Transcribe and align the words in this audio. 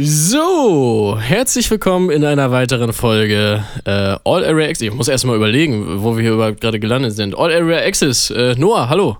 So, 0.00 1.18
herzlich 1.20 1.68
willkommen 1.72 2.10
in 2.10 2.24
einer 2.24 2.52
weiteren 2.52 2.92
Folge 2.92 3.64
äh, 3.84 3.90
All 3.90 4.44
Area 4.44 4.68
Access. 4.68 4.82
Ich 4.82 4.94
muss 4.94 5.08
erstmal 5.08 5.34
überlegen, 5.34 6.02
wo 6.02 6.16
wir 6.16 6.22
hier 6.22 6.34
überhaupt 6.34 6.60
gerade 6.60 6.78
gelandet 6.78 7.14
sind. 7.14 7.36
All 7.36 7.52
Area 7.52 7.78
Access. 7.78 8.30
Äh, 8.30 8.54
Noah, 8.56 8.88
hallo. 8.88 9.18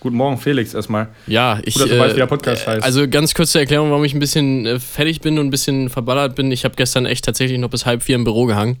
Guten 0.00 0.16
Morgen, 0.16 0.36
Felix, 0.36 0.74
erstmal. 0.74 1.08
Ja, 1.28 1.60
ich. 1.62 1.74
Gut, 1.74 1.84
dass 1.84 1.90
du 1.90 1.98
weißt, 1.98 2.14
wie 2.16 2.18
der 2.18 2.26
Podcast 2.26 2.66
heißt. 2.66 2.82
Also 2.82 3.06
ganz 3.06 3.34
kurz 3.34 3.52
zur 3.52 3.60
Erklärung, 3.60 3.90
warum 3.90 4.02
ich 4.02 4.12
ein 4.12 4.18
bisschen 4.18 4.66
äh, 4.66 4.80
fertig 4.80 5.20
bin 5.20 5.38
und 5.38 5.46
ein 5.46 5.50
bisschen 5.50 5.90
verballert 5.90 6.34
bin. 6.34 6.50
Ich 6.50 6.64
habe 6.64 6.74
gestern 6.74 7.06
echt 7.06 7.24
tatsächlich 7.24 7.60
noch 7.60 7.70
bis 7.70 7.86
halb 7.86 8.02
vier 8.02 8.16
im 8.16 8.24
Büro 8.24 8.46
gehangen. 8.46 8.78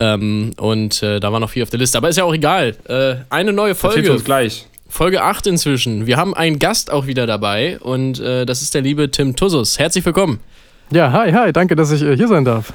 Ähm, 0.00 0.50
und 0.58 1.02
äh, 1.02 1.18
da 1.18 1.32
war 1.32 1.40
noch 1.40 1.48
viel 1.48 1.62
auf 1.62 1.70
der 1.70 1.78
Liste. 1.78 1.96
Aber 1.96 2.10
ist 2.10 2.18
ja 2.18 2.24
auch 2.24 2.34
egal. 2.34 2.76
Äh, 2.88 3.24
eine 3.30 3.54
neue 3.54 3.74
Folge. 3.74 4.12
Uns 4.12 4.24
gleich. 4.24 4.66
Folge 4.92 5.22
8 5.22 5.46
inzwischen. 5.46 6.06
Wir 6.06 6.18
haben 6.18 6.34
einen 6.34 6.58
Gast 6.58 6.90
auch 6.90 7.06
wieder 7.06 7.26
dabei 7.26 7.78
und 7.80 8.20
äh, 8.20 8.44
das 8.44 8.60
ist 8.60 8.74
der 8.74 8.82
liebe 8.82 9.10
Tim 9.10 9.34
Tussus. 9.36 9.78
Herzlich 9.78 10.04
willkommen. 10.04 10.38
Ja, 10.90 11.10
hi, 11.12 11.32
hi, 11.32 11.50
danke, 11.50 11.76
dass 11.76 11.90
ich 11.92 12.02
äh, 12.02 12.14
hier 12.14 12.28
sein 12.28 12.44
darf. 12.44 12.74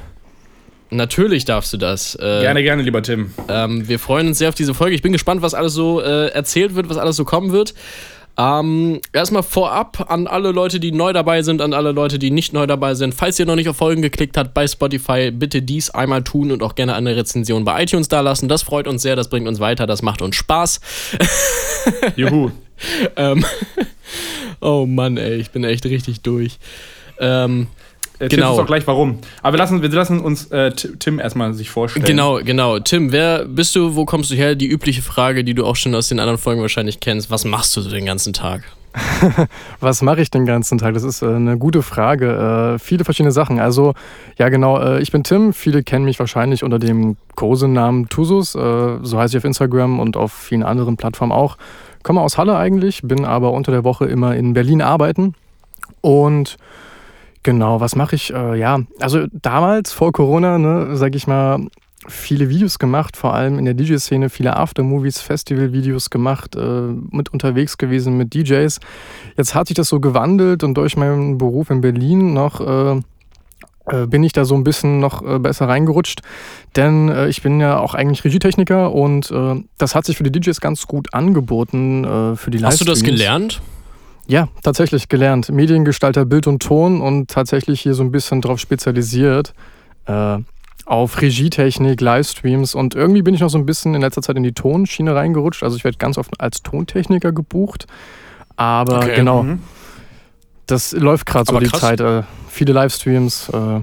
Natürlich 0.90 1.44
darfst 1.44 1.72
du 1.72 1.76
das. 1.76 2.16
Äh, 2.16 2.40
gerne, 2.40 2.64
gerne, 2.64 2.82
lieber 2.82 3.04
Tim. 3.04 3.32
Ähm, 3.48 3.86
wir 3.86 4.00
freuen 4.00 4.26
uns 4.26 4.38
sehr 4.38 4.48
auf 4.48 4.56
diese 4.56 4.74
Folge. 4.74 4.96
Ich 4.96 5.02
bin 5.02 5.12
gespannt, 5.12 5.42
was 5.42 5.54
alles 5.54 5.74
so 5.74 6.00
äh, 6.00 6.30
erzählt 6.30 6.74
wird, 6.74 6.88
was 6.88 6.96
alles 6.96 7.14
so 7.14 7.24
kommen 7.24 7.52
wird. 7.52 7.74
Ähm, 8.40 9.00
erstmal 9.12 9.42
vorab 9.42 10.08
an 10.12 10.28
alle 10.28 10.52
Leute, 10.52 10.78
die 10.78 10.92
neu 10.92 11.12
dabei 11.12 11.42
sind, 11.42 11.60
an 11.60 11.72
alle 11.72 11.90
Leute, 11.90 12.20
die 12.20 12.30
nicht 12.30 12.52
neu 12.52 12.68
dabei 12.68 12.94
sind. 12.94 13.12
Falls 13.12 13.36
ihr 13.40 13.46
noch 13.46 13.56
nicht 13.56 13.68
auf 13.68 13.76
Folgen 13.76 14.00
geklickt 14.00 14.36
habt 14.36 14.54
bei 14.54 14.68
Spotify, 14.68 15.32
bitte 15.32 15.60
dies 15.60 15.90
einmal 15.90 16.22
tun 16.22 16.52
und 16.52 16.62
auch 16.62 16.76
gerne 16.76 16.94
eine 16.94 17.16
Rezension 17.16 17.64
bei 17.64 17.82
iTunes 17.82 18.06
da 18.06 18.20
lassen. 18.20 18.48
Das 18.48 18.62
freut 18.62 18.86
uns 18.86 19.02
sehr, 19.02 19.16
das 19.16 19.28
bringt 19.28 19.48
uns 19.48 19.58
weiter, 19.58 19.88
das 19.88 20.02
macht 20.02 20.22
uns 20.22 20.36
Spaß. 20.36 20.80
Juhu. 22.16 22.52
ähm, 23.16 23.44
oh 24.60 24.86
Mann, 24.86 25.16
ey, 25.16 25.34
ich 25.34 25.50
bin 25.50 25.64
echt 25.64 25.84
richtig 25.86 26.20
durch. 26.20 26.58
Ähm, 27.18 27.66
Erzählst 28.20 28.36
genau. 28.36 28.52
uns 28.52 28.60
auch 28.60 28.66
gleich 28.66 28.86
warum. 28.86 29.18
Aber 29.42 29.54
wir 29.54 29.58
lassen, 29.58 29.80
wir 29.80 29.88
lassen 29.90 30.20
uns 30.20 30.46
äh, 30.46 30.72
Tim 30.72 31.20
erstmal 31.20 31.54
sich 31.54 31.70
vorstellen. 31.70 32.04
Genau, 32.04 32.40
genau. 32.42 32.80
Tim, 32.80 33.12
wer 33.12 33.44
bist 33.44 33.76
du? 33.76 33.94
Wo 33.94 34.04
kommst 34.04 34.30
du 34.30 34.34
her? 34.34 34.56
Die 34.56 34.66
übliche 34.66 35.02
Frage, 35.02 35.44
die 35.44 35.54
du 35.54 35.64
auch 35.64 35.76
schon 35.76 35.94
aus 35.94 36.08
den 36.08 36.18
anderen 36.18 36.38
Folgen 36.38 36.60
wahrscheinlich 36.60 36.98
kennst. 36.98 37.30
Was 37.30 37.44
machst 37.44 37.76
du 37.76 37.80
so 37.80 37.90
den 37.90 38.06
ganzen 38.06 38.32
Tag? 38.32 38.64
Was 39.80 40.02
mache 40.02 40.20
ich 40.20 40.30
den 40.30 40.46
ganzen 40.46 40.78
Tag? 40.78 40.94
Das 40.94 41.04
ist 41.04 41.22
äh, 41.22 41.26
eine 41.26 41.58
gute 41.58 41.82
Frage. 41.82 42.74
Äh, 42.74 42.78
viele 42.80 43.04
verschiedene 43.04 43.30
Sachen. 43.30 43.60
Also, 43.60 43.94
ja, 44.36 44.48
genau. 44.48 44.80
Äh, 44.80 45.00
ich 45.00 45.12
bin 45.12 45.22
Tim. 45.22 45.52
Viele 45.52 45.84
kennen 45.84 46.04
mich 46.04 46.18
wahrscheinlich 46.18 46.64
unter 46.64 46.80
dem 46.80 47.16
Kosenamen 47.36 48.08
Tusus. 48.08 48.56
Äh, 48.56 48.98
so 49.02 49.18
heiße 49.18 49.36
ich 49.36 49.38
auf 49.38 49.44
Instagram 49.44 50.00
und 50.00 50.16
auf 50.16 50.32
vielen 50.32 50.64
anderen 50.64 50.96
Plattformen 50.96 51.32
auch. 51.32 51.56
Komme 52.02 52.20
aus 52.20 52.38
Halle 52.38 52.56
eigentlich, 52.56 53.02
bin 53.02 53.24
aber 53.24 53.52
unter 53.52 53.70
der 53.70 53.84
Woche 53.84 54.06
immer 54.06 54.34
in 54.34 54.54
Berlin 54.54 54.82
arbeiten. 54.82 55.34
Und 56.00 56.56
Genau, 57.48 57.80
was 57.80 57.96
mache 57.96 58.14
ich? 58.14 58.30
Äh, 58.30 58.58
ja, 58.58 58.80
also 59.00 59.24
damals 59.32 59.90
vor 59.90 60.12
Corona, 60.12 60.58
ne, 60.58 60.98
sag 60.98 61.14
ich 61.14 61.26
mal, 61.26 61.66
viele 62.06 62.50
Videos 62.50 62.78
gemacht, 62.78 63.16
vor 63.16 63.32
allem 63.32 63.58
in 63.58 63.64
der 63.64 63.72
DJ-Szene, 63.72 64.28
viele 64.28 64.54
Aftermovies, 64.54 65.22
Festival-Videos 65.22 66.10
gemacht, 66.10 66.56
äh, 66.56 66.60
mit 67.10 67.32
unterwegs 67.32 67.78
gewesen 67.78 68.18
mit 68.18 68.34
DJs. 68.34 68.78
Jetzt 69.38 69.54
hat 69.54 69.68
sich 69.68 69.74
das 69.74 69.88
so 69.88 69.98
gewandelt 69.98 70.62
und 70.62 70.74
durch 70.74 70.98
meinen 70.98 71.38
Beruf 71.38 71.70
in 71.70 71.80
Berlin 71.80 72.34
noch 72.34 72.60
äh, 72.60 73.00
äh 73.86 74.06
bin 74.06 74.22
ich 74.24 74.32
da 74.32 74.44
so 74.44 74.54
ein 74.54 74.62
bisschen 74.62 75.00
noch 75.00 75.22
äh, 75.22 75.38
besser 75.38 75.68
reingerutscht, 75.68 76.20
denn 76.76 77.08
äh, 77.08 77.28
ich 77.28 77.40
bin 77.40 77.60
ja 77.60 77.78
auch 77.78 77.94
eigentlich 77.94 78.26
Regietechniker 78.26 78.92
und 78.92 79.32
das 79.78 79.94
hat 79.94 80.04
sich 80.04 80.18
für 80.18 80.24
die 80.24 80.38
DJs 80.38 80.60
ganz 80.60 80.86
gut 80.86 81.14
angeboten 81.14 82.36
für 82.36 82.50
die. 82.50 82.62
Hast 82.62 82.82
du 82.82 82.84
das 82.84 83.02
gelernt? 83.02 83.62
Ja, 84.28 84.48
tatsächlich 84.62 85.08
gelernt. 85.08 85.50
Mediengestalter 85.50 86.26
Bild 86.26 86.46
und 86.46 86.62
Ton 86.62 87.00
und 87.00 87.30
tatsächlich 87.30 87.80
hier 87.80 87.94
so 87.94 88.02
ein 88.02 88.12
bisschen 88.12 88.42
drauf 88.42 88.60
spezialisiert. 88.60 89.54
Äh, 90.06 90.38
auf 90.84 91.20
Regietechnik, 91.20 92.00
Livestreams 92.00 92.74
und 92.74 92.94
irgendwie 92.94 93.22
bin 93.22 93.34
ich 93.34 93.40
noch 93.40 93.50
so 93.50 93.58
ein 93.58 93.66
bisschen 93.66 93.94
in 93.94 94.00
letzter 94.00 94.22
Zeit 94.22 94.36
in 94.36 94.42
die 94.42 94.52
Tonschiene 94.52 95.14
reingerutscht. 95.14 95.62
Also 95.62 95.76
ich 95.76 95.84
werde 95.84 95.98
ganz 95.98 96.16
oft 96.16 96.40
als 96.40 96.62
Tontechniker 96.62 97.32
gebucht. 97.32 97.86
Aber 98.56 98.98
okay. 98.98 99.16
genau, 99.16 99.42
mhm. 99.42 99.60
das 100.66 100.92
läuft 100.92 101.26
gerade 101.26 101.50
so 101.50 101.58
die 101.58 101.70
Zeit. 101.70 102.00
Äh, 102.00 102.22
viele 102.48 102.72
Livestreams, 102.72 103.50
äh, 103.50 103.80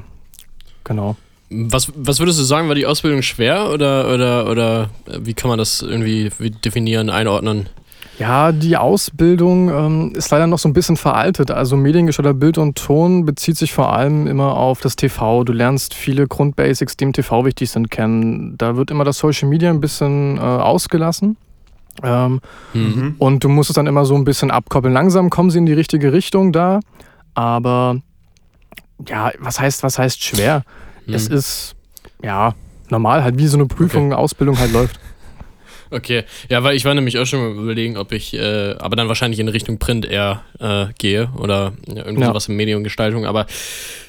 genau. 0.84 1.16
Was, 1.50 1.92
was 1.96 2.20
würdest 2.20 2.40
du 2.40 2.44
sagen, 2.44 2.68
war 2.68 2.76
die 2.76 2.88
Ausbildung 2.88 3.22
schwer 3.22 3.70
oder, 3.70 4.12
oder, 4.12 4.50
oder 4.50 4.90
wie 5.06 5.36
kann 5.36 5.48
man 5.50 5.60
das 5.60 5.84
irgendwie 5.84 6.32
definieren, 6.64 7.12
einordnen? 7.12 7.70
Ja, 8.18 8.54
die 8.54 8.78
Ausbildung 8.78 9.70
ähm, 9.70 10.14
ist 10.16 10.32
leider 10.32 10.48
noch 10.48 10.60
so 10.60 10.70
ein 10.70 10.74
bisschen 10.74 10.96
veraltet. 10.96 11.52
Also 11.52 11.76
mediengestalter 11.76 12.34
Bild 12.34 12.58
und 12.58 12.78
Ton 12.78 13.26
bezieht 13.26 13.58
sich 13.58 13.74
vor 13.74 13.92
allem 13.92 14.26
immer 14.26 14.56
auf 14.56 14.80
das 14.80 14.96
TV. 14.96 15.44
Du 15.44 15.52
lernst 15.52 15.94
viele 15.94 16.28
Grundbasics, 16.28 16.96
die 16.96 17.04
im 17.04 17.14
TV 17.14 17.44
wichtig 17.44 17.72
sind, 17.72 17.92
kennen. 17.92 18.58
Da 18.58 18.78
wird 18.78 18.90
immer 18.90 19.04
das 19.04 19.18
Social 19.18 19.50
Media 19.50 19.70
ein 19.70 19.82
bisschen 19.82 20.38
äh, 20.38 20.40
ausgelassen. 20.40 21.36
Ähm, 22.04 22.42
mhm. 22.74 23.16
Und 23.18 23.44
du 23.44 23.50
musst 23.50 23.70
es 23.70 23.76
dann 23.76 23.88
immer 23.88 24.06
so 24.06 24.16
ein 24.16 24.24
bisschen 24.24 24.52
abkoppeln. 24.52 24.94
Langsam 24.94 25.30
kommen 25.30 25.50
sie 25.50 25.58
in 25.58 25.66
die 25.66 25.74
richtige 25.74 26.14
Richtung 26.14 26.52
da, 26.52 26.80
aber 27.34 27.98
ja, 29.08 29.32
was 29.40 29.60
heißt, 29.60 29.84
was 29.84 29.98
heißt 29.98 30.24
schwer? 30.24 30.64
Mhm. 31.06 31.14
Es 31.14 31.28
ist 31.28 31.76
ja 32.22 32.54
normal, 32.90 33.24
halt 33.24 33.38
wie 33.38 33.48
so 33.48 33.58
eine 33.58 33.66
Prüfung, 33.66 34.08
okay. 34.08 34.16
Ausbildung 34.16 34.60
halt 34.60 34.72
läuft. 34.74 35.00
Okay, 35.92 36.24
ja, 36.50 36.64
weil 36.64 36.76
ich 36.76 36.86
war 36.86 36.94
nämlich 36.94 37.18
auch 37.18 37.26
schon 37.26 37.40
mal 37.40 37.64
überlegen, 37.64 37.98
ob 37.98 38.12
ich, 38.12 38.34
äh, 38.34 38.76
aber 38.80 38.96
dann 38.96 39.08
wahrscheinlich 39.08 39.40
in 39.40 39.48
Richtung 39.48 39.80
Print 39.80 40.06
eher 40.06 40.44
äh, 40.60 40.88
gehe 40.98 41.30
oder 41.38 41.74
ja, 41.88 42.06
irgendwie 42.06 42.24
ja. 42.24 42.38
in 42.48 42.56
Mediengestaltung, 42.56 43.26
aber 43.26 43.46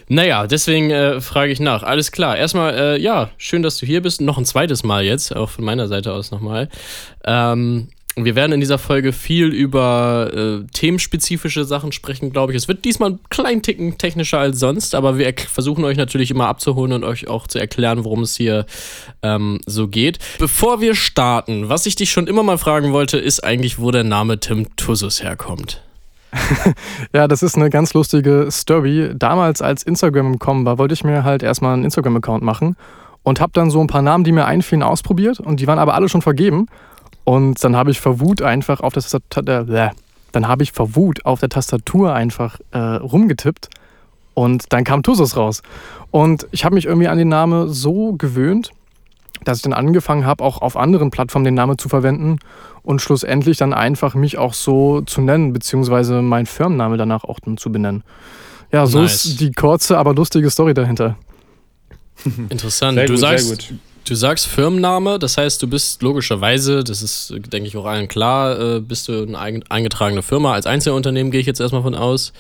naja, 0.09 0.47
deswegen 0.47 0.91
äh, 0.91 1.21
frage 1.21 1.51
ich 1.51 1.59
nach. 1.59 1.83
Alles 1.83 2.13
klar, 2.13 2.37
erstmal, 2.37 2.75
äh, 2.75 3.01
ja, 3.01 3.31
schön, 3.39 3.63
dass 3.63 3.79
du 3.79 3.87
hier 3.87 4.03
bist, 4.03 4.21
noch 4.21 4.39
ein 4.39 4.45
zweites 4.45 4.85
Mal 4.85 5.05
jetzt, 5.05 5.35
auch 5.35 5.51
von 5.51 5.65
meiner 5.65 5.89
Seite 5.89 6.13
aus 6.13 6.31
nochmal. 6.31 6.69
Ähm, 7.25 7.89
wir 8.19 8.35
werden 8.35 8.53
in 8.53 8.61
dieser 8.61 8.79
Folge 8.79 9.13
viel 9.13 9.49
über 9.49 10.31
äh, 10.35 10.67
themenspezifische 10.73 11.67
Sachen 11.67 11.93
sprechen, 11.93 12.33
glaube 12.33 12.53
ich. 12.53 12.57
Es 12.57 12.67
wird 12.67 12.87
diesmal 12.87 13.11
ein 13.11 13.19
klein 13.29 13.61
Ticken 13.63 13.99
technischer 13.99 14.39
als 14.39 14.59
sonst, 14.59 14.95
aber 14.95 15.19
wir 15.19 15.35
versuchen 15.37 15.85
euch 15.85 15.99
natürlich 15.99 16.31
immer 16.31 16.49
abzuholen 16.49 16.95
und 16.95 17.05
euch 17.05 17.29
auch 17.29 17.47
zu 17.47 17.59
erklären, 17.59 18.05
worum 18.05 18.23
es 18.23 18.35
hier 18.35 18.65
ähm, 19.23 19.61
so 19.67 19.89
geht. 19.89 20.19
Bevor 20.39 20.81
wir 20.81 20.95
starten, 20.95 21.69
was 21.69 21.85
ich 21.85 21.95
dich 21.95 22.11
schon 22.11 22.27
immer 22.27 22.43
mal 22.43 22.57
fragen 22.57 22.93
wollte, 22.93 23.19
ist 23.19 23.45
eigentlich, 23.45 23.79
wo 23.79 23.91
der 23.91 24.05
Name 24.05 24.41
Tim 24.41 24.75
Tussus 24.77 25.23
herkommt. 25.23 25.83
ja, 27.13 27.29
das 27.29 27.43
ist 27.43 27.57
eine 27.57 27.69
ganz 27.69 27.93
lustige 27.93 28.49
Story. 28.51 29.11
Damals, 29.15 29.61
als 29.61 29.83
Instagram 29.83 30.33
im 30.33 30.39
Kommen 30.39 30.65
war, 30.65 30.79
wollte 30.79 30.95
ich 30.95 31.05
mir 31.05 31.23
halt 31.23 31.43
erstmal 31.43 31.75
einen 31.75 31.85
Instagram-Account 31.85 32.43
machen 32.43 32.77
und 33.23 33.41
habe 33.41 33.53
dann 33.53 33.71
so 33.71 33.81
ein 33.83 33.89
paar 33.89 34.03
Namen, 34.03 34.25
die 34.25 34.33
mir 34.33 34.47
einfielen, 34.47 34.83
ausprobiert 34.83 35.39
und 35.39 35.61
die 35.61 35.67
waren 35.67 35.79
aber 35.79 35.95
alle 35.95 36.09
schon 36.09 36.23
vergeben. 36.23 36.67
Und 37.27 37.65
dann 37.65 37.75
habe 37.75 37.91
ich 37.91 38.01
vor 38.01 38.21
Wut 38.21 38.41
einfach 38.41 38.79
auf 38.79 38.93
der 38.93 39.03
Tastatur, 39.03 39.69
äh, 39.69 39.91
dann 40.31 40.47
habe 40.47 40.63
ich 40.63 40.71
vor 40.71 40.95
Wut 40.95 41.27
auf 41.27 41.41
der 41.41 41.49
Tastatur 41.49 42.15
einfach 42.15 42.61
äh, 42.71 42.79
rumgetippt 42.79 43.69
und 44.35 44.73
dann 44.73 44.85
kam 44.85 45.03
Tusus 45.03 45.37
raus. 45.37 45.63
Und 46.13 46.47
ich 46.53 46.65
habe 46.65 46.77
mich 46.77 46.85
irgendwie 46.85 47.09
an 47.09 47.19
den 47.19 47.29
Namen 47.29 47.69
so 47.69 48.13
gewöhnt, 48.13 48.71
dass 49.43 49.59
ich 49.59 49.63
dann 49.63 49.73
angefangen 49.73 50.25
habe, 50.25 50.45
auch 50.45 50.63
auf 50.63 50.77
anderen 50.77 51.11
Plattformen 51.11 51.45
den 51.45 51.55
Namen 51.55 51.79
zu 51.79 51.89
verwenden 51.89 52.39
und 52.85 53.03
schlussendlich 53.03 53.57
dann 53.57 53.75
einfach 53.75 54.15
mich 54.15 54.39
auch 54.39 54.55
so 54.55 55.01
zu 55.01 55.21
nennen, 55.21 55.53
beziehungsweise 55.53 56.23
meinen 56.23 56.47
Firmenname 56.47 56.97
danach 56.97 57.25
auch 57.25 57.41
dann 57.41 57.57
zu 57.57 57.73
benennen. 57.73 58.05
Ja, 58.71 58.87
so 58.87 59.01
nice. 59.01 59.25
ist 59.25 59.41
die 59.41 59.51
kurze, 59.51 59.99
aber 59.99 60.15
lustige 60.15 60.49
Story 60.49 60.75
dahinter. 60.75 61.17
Interessant. 62.51 62.99
Sehr 62.99 63.07
du 63.07 63.15
gut, 63.15 63.21
sagst, 63.21 63.75
Du 64.07 64.15
sagst 64.15 64.47
Firmenname, 64.47 65.19
das 65.19 65.37
heißt, 65.37 65.61
du 65.61 65.67
bist 65.67 66.01
logischerweise, 66.01 66.85
das 66.85 67.03
ist, 67.03 67.35
denke 67.53 67.67
ich, 67.67 67.77
auch 67.77 67.87
allen 67.87 68.07
klar, 68.07 68.77
äh, 68.77 68.81
bist 68.81 69.09
du 69.09 69.25
eine 69.25 69.37
eingetragene 69.69 70.23
Firma. 70.23 70.53
Als 70.53 70.65
Einzelunternehmen 70.67 71.33
gehe 71.33 71.41
ich 71.41 71.47
jetzt 71.47 71.61
erstmal 71.61 71.83
von 71.83 71.97
aus. 71.97 72.33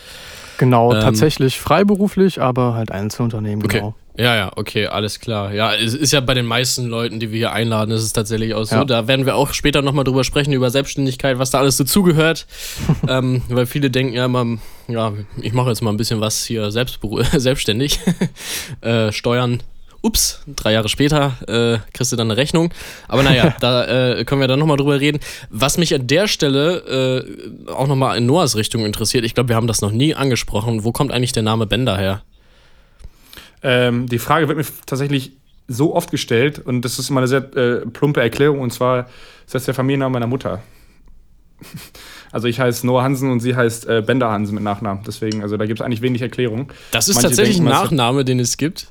Genau, 0.58 0.94
ähm, 0.94 1.00
tatsächlich 1.00 1.58
freiberuflich, 1.58 2.40
aber 2.40 2.74
halt 2.74 2.92
Einzelunternehmen, 2.92 3.64
okay. 3.64 3.78
genau. 3.78 3.94
Ja, 4.16 4.34
ja, 4.36 4.52
okay, 4.54 4.86
alles 4.86 5.18
klar. 5.18 5.52
Ja, 5.52 5.74
es 5.74 5.92
ist 5.92 6.12
ja 6.12 6.20
bei 6.20 6.34
den 6.34 6.46
meisten 6.46 6.86
Leuten, 6.86 7.18
die 7.18 7.32
wir 7.32 7.36
hier 7.36 7.52
einladen, 7.52 7.90
ist 7.90 8.02
es 8.02 8.12
tatsächlich 8.12 8.54
auch 8.54 8.64
so. 8.64 8.76
Ja. 8.76 8.84
Da 8.84 9.08
werden 9.08 9.26
wir 9.26 9.34
auch 9.34 9.52
später 9.52 9.82
nochmal 9.82 10.04
drüber 10.04 10.24
sprechen, 10.24 10.52
über 10.52 10.70
Selbstständigkeit, 10.70 11.38
was 11.38 11.50
da 11.50 11.58
alles 11.58 11.76
dazugehört. 11.76 12.46
ähm, 13.08 13.42
weil 13.48 13.66
viele 13.66 13.90
denken 13.90 14.14
ja 14.14 14.24
immer, 14.24 14.46
ja, 14.86 15.12
ich 15.42 15.52
mache 15.52 15.68
jetzt 15.68 15.82
mal 15.82 15.90
ein 15.90 15.98
bisschen 15.98 16.20
was 16.20 16.46
hier 16.46 16.70
selbst, 16.70 17.00
selbstständig. 17.36 17.98
äh, 18.82 19.10
Steuern 19.10 19.62
ups, 20.06 20.40
drei 20.46 20.72
Jahre 20.72 20.88
später 20.88 21.34
äh, 21.48 21.78
kriegst 21.92 22.12
du 22.12 22.16
dann 22.16 22.30
eine 22.30 22.36
Rechnung. 22.36 22.72
Aber 23.08 23.22
naja, 23.22 23.54
da 23.60 24.14
äh, 24.18 24.24
können 24.24 24.40
wir 24.40 24.48
dann 24.48 24.58
nochmal 24.58 24.76
drüber 24.76 25.00
reden. 25.00 25.18
Was 25.50 25.78
mich 25.78 25.94
an 25.94 26.06
der 26.06 26.28
Stelle 26.28 27.26
äh, 27.66 27.70
auch 27.70 27.88
nochmal 27.88 28.16
in 28.16 28.26
Noahs 28.26 28.56
Richtung 28.56 28.84
interessiert, 28.84 29.24
ich 29.24 29.34
glaube, 29.34 29.48
wir 29.48 29.56
haben 29.56 29.66
das 29.66 29.80
noch 29.82 29.92
nie 29.92 30.14
angesprochen. 30.14 30.84
Wo 30.84 30.92
kommt 30.92 31.12
eigentlich 31.12 31.32
der 31.32 31.42
Name 31.42 31.66
Bender 31.66 31.98
her? 31.98 32.22
Ähm, 33.62 34.06
die 34.06 34.18
Frage 34.18 34.48
wird 34.48 34.58
mir 34.58 34.64
tatsächlich 34.86 35.32
so 35.68 35.94
oft 35.94 36.10
gestellt 36.10 36.60
und 36.60 36.82
das 36.82 36.98
ist 36.98 37.10
immer 37.10 37.20
eine 37.20 37.28
sehr 37.28 37.56
äh, 37.56 37.86
plumpe 37.86 38.20
Erklärung 38.20 38.60
und 38.60 38.72
zwar 38.72 39.08
ist 39.44 39.54
das 39.54 39.64
der 39.64 39.74
Familienname 39.74 40.12
meiner 40.12 40.28
Mutter. 40.28 40.62
Also 42.32 42.48
ich 42.48 42.60
heiße 42.60 42.86
Noah 42.86 43.02
Hansen 43.02 43.30
und 43.30 43.40
sie 43.40 43.54
heißt 43.54 43.86
äh, 43.86 44.02
Bender 44.04 44.28
Hansen 44.30 44.56
mit 44.56 44.64
Nachnamen. 44.64 45.02
Deswegen, 45.06 45.42
also 45.42 45.56
da 45.56 45.64
gibt 45.64 45.80
es 45.80 45.86
eigentlich 45.86 46.02
wenig 46.02 46.20
Erklärung. 46.20 46.70
Das 46.90 47.08
ist 47.08 47.14
Manche 47.14 47.28
tatsächlich 47.28 47.56
denken, 47.56 47.72
ein 47.72 47.82
Nachname, 47.82 48.26
den 48.26 48.40
es 48.40 48.58
gibt. 48.58 48.88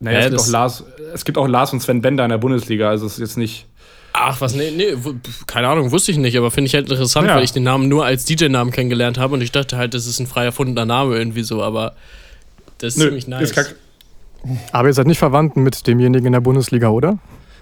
Naja, 0.00 0.20
ja, 0.20 0.24
es, 0.26 0.30
gibt 0.30 0.40
auch 0.40 0.48
Lars, 0.48 0.84
es 1.14 1.24
gibt 1.24 1.38
auch 1.38 1.48
Lars 1.48 1.72
und 1.72 1.80
Sven 1.80 2.02
Bender 2.02 2.24
in 2.24 2.30
der 2.30 2.38
Bundesliga, 2.38 2.90
also 2.90 3.06
es 3.06 3.14
ist 3.14 3.18
jetzt 3.18 3.36
nicht. 3.38 3.66
Ach, 4.12 4.40
was, 4.40 4.54
nee, 4.54 4.70
nee, 4.70 4.94
keine 5.46 5.68
Ahnung, 5.68 5.90
wusste 5.90 6.10
ich 6.10 6.18
nicht, 6.18 6.36
aber 6.38 6.50
finde 6.50 6.68
ich 6.68 6.74
halt 6.74 6.88
interessant, 6.90 7.28
ja. 7.28 7.36
weil 7.36 7.44
ich 7.44 7.52
den 7.52 7.64
Namen 7.64 7.88
nur 7.88 8.04
als 8.04 8.24
DJ-Namen 8.24 8.70
kennengelernt 8.70 9.18
habe 9.18 9.34
und 9.34 9.42
ich 9.42 9.52
dachte 9.52 9.76
halt, 9.76 9.92
das 9.94 10.06
ist 10.06 10.20
ein 10.20 10.26
frei 10.26 10.44
erfundener 10.44 10.86
Name 10.86 11.16
irgendwie 11.16 11.42
so, 11.42 11.62
aber 11.62 11.94
das 12.78 12.94
ist 12.94 12.98
Nö, 12.98 13.06
ziemlich 13.06 13.28
nice. 13.28 13.74
Aber 14.72 14.88
ihr 14.88 14.94
seid 14.94 15.06
nicht 15.06 15.18
verwandt 15.18 15.56
mit 15.56 15.86
demjenigen 15.86 16.26
in 16.26 16.32
der 16.32 16.40
Bundesliga, 16.40 16.88
oder? 16.88 17.18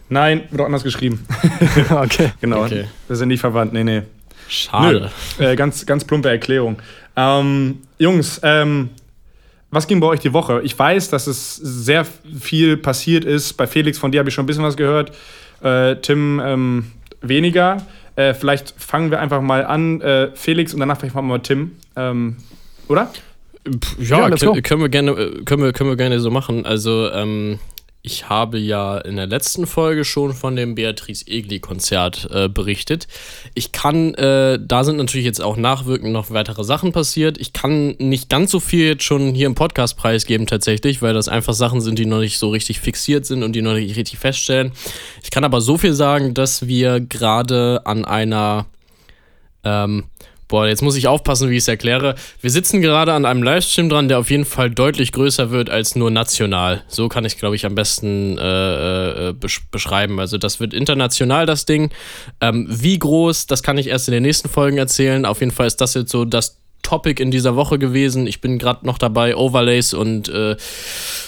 Nein, 0.09 0.43
wird 0.51 0.61
auch 0.61 0.67
anders 0.67 0.85
geschrieben. 0.85 1.27
okay. 1.91 2.33
genau, 2.41 2.65
okay. 2.65 2.85
wir 3.09 3.17
sind 3.17 3.29
nicht 3.29 3.41
verwandt, 3.41 3.73
nee, 3.73 3.85
nee. 3.85 4.03
Schade. 4.49 5.11
Äh, 5.39 5.57
ganz, 5.57 5.87
ganz 5.87 6.05
plumpe 6.05 6.29
Erklärung. 6.29 6.77
Ähm, 7.17 7.79
Jungs, 7.99 8.41
ähm, 8.43 8.91
was 9.75 9.87
ging 9.87 10.01
bei 10.01 10.07
euch 10.07 10.21
die 10.21 10.33
Woche? 10.33 10.61
Ich 10.63 10.79
weiß, 10.79 11.11
dass 11.11 11.27
es 11.27 11.57
sehr 11.57 12.07
viel 12.41 12.77
passiert 12.77 13.25
ist. 13.25 13.55
Bei 13.55 13.67
Felix, 13.67 13.99
von 13.99 14.13
dir 14.13 14.19
habe 14.21 14.29
ich 14.29 14.35
schon 14.35 14.45
ein 14.45 14.47
bisschen 14.47 14.65
was 14.65 14.77
gehört. 14.77 15.13
Äh, 15.63 15.97
Tim 15.97 16.41
ähm, 16.45 16.93
weniger. 17.21 17.79
Äh, 18.17 18.35
vielleicht 18.35 18.75
fangen 18.79 19.11
wir 19.11 19.21
einfach 19.21 19.41
mal 19.41 19.65
an. 19.65 20.01
Äh, 20.01 20.31
Felix 20.35 20.73
und 20.73 20.81
danach 20.81 20.99
vielleicht 20.99 21.15
mal 21.15 21.39
Tim. 21.41 21.73
Ähm, 21.97 22.37
oder? 22.89 23.11
Ja, 23.99 24.29
ja 24.29 24.37
können, 24.61 24.83
wir 24.83 24.89
gerne, 24.89 25.11
äh, 25.13 25.43
können, 25.45 25.63
wir, 25.63 25.73
können 25.73 25.91
wir 25.91 25.97
gerne 25.97 26.21
so 26.21 26.31
machen. 26.31 26.67
Also, 26.67 27.11
ähm, 27.11 27.59
ich 28.07 28.29
habe 28.29 28.59
ja 28.59 28.99
in 28.99 29.17
der 29.17 29.27
letzten 29.27 29.67
Folge 29.67 30.05
schon 30.05 30.35
von 30.35 30.57
dem 30.57 30.75
Beatrice 30.75 31.27
Egli-Konzert 31.27 32.29
äh, 32.31 32.51
berichtet. 32.51 33.09
Ich 33.55 33.73
kann, 33.73 34.13
äh, 34.15 34.59
da 34.61 34.85
sind 34.85 34.99
natürlich 34.99 35.25
jetzt 35.25 35.41
auch 35.41 35.57
nachwirkend 35.57 36.13
noch 36.13 36.31
weitere 36.31 36.65
Sachen 36.65 36.93
passiert. 36.93 37.39
Ich 37.39 37.55
kann 37.55 37.97
nicht 37.99 38.29
ganz 38.29 38.51
so 38.51 38.61
viel 38.61 38.89
jetzt 38.89 39.05
schon 39.05 39.35
hier 39.35 39.47
im 39.47 39.55
Podcast 39.55 39.97
preisgeben 39.97 40.47
tatsächlich, 40.47 41.01
weil 41.01 41.15
das 41.15 41.29
einfach 41.29 41.55
Sachen 41.55 41.81
sind, 41.81 41.99
die 41.99 42.05
noch 42.05 42.21
nicht 42.21 42.39
so 42.39 42.51
richtig 42.51 42.79
fixiert 42.79 43.25
sind 43.25 43.43
und 43.43 43.55
die 43.55 43.63
noch 43.63 43.73
nicht 43.73 43.97
richtig 43.97 44.19
feststellen. 44.19 44.73
Ich 45.23 45.31
kann 45.31 45.45
aber 45.45 45.63
so 45.63 45.79
viel 45.79 45.95
sagen, 45.95 46.35
dass 46.35 46.67
wir 46.67 47.01
gerade 47.01 47.87
an 47.87 48.05
einer 48.05 48.67
ähm, 49.65 50.05
Boah, 50.55 50.69
jetzt 50.69 50.83
muss 50.83 50.95
ich 50.95 51.09
aufpassen, 51.09 51.51
wie 51.51 51.55
ich 51.55 51.65
es 51.65 51.67
erkläre. 51.67 52.15
Wir 52.41 52.49
sitzen 52.49 52.81
gerade 52.81 53.13
an 53.13 53.25
einem 53.25 53.43
Livestream 53.43 53.89
dran, 53.89 54.07
der 54.07 54.21
auf 54.21 54.31
jeden 54.31 54.45
Fall 54.45 54.71
deutlich 54.71 55.11
größer 55.11 55.51
wird 55.51 55.69
als 55.69 55.97
nur 55.97 56.13
national. 56.13 56.85
So 56.87 57.09
kann 57.09 57.25
ich, 57.25 57.39
glaube 57.39 57.57
ich, 57.57 57.67
am 57.67 57.75
besten 57.75 58.39
äh, 58.39 59.31
äh, 59.31 59.33
besch 59.33 59.63
beschreiben. 59.73 60.21
Also 60.21 60.39
das 60.39 60.61
wird 60.61 60.73
international, 60.73 61.45
das 61.45 61.67
Ding. 61.67 61.91
Ähm, 62.41 62.69
wie 62.71 62.97
groß, 62.97 63.47
das 63.49 63.65
kann 63.65 63.79
ich 63.79 63.89
erst 63.89 64.07
in 64.07 64.13
den 64.13 64.23
nächsten 64.23 64.49
Folgen 64.49 64.79
erzählen. 64.79 65.27
Auf 65.27 65.41
jeden 65.41 65.51
Fall 65.51 65.67
ist 65.67 65.81
das 65.81 65.95
jetzt 65.95 66.13
so 66.13 66.25
das 66.25 66.61
Topic 66.83 67.21
in 67.21 67.33
dieser 67.33 67.57
Woche 67.57 67.81
gewesen. 67.81 68.29
Ich 68.29 68.41
bin 68.41 68.61
gerade 68.61 68.87
noch 68.87 68.99
dabei, 68.99 69.35
Overlays 69.35 69.93
und 69.93 70.29
äh, 70.29 70.55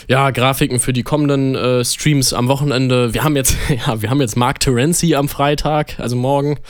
ja, 0.06 0.30
Grafiken 0.30 0.78
für 0.78 0.92
die 0.92 1.02
kommenden 1.02 1.56
äh, 1.56 1.84
Streams 1.84 2.32
am 2.32 2.46
Wochenende. 2.46 3.12
Wir 3.12 3.24
haben 3.24 3.34
jetzt, 3.34 3.56
ja, 3.88 4.00
wir 4.00 4.08
haben 4.08 4.20
jetzt 4.20 4.36
Mark 4.36 4.60
Terenzi 4.60 5.16
am 5.16 5.28
Freitag, 5.28 5.98
also 5.98 6.14
morgen. 6.14 6.60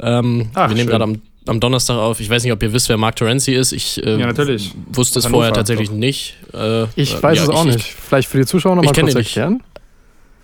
Ähm, 0.00 0.50
Ach, 0.54 0.68
wir 0.68 0.74
nehmen 0.74 0.88
gerade 0.88 1.04
am 1.04 1.22
am 1.46 1.60
Donnerstag 1.60 1.96
auf. 1.96 2.20
Ich 2.20 2.30
weiß 2.30 2.42
nicht, 2.44 2.52
ob 2.52 2.62
ihr 2.62 2.72
wisst, 2.72 2.88
wer 2.88 2.96
Mark 2.96 3.16
Terenzi 3.16 3.52
ist. 3.52 3.72
Ich 3.72 4.04
äh, 4.04 4.18
ja, 4.18 4.26
natürlich. 4.26 4.72
wusste 4.92 5.18
es 5.18 5.26
vorher 5.26 5.52
tatsächlich 5.52 5.88
doch. 5.88 5.96
nicht. 5.96 6.36
Äh, 6.52 6.84
ich 6.96 7.22
weiß 7.22 7.38
ja, 7.38 7.44
es 7.44 7.50
auch 7.50 7.66
ich, 7.66 7.74
nicht. 7.74 7.86
Vielleicht 7.86 8.28
für 8.28 8.38
die 8.38 8.46
Zuschauer 8.46 8.76
nochmal 8.76 8.94
kurz 8.94 9.14
erklären. 9.14 9.62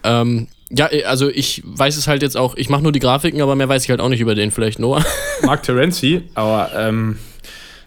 Ähm, 0.04 0.48
ja, 0.70 0.90
äh, 0.90 1.04
also 1.04 1.28
ich 1.28 1.62
weiß 1.64 1.96
es 1.96 2.06
halt 2.08 2.22
jetzt 2.22 2.36
auch. 2.36 2.56
Ich 2.56 2.68
mache 2.68 2.82
nur 2.82 2.92
die 2.92 3.00
Grafiken, 3.00 3.40
aber 3.40 3.54
mehr 3.54 3.68
weiß 3.68 3.84
ich 3.84 3.90
halt 3.90 4.00
auch 4.00 4.08
nicht 4.08 4.20
über 4.20 4.34
den 4.34 4.50
vielleicht, 4.50 4.78
Noah. 4.78 5.04
Mark 5.42 5.62
Terenzi, 5.62 6.22
aber 6.34 6.70
ähm, 6.76 7.18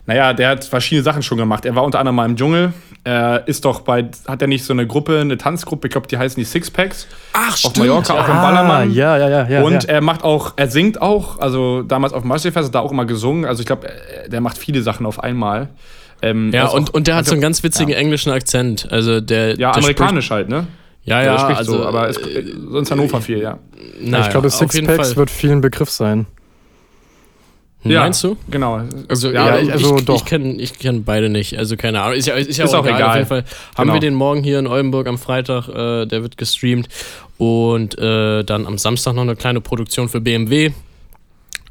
naja, 0.05 0.33
der 0.33 0.49
hat 0.49 0.65
verschiedene 0.65 1.03
Sachen 1.03 1.23
schon 1.23 1.37
gemacht. 1.37 1.65
Er 1.65 1.75
war 1.75 1.83
unter 1.83 1.99
anderem 1.99 2.15
mal 2.15 2.25
im 2.25 2.35
Dschungel. 2.35 2.73
Er 3.03 3.47
ist 3.47 3.65
doch 3.65 3.81
bei, 3.81 4.09
hat 4.27 4.41
er 4.43 4.47
nicht 4.47 4.63
so 4.63 4.73
eine 4.73 4.85
Gruppe, 4.85 5.19
eine 5.19 5.37
Tanzgruppe, 5.37 5.87
ich 5.87 5.91
glaube, 5.91 6.07
die 6.07 6.17
heißen 6.17 6.39
die 6.39 6.45
Sixpacks. 6.45 7.07
Ach, 7.33 7.49
auf 7.49 7.57
stimmt. 7.57 7.73
Auf 7.73 7.79
Mallorca, 7.79 8.13
auch 8.13 8.27
im 8.27 8.35
ah, 8.35 8.41
Ballermann. 8.43 8.93
Ja, 8.93 9.17
ja, 9.17 9.27
ja. 9.27 9.47
ja 9.49 9.63
und 9.63 9.83
ja. 9.83 9.89
er 9.89 10.01
macht 10.01 10.23
auch, 10.23 10.53
er 10.55 10.67
singt 10.67 11.01
auch, 11.01 11.39
also 11.39 11.81
damals 11.81 12.13
auf 12.13 12.21
dem 12.21 12.27
Masterfest 12.27 12.67
hat 12.67 12.75
er 12.75 12.81
auch 12.81 12.91
immer 12.91 13.05
gesungen. 13.05 13.45
Also 13.45 13.61
ich 13.61 13.65
glaube, 13.65 13.89
der 14.27 14.39
macht 14.39 14.57
viele 14.57 14.83
Sachen 14.83 15.07
auf 15.07 15.23
einmal. 15.23 15.69
Ähm, 16.21 16.51
ja, 16.53 16.67
und, 16.67 16.89
auch, 16.89 16.93
und 16.93 17.07
der 17.07 17.15
hat 17.15 17.25
so 17.25 17.31
einen 17.31 17.41
ganz 17.41 17.63
witzigen 17.63 17.91
ja. 17.91 17.97
englischen 17.97 18.31
Akzent. 18.31 18.87
Also 18.91 19.19
der, 19.19 19.51
ja, 19.51 19.71
der 19.71 19.77
amerikanisch 19.77 20.29
halt, 20.29 20.49
ne? 20.49 20.67
Ja, 21.03 21.23
ja, 21.23 21.35
ja 21.35 21.47
also, 21.47 21.77
so, 21.77 21.85
aber 21.85 22.09
es, 22.09 22.17
äh, 22.17 22.43
sonst 22.69 22.91
Hannover 22.91 23.21
viel, 23.21 23.39
ja. 23.39 23.57
Na, 23.99 24.21
ich 24.21 24.29
glaube, 24.29 24.49
Sixpacks 24.51 25.15
wird 25.15 25.31
vielen 25.31 25.61
Begriff 25.61 25.89
sein. 25.89 26.27
Ja, 27.83 28.01
Meinst 28.01 28.23
du? 28.23 28.37
Genau. 28.49 28.81
Also, 29.07 29.31
ja, 29.31 29.57
ja 29.57 29.71
also 29.73 29.97
ich, 29.97 30.05
doch. 30.05 30.15
Ich 30.15 30.25
kenne 30.25 30.53
ich 30.61 30.77
kenn 30.77 31.03
beide 31.03 31.29
nicht. 31.29 31.57
Also 31.57 31.75
keine 31.77 32.01
Ahnung. 32.01 32.15
Ist 32.15 32.27
ja, 32.27 32.35
ist 32.35 32.57
ja 32.57 32.65
ist 32.65 32.75
auch, 32.75 32.85
egal. 32.85 32.95
egal. 32.95 33.09
Auf 33.09 33.15
jeden 33.15 33.27
Fall 33.27 33.43
haben 33.75 33.83
genau. 33.83 33.93
wir 33.93 33.99
den 33.99 34.13
morgen 34.13 34.43
hier 34.43 34.59
in 34.59 34.67
Oldenburg 34.67 35.07
am 35.07 35.17
Freitag. 35.17 35.67
Äh, 35.67 36.05
der 36.05 36.21
wird 36.21 36.37
gestreamt. 36.37 36.89
Und 37.37 37.97
äh, 37.97 38.43
dann 38.43 38.67
am 38.67 38.77
Samstag 38.77 39.15
noch 39.15 39.23
eine 39.23 39.35
kleine 39.35 39.61
Produktion 39.61 40.09
für 40.09 40.21
BMW. 40.21 40.71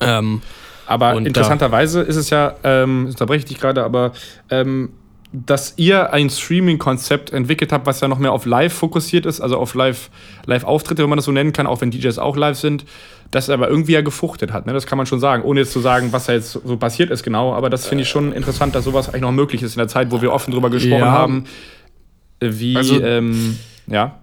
Ähm, 0.01 0.43
aber 0.87 1.17
interessanterweise 1.17 2.01
ist 2.01 2.17
es 2.17 2.31
ja, 2.31 2.57
ähm, 2.65 3.07
unterbreche 3.07 3.41
ich 3.41 3.45
dich 3.45 3.61
gerade, 3.61 3.85
aber 3.85 4.13
ähm, 4.51 4.91
dass 5.33 5.75
ihr 5.77 6.13
ein 6.13 6.29
Streaming-Konzept 6.29 7.33
entwickelt 7.33 7.71
habt, 7.73 7.87
was 7.87 8.01
ja 8.01 8.09
noch 8.09 8.19
mehr 8.19 8.33
auf 8.33 8.47
Live 8.47 8.73
fokussiert 8.73 9.27
ist, 9.27 9.41
also 9.41 9.57
auf 9.57 9.75
Live-Auftritte, 9.75 11.03
wenn 11.03 11.09
man 11.09 11.19
das 11.19 11.27
so 11.27 11.33
nennen 11.33 11.53
kann, 11.53 11.69
auch 11.69 11.81
wenn 11.81 11.93
DJs 11.93 12.19
auch 12.19 12.37
live 12.37 12.59
sind, 12.59 12.85
das 13.31 13.49
aber 13.49 13.69
irgendwie 13.69 13.93
ja 13.93 14.01
gefruchtet 14.01 14.53
hat. 14.53 14.67
Ne? 14.67 14.73
Das 14.73 14.87
kann 14.87 14.99
man 14.99 15.07
schon 15.07 15.21
sagen, 15.21 15.43
ohne 15.43 15.61
jetzt 15.61 15.73
zu 15.73 15.81
sagen, 15.81 16.13
was 16.13 16.27
da 16.27 16.33
jetzt 16.33 16.53
so 16.53 16.77
passiert 16.77 17.11
ist 17.11 17.23
genau. 17.23 17.55
Aber 17.55 17.71
das 17.71 17.87
finde 17.87 18.03
ich 18.03 18.09
schon 18.09 18.33
interessant, 18.33 18.75
dass 18.75 18.85
sowas 18.85 19.09
eigentlich 19.09 19.23
noch 19.23 19.33
möglich 19.33 19.63
ist 19.63 19.75
in 19.75 19.79
der 19.79 19.89
Zeit, 19.89 20.11
wo 20.11 20.21
wir 20.21 20.33
offen 20.33 20.53
drüber 20.53 20.71
gesprochen 20.71 21.01
ja. 21.01 21.13
haben, 21.13 21.45
wie, 22.41 22.77
also, 22.77 23.01
ähm, 23.03 23.59
ja. 23.87 24.17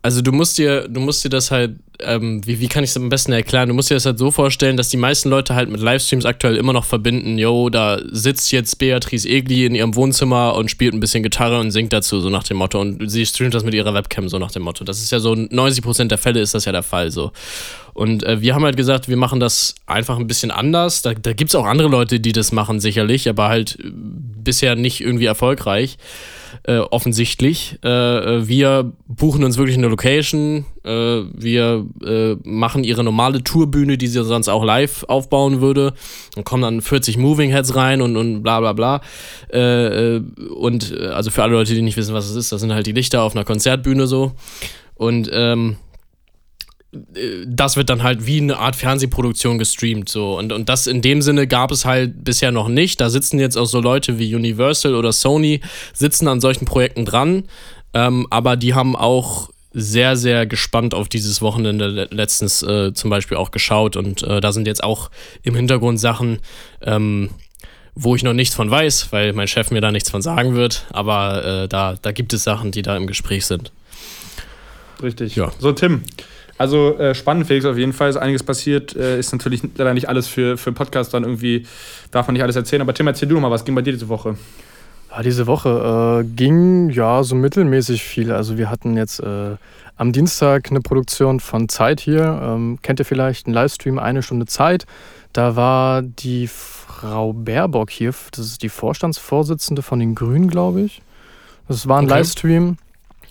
Also 0.00 0.22
du 0.22 0.32
musst 0.32 0.58
dir, 0.58 0.88
du 0.88 1.00
musst 1.00 1.24
dir 1.24 1.28
das 1.28 1.50
halt 1.50 1.76
ähm, 2.00 2.46
wie, 2.46 2.60
wie 2.60 2.68
kann 2.68 2.84
ich 2.84 2.90
es 2.90 2.96
am 2.96 3.08
besten 3.08 3.32
erklären? 3.32 3.68
Du 3.68 3.74
musst 3.74 3.90
dir 3.90 3.94
das 3.94 4.06
halt 4.06 4.18
so 4.18 4.30
vorstellen, 4.30 4.76
dass 4.76 4.88
die 4.88 4.96
meisten 4.96 5.28
Leute 5.28 5.54
halt 5.54 5.68
mit 5.68 5.80
Livestreams 5.80 6.24
aktuell 6.24 6.56
immer 6.56 6.72
noch 6.72 6.84
verbinden, 6.84 7.38
yo, 7.38 7.70
da 7.70 7.98
sitzt 8.10 8.52
jetzt 8.52 8.78
Beatrice 8.78 9.28
Egli 9.28 9.66
in 9.66 9.74
ihrem 9.74 9.94
Wohnzimmer 9.96 10.54
und 10.54 10.70
spielt 10.70 10.94
ein 10.94 11.00
bisschen 11.00 11.22
Gitarre 11.22 11.58
und 11.58 11.72
singt 11.72 11.92
dazu, 11.92 12.20
so 12.20 12.30
nach 12.30 12.44
dem 12.44 12.58
Motto. 12.58 12.80
Und 12.80 13.08
sie 13.10 13.26
streamt 13.26 13.54
das 13.54 13.64
mit 13.64 13.74
ihrer 13.74 13.94
Webcam, 13.94 14.28
so 14.28 14.38
nach 14.38 14.52
dem 14.52 14.62
Motto. 14.62 14.84
Das 14.84 15.02
ist 15.02 15.10
ja 15.10 15.18
so, 15.18 15.32
90% 15.32 16.04
der 16.04 16.18
Fälle 16.18 16.40
ist 16.40 16.54
das 16.54 16.66
ja 16.66 16.72
der 16.72 16.84
Fall 16.84 17.10
so. 17.10 17.32
Und 17.98 18.22
äh, 18.22 18.40
wir 18.40 18.54
haben 18.54 18.62
halt 18.62 18.76
gesagt, 18.76 19.08
wir 19.08 19.16
machen 19.16 19.40
das 19.40 19.74
einfach 19.86 20.20
ein 20.20 20.28
bisschen 20.28 20.52
anders. 20.52 21.02
Da, 21.02 21.14
da 21.14 21.32
gibt 21.32 21.50
es 21.50 21.56
auch 21.56 21.66
andere 21.66 21.88
Leute, 21.88 22.20
die 22.20 22.30
das 22.30 22.52
machen, 22.52 22.78
sicherlich, 22.78 23.28
aber 23.28 23.48
halt 23.48 23.76
bisher 23.82 24.76
nicht 24.76 25.00
irgendwie 25.00 25.24
erfolgreich 25.24 25.98
äh, 26.62 26.78
offensichtlich. 26.78 27.76
Äh, 27.82 27.88
äh, 27.88 28.46
wir 28.46 28.92
buchen 29.08 29.42
uns 29.42 29.58
wirklich 29.58 29.76
eine 29.76 29.88
Location. 29.88 30.64
Äh, 30.84 30.90
wir 30.90 31.86
äh, 32.04 32.36
machen 32.44 32.84
ihre 32.84 33.02
normale 33.02 33.42
Tourbühne, 33.42 33.98
die 33.98 34.06
sie 34.06 34.22
sonst 34.22 34.46
auch 34.46 34.62
live 34.62 35.02
aufbauen 35.08 35.60
würde. 35.60 35.92
Dann 36.36 36.44
kommen 36.44 36.62
dann 36.62 36.80
40 36.80 37.18
Moving 37.18 37.50
Heads 37.50 37.74
rein 37.74 38.00
und, 38.00 38.16
und 38.16 38.44
bla 38.44 38.60
bla 38.60 38.74
bla. 38.74 39.00
Äh, 39.48 40.20
und 40.54 40.96
also 40.96 41.32
für 41.32 41.42
alle 41.42 41.54
Leute, 41.54 41.74
die 41.74 41.82
nicht 41.82 41.96
wissen, 41.96 42.14
was 42.14 42.30
es 42.30 42.36
ist, 42.36 42.52
das 42.52 42.60
sind 42.60 42.72
halt 42.72 42.86
die 42.86 42.92
Lichter 42.92 43.24
auf 43.24 43.34
einer 43.34 43.44
Konzertbühne 43.44 44.06
so. 44.06 44.34
Und 44.94 45.28
ähm, 45.32 45.78
das 47.46 47.76
wird 47.76 47.90
dann 47.90 48.02
halt 48.02 48.26
wie 48.26 48.40
eine 48.40 48.58
Art 48.58 48.74
Fernsehproduktion 48.74 49.58
gestreamt. 49.58 50.08
So. 50.08 50.38
Und, 50.38 50.52
und 50.52 50.68
das 50.68 50.86
in 50.86 51.02
dem 51.02 51.20
Sinne 51.20 51.46
gab 51.46 51.70
es 51.70 51.84
halt 51.84 52.24
bisher 52.24 52.50
noch 52.50 52.68
nicht. 52.68 53.00
Da 53.00 53.10
sitzen 53.10 53.38
jetzt 53.38 53.58
auch 53.58 53.66
so 53.66 53.80
Leute 53.80 54.18
wie 54.18 54.34
Universal 54.34 54.94
oder 54.94 55.12
Sony, 55.12 55.60
sitzen 55.92 56.28
an 56.28 56.40
solchen 56.40 56.64
Projekten 56.64 57.04
dran. 57.04 57.44
Ähm, 57.92 58.26
aber 58.30 58.56
die 58.56 58.74
haben 58.74 58.96
auch 58.96 59.50
sehr, 59.72 60.16
sehr 60.16 60.46
gespannt 60.46 60.94
auf 60.94 61.08
dieses 61.08 61.42
Wochenende 61.42 62.08
letztens 62.10 62.62
äh, 62.62 62.94
zum 62.94 63.10
Beispiel 63.10 63.36
auch 63.36 63.50
geschaut. 63.50 63.96
Und 63.96 64.22
äh, 64.22 64.40
da 64.40 64.52
sind 64.52 64.66
jetzt 64.66 64.82
auch 64.82 65.10
im 65.42 65.54
Hintergrund 65.54 66.00
Sachen, 66.00 66.38
ähm, 66.80 67.30
wo 67.94 68.16
ich 68.16 68.22
noch 68.22 68.32
nichts 68.32 68.54
von 68.54 68.70
weiß, 68.70 69.12
weil 69.12 69.34
mein 69.34 69.46
Chef 69.46 69.70
mir 69.70 69.82
da 69.82 69.92
nichts 69.92 70.10
von 70.10 70.22
sagen 70.22 70.54
wird. 70.54 70.86
Aber 70.90 71.44
äh, 71.44 71.68
da, 71.68 71.96
da 72.00 72.12
gibt 72.12 72.32
es 72.32 72.44
Sachen, 72.44 72.70
die 72.70 72.80
da 72.80 72.96
im 72.96 73.06
Gespräch 73.06 73.44
sind. 73.44 73.72
Richtig. 75.02 75.36
Ja. 75.36 75.52
So, 75.58 75.72
Tim. 75.72 76.02
Also 76.58 76.98
äh, 76.98 77.14
spannend, 77.14 77.46
Felix, 77.46 77.64
auf 77.64 77.78
jeden 77.78 77.92
Fall 77.92 78.10
ist 78.10 78.16
einiges 78.16 78.42
passiert. 78.42 78.94
Äh, 78.96 79.18
ist 79.18 79.32
natürlich 79.32 79.62
leider 79.76 79.94
nicht 79.94 80.08
alles 80.08 80.26
für, 80.26 80.58
für 80.58 80.72
Podcast 80.72 81.14
dann 81.14 81.22
irgendwie, 81.22 81.64
darf 82.10 82.26
man 82.26 82.34
nicht 82.34 82.42
alles 82.42 82.56
erzählen. 82.56 82.82
Aber 82.82 82.92
Tim, 82.92 83.06
erzähl 83.06 83.28
du 83.28 83.36
noch 83.36 83.42
mal, 83.42 83.50
was 83.50 83.64
ging 83.64 83.76
bei 83.76 83.82
dir 83.82 83.92
diese 83.92 84.08
Woche? 84.08 84.36
Ja, 85.10 85.22
diese 85.22 85.46
Woche 85.46 86.24
äh, 86.24 86.24
ging 86.36 86.90
ja 86.90 87.22
so 87.22 87.36
mittelmäßig 87.36 88.02
viel. 88.02 88.32
Also 88.32 88.58
wir 88.58 88.70
hatten 88.70 88.96
jetzt 88.96 89.20
äh, 89.20 89.56
am 89.96 90.12
Dienstag 90.12 90.70
eine 90.70 90.80
Produktion 90.80 91.38
von 91.38 91.68
Zeit 91.68 92.00
hier. 92.00 92.40
Ähm, 92.42 92.78
kennt 92.82 92.98
ihr 92.98 93.06
vielleicht 93.06 93.46
einen 93.46 93.54
Livestream, 93.54 93.98
eine 93.98 94.22
Stunde 94.22 94.46
Zeit. 94.46 94.84
Da 95.32 95.54
war 95.54 96.02
die 96.02 96.48
Frau 96.48 97.32
Baerbock 97.32 97.90
hier, 97.90 98.12
das 98.32 98.46
ist 98.46 98.62
die 98.62 98.68
Vorstandsvorsitzende 98.68 99.82
von 99.82 100.00
den 100.00 100.14
Grünen, 100.14 100.48
glaube 100.48 100.80
ich. 100.80 101.02
Das 101.68 101.86
war 101.86 101.98
ein 101.98 102.06
okay. 102.06 102.14
Livestream 102.14 102.76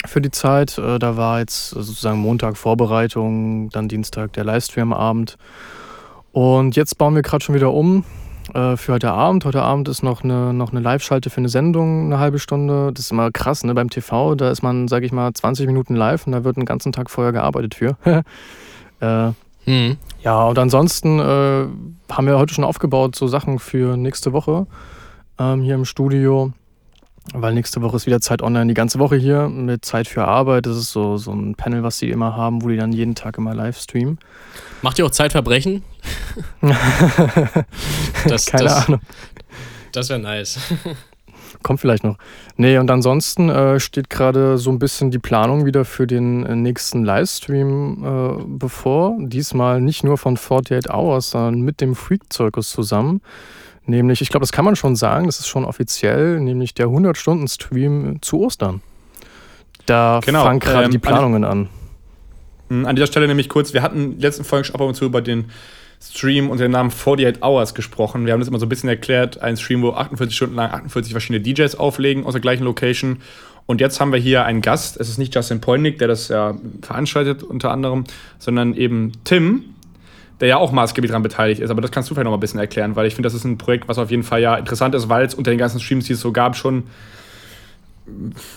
für 0.05 0.21
die 0.21 0.31
Zeit. 0.31 0.77
Äh, 0.77 0.99
da 0.99 1.17
war 1.17 1.39
jetzt 1.39 1.69
sozusagen 1.69 2.19
Montag 2.19 2.57
Vorbereitung, 2.57 3.69
dann 3.69 3.87
Dienstag 3.87 4.33
der 4.33 4.43
Livestream-Abend. 4.43 5.37
Und 6.31 6.75
jetzt 6.75 6.97
bauen 6.97 7.15
wir 7.15 7.21
gerade 7.21 7.43
schon 7.43 7.55
wieder 7.55 7.73
um 7.73 8.03
äh, 8.53 8.77
für 8.77 8.93
heute 8.93 9.11
Abend. 9.11 9.45
Heute 9.45 9.61
Abend 9.61 9.87
ist 9.89 10.03
noch 10.03 10.23
eine, 10.23 10.53
noch 10.53 10.71
eine 10.71 10.79
Live-Schalte 10.79 11.29
für 11.29 11.37
eine 11.37 11.49
Sendung, 11.49 12.05
eine 12.05 12.19
halbe 12.19 12.39
Stunde. 12.39 12.91
Das 12.93 13.05
ist 13.05 13.11
immer 13.11 13.31
krass, 13.31 13.63
ne? 13.63 13.73
Beim 13.73 13.89
TV, 13.89 14.35
da 14.35 14.51
ist 14.51 14.61
man, 14.61 14.87
sage 14.87 15.05
ich 15.05 15.11
mal, 15.11 15.33
20 15.33 15.67
Minuten 15.67 15.95
live 15.95 16.27
und 16.27 16.33
da 16.33 16.43
wird 16.43 16.57
einen 16.57 16.65
ganzen 16.65 16.91
Tag 16.91 17.09
vorher 17.09 17.33
gearbeitet 17.33 17.75
für. 17.75 17.97
äh, 18.99 19.31
hm. 19.65 19.97
Ja, 20.23 20.45
und 20.45 20.57
ansonsten 20.59 21.19
äh, 21.19 21.67
haben 22.11 22.27
wir 22.27 22.37
heute 22.37 22.53
schon 22.53 22.63
aufgebaut, 22.63 23.15
so 23.15 23.27
Sachen 23.27 23.59
für 23.59 23.97
nächste 23.97 24.31
Woche 24.31 24.67
ähm, 25.39 25.61
hier 25.61 25.75
im 25.75 25.85
Studio. 25.85 26.53
Weil 27.33 27.53
nächste 27.53 27.81
Woche 27.81 27.97
ist 27.97 28.05
wieder 28.05 28.21
Zeit 28.21 28.41
online, 28.41 28.67
die 28.67 28.73
ganze 28.73 28.99
Woche 28.99 29.17
hier 29.17 29.49
mit 29.49 29.83
Zeit 29.83 30.07
für 30.07 30.25
Arbeit. 30.25 30.65
Das 30.65 30.77
ist 30.77 30.91
so, 30.91 31.17
so 31.17 31.31
ein 31.33 31.55
Panel, 31.55 31.83
was 31.83 31.99
sie 31.99 32.09
immer 32.09 32.35
haben, 32.35 32.63
wo 32.63 32.69
die 32.69 32.77
dann 32.77 32.93
jeden 32.93 33.15
Tag 33.15 33.37
immer 33.37 33.53
live 33.53 33.77
streamen. 33.77 34.17
Macht 34.81 34.97
ihr 34.99 35.05
auch 35.05 35.11
Zeitverbrechen? 35.11 35.83
das, 38.27 38.45
Keine 38.45 38.63
das, 38.63 38.87
Ahnung. 38.87 39.01
Das 39.91 40.09
wäre 40.09 40.19
nice. 40.19 40.59
Kommt 41.63 41.79
vielleicht 41.79 42.03
noch. 42.03 42.17
Nee, 42.55 42.77
und 42.77 42.89
ansonsten 42.91 43.49
äh, 43.49 43.79
steht 43.79 44.09
gerade 44.09 44.57
so 44.57 44.69
ein 44.69 44.79
bisschen 44.79 45.11
die 45.11 45.19
Planung 45.19 45.65
wieder 45.65 45.85
für 45.85 46.07
den 46.07 46.45
äh, 46.45 46.55
nächsten 46.55 47.03
Livestream 47.03 48.03
äh, 48.03 48.43
bevor. 48.45 49.17
Diesmal 49.19 49.81
nicht 49.81 50.03
nur 50.03 50.17
von 50.17 50.35
48 50.35 50.91
Hours, 50.93 51.31
sondern 51.31 51.61
mit 51.61 51.81
dem 51.81 51.95
Freak 51.95 52.21
Circus 52.31 52.69
zusammen. 52.69 53.21
Nämlich, 53.87 54.21
ich 54.21 54.29
glaube, 54.29 54.43
das 54.43 54.51
kann 54.51 54.65
man 54.65 54.75
schon 54.75 54.95
sagen, 54.95 55.25
das 55.25 55.39
ist 55.39 55.47
schon 55.47 55.63
offiziell, 55.63 56.39
nämlich 56.41 56.73
der 56.73 56.87
100-Stunden-Stream 56.87 58.21
zu 58.21 58.41
Ostern. 58.41 58.81
Da 59.85 60.19
genau, 60.23 60.43
fangen 60.43 60.59
gerade 60.59 60.85
ähm, 60.85 60.91
die 60.91 60.99
Planungen 60.99 61.45
an. 61.45 61.69
Hm, 62.69 62.85
an 62.85 62.95
dieser 62.97 63.07
Stelle 63.07 63.27
nämlich 63.27 63.47
kurz, 63.47 63.73
wir 63.73 63.81
hatten 63.81 64.13
in 64.13 64.19
letzten 64.19 64.43
Folgen 64.43 64.65
schon 64.65 64.75
ab 64.75 64.81
und 64.81 64.95
zu 64.95 65.05
über 65.05 65.21
den 65.21 65.45
Stream 66.01 66.49
unter 66.49 66.63
dem 66.63 66.73
Namen 66.73 66.91
48 66.91 67.41
Hours 67.41 67.73
gesprochen. 67.73 68.25
Wir 68.25 68.33
haben 68.33 68.41
das 68.41 68.49
immer 68.49 68.59
so 68.59 68.65
ein 68.65 68.69
bisschen 68.69 68.89
erklärt, 68.89 69.41
ein 69.41 69.55
Stream, 69.55 69.81
wo 69.81 69.91
48 69.91 70.35
Stunden 70.35 70.55
lang 70.55 70.69
48 70.69 71.13
verschiedene 71.13 71.41
DJs 71.41 71.75
auflegen 71.75 72.25
aus 72.25 72.33
der 72.33 72.41
gleichen 72.41 72.65
Location. 72.65 73.21
Und 73.65 73.81
jetzt 73.81 73.99
haben 73.99 74.11
wir 74.11 74.19
hier 74.19 74.45
einen 74.45 74.61
Gast. 74.61 74.97
Es 74.97 75.09
ist 75.09 75.17
nicht 75.17 75.33
Justin 75.33 75.59
Polnick, 75.59 75.97
der 75.97 76.07
das 76.07 76.27
ja 76.27 76.55
veranstaltet 76.81 77.41
unter 77.41 77.71
anderem, 77.71 78.03
sondern 78.37 78.75
eben 78.75 79.13
Tim, 79.23 79.63
der 80.39 80.47
ja 80.47 80.57
auch 80.57 80.71
maßgeblich 80.71 81.09
daran 81.09 81.23
beteiligt 81.23 81.61
ist. 81.61 81.69
Aber 81.69 81.81
das 81.81 81.91
kannst 81.91 82.09
du 82.09 82.13
vielleicht 82.13 82.25
noch 82.25 82.31
mal 82.31 82.37
ein 82.37 82.41
bisschen 82.41 82.59
erklären, 82.59 82.95
weil 82.95 83.07
ich 83.07 83.15
finde, 83.15 83.27
das 83.27 83.33
ist 83.33 83.43
ein 83.43 83.57
Projekt, 83.57 83.87
was 83.87 83.97
auf 83.97 84.11
jeden 84.11 84.23
Fall 84.23 84.41
ja 84.41 84.55
interessant 84.55 84.93
ist, 84.95 85.09
weil 85.09 85.25
es 85.25 85.33
unter 85.33 85.51
den 85.51 85.57
ganzen 85.57 85.79
Streams, 85.79 86.05
die 86.05 86.13
es 86.13 86.21
so 86.21 86.31
gab, 86.31 86.55
schon 86.55 86.83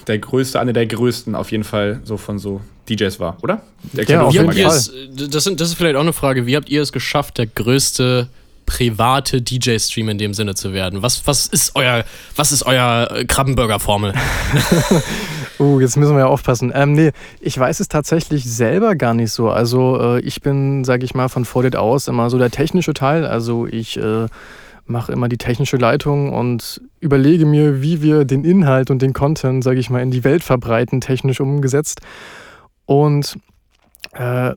der 0.06 0.18
größte, 0.18 0.60
einer 0.60 0.72
der 0.72 0.86
größten 0.86 1.34
auf 1.34 1.50
jeden 1.50 1.64
Fall 1.64 2.00
so 2.04 2.16
von 2.16 2.38
so 2.38 2.60
DJs 2.88 3.18
war, 3.18 3.36
oder? 3.42 3.62
ja, 3.94 4.22
auf 4.22 4.32
jeden 4.32 4.52
Fall. 4.52 4.58
Es, 4.58 4.92
das, 5.12 5.44
sind, 5.44 5.60
das 5.60 5.70
ist 5.70 5.74
vielleicht 5.74 5.96
auch 5.96 6.00
eine 6.00 6.12
Frage, 6.12 6.46
wie 6.46 6.56
habt 6.56 6.68
ihr 6.68 6.82
es 6.82 6.92
geschafft, 6.92 7.38
der 7.38 7.46
größte 7.46 8.28
private 8.66 9.42
DJ-Stream 9.42 10.08
in 10.10 10.18
dem 10.18 10.34
Sinne 10.34 10.54
zu 10.54 10.72
werden? 10.72 11.02
Was, 11.02 11.26
was 11.26 11.46
ist 11.46 11.74
euer, 11.74 12.04
was 12.36 12.52
ist 12.52 12.64
euer 12.64 13.24
Krabbenburger-Formel? 13.26 14.14
uh, 15.60 15.80
jetzt 15.80 15.96
müssen 15.96 16.14
wir 16.14 16.20
ja 16.20 16.26
aufpassen. 16.26 16.72
Ähm, 16.74 16.92
nee, 16.92 17.12
ich 17.40 17.58
weiß 17.58 17.80
es 17.80 17.88
tatsächlich 17.88 18.50
selber 18.50 18.96
gar 18.96 19.14
nicht 19.14 19.32
so. 19.32 19.50
Also 19.50 20.00
äh, 20.00 20.20
ich 20.20 20.40
bin, 20.40 20.84
sage 20.84 21.04
ich 21.04 21.14
mal, 21.14 21.28
von 21.28 21.44
Fordit 21.44 21.76
aus 21.76 22.08
immer 22.08 22.30
so 22.30 22.38
der 22.38 22.50
technische 22.50 22.94
Teil. 22.94 23.26
Also 23.26 23.66
ich 23.66 23.96
äh, 23.96 24.26
mache 24.86 25.12
immer 25.12 25.28
die 25.28 25.38
technische 25.38 25.76
Leitung 25.76 26.32
und 26.32 26.80
überlege 26.98 27.46
mir, 27.46 27.82
wie 27.82 28.02
wir 28.02 28.24
den 28.24 28.44
Inhalt 28.44 28.90
und 28.90 29.02
den 29.02 29.12
Content, 29.12 29.62
sage 29.62 29.78
ich 29.78 29.90
mal, 29.90 30.02
in 30.02 30.10
die 30.10 30.24
Welt 30.24 30.42
verbreiten, 30.42 31.00
technisch 31.00 31.40
umgesetzt. 31.40 32.00
Und 32.86 33.38
äh, 34.14 34.54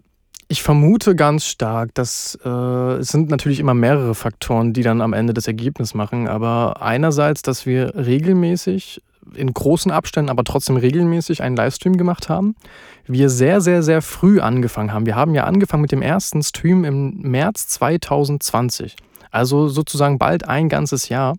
ich 0.48 0.62
vermute 0.62 1.16
ganz 1.16 1.46
stark, 1.46 1.94
dass 1.94 2.38
äh, 2.44 2.50
es 2.50 3.10
sind 3.10 3.30
natürlich 3.30 3.60
immer 3.60 3.74
mehrere 3.74 4.14
Faktoren, 4.14 4.74
die 4.74 4.84
dann 4.84 5.02
am 5.02 5.14
Ende 5.14 5.34
das 5.34 5.48
Ergebnis 5.48 5.94
machen. 5.94 6.28
Aber 6.28 6.82
einerseits, 6.82 7.42
dass 7.42 7.66
wir 7.66 7.96
regelmäßig 7.96 9.02
in 9.36 9.54
großen 9.54 9.92
Abständen, 9.92 10.30
aber 10.30 10.44
trotzdem 10.44 10.78
regelmäßig 10.78 11.42
einen 11.42 11.56
Livestream 11.56 11.98
gemacht 11.98 12.30
haben. 12.30 12.56
Wir 13.06 13.30
sehr, 13.30 13.62
sehr, 13.62 13.84
sehr 13.84 14.02
früh 14.02 14.40
angefangen 14.40 14.94
haben. 14.94 15.06
Wir 15.06 15.16
haben 15.16 15.34
ja 15.36 15.44
angefangen 15.44 15.82
mit 15.82 15.92
dem 15.92 16.02
ersten 16.02 16.42
Stream 16.42 16.86
im 16.86 17.22
März 17.22 17.68
2020. 17.68 18.96
Also 19.32 19.68
sozusagen 19.68 20.20
bald 20.20 20.48
ein 20.48 20.70
ganzes 20.70 21.10
Jahr. 21.10 21.36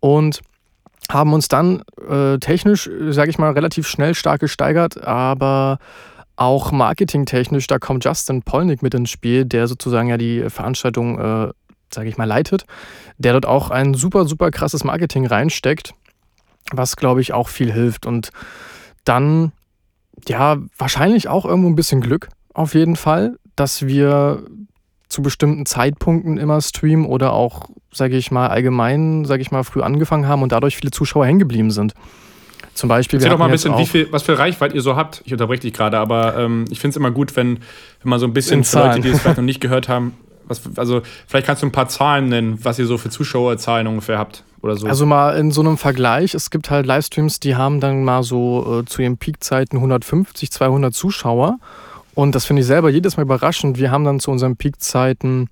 Und 0.00 0.40
haben 1.10 1.32
uns 1.32 1.48
dann 1.48 1.82
äh, 2.08 2.38
technisch, 2.38 2.90
sage 3.10 3.30
ich 3.30 3.38
mal, 3.38 3.52
relativ 3.52 3.86
schnell 3.86 4.14
stark 4.14 4.40
gesteigert, 4.40 5.02
aber 5.02 5.78
auch 6.36 6.72
marketingtechnisch, 6.72 7.66
da 7.66 7.78
kommt 7.78 8.04
Justin 8.04 8.42
Polnick 8.42 8.82
mit 8.82 8.94
ins 8.94 9.10
Spiel, 9.10 9.44
der 9.44 9.66
sozusagen 9.66 10.08
ja 10.08 10.16
die 10.16 10.48
Veranstaltung, 10.50 11.18
äh, 11.18 11.48
sage 11.92 12.08
ich 12.08 12.16
mal, 12.16 12.24
leitet, 12.24 12.64
der 13.18 13.32
dort 13.32 13.46
auch 13.46 13.70
ein 13.70 13.94
super, 13.94 14.24
super 14.24 14.50
krasses 14.50 14.82
Marketing 14.82 15.26
reinsteckt, 15.26 15.94
was, 16.72 16.96
glaube 16.96 17.20
ich, 17.20 17.32
auch 17.32 17.48
viel 17.48 17.72
hilft. 17.72 18.06
Und 18.06 18.30
dann, 19.04 19.52
ja, 20.28 20.58
wahrscheinlich 20.78 21.28
auch 21.28 21.44
irgendwo 21.44 21.68
ein 21.68 21.76
bisschen 21.76 22.00
Glück, 22.00 22.28
auf 22.52 22.74
jeden 22.74 22.96
Fall, 22.96 23.38
dass 23.56 23.86
wir 23.86 24.44
zu 25.08 25.22
bestimmten 25.22 25.66
Zeitpunkten 25.66 26.38
immer 26.38 26.60
streamen 26.60 27.06
oder 27.06 27.32
auch, 27.32 27.68
sage 27.92 28.16
ich 28.16 28.30
mal, 28.30 28.48
allgemein, 28.48 29.24
sage 29.24 29.42
ich 29.42 29.50
mal, 29.50 29.62
früh 29.62 29.82
angefangen 29.82 30.26
haben 30.26 30.42
und 30.42 30.52
dadurch 30.52 30.76
viele 30.76 30.90
Zuschauer 30.90 31.26
hängen 31.26 31.38
geblieben 31.38 31.70
sind. 31.70 31.94
Zum 32.74 32.88
Beispiel. 32.88 33.18
Erzähl 33.18 33.30
doch 33.30 33.38
mal 33.38 33.44
ein 33.44 33.52
bisschen, 33.52 33.78
wie 33.78 33.86
viel, 33.86 34.08
was 34.10 34.24
für 34.24 34.36
Reichweite 34.36 34.74
ihr 34.74 34.82
so 34.82 34.96
habt. 34.96 35.22
Ich 35.24 35.32
unterbreche 35.32 35.62
dich 35.62 35.72
gerade, 35.72 35.98
aber 35.98 36.36
ähm, 36.36 36.64
ich 36.70 36.80
finde 36.80 36.90
es 36.90 36.96
immer 36.96 37.12
gut, 37.12 37.36
wenn, 37.36 37.58
wenn 37.58 38.10
man 38.10 38.18
so 38.18 38.26
ein 38.26 38.32
bisschen 38.32 38.64
für 38.64 38.80
Leute, 38.80 39.00
die 39.00 39.10
es 39.10 39.20
vielleicht 39.20 39.36
noch 39.36 39.44
nicht 39.44 39.60
gehört 39.60 39.88
haben, 39.88 40.14
was, 40.46 40.60
also 40.76 41.02
vielleicht 41.26 41.46
kannst 41.46 41.62
du 41.62 41.66
ein 41.66 41.72
paar 41.72 41.88
Zahlen 41.88 42.28
nennen, 42.28 42.58
was 42.62 42.78
ihr 42.78 42.86
so 42.86 42.98
für 42.98 43.10
Zuschauerzahlen 43.10 43.86
ungefähr 43.86 44.18
habt 44.18 44.44
so. 44.72 44.86
Also 44.86 45.06
mal 45.06 45.36
in 45.36 45.50
so 45.50 45.60
einem 45.60 45.76
Vergleich, 45.76 46.34
es 46.34 46.50
gibt 46.50 46.70
halt 46.70 46.86
Livestreams, 46.86 47.40
die 47.40 47.56
haben 47.56 47.80
dann 47.80 48.04
mal 48.04 48.22
so 48.22 48.80
äh, 48.80 48.84
zu 48.84 49.02
ihren 49.02 49.18
Peakzeiten 49.18 49.76
150, 49.76 50.50
200 50.50 50.94
Zuschauer 50.94 51.58
und 52.14 52.34
das 52.34 52.44
finde 52.46 52.60
ich 52.60 52.66
selber 52.66 52.90
jedes 52.90 53.16
Mal 53.16 53.24
überraschend. 53.24 53.78
Wir 53.78 53.90
haben 53.90 54.04
dann 54.04 54.20
zu 54.20 54.30
unseren 54.30 54.56
Peakzeiten 54.56 55.48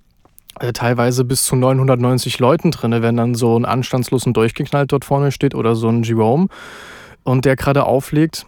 äh, 0.61 0.72
teilweise 0.72 1.25
bis 1.25 1.44
zu 1.44 1.56
990 1.56 2.38
Leuten 2.38 2.70
drin, 2.70 3.02
wenn 3.02 3.16
dann 3.16 3.34
so 3.34 3.58
ein 3.58 3.64
anstandslosen 3.64 4.32
durchgeknallt 4.32 4.92
dort 4.92 5.04
vorne 5.04 5.32
steht 5.32 5.54
oder 5.54 5.75
so 5.75 5.88
ein 5.88 6.02
Jerome 6.02 6.49
und 7.25 7.44
der 7.44 7.56
gerade 7.56 7.84
auflegt. 7.84 8.46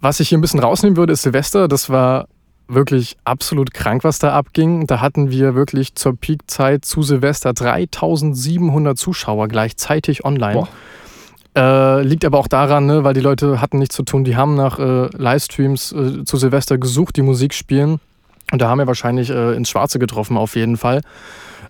Was 0.00 0.20
ich 0.20 0.28
hier 0.28 0.38
ein 0.38 0.42
bisschen 0.42 0.60
rausnehmen 0.60 0.96
würde, 0.96 1.12
ist 1.12 1.22
Silvester. 1.22 1.68
Das 1.68 1.90
war 1.90 2.26
wirklich 2.68 3.16
absolut 3.24 3.72
krank, 3.72 4.04
was 4.04 4.18
da 4.18 4.32
abging. 4.32 4.86
Da 4.86 5.00
hatten 5.00 5.30
wir 5.30 5.54
wirklich 5.54 5.94
zur 5.94 6.16
Peakzeit 6.16 6.84
zu 6.84 7.02
Silvester 7.02 7.52
3700 7.52 8.98
Zuschauer 8.98 9.48
gleichzeitig 9.48 10.24
online. 10.24 10.66
Äh, 11.56 12.02
liegt 12.02 12.24
aber 12.24 12.38
auch 12.38 12.48
daran, 12.48 12.86
ne, 12.86 13.02
weil 13.02 13.14
die 13.14 13.20
Leute 13.20 13.60
hatten 13.60 13.78
nichts 13.78 13.96
zu 13.96 14.02
tun. 14.02 14.24
Die 14.24 14.36
haben 14.36 14.56
nach 14.56 14.78
äh, 14.78 15.08
Livestreams 15.16 15.92
äh, 15.92 16.24
zu 16.24 16.36
Silvester 16.36 16.76
gesucht, 16.76 17.16
die 17.16 17.22
Musik 17.22 17.54
spielen. 17.54 17.98
Und 18.52 18.60
da 18.60 18.68
haben 18.68 18.78
wir 18.78 18.86
wahrscheinlich 18.86 19.30
äh, 19.30 19.54
ins 19.54 19.70
Schwarze 19.70 19.98
getroffen, 19.98 20.36
auf 20.36 20.54
jeden 20.54 20.76
Fall. 20.76 21.00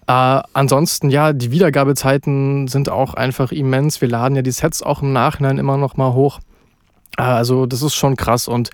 Äh, 0.09 0.41
ansonsten, 0.53 1.11
ja, 1.11 1.33
die 1.33 1.51
Wiedergabezeiten 1.51 2.69
sind 2.69 2.89
auch 2.89 3.15
einfach 3.15 3.53
immens. 3.53 4.01
Wir 4.01 4.09
laden 4.09 4.37
ja 4.37 4.43
die 4.43 4.51
Sets 4.51 4.83
auch 4.83 5.03
im 5.03 5.13
Nachhinein 5.13 5.59
immer 5.59 5.77
noch 5.77 5.97
mal 5.97 6.13
hoch. 6.15 6.41
Äh, 7.17 7.23
also, 7.23 7.67
das 7.67 7.83
ist 7.83 7.95
schon 7.95 8.17
krass. 8.17 8.49
Und 8.49 8.71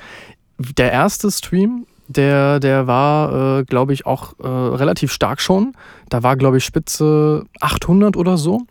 der 0.59 0.93
erste 0.93 1.31
Stream, 1.31 1.87
der, 2.17 2.61
der 2.61 2.87
war, 2.87 3.65
glaube 3.65 3.93
ich, 3.93 4.07
auch 4.07 4.35
relativ 4.39 5.13
stark 5.13 5.41
schon. 5.41 5.73
Da 6.09 6.23
war, 6.23 6.37
glaube 6.37 6.59
ich, 6.59 6.65
Spitze 6.65 7.45
800 7.61 8.17
oder 8.17 8.37
so. 8.37 8.63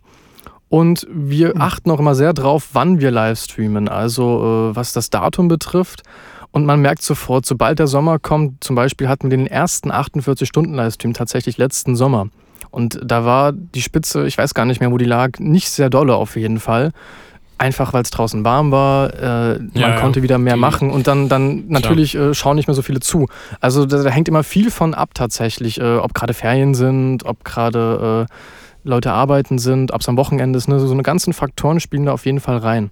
Und 0.72 1.06
wir 1.12 1.54
mhm. 1.54 1.62
achten 1.62 1.92
auch 1.92 2.00
immer 2.00 2.16
sehr 2.16 2.32
drauf, 2.32 2.70
wann 2.72 3.02
wir 3.02 3.12
live 3.12 3.38
streamen, 3.38 3.90
also 3.90 4.70
äh, 4.72 4.76
was 4.76 4.94
das 4.94 5.10
Datum 5.10 5.50
betrifft. 5.50 6.04
Und 6.52 6.66
man 6.66 6.80
merkt 6.80 7.02
sofort, 7.02 7.46
sobald 7.46 7.78
der 7.80 7.88
Sommer 7.88 8.20
kommt, 8.20 8.64
zum 8.64 8.78
Beispiel 8.78 9.10
hatten 9.10 9.30
wir 9.30 9.38
den 9.38 9.48
ersten 9.48 9.92
48-Stunden-Livestream 9.92 11.14
tatsächlich 11.14 11.58
letzten 11.58 11.98
Sommer. 11.98 12.28
Und 12.70 13.02
da 13.04 13.26
war 13.26 13.52
die 13.52 13.82
Spitze, 13.82 14.26
ich 14.26 14.38
weiß 14.38 14.54
gar 14.54 14.66
nicht 14.66 14.80
mehr, 14.80 14.94
wo 14.94 14.98
die 14.98 15.04
lag, 15.04 15.40
nicht 15.40 15.70
sehr 15.70 15.90
dolle 15.90 16.16
auf 16.16 16.38
jeden 16.38 16.62
Fall. 16.62 16.92
Einfach 17.62 17.94
weil 17.94 18.02
es 18.02 18.10
draußen 18.10 18.44
warm 18.44 18.72
war, 18.72 19.14
äh, 19.14 19.60
man 19.60 19.70
ja, 19.76 20.00
konnte 20.00 20.24
wieder 20.24 20.40
mehr 20.40 20.58
machen 20.58 20.90
und 20.90 21.06
dann, 21.06 21.30
dann 21.30 21.68
natürlich 21.68 22.16
äh, 22.16 22.34
schauen 22.34 22.56
nicht 22.56 22.68
mehr 22.68 22.74
so 22.74 22.82
viele 22.82 23.02
zu. 23.02 23.28
Also 23.60 23.86
da, 23.86 24.02
da, 24.02 24.10
hängt 24.10 24.28
immer 24.28 24.42
viel 24.42 24.72
von 24.72 24.96
ab 24.96 25.12
tatsächlich, 25.14 25.80
äh, 25.80 25.98
ob 25.98 26.16
gerade 26.16 26.34
Ferien 26.34 26.74
sind, 26.74 27.24
ob 27.24 27.44
gerade 27.44 28.28
äh, 28.28 28.34
Leute 28.84 29.12
arbeiten 29.12 29.60
sind, 29.60 29.92
ob 29.92 30.02
es 30.02 30.10
am 30.10 30.18
Wochenende 30.18 30.58
ist. 30.58 30.70
Ne? 30.70 30.80
So 30.80 30.92
eine 30.92 31.04
ganzen 31.04 31.34
Faktoren 31.34 31.80
spielen 31.80 32.08
da 32.08 32.14
auf 32.14 32.26
jeden 32.26 32.40
Fall 32.40 32.58
rein. 32.58 32.90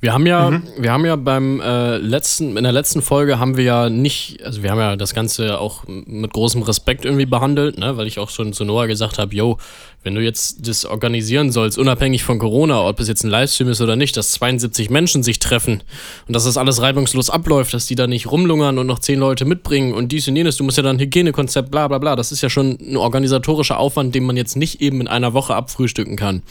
Wir 0.00 0.12
haben 0.12 0.26
ja, 0.26 0.50
mhm. 0.50 0.62
wir 0.78 0.92
haben 0.92 1.06
ja 1.06 1.16
beim 1.16 1.60
äh, 1.60 1.96
letzten, 1.96 2.56
in 2.56 2.62
der 2.62 2.72
letzten 2.72 3.02
Folge 3.02 3.38
haben 3.38 3.56
wir 3.56 3.64
ja 3.64 3.90
nicht, 3.90 4.42
also 4.44 4.62
wir 4.62 4.70
haben 4.70 4.78
ja 4.78 4.96
das 4.96 5.14
Ganze 5.14 5.58
auch 5.58 5.84
mit 5.86 6.32
großem 6.32 6.62
Respekt 6.62 7.04
irgendwie 7.04 7.26
behandelt, 7.26 7.78
ne, 7.78 7.96
weil 7.96 8.06
ich 8.06 8.18
auch 8.18 8.30
schon 8.30 8.52
zu 8.52 8.64
Noah 8.64 8.86
gesagt 8.86 9.18
habe, 9.18 9.34
yo, 9.34 9.58
wenn 10.02 10.14
du 10.14 10.20
jetzt 10.20 10.68
das 10.68 10.84
organisieren 10.84 11.50
sollst, 11.50 11.78
unabhängig 11.78 12.22
von 12.22 12.38
Corona, 12.38 12.86
ob 12.86 13.00
es 13.00 13.08
jetzt 13.08 13.24
ein 13.24 13.30
Livestream 13.30 13.68
ist 13.70 13.80
oder 13.80 13.96
nicht, 13.96 14.16
dass 14.16 14.30
72 14.32 14.88
Menschen 14.88 15.22
sich 15.24 15.40
treffen 15.40 15.82
und 16.28 16.36
dass 16.36 16.44
das 16.44 16.56
alles 16.56 16.80
reibungslos 16.80 17.28
abläuft, 17.28 17.74
dass 17.74 17.86
die 17.86 17.96
da 17.96 18.06
nicht 18.06 18.30
rumlungern 18.30 18.78
und 18.78 18.86
noch 18.86 19.00
zehn 19.00 19.18
Leute 19.18 19.44
mitbringen 19.44 19.94
und 19.94 20.12
dies 20.12 20.28
und 20.28 20.36
jenes, 20.36 20.56
du 20.56 20.64
musst 20.64 20.76
ja 20.76 20.84
dann 20.84 21.00
Hygienekonzept, 21.00 21.70
bla 21.72 21.88
bla 21.88 21.98
bla, 21.98 22.14
das 22.14 22.30
ist 22.30 22.42
ja 22.42 22.48
schon 22.48 22.78
ein 22.80 22.96
organisatorischer 22.96 23.78
Aufwand, 23.78 24.14
den 24.14 24.24
man 24.24 24.36
jetzt 24.36 24.56
nicht 24.56 24.80
eben 24.80 25.00
in 25.00 25.08
einer 25.08 25.34
Woche 25.34 25.56
abfrühstücken 25.56 26.16
kann. 26.16 26.42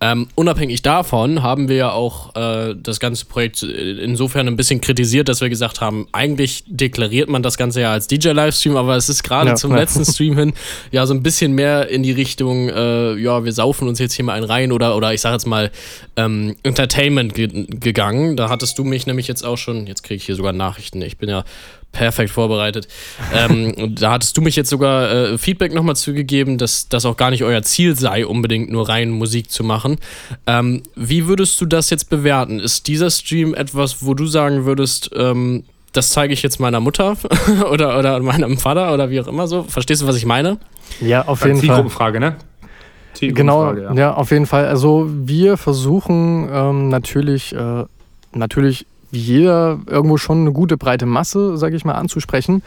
Ähm, 0.00 0.28
unabhängig 0.36 0.82
davon 0.82 1.42
haben 1.42 1.68
wir 1.68 1.76
ja 1.76 1.90
auch 1.90 2.36
äh, 2.36 2.76
das 2.80 3.00
ganze 3.00 3.24
Projekt 3.24 3.64
insofern 3.64 4.46
ein 4.46 4.54
bisschen 4.54 4.80
kritisiert, 4.80 5.28
dass 5.28 5.40
wir 5.40 5.48
gesagt 5.48 5.80
haben, 5.80 6.06
eigentlich 6.12 6.62
deklariert 6.68 7.28
man 7.28 7.42
das 7.42 7.56
Ganze 7.56 7.80
ja 7.80 7.92
als 7.92 8.06
DJ-Livestream, 8.06 8.76
aber 8.76 8.94
es 8.94 9.08
ist 9.08 9.24
gerade 9.24 9.50
ja, 9.50 9.54
zum 9.56 9.72
ja. 9.72 9.78
letzten 9.78 10.04
Stream 10.04 10.38
hin 10.38 10.52
ja 10.92 11.04
so 11.04 11.14
ein 11.14 11.24
bisschen 11.24 11.52
mehr 11.52 11.88
in 11.88 12.04
die 12.04 12.12
Richtung, 12.12 12.68
äh, 12.68 13.14
ja, 13.16 13.44
wir 13.44 13.52
saufen 13.52 13.88
uns 13.88 13.98
jetzt 13.98 14.14
hier 14.14 14.24
mal 14.24 14.34
einen 14.34 14.44
rein 14.44 14.70
oder, 14.70 14.96
oder 14.96 15.12
ich 15.12 15.20
sag 15.20 15.32
jetzt 15.32 15.46
mal 15.46 15.72
ähm, 16.16 16.54
Entertainment 16.62 17.34
ge 17.34 17.48
gegangen. 17.48 18.36
Da 18.36 18.50
hattest 18.50 18.78
du 18.78 18.84
mich 18.84 19.06
nämlich 19.06 19.26
jetzt 19.26 19.44
auch 19.44 19.58
schon, 19.58 19.88
jetzt 19.88 20.04
kriege 20.04 20.16
ich 20.16 20.26
hier 20.26 20.36
sogar 20.36 20.52
Nachrichten, 20.52 21.02
ich 21.02 21.18
bin 21.18 21.28
ja 21.28 21.44
perfekt 21.92 22.30
vorbereitet. 22.30 22.88
ähm, 23.34 23.94
da 23.94 24.12
hattest 24.12 24.36
du 24.36 24.40
mich 24.40 24.56
jetzt 24.56 24.70
sogar 24.70 25.10
äh, 25.10 25.38
Feedback 25.38 25.72
nochmal 25.72 25.96
zugegeben, 25.96 26.58
dass 26.58 26.88
das 26.88 27.04
auch 27.04 27.16
gar 27.16 27.30
nicht 27.30 27.42
euer 27.42 27.62
Ziel 27.62 27.96
sei, 27.96 28.26
unbedingt 28.26 28.70
nur 28.70 28.88
rein 28.88 29.10
Musik 29.10 29.50
zu 29.50 29.64
machen. 29.64 29.96
Ähm, 30.46 30.82
wie 30.94 31.26
würdest 31.26 31.60
du 31.60 31.66
das 31.66 31.90
jetzt 31.90 32.10
bewerten? 32.10 32.60
Ist 32.60 32.86
dieser 32.86 33.10
Stream 33.10 33.54
etwas, 33.54 34.04
wo 34.04 34.14
du 34.14 34.26
sagen 34.26 34.64
würdest, 34.64 35.10
ähm, 35.14 35.64
das 35.92 36.10
zeige 36.10 36.32
ich 36.34 36.42
jetzt 36.42 36.60
meiner 36.60 36.80
Mutter 36.80 37.16
oder, 37.70 37.98
oder 37.98 38.20
meinem 38.20 38.58
Vater 38.58 38.92
oder 38.92 39.10
wie 39.10 39.20
auch 39.20 39.26
immer 39.28 39.48
so? 39.48 39.64
Verstehst 39.64 40.02
du, 40.02 40.06
was 40.06 40.16
ich 40.16 40.26
meine? 40.26 40.58
Ja, 41.00 41.26
auf 41.26 41.44
jeden 41.44 41.60
Fall. 41.60 41.88
Frage, 41.88 42.20
ne? 42.20 42.36
Genau, 43.20 43.74
ja. 43.74 43.92
ja. 43.94 44.14
auf 44.14 44.30
jeden 44.30 44.46
Fall. 44.46 44.66
Also 44.66 45.08
wir 45.08 45.56
versuchen 45.56 46.48
ähm, 46.52 46.88
natürlich, 46.88 47.54
äh, 47.54 47.84
natürlich 48.32 48.86
wie 49.10 49.20
jeder 49.20 49.78
irgendwo 49.86 50.16
schon 50.16 50.40
eine 50.40 50.52
gute 50.52 50.76
breite 50.76 51.06
Masse, 51.06 51.56
sage 51.56 51.76
ich 51.76 51.84
mal, 51.84 51.94
anzusprechen. 51.94 52.62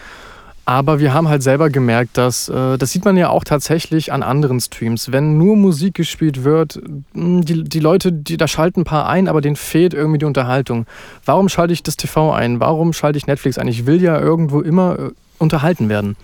Aber 0.65 0.99
wir 0.99 1.13
haben 1.13 1.27
halt 1.27 1.41
selber 1.41 1.69
gemerkt, 1.69 2.17
dass 2.17 2.47
äh, 2.47 2.77
das 2.77 2.91
sieht 2.91 3.03
man 3.03 3.17
ja 3.17 3.29
auch 3.29 3.43
tatsächlich 3.43 4.13
an 4.13 4.21
anderen 4.21 4.59
Streams. 4.59 5.11
Wenn 5.11 5.37
nur 5.37 5.55
Musik 5.55 5.95
gespielt 5.95 6.43
wird, 6.43 6.79
hm, 7.13 7.43
die, 7.43 7.63
die 7.63 7.79
Leute, 7.79 8.13
die, 8.13 8.37
da 8.37 8.47
schalten 8.47 8.81
ein 8.81 8.83
paar 8.85 9.07
ein, 9.07 9.27
aber 9.27 9.41
denen 9.41 9.55
fehlt 9.55 9.93
irgendwie 9.93 10.19
die 10.19 10.25
Unterhaltung. 10.25 10.85
Warum 11.25 11.49
schalte 11.49 11.73
ich 11.73 11.81
das 11.81 11.97
TV 11.97 12.31
ein? 12.31 12.59
Warum 12.59 12.93
schalte 12.93 13.17
ich 13.17 13.25
Netflix 13.25 13.57
ein? 13.57 13.67
Ich 13.67 13.87
will 13.87 14.01
ja 14.01 14.19
irgendwo 14.19 14.61
immer 14.61 14.99
äh, 14.99 15.09
unterhalten 15.39 15.89
werden. 15.89 16.15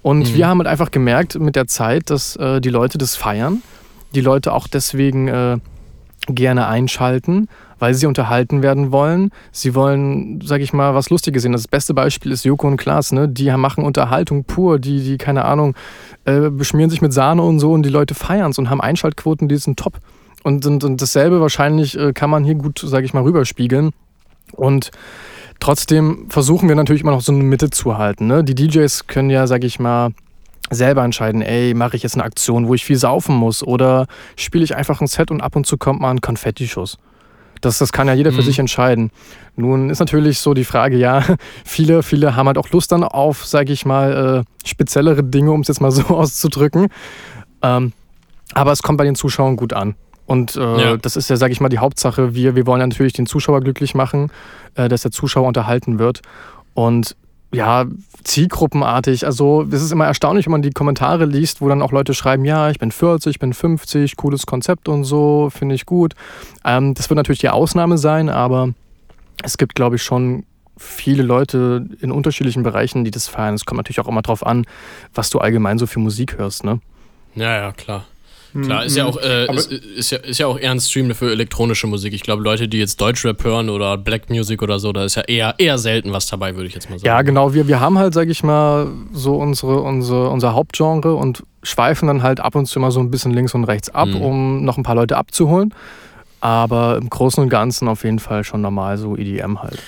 Und 0.00 0.30
mhm. 0.30 0.34
wir 0.34 0.48
haben 0.48 0.58
halt 0.58 0.68
einfach 0.68 0.90
gemerkt 0.90 1.38
mit 1.38 1.54
der 1.54 1.66
Zeit, 1.66 2.08
dass 2.08 2.36
äh, 2.36 2.60
die 2.62 2.70
Leute 2.70 2.96
das 2.96 3.14
feiern. 3.14 3.62
Die 4.14 4.20
Leute 4.20 4.52
auch 4.52 4.68
deswegen 4.68 5.60
gerne 6.28 6.66
einschalten 6.66 7.48
weil 7.82 7.94
sie 7.94 8.06
unterhalten 8.06 8.62
werden 8.62 8.92
wollen. 8.92 9.30
Sie 9.50 9.74
wollen, 9.74 10.40
sag 10.40 10.60
ich 10.60 10.72
mal, 10.72 10.94
was 10.94 11.10
Lustiges 11.10 11.42
sehen. 11.42 11.50
Das 11.50 11.66
beste 11.66 11.94
Beispiel 11.94 12.30
ist 12.30 12.44
Joko 12.44 12.68
und 12.68 12.76
Klaas, 12.76 13.10
ne? 13.10 13.28
Die 13.28 13.50
machen 13.50 13.82
Unterhaltung 13.82 14.44
pur, 14.44 14.78
die, 14.78 15.02
die 15.02 15.18
keine 15.18 15.44
Ahnung, 15.44 15.74
äh, 16.24 16.48
beschmieren 16.48 16.90
sich 16.90 17.02
mit 17.02 17.12
Sahne 17.12 17.42
und 17.42 17.58
so 17.58 17.72
und 17.72 17.82
die 17.82 17.90
Leute 17.90 18.14
feiern 18.14 18.52
es 18.52 18.58
und 18.60 18.70
haben 18.70 18.80
Einschaltquoten, 18.80 19.48
die 19.48 19.56
sind 19.56 19.80
top. 19.80 19.94
Und, 20.44 20.64
und, 20.64 20.84
und 20.84 21.02
dasselbe 21.02 21.40
wahrscheinlich 21.40 21.98
äh, 21.98 22.12
kann 22.12 22.30
man 22.30 22.44
hier 22.44 22.54
gut, 22.54 22.80
sag 22.84 23.02
ich 23.02 23.14
mal, 23.14 23.24
rüberspiegeln. 23.24 23.90
Und 24.52 24.92
trotzdem 25.58 26.26
versuchen 26.28 26.68
wir 26.68 26.76
natürlich 26.76 27.02
immer 27.02 27.10
noch 27.10 27.20
so 27.20 27.32
eine 27.32 27.42
Mitte 27.42 27.70
zu 27.70 27.98
halten. 27.98 28.28
Ne? 28.28 28.44
Die 28.44 28.54
DJs 28.54 29.08
können 29.08 29.28
ja, 29.28 29.48
sag 29.48 29.64
ich 29.64 29.80
mal, 29.80 30.10
selber 30.70 31.02
entscheiden, 31.02 31.42
ey, 31.42 31.74
mache 31.74 31.96
ich 31.96 32.04
jetzt 32.04 32.14
eine 32.14 32.22
Aktion, 32.22 32.68
wo 32.68 32.74
ich 32.74 32.84
viel 32.84 32.96
saufen 32.96 33.34
muss 33.34 33.64
oder 33.64 34.06
spiele 34.36 34.62
ich 34.62 34.76
einfach 34.76 35.00
ein 35.00 35.08
Set 35.08 35.32
und 35.32 35.40
ab 35.40 35.56
und 35.56 35.66
zu 35.66 35.78
kommt 35.78 36.00
mal 36.00 36.12
ein 36.12 36.20
Konfettischuss. 36.20 36.96
Das, 37.62 37.78
das 37.78 37.92
kann 37.92 38.08
ja 38.08 38.12
jeder 38.12 38.32
für 38.32 38.42
mhm. 38.42 38.46
sich 38.46 38.58
entscheiden. 38.58 39.10
Nun 39.56 39.88
ist 39.88 40.00
natürlich 40.00 40.40
so 40.40 40.52
die 40.52 40.64
Frage, 40.64 40.96
ja, 40.96 41.24
viele, 41.64 42.02
viele 42.02 42.36
haben 42.36 42.46
halt 42.46 42.58
auch 42.58 42.68
Lust 42.70 42.92
dann 42.92 43.04
auf, 43.04 43.46
sage 43.46 43.72
ich 43.72 43.86
mal, 43.86 44.44
äh, 44.44 44.68
speziellere 44.68 45.24
Dinge, 45.24 45.52
um 45.52 45.62
es 45.62 45.68
jetzt 45.68 45.80
mal 45.80 45.90
so 45.90 46.02
auszudrücken. 46.08 46.88
Ähm, 47.62 47.92
aber 48.52 48.72
es 48.72 48.82
kommt 48.82 48.98
bei 48.98 49.04
den 49.04 49.14
Zuschauern 49.14 49.56
gut 49.56 49.72
an. 49.72 49.94
Und 50.26 50.56
äh, 50.56 50.60
ja. 50.60 50.96
das 50.96 51.16
ist 51.16 51.30
ja, 51.30 51.36
sage 51.36 51.52
ich 51.52 51.60
mal, 51.60 51.68
die 51.68 51.78
Hauptsache. 51.78 52.34
Wir, 52.34 52.54
wir 52.54 52.66
wollen 52.66 52.80
natürlich 52.80 53.12
den 53.12 53.26
Zuschauer 53.26 53.60
glücklich 53.60 53.94
machen, 53.94 54.30
äh, 54.74 54.88
dass 54.88 55.02
der 55.02 55.10
Zuschauer 55.10 55.46
unterhalten 55.46 55.98
wird. 55.98 56.22
Und 56.74 57.16
ja, 57.52 57.86
zielgruppenartig. 58.24 59.26
Also 59.26 59.66
es 59.70 59.82
ist 59.82 59.92
immer 59.92 60.06
erstaunlich, 60.06 60.46
wenn 60.46 60.52
man 60.52 60.62
die 60.62 60.70
Kommentare 60.70 61.26
liest, 61.26 61.60
wo 61.60 61.68
dann 61.68 61.82
auch 61.82 61.92
Leute 61.92 62.14
schreiben, 62.14 62.44
ja, 62.44 62.70
ich 62.70 62.78
bin 62.78 62.92
40, 62.92 63.32
ich 63.32 63.38
bin 63.38 63.52
50, 63.52 64.16
cooles 64.16 64.46
Konzept 64.46 64.88
und 64.88 65.04
so, 65.04 65.50
finde 65.50 65.74
ich 65.74 65.86
gut. 65.86 66.14
Ähm, 66.64 66.94
das 66.94 67.10
wird 67.10 67.16
natürlich 67.16 67.40
die 67.40 67.50
Ausnahme 67.50 67.98
sein, 67.98 68.28
aber 68.28 68.70
es 69.42 69.58
gibt, 69.58 69.74
glaube 69.74 69.96
ich, 69.96 70.02
schon 70.02 70.44
viele 70.78 71.22
Leute 71.22 71.86
in 72.00 72.10
unterschiedlichen 72.10 72.62
Bereichen, 72.62 73.04
die 73.04 73.10
das 73.10 73.28
feiern. 73.28 73.54
Es 73.54 73.64
kommt 73.64 73.76
natürlich 73.76 74.00
auch 74.00 74.08
immer 74.08 74.22
darauf 74.22 74.44
an, 74.44 74.64
was 75.14 75.30
du 75.30 75.38
allgemein 75.38 75.78
so 75.78 75.86
für 75.86 76.00
Musik 76.00 76.38
hörst, 76.38 76.64
ne? 76.64 76.80
Ja, 77.34 77.56
ja, 77.56 77.72
klar. 77.72 78.04
Klar, 78.60 78.84
ist 78.84 78.96
ja 78.96 79.04
mhm. 79.04 79.10
auch, 79.10 79.16
äh, 79.18 79.54
ist, 79.54 79.72
ist, 79.72 80.10
ja, 80.10 80.18
ist 80.18 80.38
ja 80.38 80.46
auch 80.46 80.58
eher 80.58 80.70
ein 80.70 80.80
Stream 80.80 81.14
für 81.14 81.30
elektronische 81.30 81.86
Musik. 81.86 82.12
Ich 82.12 82.22
glaube, 82.22 82.42
Leute, 82.42 82.68
die 82.68 82.78
jetzt 82.78 83.00
Deutschrap 83.00 83.42
hören 83.44 83.70
oder 83.70 83.96
Black 83.96 84.28
Music 84.28 84.60
oder 84.62 84.78
so, 84.78 84.92
da 84.92 85.04
ist 85.04 85.14
ja 85.14 85.22
eher, 85.22 85.54
eher 85.56 85.78
selten 85.78 86.12
was 86.12 86.26
dabei, 86.26 86.54
würde 86.54 86.66
ich 86.66 86.74
jetzt 86.74 86.90
mal 86.90 86.98
sagen. 86.98 87.06
Ja, 87.06 87.22
genau. 87.22 87.54
Wir, 87.54 87.66
wir 87.66 87.80
haben 87.80 87.98
halt, 87.98 88.12
sage 88.12 88.30
ich 88.30 88.42
mal, 88.42 88.88
so 89.12 89.36
unsere, 89.36 89.80
unsere, 89.80 90.28
unser 90.28 90.52
Hauptgenre 90.52 91.14
und 91.14 91.42
schweifen 91.62 92.08
dann 92.08 92.22
halt 92.22 92.40
ab 92.40 92.54
und 92.54 92.66
zu 92.66 92.78
mal 92.78 92.90
so 92.90 93.00
ein 93.00 93.10
bisschen 93.10 93.32
links 93.32 93.54
und 93.54 93.64
rechts 93.64 93.88
ab, 93.88 94.08
mhm. 94.08 94.22
um 94.22 94.64
noch 94.64 94.76
ein 94.76 94.82
paar 94.82 94.96
Leute 94.96 95.16
abzuholen. 95.16 95.74
Aber 96.40 96.98
im 96.98 97.08
Großen 97.08 97.42
und 97.42 97.48
Ganzen 97.48 97.88
auf 97.88 98.04
jeden 98.04 98.18
Fall 98.18 98.44
schon 98.44 98.60
normal 98.60 98.98
so 98.98 99.16
EDM 99.16 99.62
halt. 99.62 99.78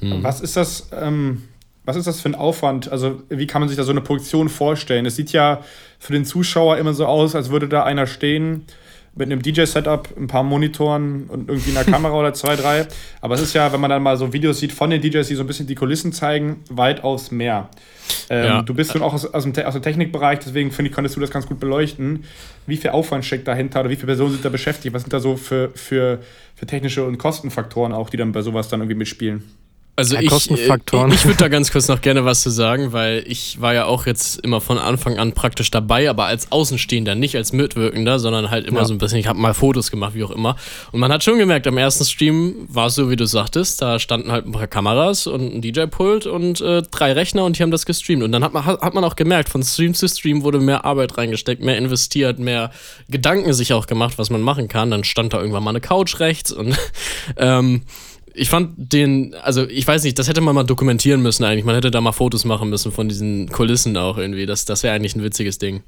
Mhm. 0.00 0.22
Was 0.22 0.40
ist 0.40 0.56
das? 0.56 0.90
Ähm 0.92 1.47
was 1.88 1.96
ist 1.96 2.06
das 2.06 2.20
für 2.20 2.28
ein 2.28 2.34
Aufwand? 2.34 2.92
Also, 2.92 3.22
wie 3.30 3.46
kann 3.46 3.62
man 3.62 3.68
sich 3.70 3.78
da 3.78 3.82
so 3.82 3.92
eine 3.92 4.02
Produktion 4.02 4.50
vorstellen? 4.50 5.06
Es 5.06 5.16
sieht 5.16 5.32
ja 5.32 5.62
für 5.98 6.12
den 6.12 6.26
Zuschauer 6.26 6.76
immer 6.76 6.92
so 6.92 7.06
aus, 7.06 7.34
als 7.34 7.48
würde 7.48 7.66
da 7.66 7.82
einer 7.82 8.06
stehen 8.06 8.66
mit 9.14 9.32
einem 9.32 9.40
DJ-Setup, 9.40 10.14
ein 10.18 10.26
paar 10.26 10.42
Monitoren 10.42 11.24
und 11.28 11.48
irgendwie 11.48 11.70
einer 11.70 11.84
Kamera 11.90 12.12
oder 12.12 12.34
zwei, 12.34 12.56
drei. 12.56 12.86
Aber 13.22 13.36
es 13.36 13.40
ist 13.40 13.54
ja, 13.54 13.72
wenn 13.72 13.80
man 13.80 13.88
dann 13.88 14.02
mal 14.02 14.18
so 14.18 14.34
Videos 14.34 14.60
sieht 14.60 14.70
von 14.70 14.90
den 14.90 15.00
DJs, 15.00 15.26
die 15.26 15.34
so 15.34 15.42
ein 15.42 15.46
bisschen 15.46 15.66
die 15.66 15.74
Kulissen 15.74 16.12
zeigen, 16.12 16.62
weitaus 16.68 17.30
mehr. 17.30 17.70
Ähm, 18.28 18.44
ja. 18.44 18.62
Du 18.62 18.74
bist 18.74 18.92
schon 18.92 19.00
auch 19.00 19.14
aus, 19.14 19.24
aus, 19.24 19.44
dem, 19.44 19.64
aus 19.64 19.72
dem 19.72 19.82
Technikbereich, 19.82 20.40
deswegen 20.40 20.70
finde 20.70 20.90
ich, 20.90 20.94
konntest 20.94 21.16
du 21.16 21.20
das 21.20 21.30
ganz 21.30 21.46
gut 21.46 21.58
beleuchten. 21.58 22.24
Wie 22.66 22.76
viel 22.76 22.90
Aufwand 22.90 23.24
steckt 23.24 23.48
dahinter 23.48 23.80
oder 23.80 23.88
wie 23.88 23.96
viele 23.96 24.08
Personen 24.08 24.32
sind 24.32 24.44
da 24.44 24.50
beschäftigt? 24.50 24.94
Was 24.94 25.02
sind 25.02 25.12
da 25.14 25.20
so 25.20 25.36
für, 25.36 25.70
für, 25.74 26.20
für 26.54 26.66
technische 26.66 27.02
und 27.04 27.16
Kostenfaktoren 27.16 27.94
auch, 27.94 28.10
die 28.10 28.18
dann 28.18 28.32
bei 28.32 28.42
sowas 28.42 28.68
dann 28.68 28.80
irgendwie 28.80 28.98
mitspielen? 28.98 29.42
Also 29.98 30.16
ich, 30.16 30.28
Kostenfaktoren. 30.28 31.10
ich, 31.10 31.16
ich 31.16 31.24
würde 31.24 31.38
da 31.38 31.48
ganz 31.48 31.72
kurz 31.72 31.88
noch 31.88 32.00
gerne 32.00 32.24
was 32.24 32.40
zu 32.42 32.50
sagen, 32.50 32.92
weil 32.92 33.24
ich 33.26 33.60
war 33.60 33.74
ja 33.74 33.86
auch 33.86 34.06
jetzt 34.06 34.38
immer 34.44 34.60
von 34.60 34.78
Anfang 34.78 35.18
an 35.18 35.32
praktisch 35.32 35.72
dabei, 35.72 36.08
aber 36.08 36.26
als 36.26 36.52
Außenstehender, 36.52 37.16
nicht 37.16 37.34
als 37.34 37.52
Mitwirkender, 37.52 38.20
sondern 38.20 38.48
halt 38.48 38.64
immer 38.64 38.78
ja. 38.78 38.84
so 38.84 38.94
ein 38.94 38.98
bisschen, 38.98 39.18
ich 39.18 39.26
habe 39.26 39.40
mal 39.40 39.54
Fotos 39.54 39.90
gemacht, 39.90 40.14
wie 40.14 40.22
auch 40.22 40.30
immer. 40.30 40.54
Und 40.92 41.00
man 41.00 41.12
hat 41.12 41.24
schon 41.24 41.36
gemerkt, 41.36 41.66
am 41.66 41.76
ersten 41.78 42.04
Stream 42.04 42.68
war 42.68 42.86
es 42.86 42.94
so, 42.94 43.10
wie 43.10 43.16
du 43.16 43.26
sagtest, 43.26 43.82
da 43.82 43.98
standen 43.98 44.30
halt 44.30 44.46
ein 44.46 44.52
paar 44.52 44.68
Kameras 44.68 45.26
und 45.26 45.56
ein 45.56 45.62
DJ-Pult 45.62 46.26
und 46.26 46.60
äh, 46.60 46.82
drei 46.82 47.12
Rechner 47.12 47.44
und 47.44 47.58
die 47.58 47.64
haben 47.64 47.72
das 47.72 47.84
gestreamt. 47.84 48.22
Und 48.22 48.30
dann 48.30 48.44
hat 48.44 48.52
man, 48.52 48.64
hat 48.66 48.94
man 48.94 49.02
auch 49.02 49.16
gemerkt, 49.16 49.48
von 49.48 49.64
Stream 49.64 49.94
zu 49.94 50.06
Stream 50.06 50.44
wurde 50.44 50.60
mehr 50.60 50.84
Arbeit 50.84 51.18
reingesteckt, 51.18 51.60
mehr 51.60 51.76
investiert, 51.76 52.38
mehr 52.38 52.70
Gedanken 53.08 53.52
sich 53.52 53.72
auch 53.72 53.88
gemacht, 53.88 54.16
was 54.16 54.30
man 54.30 54.42
machen 54.42 54.68
kann. 54.68 54.92
Dann 54.92 55.02
stand 55.02 55.32
da 55.32 55.40
irgendwann 55.40 55.64
mal 55.64 55.70
eine 55.70 55.80
Couch 55.80 56.20
rechts 56.20 56.52
und 56.52 56.78
ähm, 57.36 57.82
ich 58.38 58.48
fand 58.48 58.70
den, 58.76 59.34
also 59.42 59.66
ich 59.68 59.86
weiß 59.86 60.04
nicht, 60.04 60.18
das 60.18 60.28
hätte 60.28 60.40
man 60.40 60.54
mal 60.54 60.64
dokumentieren 60.64 61.20
müssen 61.20 61.44
eigentlich. 61.44 61.64
Man 61.64 61.74
hätte 61.74 61.90
da 61.90 62.00
mal 62.00 62.12
Fotos 62.12 62.44
machen 62.44 62.70
müssen 62.70 62.92
von 62.92 63.08
diesen 63.08 63.48
Kulissen 63.48 63.96
auch 63.96 64.16
irgendwie. 64.16 64.46
Das, 64.46 64.64
das 64.64 64.82
wäre 64.82 64.94
eigentlich 64.94 65.16
ein 65.16 65.22
witziges 65.22 65.58
Ding. 65.58 65.82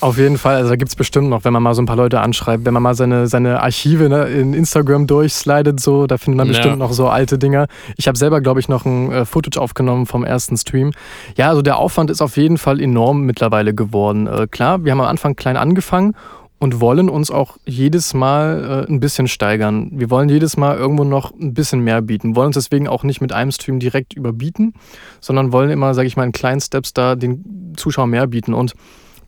Auf 0.00 0.18
jeden 0.18 0.36
Fall, 0.36 0.56
also 0.56 0.70
da 0.70 0.76
gibt 0.76 0.90
es 0.90 0.96
bestimmt 0.96 1.28
noch, 1.28 1.44
wenn 1.44 1.52
man 1.52 1.62
mal 1.62 1.74
so 1.74 1.82
ein 1.82 1.86
paar 1.86 1.96
Leute 1.96 2.20
anschreibt, 2.20 2.64
wenn 2.64 2.74
man 2.74 2.82
mal 2.82 2.94
seine, 2.94 3.28
seine 3.28 3.62
Archive 3.62 4.08
ne, 4.08 4.24
in 4.24 4.52
Instagram 4.52 5.06
durchslidet, 5.06 5.80
so, 5.80 6.06
da 6.06 6.18
findet 6.18 6.38
man 6.38 6.46
ja. 6.48 6.52
bestimmt 6.54 6.78
noch 6.78 6.92
so 6.92 7.08
alte 7.08 7.38
Dinger. 7.38 7.68
Ich 7.96 8.08
habe 8.08 8.18
selber, 8.18 8.40
glaube 8.40 8.60
ich, 8.60 8.68
noch 8.68 8.84
ein 8.84 9.12
äh, 9.12 9.24
Footage 9.24 9.60
aufgenommen 9.60 10.06
vom 10.06 10.24
ersten 10.24 10.56
Stream. 10.56 10.92
Ja, 11.36 11.48
also 11.48 11.62
der 11.62 11.76
Aufwand 11.76 12.10
ist 12.10 12.20
auf 12.20 12.36
jeden 12.36 12.58
Fall 12.58 12.80
enorm 12.80 13.22
mittlerweile 13.22 13.74
geworden. 13.74 14.26
Äh, 14.26 14.48
klar, 14.48 14.84
wir 14.84 14.92
haben 14.92 15.00
am 15.00 15.06
Anfang 15.06 15.36
klein 15.36 15.56
angefangen 15.56 16.14
und 16.62 16.80
wollen 16.80 17.08
uns 17.08 17.32
auch 17.32 17.56
jedes 17.66 18.14
Mal 18.14 18.84
äh, 18.86 18.92
ein 18.92 19.00
bisschen 19.00 19.26
steigern. 19.26 19.90
Wir 19.94 20.10
wollen 20.10 20.28
jedes 20.28 20.56
Mal 20.56 20.76
irgendwo 20.76 21.02
noch 21.02 21.32
ein 21.32 21.54
bisschen 21.54 21.80
mehr 21.80 22.00
bieten. 22.02 22.36
Wollen 22.36 22.46
uns 22.46 22.54
deswegen 22.54 22.86
auch 22.86 23.02
nicht 23.02 23.20
mit 23.20 23.32
einem 23.32 23.50
Stream 23.50 23.80
direkt 23.80 24.14
überbieten, 24.14 24.72
sondern 25.20 25.52
wollen 25.52 25.70
immer, 25.70 25.92
sage 25.92 26.06
ich 26.06 26.16
mal, 26.16 26.22
in 26.22 26.30
kleinen 26.30 26.60
Steps 26.60 26.94
da 26.94 27.16
den 27.16 27.72
Zuschauern 27.76 28.10
mehr 28.10 28.28
bieten. 28.28 28.54
Und 28.54 28.74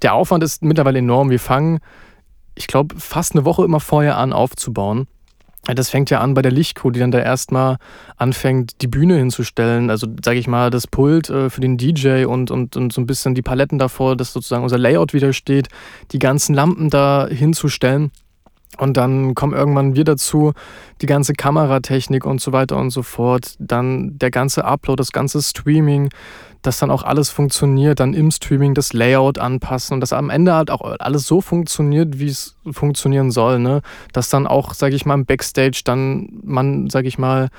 der 0.02 0.14
Aufwand 0.14 0.44
ist 0.44 0.62
mittlerweile 0.62 1.00
enorm. 1.00 1.28
Wir 1.28 1.40
fangen, 1.40 1.80
ich 2.54 2.68
glaube, 2.68 2.94
fast 3.00 3.32
eine 3.34 3.44
Woche 3.44 3.64
immer 3.64 3.80
vorher 3.80 4.16
an 4.16 4.32
aufzubauen. 4.32 5.08
Das 5.72 5.88
fängt 5.88 6.10
ja 6.10 6.20
an 6.20 6.34
bei 6.34 6.42
der 6.42 6.52
Lichtcrew, 6.52 6.90
die 6.90 7.00
dann 7.00 7.10
da 7.10 7.20
erstmal 7.20 7.76
anfängt, 8.16 8.82
die 8.82 8.86
Bühne 8.86 9.16
hinzustellen. 9.16 9.88
Also, 9.88 10.06
sage 10.22 10.38
ich 10.38 10.46
mal, 10.46 10.70
das 10.70 10.86
Pult 10.86 11.30
äh, 11.30 11.48
für 11.48 11.60
den 11.60 11.78
DJ 11.78 12.24
und, 12.24 12.50
und, 12.50 12.76
und 12.76 12.92
so 12.92 13.00
ein 13.00 13.06
bisschen 13.06 13.34
die 13.34 13.42
Paletten 13.42 13.78
davor, 13.78 14.16
dass 14.16 14.32
sozusagen 14.32 14.62
unser 14.62 14.78
Layout 14.78 15.14
wieder 15.14 15.32
steht, 15.32 15.68
die 16.12 16.18
ganzen 16.18 16.54
Lampen 16.54 16.90
da 16.90 17.26
hinzustellen. 17.28 18.10
Und 18.76 18.96
dann 18.96 19.34
kommen 19.34 19.52
irgendwann 19.52 19.94
wir 19.94 20.04
dazu, 20.04 20.52
die 21.00 21.06
ganze 21.06 21.32
Kameratechnik 21.32 22.26
und 22.26 22.40
so 22.40 22.52
weiter 22.52 22.76
und 22.76 22.90
so 22.90 23.02
fort. 23.02 23.54
Dann 23.58 24.18
der 24.18 24.30
ganze 24.30 24.64
Upload, 24.64 25.00
das 25.00 25.12
ganze 25.12 25.40
Streaming, 25.40 26.10
dass 26.64 26.78
dann 26.78 26.90
auch 26.90 27.02
alles 27.02 27.28
funktioniert, 27.28 28.00
dann 28.00 28.14
im 28.14 28.30
Streaming 28.30 28.72
das 28.74 28.94
Layout 28.94 29.38
anpassen 29.38 29.94
und 29.94 30.00
dass 30.00 30.14
am 30.14 30.30
Ende 30.30 30.54
halt 30.54 30.70
auch 30.70 30.80
alles 30.98 31.26
so 31.26 31.42
funktioniert, 31.42 32.18
wie 32.18 32.28
es 32.28 32.56
funktionieren 32.70 33.30
soll. 33.30 33.58
Ne? 33.58 33.82
Dass 34.12 34.30
dann 34.30 34.46
auch, 34.46 34.72
sage 34.72 34.96
ich 34.96 35.04
mal, 35.04 35.14
im 35.14 35.26
Backstage 35.26 35.82
dann 35.84 36.30
man, 36.42 36.88
sage 36.88 37.06
ich 37.06 37.18
mal, 37.18 37.50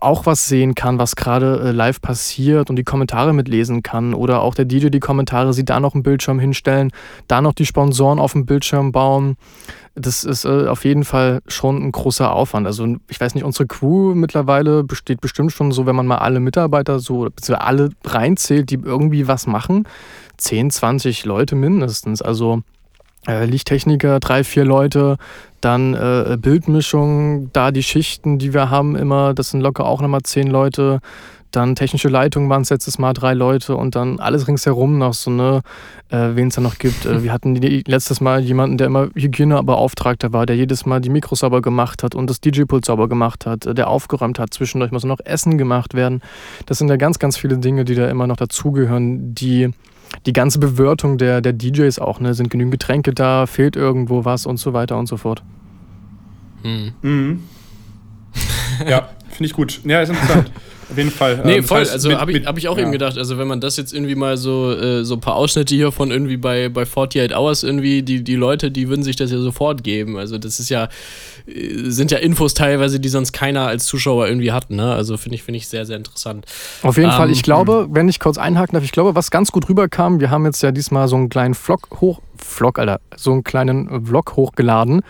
auch 0.00 0.26
was 0.26 0.48
sehen 0.48 0.74
kann, 0.74 0.98
was 0.98 1.16
gerade 1.16 1.60
äh, 1.60 1.70
live 1.72 2.00
passiert 2.00 2.70
und 2.70 2.76
die 2.76 2.84
Kommentare 2.84 3.32
mitlesen 3.32 3.82
kann. 3.82 4.14
Oder 4.14 4.40
auch 4.42 4.54
der 4.54 4.64
DJ 4.64 4.88
die 4.88 5.00
Kommentare 5.00 5.52
sieht, 5.52 5.70
da 5.70 5.80
noch 5.80 5.94
einen 5.94 6.02
Bildschirm 6.02 6.38
hinstellen, 6.38 6.92
da 7.26 7.40
noch 7.40 7.54
die 7.54 7.66
Sponsoren 7.66 8.18
auf 8.18 8.32
dem 8.32 8.46
Bildschirm 8.46 8.92
bauen. 8.92 9.36
Das 9.96 10.24
ist 10.24 10.44
äh, 10.44 10.66
auf 10.66 10.84
jeden 10.84 11.04
Fall 11.04 11.40
schon 11.46 11.82
ein 11.82 11.92
großer 11.92 12.32
Aufwand. 12.32 12.66
Also 12.66 12.96
ich 13.08 13.20
weiß 13.20 13.34
nicht, 13.34 13.44
unsere 13.44 13.66
Crew 13.66 14.14
mittlerweile 14.14 14.82
besteht 14.82 15.20
bestimmt 15.20 15.52
schon 15.52 15.70
so, 15.70 15.86
wenn 15.86 15.94
man 15.94 16.06
mal 16.06 16.18
alle 16.18 16.40
Mitarbeiter 16.40 16.98
so, 16.98 17.24
beziehungsweise 17.24 17.60
alle 17.60 17.90
reinzählt, 18.04 18.70
die 18.70 18.80
irgendwie 18.82 19.28
was 19.28 19.46
machen, 19.46 19.86
10, 20.38 20.70
20 20.70 21.24
Leute 21.24 21.54
mindestens. 21.54 22.22
Also 22.22 22.62
äh, 23.26 23.44
Lichttechniker, 23.44 24.18
drei, 24.20 24.42
vier 24.42 24.64
Leute, 24.64 25.16
dann 25.60 25.94
äh, 25.94 26.36
Bildmischung, 26.40 27.50
da 27.52 27.70
die 27.70 27.82
Schichten, 27.82 28.38
die 28.38 28.52
wir 28.52 28.70
haben 28.70 28.96
immer, 28.96 29.32
das 29.32 29.50
sind 29.50 29.60
locker 29.60 29.86
auch 29.86 30.02
nochmal 30.02 30.22
zehn 30.22 30.48
Leute. 30.48 31.00
Dann 31.54 31.76
technische 31.76 32.08
Leitung 32.08 32.48
waren 32.48 32.62
es 32.62 32.70
letztes 32.70 32.98
Mal 32.98 33.12
drei 33.12 33.34
Leute 33.34 33.76
und 33.76 33.94
dann 33.94 34.18
alles 34.18 34.48
ringsherum 34.48 34.98
noch 34.98 35.14
so, 35.14 35.30
ne, 35.30 35.60
äh, 36.08 36.30
wen 36.34 36.48
es 36.48 36.54
da 36.54 36.60
noch 36.60 36.78
gibt. 36.78 37.06
Äh, 37.06 37.22
wir 37.22 37.32
hatten 37.32 37.54
die, 37.54 37.84
letztes 37.86 38.20
Mal 38.20 38.40
jemanden, 38.40 38.76
der 38.76 38.88
immer 38.88 39.08
Hygienebeauftragter 39.14 40.32
war, 40.32 40.46
der 40.46 40.56
jedes 40.56 40.86
Mal 40.86 41.00
die 41.00 41.10
Mikros 41.10 41.40
sauber 41.40 41.62
gemacht 41.62 42.02
hat 42.02 42.14
und 42.14 42.28
das 42.28 42.40
DJ-Pult 42.40 42.84
sauber 42.84 43.08
gemacht 43.08 43.46
hat, 43.46 43.66
äh, 43.66 43.74
der 43.74 43.88
aufgeräumt 43.88 44.38
hat. 44.38 44.52
Zwischendurch 44.52 44.90
muss 44.90 45.04
noch 45.04 45.20
Essen 45.24 45.56
gemacht 45.56 45.94
werden. 45.94 46.22
Das 46.66 46.78
sind 46.78 46.88
ja 46.88 46.96
ganz, 46.96 47.18
ganz 47.18 47.36
viele 47.36 47.58
Dinge, 47.58 47.84
die 47.84 47.94
da 47.94 48.08
immer 48.08 48.26
noch 48.26 48.36
dazugehören, 48.36 49.34
die 49.34 49.70
die 50.26 50.32
ganze 50.32 50.58
Bewirtung 50.58 51.18
der, 51.18 51.40
der 51.40 51.52
DJs 51.52 51.98
auch, 51.98 52.20
ne? 52.20 52.34
Sind 52.34 52.50
genügend 52.50 52.72
Getränke 52.72 53.12
da, 53.12 53.46
fehlt 53.46 53.76
irgendwo 53.76 54.24
was 54.24 54.46
und 54.46 54.58
so 54.58 54.72
weiter 54.72 54.98
und 54.98 55.06
so 55.06 55.16
fort. 55.16 55.42
Hm. 56.62 56.92
Mhm. 57.02 57.42
ja, 58.88 59.08
finde 59.28 59.44
ich 59.46 59.52
gut. 59.52 59.80
Ja, 59.84 60.00
ist 60.00 60.10
interessant. 60.10 60.50
Auf 60.90 60.96
jeden 60.96 61.10
Fall. 61.10 61.40
Nee, 61.44 61.56
ähm, 61.56 61.64
voll. 61.64 61.80
Das 61.80 61.92
heißt, 61.92 62.06
also 62.06 62.18
habe 62.20 62.32
ich, 62.32 62.46
hab 62.46 62.58
ich 62.58 62.68
auch 62.68 62.76
ja. 62.76 62.82
eben 62.82 62.92
gedacht, 62.92 63.18
also 63.18 63.38
wenn 63.38 63.46
man 63.48 63.60
das 63.60 63.76
jetzt 63.76 63.92
irgendwie 63.92 64.14
mal 64.14 64.36
so, 64.36 64.72
äh, 64.72 65.04
so 65.04 65.14
ein 65.14 65.20
paar 65.20 65.36
Ausschnitte 65.36 65.74
hier 65.74 65.92
von 65.92 66.10
irgendwie 66.10 66.36
bei, 66.36 66.68
bei 66.68 66.82
48 66.82 67.36
Hours 67.36 67.62
irgendwie, 67.62 68.02
die, 68.02 68.22
die 68.22 68.34
Leute, 68.34 68.70
die 68.70 68.88
würden 68.88 69.02
sich 69.02 69.16
das 69.16 69.30
ja 69.30 69.38
sofort 69.38 69.82
geben. 69.82 70.16
Also 70.16 70.38
das 70.38 70.60
ist 70.60 70.68
ja, 70.68 70.88
äh, 71.46 71.90
sind 71.90 72.10
ja 72.10 72.18
Infos 72.18 72.54
teilweise, 72.54 73.00
die 73.00 73.08
sonst 73.08 73.32
keiner 73.32 73.66
als 73.66 73.86
Zuschauer 73.86 74.28
irgendwie 74.28 74.52
hat. 74.52 74.70
Ne? 74.70 74.92
Also 74.92 75.16
finde 75.16 75.36
ich, 75.36 75.42
finde 75.42 75.58
ich 75.58 75.68
sehr, 75.68 75.86
sehr 75.86 75.96
interessant. 75.96 76.46
Auf 76.82 76.96
jeden 76.96 77.10
ähm, 77.10 77.16
Fall. 77.16 77.30
Ich 77.30 77.42
glaube, 77.42 77.88
wenn 77.90 78.08
ich 78.08 78.20
kurz 78.20 78.38
einhaken 78.38 78.74
darf, 78.74 78.84
ich 78.84 78.92
glaube, 78.92 79.14
was 79.14 79.30
ganz 79.30 79.52
gut 79.52 79.68
rüberkam, 79.68 80.20
wir 80.20 80.30
haben 80.30 80.44
jetzt 80.44 80.62
ja 80.62 80.72
diesmal 80.72 81.08
so 81.08 81.16
einen 81.16 81.28
kleinen 81.28 81.54
Vlog 81.54 81.88
hoch, 82.00 82.20
Vlog, 82.36 82.78
Alter, 82.78 83.00
so 83.16 83.32
einen 83.32 83.44
kleinen 83.44 84.06
Vlog 84.06 84.36
hochgeladen 84.36 85.02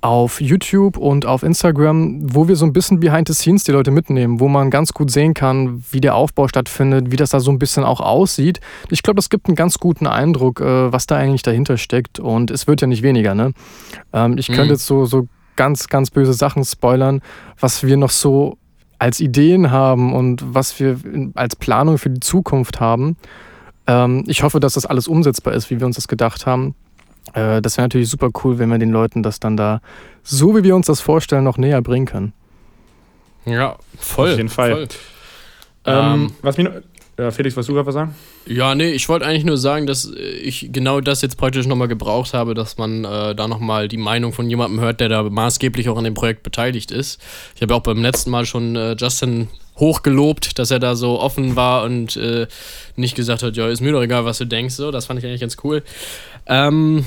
auf 0.00 0.40
YouTube 0.40 0.96
und 0.96 1.26
auf 1.26 1.42
Instagram, 1.42 2.34
wo 2.34 2.46
wir 2.46 2.56
so 2.56 2.64
ein 2.64 2.72
bisschen 2.72 3.00
behind 3.00 3.26
the 3.28 3.34
scenes 3.34 3.64
die 3.64 3.72
Leute 3.72 3.90
mitnehmen, 3.90 4.38
wo 4.38 4.48
man 4.48 4.70
ganz 4.70 4.92
gut 4.92 5.10
sehen 5.10 5.34
kann, 5.34 5.82
wie 5.90 6.00
der 6.00 6.14
Aufbau 6.14 6.46
stattfindet, 6.46 7.10
wie 7.10 7.16
das 7.16 7.30
da 7.30 7.40
so 7.40 7.50
ein 7.50 7.58
bisschen 7.58 7.84
auch 7.84 8.00
aussieht. 8.00 8.60
Ich 8.90 9.02
glaube, 9.02 9.16
das 9.16 9.28
gibt 9.28 9.46
einen 9.48 9.56
ganz 9.56 9.78
guten 9.78 10.06
Eindruck, 10.06 10.60
äh, 10.60 10.92
was 10.92 11.06
da 11.06 11.16
eigentlich 11.16 11.42
dahinter 11.42 11.76
steckt. 11.76 12.20
Und 12.20 12.50
es 12.50 12.66
wird 12.66 12.80
ja 12.80 12.86
nicht 12.86 13.02
weniger, 13.02 13.34
ne? 13.34 13.52
Ähm, 14.12 14.38
ich 14.38 14.48
mhm. 14.48 14.54
könnte 14.54 14.72
jetzt 14.74 14.86
so, 14.86 15.04
so 15.04 15.26
ganz, 15.56 15.88
ganz 15.88 16.10
böse 16.10 16.32
Sachen 16.32 16.64
spoilern, 16.64 17.20
was 17.58 17.82
wir 17.82 17.96
noch 17.96 18.10
so 18.10 18.56
als 19.00 19.20
Ideen 19.20 19.70
haben 19.70 20.14
und 20.14 20.42
was 20.54 20.78
wir 20.78 20.98
als 21.34 21.56
Planung 21.56 21.98
für 21.98 22.10
die 22.10 22.20
Zukunft 22.20 22.80
haben. 22.80 23.16
Ähm, 23.88 24.24
ich 24.28 24.42
hoffe, 24.42 24.60
dass 24.60 24.74
das 24.74 24.86
alles 24.86 25.08
umsetzbar 25.08 25.54
ist, 25.54 25.70
wie 25.70 25.80
wir 25.80 25.86
uns 25.86 25.96
das 25.96 26.06
gedacht 26.06 26.46
haben. 26.46 26.74
Äh, 27.34 27.62
das 27.62 27.76
wäre 27.76 27.84
natürlich 27.84 28.08
super 28.08 28.30
cool, 28.42 28.58
wenn 28.58 28.68
wir 28.70 28.78
den 28.78 28.90
Leuten 28.90 29.22
das 29.22 29.40
dann 29.40 29.56
da, 29.56 29.80
so 30.22 30.56
wie 30.56 30.62
wir 30.62 30.76
uns 30.76 30.86
das 30.86 31.00
vorstellen, 31.00 31.44
noch 31.44 31.58
näher 31.58 31.82
bringen 31.82 32.06
können. 32.06 32.32
Ja, 33.44 33.76
voll. 33.98 34.32
Auf 34.32 34.36
jeden 34.36 34.48
Fall. 34.48 34.72
Voll. 34.72 34.88
Ähm, 35.86 35.96
ähm, 35.96 36.32
was 36.42 36.58
mir 36.58 36.82
ja, 37.18 37.32
Felix, 37.32 37.56
was 37.56 37.66
du 37.66 37.74
gerade 37.74 37.86
was 37.86 37.94
sagen? 37.94 38.14
Ja, 38.46 38.76
nee, 38.76 38.92
ich 38.92 39.08
wollte 39.08 39.26
eigentlich 39.26 39.44
nur 39.44 39.58
sagen, 39.58 39.88
dass 39.88 40.08
ich 40.14 40.68
genau 40.70 41.00
das 41.00 41.20
jetzt 41.20 41.36
praktisch 41.36 41.66
nochmal 41.66 41.88
gebraucht 41.88 42.32
habe, 42.32 42.54
dass 42.54 42.78
man 42.78 43.04
äh, 43.04 43.34
da 43.34 43.48
nochmal 43.48 43.88
die 43.88 43.96
Meinung 43.96 44.32
von 44.32 44.48
jemandem 44.48 44.78
hört, 44.78 45.00
der 45.00 45.08
da 45.08 45.24
maßgeblich 45.24 45.88
auch 45.88 45.98
an 45.98 46.04
dem 46.04 46.14
Projekt 46.14 46.44
beteiligt 46.44 46.92
ist. 46.92 47.20
Ich 47.56 47.62
habe 47.62 47.74
ja 47.74 47.78
auch 47.80 47.82
beim 47.82 48.02
letzten 48.02 48.30
Mal 48.30 48.46
schon 48.46 48.76
äh, 48.76 48.94
Justin 48.96 49.48
hochgelobt, 49.78 50.60
dass 50.60 50.70
er 50.70 50.78
da 50.78 50.94
so 50.94 51.18
offen 51.18 51.56
war 51.56 51.82
und 51.82 52.16
äh, 52.16 52.46
nicht 52.94 53.16
gesagt 53.16 53.42
hat, 53.42 53.56
ja, 53.56 53.68
ist 53.68 53.80
mir 53.80 53.92
doch 53.92 54.02
egal, 54.02 54.24
was 54.24 54.38
du 54.38 54.44
denkst. 54.44 54.74
So, 54.74 54.92
das 54.92 55.06
fand 55.06 55.18
ich 55.18 55.26
eigentlich 55.26 55.40
ganz 55.40 55.56
cool. 55.64 55.82
Ähm, 56.48 57.04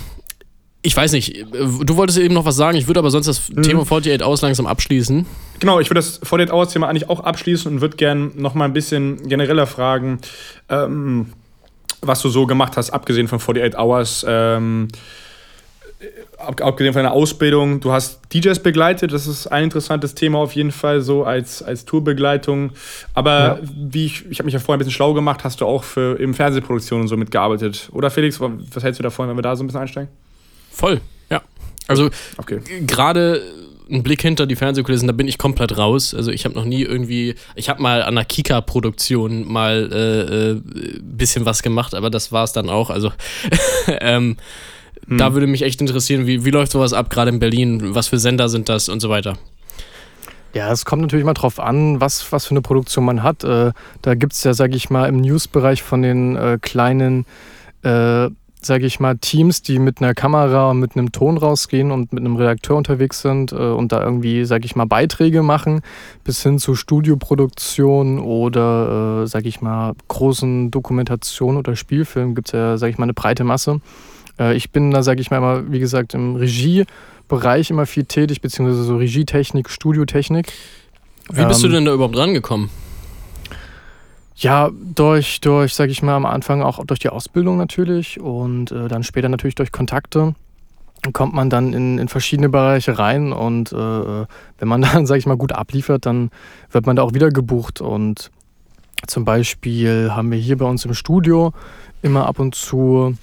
ich 0.84 0.98
weiß 0.98 1.12
nicht, 1.12 1.46
du 1.52 1.96
wolltest 1.96 2.18
eben 2.18 2.34
noch 2.34 2.46
was 2.46 2.56
sagen, 2.56 2.78
ich 2.78 2.88
würde 2.88 3.00
aber 3.00 3.12
sonst 3.12 3.28
das 3.28 3.50
mhm. 3.50 3.62
Thema 3.62 3.82
48 3.82 4.24
aus 4.24 4.42
langsam 4.42 4.66
abschließen. 4.66 5.26
Genau, 5.60 5.80
ich 5.80 5.90
würde 5.90 6.00
das 6.00 6.22
48 6.24 6.52
Hours 6.52 6.74
Thema 6.74 6.88
eigentlich 6.88 7.10
auch 7.10 7.20
abschließen 7.20 7.72
und 7.72 7.82
würde 7.82 7.98
gerne 7.98 8.32
noch 8.36 8.56
mal 8.56 8.66
ein 8.66 8.74
bisschen 8.74 9.28
genereller 9.28 9.68
fragen, 9.68 10.20
ähm, 10.70 11.34
was 12.02 12.22
du 12.22 12.30
so 12.30 12.48
gemacht 12.48 12.78
hast, 12.78 12.90
abgesehen 12.90 13.28
von 13.28 13.38
48 13.40 13.78
Hours. 13.78 14.26
Ähm, 14.28 14.88
abgesehen 16.38 16.94
von 16.94 17.04
deiner 17.04 17.14
Ausbildung, 17.14 17.80
du 17.80 17.92
hast 17.92 18.20
DJs 18.34 18.60
begleitet, 18.60 19.14
das 19.14 19.28
ist 19.28 19.48
ein 19.48 19.66
interessantes 19.66 20.16
Thema 20.16 20.40
auf 20.40 20.54
jeden 20.54 20.72
Fall, 20.72 21.02
so 21.02 21.24
als, 21.24 21.62
als 21.62 21.86
Tourbegleitung. 21.86 22.72
Aber 23.14 23.32
ja. 23.32 23.60
wie 23.76 24.06
ich, 24.06 24.26
ich 24.30 24.40
habe 24.40 24.46
mich 24.46 24.54
ja 24.54 24.60
vorher 24.60 24.78
ein 24.78 24.80
bisschen 24.80 24.94
schlau 24.94 25.14
gemacht, 25.14 25.44
hast 25.44 25.62
du 25.62 25.66
auch 25.66 25.84
für 25.84 26.20
eben 26.20 26.34
Fernsehproduktionen 26.34 27.04
und 27.04 27.08
so 27.08 27.18
mitgearbeitet. 27.18 27.90
Oder 27.92 28.10
Felix, 28.10 28.40
was 28.40 28.84
hältst 28.84 29.00
du 29.00 29.04
davon, 29.04 29.30
wenn 29.30 29.38
wir 29.38 29.44
da 29.44 29.56
so 29.56 29.64
ein 29.64 29.68
bisschen 29.68 29.82
einsteigen? 29.82 30.10
Voll, 30.72 31.02
ja. 31.30 31.42
Also 31.88 32.10
okay. 32.38 32.62
gerade 32.88 33.42
ein 33.92 34.04
Blick 34.04 34.22
hinter 34.22 34.48
die 34.48 34.56
Fernsehkulissen, 34.56 35.08
da 35.08 35.14
bin 35.14 35.28
ich 35.28 35.38
komplett 35.38 35.78
raus. 35.78 36.14
Also 36.14 36.32
ich 36.32 36.46
habe 36.46 36.56
noch 36.56 36.66
nie 36.66 36.82
irgendwie, 36.82 37.36
ich 37.56 37.70
habe 37.70 37.82
mal 37.82 38.04
an 38.04 38.16
der 38.16 38.26
Kika-Produktion 38.26 39.46
mal 39.52 39.90
äh, 39.92 40.52
äh, 40.52 40.62
bisschen 41.02 41.46
was 41.46 41.62
gemacht, 41.62 41.94
aber 41.94 42.10
das 42.10 42.32
war 42.32 42.46
es 42.46 42.54
dann 42.54 42.70
auch. 42.70 42.90
Also 42.90 43.12
ähm, 43.88 44.38
hm. 45.12 45.18
Da 45.18 45.34
würde 45.34 45.46
mich 45.46 45.64
echt 45.64 45.82
interessieren, 45.82 46.26
wie, 46.26 46.46
wie 46.46 46.52
läuft 46.52 46.72
sowas 46.72 46.94
ab, 46.94 47.10
gerade 47.10 47.32
in 47.32 47.40
Berlin? 47.40 47.94
Was 47.94 48.08
für 48.08 48.18
Sender 48.18 48.48
sind 48.48 48.70
das 48.70 48.88
und 48.88 49.02
so 49.02 49.10
weiter? 49.10 49.38
Ja, 50.54 50.72
es 50.72 50.86
kommt 50.86 51.02
natürlich 51.02 51.26
mal 51.26 51.34
drauf 51.34 51.60
an, 51.60 52.00
was, 52.00 52.32
was 52.32 52.46
für 52.46 52.52
eine 52.52 52.62
Produktion 52.62 53.04
man 53.04 53.22
hat. 53.22 53.44
Äh, 53.44 53.74
da 54.02 54.16
gibt 54.16 54.32
es 54.32 54.44
ja, 54.46 54.54
sage 54.54 54.78
ich 54.78 54.90
mal, 54.90 55.10
im 55.10 55.20
News-Bereich 55.20 55.84
von 55.84 56.02
den 56.02 56.38
äh, 56.38 56.60
kleinen, 56.62 57.26
äh, 57.84 58.30
sage 58.62 58.86
ich 58.86 59.02
mal, 59.02 59.18
Teams, 59.18 59.64
die 59.64 59.80
mit 59.80 60.02
einer 60.02 60.14
Kamera 60.14 60.72
und 60.72 60.80
mit 60.80 60.96
einem 60.96 61.12
Ton 61.12 61.38
rausgehen 61.38 61.92
und 61.92 62.14
mit 62.14 62.22
einem 62.22 62.38
Redakteur 62.38 62.78
unterwegs 62.78 63.22
sind 63.22 63.52
äh, 63.52 63.56
und 63.56 63.92
da 63.92 64.02
irgendwie, 64.02 64.46
sage 64.46 64.64
ich 64.64 64.78
mal, 64.78 64.86
Beiträge 64.86 65.44
machen, 65.44 65.82
bis 66.24 66.42
hin 66.42 66.58
zu 66.58 66.76
Studioproduktion 66.76 68.20
oder, 68.20 69.24
äh, 69.24 69.28
sage 69.28 69.50
ich 69.50 69.60
mal, 69.60 69.92
großen 70.08 70.72
Dokumentationen 70.72 71.58
oder 71.58 71.76
Spielfilmen 71.76 72.34
gibt 72.34 72.48
es 72.48 72.54
ja, 72.54 72.78
sage 72.78 72.92
ich 72.92 72.98
mal, 72.98 73.06
eine 73.06 73.14
breite 73.14 73.44
Masse. 73.44 73.82
Äh, 74.42 74.56
ich 74.56 74.72
bin 74.72 74.92
da, 74.92 75.04
sage 75.04 75.22
ich 75.22 75.30
mal, 75.32 75.38
immer, 75.38 75.72
wie 75.72 75.80
gesagt, 75.80 76.14
im 76.14 76.36
Regiebereich 76.36 77.70
immer 77.70 77.86
viel 77.86 78.06
tätig, 78.06 78.42
beziehungsweise 78.42 78.84
so 78.84 78.98
Regietechnik, 78.98 79.70
Studiotechnik. 79.70 80.52
Wie 81.32 81.46
bist 81.46 81.64
ähm, 81.64 81.70
du 81.70 81.76
denn 81.76 81.86
da 81.86 81.94
überhaupt 81.94 82.18
rangekommen? 82.18 82.70
Ja, 84.36 84.72
durch, 84.74 85.40
durch, 85.42 85.76
sag 85.76 85.90
ich 85.92 86.02
mal, 86.02 86.16
am 86.16 86.26
Anfang 86.26 86.64
auch 86.64 86.84
durch 86.84 87.00
die 87.00 87.10
Ausbildung 87.10 87.58
natürlich 87.58 88.20
und 88.20 88.72
äh, 88.72 88.88
dann 88.88 89.04
später 89.04 89.30
natürlich 89.30 89.56
durch 89.56 89.72
Kontakte 89.72 90.34
kommt 91.14 91.34
man 91.34 91.50
dann 91.50 91.74
in, 91.74 91.98
in 91.98 92.08
verschiedene 92.08 92.50
Bereiche 92.50 93.00
rein 93.00 93.34
und 93.34 93.72
äh, 93.72 93.76
wenn 93.76 94.68
man 94.68 94.82
dann, 94.94 95.06
sag 95.06 95.18
ich 95.18 95.26
mal, 95.26 95.38
gut 95.38 95.52
abliefert, 95.52 96.06
dann 96.06 96.32
wird 96.72 96.86
man 96.86 96.96
da 96.96 97.04
auch 97.04 97.14
wieder 97.14 97.30
gebucht 97.30 97.82
und 97.82 98.32
zum 99.08 99.26
Beispiel 99.26 100.12
haben 100.12 100.32
wir 100.32 100.38
hier 100.38 100.58
bei 100.58 100.66
uns 100.66 100.86
im 100.86 100.94
Studio 100.94 101.54
immer 102.04 102.28
ab 102.28 102.40
und 102.40 102.54
zu 102.54 103.16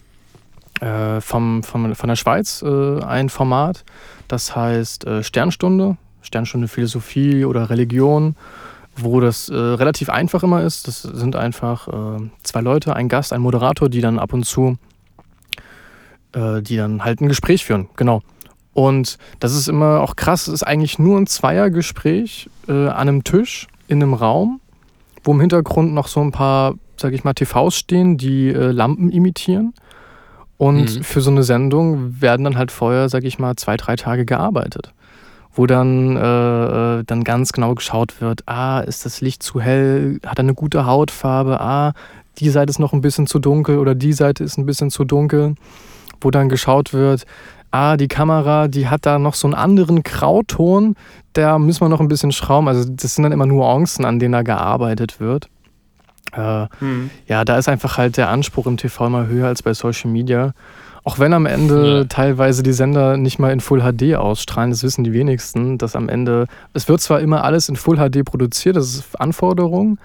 äh, 0.81 1.21
vom, 1.21 1.62
vom, 1.62 1.95
von 1.95 2.09
der 2.09 2.17
Schweiz 2.17 2.62
äh, 2.62 3.03
ein 3.03 3.29
Format, 3.29 3.85
das 4.29 4.55
heißt 4.55 5.07
äh, 5.07 5.23
Sternstunde, 5.23 5.97
Sternstunde 6.23 6.69
Philosophie 6.69 7.45
oder 7.45 7.71
Religion, 7.71 8.37
wo 8.97 9.21
das 9.21 9.49
äh, 9.49 9.55
relativ 9.55 10.09
einfach 10.09 10.43
immer 10.43 10.62
ist. 10.62 10.88
Das 10.88 11.03
sind 11.03 11.37
einfach 11.37 11.88
äh, 11.88 12.31
zwei 12.43 12.61
Leute, 12.61 12.95
ein 12.95 13.09
Gast, 13.09 13.33
ein 13.33 13.41
Moderator, 13.41 13.88
die 13.88 14.01
dann 14.01 14.19
ab 14.19 14.33
und 14.33 14.45
zu, 14.45 14.77
äh, 16.33 16.62
die 16.62 16.77
dann 16.77 17.05
halt 17.05 17.21
ein 17.21 17.29
Gespräch 17.29 17.64
führen, 17.64 17.88
genau. 17.97 18.23
Und 18.75 19.19
das 19.41 19.57
ist 19.57 19.69
immer 19.69 20.01
auch 20.01 20.14
krass, 20.14 20.47
es 20.47 20.55
ist 20.55 20.62
eigentlich 20.62 21.01
nur 21.01 21.19
ein 21.19 21.27
Zweiergespräch 21.27 22.49
an 22.69 22.91
einem 22.91 23.25
Tisch 23.25 23.67
in 23.88 24.01
einem 24.01 24.14
Raum, 24.14 24.61
wo 25.25 25.33
im 25.33 25.41
Hintergrund 25.41 25.95
noch 25.95 26.07
so 26.07 26.21
ein 26.21 26.31
paar, 26.31 26.75
sag 26.97 27.12
ich 27.12 27.25
mal, 27.25 27.35
TVs 27.35 27.75
stehen, 27.75 28.19
die 28.19 28.51
Lampen 28.51 29.11
imitieren. 29.11 29.75
Und 30.59 30.97
mhm. 30.97 31.03
für 31.05 31.21
so 31.21 31.31
eine 31.31 31.44
Sendung 31.44 32.21
werden 32.21 32.44
dann 32.44 32.59
halt 32.59 32.73
vorher, 32.73 33.09
sag 33.09 33.25
ich 33.25 33.38
mal, 33.38 33.57
zwei, 33.57 33.77
drei 33.77 33.97
Tage 33.97 34.27
gearbeitet. 34.27 34.92
Wo 35.55 35.66
dann, 35.66 36.16
äh, 36.16 36.99
äh 36.99 37.05
dann 37.05 37.25
ganz 37.25 37.53
genau 37.53 37.75
geschaut 37.75 38.21
wird, 38.21 38.42
ah, 38.47 38.81
ist 38.81 39.07
das 39.07 39.21
Licht 39.21 39.42
zu 39.42 39.61
hell, 39.61 40.21
hat 40.27 40.38
er 40.38 40.44
eine 40.44 40.55
gute 40.55 40.85
Hautfarbe, 40.85 41.61
ah, 41.61 41.92
die 42.38 42.51
Seite 42.51 42.71
ist 42.71 42.79
noch 42.79 42.92
ein 42.92 43.01
bisschen 43.01 43.27
zu 43.27 43.38
dunkel 43.38 43.79
oder 43.79 43.94
die 43.94 44.12
Seite 44.12 44.44
ist 44.44 44.59
ein 44.59 44.66
bisschen 44.66 44.90
zu 44.90 45.05
dunkel. 45.05 45.55
Wo 46.21 46.33
dann 46.33 46.49
geschaut 46.49 46.92
wird, 46.92 47.25
ah, 47.71 47.97
die 47.97 48.09
Kamera, 48.09 48.66
die 48.68 48.88
hat 48.88 49.07
da 49.07 49.18
noch 49.18 49.35
so 49.35 49.47
einen 49.47 49.55
anderen 49.55 50.03
Grauton, 50.03 50.97
da 51.33 51.59
müssen 51.59 51.83
wir 51.83 51.88
noch 51.88 52.01
ein 52.01 52.09
bisschen 52.09 52.33
schrauben. 52.33 52.68
Also 52.68 52.88
das 52.88 53.14
sind 53.14 53.23
dann 53.23 53.33
immer 53.33 53.47
Nuancen, 53.47 54.05
an 54.05 54.18
denen 54.18 54.33
da 54.33 54.42
gearbeitet 54.42 55.21
wird. 55.21 55.49
Äh, 56.33 56.66
hm. 56.78 57.11
Ja, 57.26 57.44
da 57.44 57.59
ist 57.59 57.68
einfach 57.68 57.98
halt 57.98 58.16
der 58.16 58.28
Anspruch 58.28 58.66
im 58.66 58.76
TV 58.76 59.07
immer 59.07 59.26
höher 59.26 59.46
als 59.46 59.62
bei 59.62 59.74
Social 59.74 60.11
Media. 60.11 60.52
Auch 61.04 61.18
wenn 61.18 61.33
am 61.33 61.46
Ende 61.46 61.98
ja. 61.98 62.04
teilweise 62.04 62.62
die 62.62 62.72
Sender 62.72 63.16
nicht 63.16 63.38
mal 63.38 63.50
in 63.50 63.61
Full 63.61 63.81
HD 63.81 64.16
ausstrahlen, 64.16 64.70
das 64.70 64.83
wissen 64.83 65.04
die 65.04 65.12
wenigsten, 65.12 65.78
dass 65.78 65.96
am 65.96 66.09
Ende, 66.09 66.46
es 66.74 66.88
wird 66.88 67.00
zwar 67.00 67.20
immer 67.20 67.44
alles 67.44 67.68
in 67.68 67.76
Full 67.76 67.96
HD 67.96 68.24
produziert, 68.24 68.76
das 68.76 68.94
ist 68.94 69.18
Anforderung, 69.18 69.98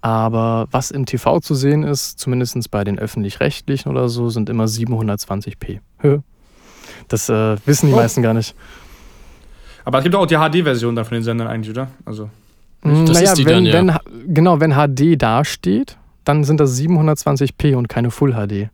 aber 0.00 0.68
was 0.70 0.90
im 0.92 1.04
TV 1.04 1.40
zu 1.40 1.54
sehen 1.54 1.82
ist, 1.82 2.18
zumindest 2.18 2.70
bei 2.70 2.84
den 2.84 2.98
öffentlich-rechtlichen 2.98 3.90
oder 3.90 4.08
so, 4.08 4.30
sind 4.30 4.48
immer 4.48 4.64
720p. 4.64 5.80
Höhe. 5.98 6.22
Das 7.08 7.28
äh, 7.28 7.56
wissen 7.66 7.88
die 7.88 7.92
oh. 7.92 7.96
meisten 7.96 8.22
gar 8.22 8.32
nicht. 8.32 8.54
Aber 9.84 9.98
es 9.98 10.04
gibt 10.04 10.14
auch 10.14 10.26
die 10.26 10.36
HD-Version 10.36 10.96
da 10.96 11.04
von 11.04 11.14
den 11.14 11.22
Sendern 11.22 11.48
eigentlich, 11.48 11.70
oder? 11.70 11.88
Also. 12.04 12.30
Das 13.06 13.22
naja, 13.22 13.34
wenn, 13.38 13.64
dann, 13.64 13.88
ja. 13.88 14.00
wenn, 14.04 14.34
genau, 14.34 14.60
wenn 14.60 14.72
HD 14.72 15.20
dasteht, 15.20 15.96
dann 16.24 16.44
sind 16.44 16.60
das 16.60 16.78
720p 16.78 17.76
und 17.76 17.88
keine 17.88 18.10
Full 18.10 18.32
HD. 18.32 18.68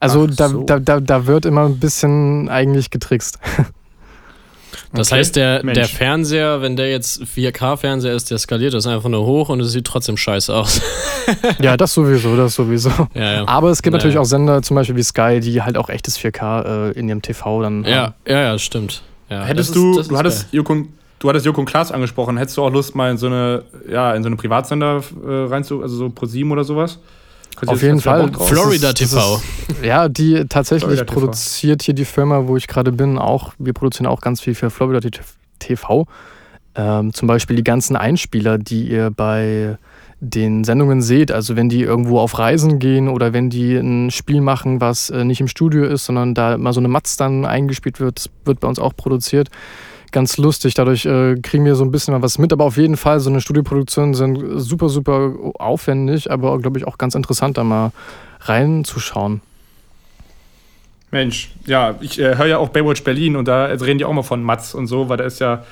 Also 0.00 0.26
da, 0.26 0.48
so. 0.48 0.64
da, 0.64 0.78
da, 0.78 1.00
da 1.00 1.26
wird 1.26 1.46
immer 1.46 1.64
ein 1.64 1.78
bisschen 1.78 2.48
eigentlich 2.48 2.90
getrickst. 2.90 3.38
Das 4.92 5.08
okay. 5.08 5.18
heißt, 5.18 5.36
der, 5.36 5.62
der 5.62 5.86
Fernseher, 5.86 6.62
wenn 6.62 6.76
der 6.76 6.90
jetzt 6.90 7.22
4K-Fernseher 7.22 8.12
ist, 8.12 8.30
der 8.30 8.38
skaliert 8.38 8.74
das 8.74 8.86
einfach 8.86 9.08
nur 9.08 9.26
hoch 9.26 9.48
und 9.48 9.60
es 9.60 9.72
sieht 9.72 9.84
trotzdem 9.86 10.16
scheiße 10.16 10.54
aus. 10.54 10.80
ja, 11.60 11.76
das 11.76 11.94
sowieso, 11.94 12.36
das 12.36 12.54
sowieso. 12.54 12.90
Ja, 13.14 13.32
ja. 13.32 13.48
Aber 13.48 13.70
es 13.70 13.82
gibt 13.82 13.92
naja. 13.92 13.98
natürlich 13.98 14.18
auch 14.18 14.24
Sender, 14.24 14.62
zum 14.62 14.76
Beispiel 14.76 14.96
wie 14.96 15.02
Sky, 15.02 15.40
die 15.40 15.62
halt 15.62 15.76
auch 15.76 15.88
echtes 15.88 16.18
4K 16.18 16.90
äh, 16.90 16.90
in 16.92 17.08
ihrem 17.08 17.22
TV 17.22 17.62
dann 17.62 17.84
ja, 17.84 17.96
haben. 17.96 18.14
Ja, 18.26 18.40
ja, 18.40 18.58
stimmt. 18.58 19.02
Ja, 19.30 19.44
Hättest 19.44 19.74
du, 19.74 19.98
ist, 19.98 20.10
du 20.10 20.18
hattest 20.18 20.52
Joko, 20.52 20.86
du 21.18 21.28
hattest 21.28 21.46
Joko 21.46 21.60
und 21.60 21.66
Klaas 21.66 21.92
angesprochen, 21.92 22.36
hättest 22.36 22.56
du 22.56 22.62
auch 22.62 22.70
Lust, 22.70 22.94
mal 22.94 23.10
in 23.10 23.16
so 23.16 23.26
eine, 23.26 23.64
ja, 23.88 24.14
in 24.14 24.22
so 24.22 24.28
eine 24.28 24.36
Privatsender 24.36 25.02
äh, 25.26 25.30
rein 25.46 25.64
zu, 25.64 25.82
also 25.82 25.96
so 25.96 26.10
ProSieben 26.10 26.52
oder 26.52 26.64
sowas? 26.64 26.98
Auf 27.66 27.82
jeden 27.82 28.00
Fall. 28.00 28.32
Florida 28.32 28.88
ist, 28.88 28.98
TV. 28.98 29.36
Ist, 29.68 29.84
ja, 29.84 30.08
die 30.08 30.44
tatsächlich 30.48 30.98
Florida 30.98 31.04
produziert 31.04 31.80
TV. 31.80 31.86
hier 31.86 31.94
die 31.94 32.04
Firma, 32.04 32.46
wo 32.46 32.56
ich 32.56 32.66
gerade 32.66 32.92
bin, 32.92 33.16
auch. 33.16 33.52
Wir 33.58 33.72
produzieren 33.72 34.06
auch 34.06 34.20
ganz 34.20 34.40
viel 34.40 34.54
für 34.54 34.70
Florida 34.70 35.08
TV. 35.60 36.06
Ähm, 36.74 37.14
zum 37.14 37.28
Beispiel 37.28 37.56
die 37.56 37.64
ganzen 37.64 37.94
Einspieler, 37.94 38.58
die 38.58 38.88
ihr 38.88 39.10
bei 39.10 39.78
den 40.20 40.64
Sendungen 40.64 41.02
seht. 41.02 41.30
Also 41.30 41.54
wenn 41.54 41.68
die 41.68 41.82
irgendwo 41.82 42.18
auf 42.18 42.38
Reisen 42.38 42.78
gehen 42.78 43.08
oder 43.08 43.32
wenn 43.32 43.50
die 43.50 43.76
ein 43.76 44.10
Spiel 44.10 44.40
machen, 44.40 44.80
was 44.80 45.10
äh, 45.10 45.24
nicht 45.24 45.40
im 45.40 45.48
Studio 45.48 45.84
ist, 45.84 46.06
sondern 46.06 46.34
da 46.34 46.58
mal 46.58 46.72
so 46.72 46.80
eine 46.80 46.88
Matz 46.88 47.16
dann 47.16 47.44
eingespielt 47.44 48.00
wird, 48.00 48.30
wird 48.44 48.60
bei 48.60 48.68
uns 48.68 48.78
auch 48.78 48.96
produziert 48.96 49.50
ganz 50.14 50.38
lustig. 50.38 50.72
Dadurch 50.72 51.04
äh, 51.04 51.34
kriegen 51.42 51.66
wir 51.66 51.74
so 51.74 51.84
ein 51.84 51.90
bisschen 51.90 52.14
mal 52.14 52.22
was 52.22 52.38
mit. 52.38 52.52
Aber 52.54 52.64
auf 52.64 52.78
jeden 52.78 52.96
Fall, 52.96 53.20
so 53.20 53.28
eine 53.28 53.42
Studioproduktion 53.42 54.14
sind 54.14 54.38
super, 54.56 54.88
super 54.88 55.34
aufwendig, 55.58 56.30
aber 56.30 56.58
glaube 56.60 56.78
ich 56.78 56.86
auch 56.86 56.96
ganz 56.96 57.14
interessant, 57.14 57.58
da 57.58 57.64
mal 57.64 57.92
reinzuschauen. 58.40 59.42
Mensch, 61.10 61.52
ja, 61.66 61.96
ich 62.00 62.18
äh, 62.18 62.36
höre 62.36 62.46
ja 62.46 62.58
auch 62.58 62.70
Baywatch 62.70 63.04
Berlin 63.04 63.36
und 63.36 63.46
da 63.46 63.66
reden 63.66 63.98
die 63.98 64.04
auch 64.04 64.12
mal 64.12 64.22
von 64.22 64.42
Mats 64.42 64.74
und 64.74 64.86
so, 64.86 65.08
weil 65.08 65.16
da 65.16 65.24
ist 65.24 65.40
ja 65.40 65.64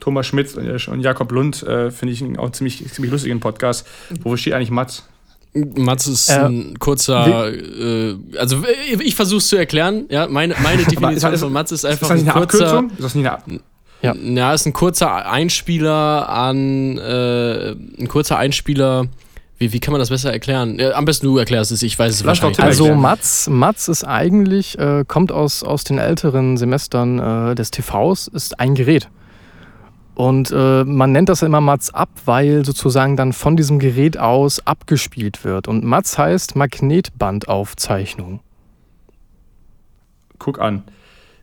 Thomas 0.00 0.26
Schmitz 0.26 0.54
und 0.54 1.00
Jakob 1.00 1.30
Lund, 1.32 1.62
äh, 1.62 1.90
finde 1.90 2.12
ich 2.12 2.38
auch 2.38 2.50
ziemlich, 2.50 2.90
ziemlich 2.92 3.12
lustigen 3.12 3.40
Podcast. 3.40 3.86
Wo 4.22 4.36
steht 4.36 4.54
eigentlich 4.54 4.70
Mats? 4.70 5.04
Mats 5.52 6.06
ist 6.06 6.28
äh, 6.30 6.40
ein 6.40 6.78
kurzer, 6.78 7.52
äh, 7.52 8.16
also 8.38 8.62
ich 9.00 9.14
versuche 9.14 9.38
es 9.38 9.48
zu 9.48 9.56
erklären, 9.56 10.04
ja, 10.08 10.26
meine, 10.28 10.54
meine 10.62 10.84
Definition 10.84 11.32
ist, 11.32 11.40
von 11.40 11.52
Mats 11.52 11.72
ist 11.72 11.84
einfach 11.84 12.10
ist 12.10 12.26
das 12.26 12.28
ein 12.28 12.32
kurzer. 12.32 12.66
Abkürzung? 12.66 12.90
Ist 12.90 13.04
das 13.04 13.14
nicht 13.14 13.28
eine, 13.28 13.60
ja. 14.02 14.14
ja, 14.14 14.54
ist 14.54 14.66
ein 14.66 14.72
kurzer 14.72 15.30
Einspieler 15.30 16.28
an, 16.28 16.98
äh, 16.98 17.70
ein 17.72 18.08
kurzer 18.08 18.38
Einspieler. 18.38 19.06
Wie, 19.58 19.74
wie 19.74 19.80
kann 19.80 19.92
man 19.92 19.98
das 19.98 20.08
besser 20.08 20.32
erklären? 20.32 20.78
Ja, 20.78 20.92
am 20.92 21.04
besten 21.04 21.26
du 21.26 21.36
erklärst 21.36 21.70
es, 21.70 21.82
ich 21.82 21.98
weiß 21.98 22.14
es 22.14 22.24
wahrscheinlich. 22.24 22.60
Also 22.60 22.94
Mats, 22.94 23.48
Mats 23.50 23.88
ist 23.88 24.04
eigentlich, 24.04 24.78
äh, 24.78 25.04
kommt 25.06 25.32
aus, 25.32 25.62
aus 25.62 25.84
den 25.84 25.98
älteren 25.98 26.56
Semestern 26.56 27.18
äh, 27.50 27.54
des 27.54 27.70
TVs, 27.70 28.28
ist 28.28 28.58
ein 28.58 28.74
Gerät. 28.74 29.08
Und 30.14 30.50
äh, 30.50 30.84
man 30.84 31.12
nennt 31.12 31.28
das 31.28 31.42
immer 31.42 31.60
Mats 31.60 31.92
ab, 31.94 32.10
weil 32.24 32.64
sozusagen 32.64 33.16
dann 33.16 33.32
von 33.32 33.56
diesem 33.56 33.78
Gerät 33.78 34.18
aus 34.18 34.66
abgespielt 34.66 35.44
wird. 35.44 35.68
Und 35.68 35.84
Mats 35.84 36.18
heißt 36.18 36.56
Magnetbandaufzeichnung. 36.56 38.40
Guck 40.38 40.58
an. 40.58 40.84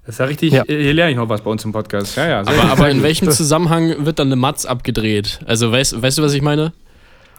Das 0.08 0.16
ist 0.16 0.20
ja 0.20 0.26
richtig, 0.26 0.54
ja. 0.54 0.64
hier 0.66 0.94
lerne 0.94 1.12
ich 1.12 1.18
noch 1.18 1.28
was 1.28 1.42
bei 1.42 1.52
uns 1.52 1.66
im 1.66 1.74
Podcast. 1.74 2.16
Ja, 2.16 2.28
ja, 2.30 2.40
aber, 2.40 2.72
aber 2.72 2.90
in 2.90 3.04
welchem 3.04 3.30
Zusammenhang 3.30 4.06
wird 4.06 4.20
dann 4.20 4.30
eine 4.30 4.38
Matz 4.38 4.66
abgedreht? 4.66 5.42
Also 5.46 5.70
weißt, 5.70 6.02
weißt 6.02 6.18
du, 6.18 6.24
was 6.24 6.34
ich 6.34 6.42
meine? 6.42 6.72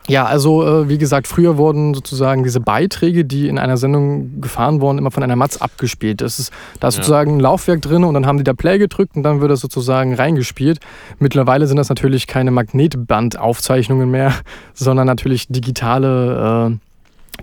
Ja, 0.06 0.26
also 0.26 0.66
äh, 0.66 0.88
wie 0.90 0.98
gesagt, 0.98 1.28
früher 1.28 1.56
wurden 1.56 1.94
sozusagen 1.94 2.44
diese 2.44 2.60
Beiträge, 2.60 3.24
die 3.24 3.48
in 3.48 3.58
einer 3.58 3.78
Sendung 3.78 4.42
gefahren 4.42 4.82
wurden, 4.82 4.98
immer 4.98 5.10
von 5.10 5.22
einer 5.22 5.34
Matz 5.36 5.56
abgespielt. 5.56 6.20
Das 6.20 6.38
ist, 6.38 6.52
da 6.78 6.88
ist 6.88 6.96
ja. 6.96 7.02
sozusagen 7.02 7.36
ein 7.36 7.40
Laufwerk 7.40 7.80
drin 7.80 8.04
und 8.04 8.12
dann 8.12 8.26
haben 8.26 8.36
die 8.36 8.44
da 8.44 8.52
Play 8.52 8.76
gedrückt 8.76 9.16
und 9.16 9.22
dann 9.22 9.40
wird 9.40 9.50
das 9.50 9.60
sozusagen 9.60 10.12
reingespielt. 10.14 10.78
Mittlerweile 11.18 11.66
sind 11.66 11.78
das 11.78 11.88
natürlich 11.88 12.26
keine 12.26 12.50
Magnetbandaufzeichnungen 12.50 14.10
mehr, 14.10 14.34
sondern 14.74 15.06
natürlich 15.06 15.48
digitale 15.48 16.70
äh, 16.70 16.87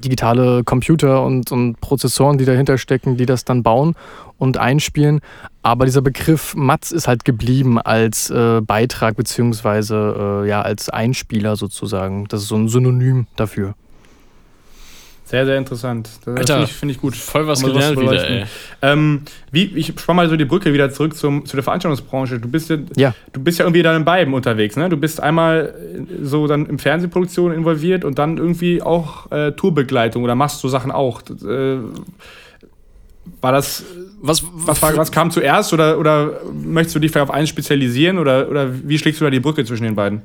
digitale 0.06 0.64
Computer 0.64 1.24
und, 1.24 1.52
und 1.52 1.82
Prozessoren, 1.82 2.38
die 2.38 2.46
dahinter 2.46 2.78
stecken, 2.78 3.18
die 3.18 3.26
das 3.26 3.44
dann 3.44 3.64
bauen 3.64 3.96
und 4.38 4.58
einspielen. 4.58 5.20
Aber 5.62 5.86
dieser 5.86 6.02
Begriff 6.02 6.56
Matz 6.56 6.92
ist 6.92 7.08
halt 7.08 7.26
geblieben 7.26 7.80
als 7.80 8.30
äh, 8.30 8.62
Beitrag 8.62 9.18
beziehungsweise 9.18 10.44
äh, 10.46 10.50
ja 10.50 10.62
als 10.62 10.90
Einspieler 10.90 11.56
sozusagen. 11.56 12.26
Das 12.28 12.42
ist 12.42 12.48
so 12.48 12.56
ein 12.56 12.68
Synonym 12.68 13.28
dafür. 13.36 13.76
Sehr, 15.26 15.48
sehr 15.48 15.58
interessant. 15.58 16.08
Das 16.24 16.36
finde 16.36 16.64
ich, 16.64 16.74
find 16.74 16.92
ich, 16.92 17.02
gut. 17.02 17.16
Voll 17.16 17.48
was 17.48 17.64
gelernt 17.64 18.00
wieder, 18.00 18.30
ey. 18.30 18.46
Ähm, 18.84 19.22
wie, 19.52 19.64
ich 19.76 19.88
spann 19.98 20.16
mal 20.16 20.30
so 20.30 20.36
die 20.36 20.46
Brücke 20.46 20.72
wieder 20.72 20.92
zurück 20.92 21.18
zum, 21.18 21.48
zu 21.48 21.58
der 21.58 21.64
Veranstaltungsbranche. 21.64 22.40
Du 22.40 22.48
bist 22.48 22.70
ja, 22.70 22.78
ja. 22.96 23.16
Du 23.34 23.42
bist 23.44 23.58
ja 23.58 23.66
irgendwie 23.66 23.82
dann 23.82 23.96
in 23.96 24.06
beiden 24.06 24.36
unterwegs, 24.36 24.76
ne? 24.76 24.88
Du 24.88 24.98
bist 24.98 25.20
einmal 25.20 25.74
so 26.22 26.46
dann 26.46 26.68
in 26.68 26.78
Fernsehproduktion 26.78 27.54
involviert 27.54 28.06
und 28.06 28.20
dann 28.20 28.38
irgendwie 28.38 28.84
auch 28.84 29.32
äh, 29.32 29.52
Tourbegleitung 29.54 30.24
oder 30.24 30.36
machst 30.36 30.64
du 30.64 30.68
Sachen 30.68 30.92
auch. 30.92 31.24
Äh, 31.24 31.78
war 33.42 33.52
das. 33.52 33.84
Was, 34.22 34.44
was, 34.54 34.82
war, 34.82 34.96
was 34.96 35.12
kam 35.12 35.32
zuerst 35.32 35.74
oder, 35.74 35.98
oder 35.98 36.42
möchtest 36.54 36.96
du 36.96 37.00
dich 37.00 37.12
vielleicht 37.12 37.30
auf 37.30 37.36
eins 37.36 37.50
spezialisieren 37.50 38.20
oder, 38.20 38.50
oder 38.50 38.70
wie 38.88 38.98
schlägst 38.98 39.22
du 39.22 39.26
da 39.26 39.32
die 39.32 39.40
Brücke 39.40 39.66
zwischen 39.66 39.84
den 39.84 39.96
beiden? 39.96 40.22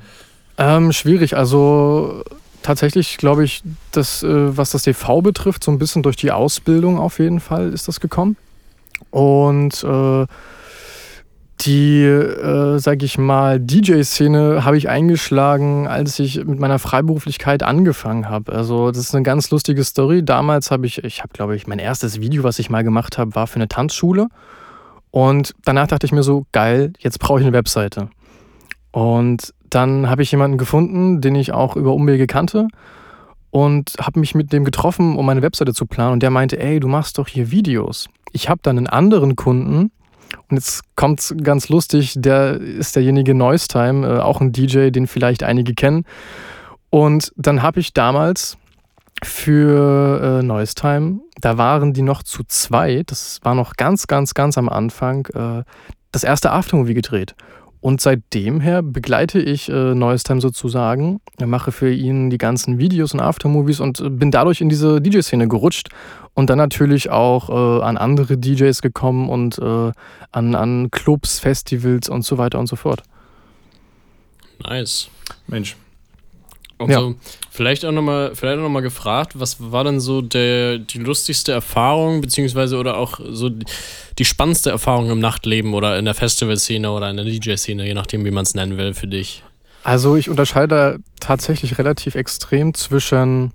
Ähm, 0.58 0.92
schwierig. 0.92 1.36
Also 1.36 2.22
tatsächlich, 2.70 3.16
glaube 3.16 3.44
ich, 3.44 3.62
das, 3.90 4.22
äh, 4.22 4.56
was 4.56 4.70
das 4.70 4.84
TV 4.84 5.22
betrifft, 5.22 5.64
so 5.64 5.72
ein 5.72 5.78
bisschen 5.78 6.04
durch 6.04 6.14
die 6.14 6.30
Ausbildung 6.30 6.98
auf 6.98 7.18
jeden 7.18 7.40
Fall 7.40 7.72
ist 7.72 7.88
das 7.88 7.98
gekommen. 7.98 8.36
Und 9.10 9.82
äh, 9.82 10.26
die, 11.62 12.04
äh, 12.04 12.78
sag 12.78 13.02
ich 13.02 13.18
mal, 13.18 13.58
DJ-Szene 13.58 14.64
habe 14.64 14.78
ich 14.78 14.88
eingeschlagen, 14.88 15.88
als 15.88 16.20
ich 16.20 16.44
mit 16.44 16.60
meiner 16.60 16.78
Freiberuflichkeit 16.78 17.64
angefangen 17.64 18.28
habe. 18.28 18.52
Also 18.52 18.92
das 18.92 19.00
ist 19.00 19.14
eine 19.14 19.24
ganz 19.24 19.50
lustige 19.50 19.82
Story. 19.82 20.24
Damals 20.24 20.70
habe 20.70 20.86
ich, 20.86 21.02
ich 21.02 21.22
habe, 21.22 21.32
glaube 21.32 21.56
ich, 21.56 21.66
mein 21.66 21.80
erstes 21.80 22.20
Video, 22.20 22.44
was 22.44 22.60
ich 22.60 22.70
mal 22.70 22.84
gemacht 22.84 23.18
habe, 23.18 23.34
war 23.34 23.48
für 23.48 23.56
eine 23.56 23.68
Tanzschule. 23.68 24.28
Und 25.10 25.54
danach 25.64 25.88
dachte 25.88 26.06
ich 26.06 26.12
mir 26.12 26.22
so, 26.22 26.46
geil, 26.52 26.92
jetzt 27.00 27.18
brauche 27.18 27.40
ich 27.40 27.46
eine 27.46 27.56
Webseite. 27.56 28.10
Und 28.92 29.52
dann 29.70 30.10
habe 30.10 30.22
ich 30.22 30.30
jemanden 30.30 30.58
gefunden, 30.58 31.20
den 31.20 31.34
ich 31.34 31.52
auch 31.52 31.76
über 31.76 31.94
Umwege 31.94 32.26
kannte 32.26 32.68
und 33.50 33.94
habe 34.00 34.20
mich 34.20 34.34
mit 34.34 34.52
dem 34.52 34.64
getroffen, 34.64 35.16
um 35.16 35.26
meine 35.26 35.42
Webseite 35.42 35.74
zu 35.74 35.86
planen. 35.86 36.14
Und 36.14 36.22
der 36.22 36.30
meinte, 36.30 36.58
ey, 36.60 36.80
du 36.80 36.88
machst 36.88 37.18
doch 37.18 37.28
hier 37.28 37.50
Videos. 37.50 38.08
Ich 38.32 38.48
habe 38.48 38.60
dann 38.62 38.78
einen 38.78 38.86
anderen 38.86 39.36
Kunden 39.36 39.90
und 40.48 40.56
jetzt 40.56 40.82
kommt's 40.96 41.34
ganz 41.42 41.68
lustig, 41.68 42.14
der 42.16 42.60
ist 42.60 42.96
derjenige 42.96 43.34
Noise 43.34 43.66
äh, 43.74 44.18
auch 44.18 44.40
ein 44.40 44.52
DJ, 44.52 44.90
den 44.90 45.06
vielleicht 45.06 45.42
einige 45.42 45.74
kennen. 45.74 46.04
Und 46.90 47.32
dann 47.36 47.62
habe 47.62 47.80
ich 47.80 47.92
damals 47.92 48.56
für 49.22 50.40
äh, 50.40 50.42
Noise. 50.42 50.74
Da 51.40 51.58
waren 51.58 51.92
die 51.92 52.02
noch 52.02 52.22
zu 52.22 52.42
zweit. 52.44 53.10
Das 53.10 53.40
war 53.42 53.54
noch 53.54 53.74
ganz, 53.74 54.06
ganz, 54.06 54.34
ganz 54.34 54.58
am 54.58 54.68
Anfang. 54.68 55.26
Äh, 55.34 55.64
das 56.12 56.24
erste 56.24 56.50
Aftermovie 56.50 56.94
gedreht. 56.94 57.34
Und 57.80 58.02
seitdem 58.02 58.60
her 58.60 58.82
begleite 58.82 59.40
ich 59.40 59.70
äh, 59.70 59.94
Noise 59.94 60.24
Time 60.24 60.40
sozusagen, 60.40 61.20
mache 61.42 61.72
für 61.72 61.90
ihn 61.90 62.28
die 62.28 62.36
ganzen 62.36 62.78
Videos 62.78 63.14
und 63.14 63.20
Aftermovies 63.20 63.80
und 63.80 64.00
äh, 64.00 64.10
bin 64.10 64.30
dadurch 64.30 64.60
in 64.60 64.68
diese 64.68 65.00
DJ-Szene 65.00 65.48
gerutscht 65.48 65.88
und 66.34 66.50
dann 66.50 66.58
natürlich 66.58 67.10
auch 67.10 67.48
äh, 67.48 67.82
an 67.82 67.96
andere 67.96 68.36
DJs 68.36 68.82
gekommen 68.82 69.30
und 69.30 69.58
äh, 69.58 69.92
an, 70.30 70.54
an 70.54 70.90
Clubs, 70.90 71.38
Festivals 71.38 72.10
und 72.10 72.22
so 72.22 72.36
weiter 72.36 72.58
und 72.58 72.66
so 72.66 72.76
fort. 72.76 73.02
Nice. 74.62 75.08
Mensch, 75.46 75.76
also 76.88 77.10
ja. 77.10 77.14
vielleicht 77.50 77.84
auch 77.84 77.92
nochmal, 77.92 78.32
noch 78.42 78.68
mal 78.68 78.80
gefragt, 78.80 79.38
was 79.38 79.56
war 79.60 79.84
denn 79.84 80.00
so 80.00 80.22
der, 80.22 80.78
die 80.78 80.98
lustigste 80.98 81.52
Erfahrung, 81.52 82.20
beziehungsweise 82.20 82.78
oder 82.78 82.96
auch 82.96 83.20
so 83.30 83.50
die 83.50 84.24
spannendste 84.24 84.70
Erfahrung 84.70 85.10
im 85.10 85.18
Nachtleben 85.18 85.74
oder 85.74 85.98
in 85.98 86.06
der 86.06 86.14
Festivalszene 86.14 86.90
oder 86.90 87.10
in 87.10 87.16
der 87.16 87.26
DJ-Szene, 87.26 87.86
je 87.86 87.94
nachdem, 87.94 88.24
wie 88.24 88.30
man 88.30 88.44
es 88.44 88.54
nennen 88.54 88.78
will, 88.78 88.94
für 88.94 89.06
dich? 89.06 89.42
Also 89.82 90.16
ich 90.16 90.28
unterscheide 90.28 90.98
tatsächlich 91.20 91.78
relativ 91.78 92.14
extrem 92.14 92.74
zwischen 92.74 93.52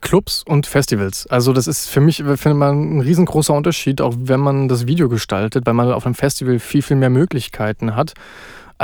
Clubs 0.00 0.44
und 0.46 0.66
Festivals. 0.66 1.26
Also 1.26 1.52
das 1.52 1.66
ist 1.66 1.88
für 1.88 2.00
mich, 2.00 2.16
finde 2.16 2.54
man, 2.54 2.98
ein 2.98 3.00
riesengroßer 3.00 3.54
Unterschied, 3.54 4.00
auch 4.00 4.14
wenn 4.16 4.40
man 4.40 4.68
das 4.68 4.86
Video 4.86 5.08
gestaltet, 5.08 5.66
weil 5.66 5.74
man 5.74 5.90
auf 5.92 6.04
einem 6.04 6.14
Festival 6.14 6.58
viel, 6.58 6.82
viel 6.82 6.96
mehr 6.96 7.10
Möglichkeiten 7.10 7.96
hat 7.96 8.14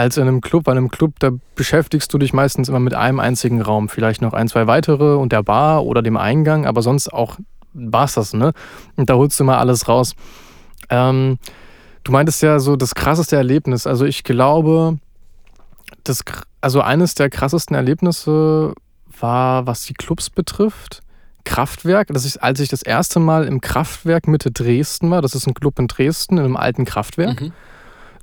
als 0.01 0.17
in 0.17 0.27
einem 0.27 0.41
Club. 0.41 0.67
Weil 0.67 0.77
im 0.77 0.91
Club, 0.91 1.15
da 1.19 1.31
beschäftigst 1.55 2.13
du 2.13 2.19
dich 2.19 2.33
meistens 2.33 2.69
immer 2.69 2.81
mit 2.81 2.95
einem 2.95 3.21
einzigen 3.21 3.61
Raum. 3.61 3.89
Vielleicht 3.89 4.23
noch 4.23 4.33
ein, 4.33 4.49
zwei 4.49 4.67
weitere 4.67 5.15
und 5.15 5.33
der 5.33 5.43
Bar 5.43 5.85
oder 5.85 6.03
dem 6.03 6.17
Eingang, 6.17 6.67
aber 6.67 6.83
sonst 6.83 7.13
auch 7.13 7.37
war 7.73 8.05
es 8.05 8.15
das, 8.15 8.33
ne? 8.33 8.53
Und 8.97 9.11
da 9.11 9.15
holst 9.15 9.39
du 9.39 9.45
immer 9.45 9.59
alles 9.59 9.89
raus. 9.89 10.15
Ähm, 10.89 11.39
du 12.03 12.13
meintest 12.13 12.43
ja 12.43 12.59
so 12.59 12.77
das 12.77 12.95
krasseste 12.95 13.37
Erlebnis. 13.37 13.87
Also 13.87 14.05
ich 14.05 14.25
glaube, 14.25 14.99
das, 16.03 16.25
also 16.61 16.81
eines 16.81 17.15
der 17.15 17.31
krassesten 17.31 17.77
Erlebnisse 17.77 18.75
war, 19.21 19.67
was 19.67 19.85
die 19.85 19.95
Clubs 19.95 20.31
betrifft, 20.31 21.03
Kraftwerk. 21.45 22.09
Das 22.09 22.25
ist, 22.25 22.39
als 22.39 22.61
ich 22.61 22.69
das 22.69 22.83
erste 22.83 23.21
Mal 23.21 23.45
im 23.45 23.61
Kraftwerk 23.61 24.29
Mitte 24.29 24.51
Dresden 24.51 25.11
war. 25.11 25.23
Das 25.23 25.35
ist 25.35 25.47
ein 25.47 25.55
Club 25.55 25.79
in 25.79 25.89
Dresden, 25.89 26.39
in 26.39 26.45
einem 26.45 26.57
alten 26.57 26.85
Kraftwerk. 26.85 27.41
Mhm. 27.41 27.53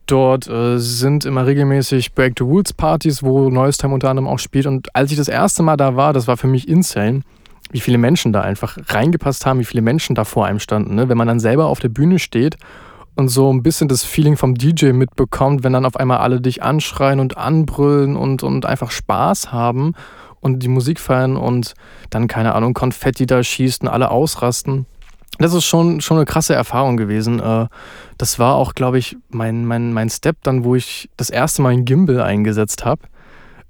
Dort 0.08 0.48
äh, 0.48 0.80
sind 0.80 1.26
immer 1.26 1.46
regelmäßig 1.46 2.14
Break 2.14 2.36
the 2.38 2.46
Rules 2.46 2.72
Partys, 2.72 3.24
wo 3.24 3.50
Neues 3.50 3.78
Time 3.78 3.94
unter 3.94 4.10
anderem 4.10 4.28
auch 4.28 4.40
spielt. 4.40 4.66
Und 4.66 4.96
als 4.96 5.12
ich 5.12 5.18
das 5.18 5.28
erste 5.28 5.64
Mal 5.64 5.76
da 5.76 5.98
war, 5.98 6.14
das 6.14 6.28
war 6.28 6.38
für 6.38 6.48
mich 6.48 6.70
insane, 6.70 7.22
wie 7.72 7.82
viele 7.82 7.98
Menschen 7.98 8.32
da 8.32 8.40
einfach 8.40 8.78
reingepasst 8.88 9.46
haben, 9.46 9.60
wie 9.60 9.66
viele 9.66 9.82
Menschen 9.82 10.16
da 10.16 10.24
vor 10.24 10.46
einem 10.46 10.60
standen. 10.60 10.96
Ne? 10.96 11.10
Wenn 11.10 11.18
man 11.18 11.28
dann 11.28 11.42
selber 11.42 11.66
auf 11.66 11.82
der 11.82 11.90
Bühne 11.90 12.20
steht 12.20 12.56
und 13.16 13.28
so 13.28 13.52
ein 13.52 13.64
bisschen 13.64 13.90
das 13.90 14.06
Feeling 14.06 14.38
vom 14.38 14.56
DJ 14.56 14.94
mitbekommt, 14.94 15.66
wenn 15.66 15.74
dann 15.74 15.86
auf 15.86 15.98
einmal 15.98 16.20
alle 16.20 16.40
dich 16.40 16.64
anschreien 16.64 17.20
und 17.20 17.36
anbrüllen 17.36 18.16
und, 18.16 18.44
und 18.44 18.66
einfach 18.66 18.92
Spaß 18.92 19.52
haben 19.52 19.92
und 20.40 20.60
die 20.64 20.70
Musik 20.70 21.02
feiern 21.02 21.36
und 21.36 21.74
dann, 22.12 22.30
keine 22.30 22.56
Ahnung, 22.56 22.74
Konfetti 22.74 23.26
da 23.26 23.44
schießt 23.44 23.82
und 23.82 23.90
alle 23.90 24.10
ausrasten 24.10 24.86
das 25.40 25.54
ist 25.54 25.66
schon, 25.66 26.02
schon 26.02 26.18
eine 26.18 26.26
krasse 26.26 26.54
Erfahrung 26.54 26.98
gewesen. 26.98 27.40
Äh, 27.40 27.68
das 28.18 28.40
war 28.40 28.56
auch, 28.56 28.74
glaube 28.74 28.98
ich, 28.98 29.18
mein, 29.30 29.66
mein, 29.66 29.94
mein 29.94 30.10
Step 30.10 30.38
dann, 30.44 30.64
wo 30.64 30.76
ich 30.76 31.10
das 31.18 31.30
erste 31.30 31.62
Mal 31.62 31.74
ein 31.74 31.86
Gimbal 31.86 32.22
eingesetzt 32.22 32.86
habe. 32.86 33.04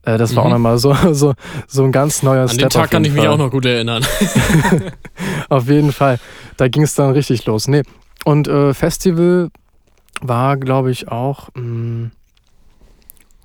Äh, 0.03 0.17
das 0.17 0.36
war 0.36 0.43
mhm. 0.43 0.47
auch 0.47 0.53
nochmal 0.53 0.77
so, 0.77 0.93
so, 1.13 1.34
so 1.67 1.84
ein 1.84 1.91
ganz 1.91 2.23
neuer 2.23 2.43
An 2.43 2.49
Step. 2.49 2.65
An 2.65 2.69
den 2.69 2.82
Tag 2.82 2.91
kann 2.91 3.03
ich 3.03 3.12
Fall. 3.12 3.21
mich 3.21 3.27
auch 3.27 3.38
noch 3.38 3.51
gut 3.51 3.65
erinnern. 3.65 4.06
auf 5.49 5.67
jeden 5.67 5.91
Fall. 5.91 6.19
Da 6.56 6.67
ging 6.67 6.84
es 6.84 6.95
dann 6.95 7.12
richtig 7.12 7.45
los. 7.45 7.67
Nee. 7.67 7.84
Und 8.23 8.47
äh, 8.47 8.73
Festival 8.73 9.49
war, 10.21 10.58
glaube 10.58 10.91
ich, 10.91 11.10
auch 11.10 11.49
mh, 11.56 11.62
hm, 11.62 12.12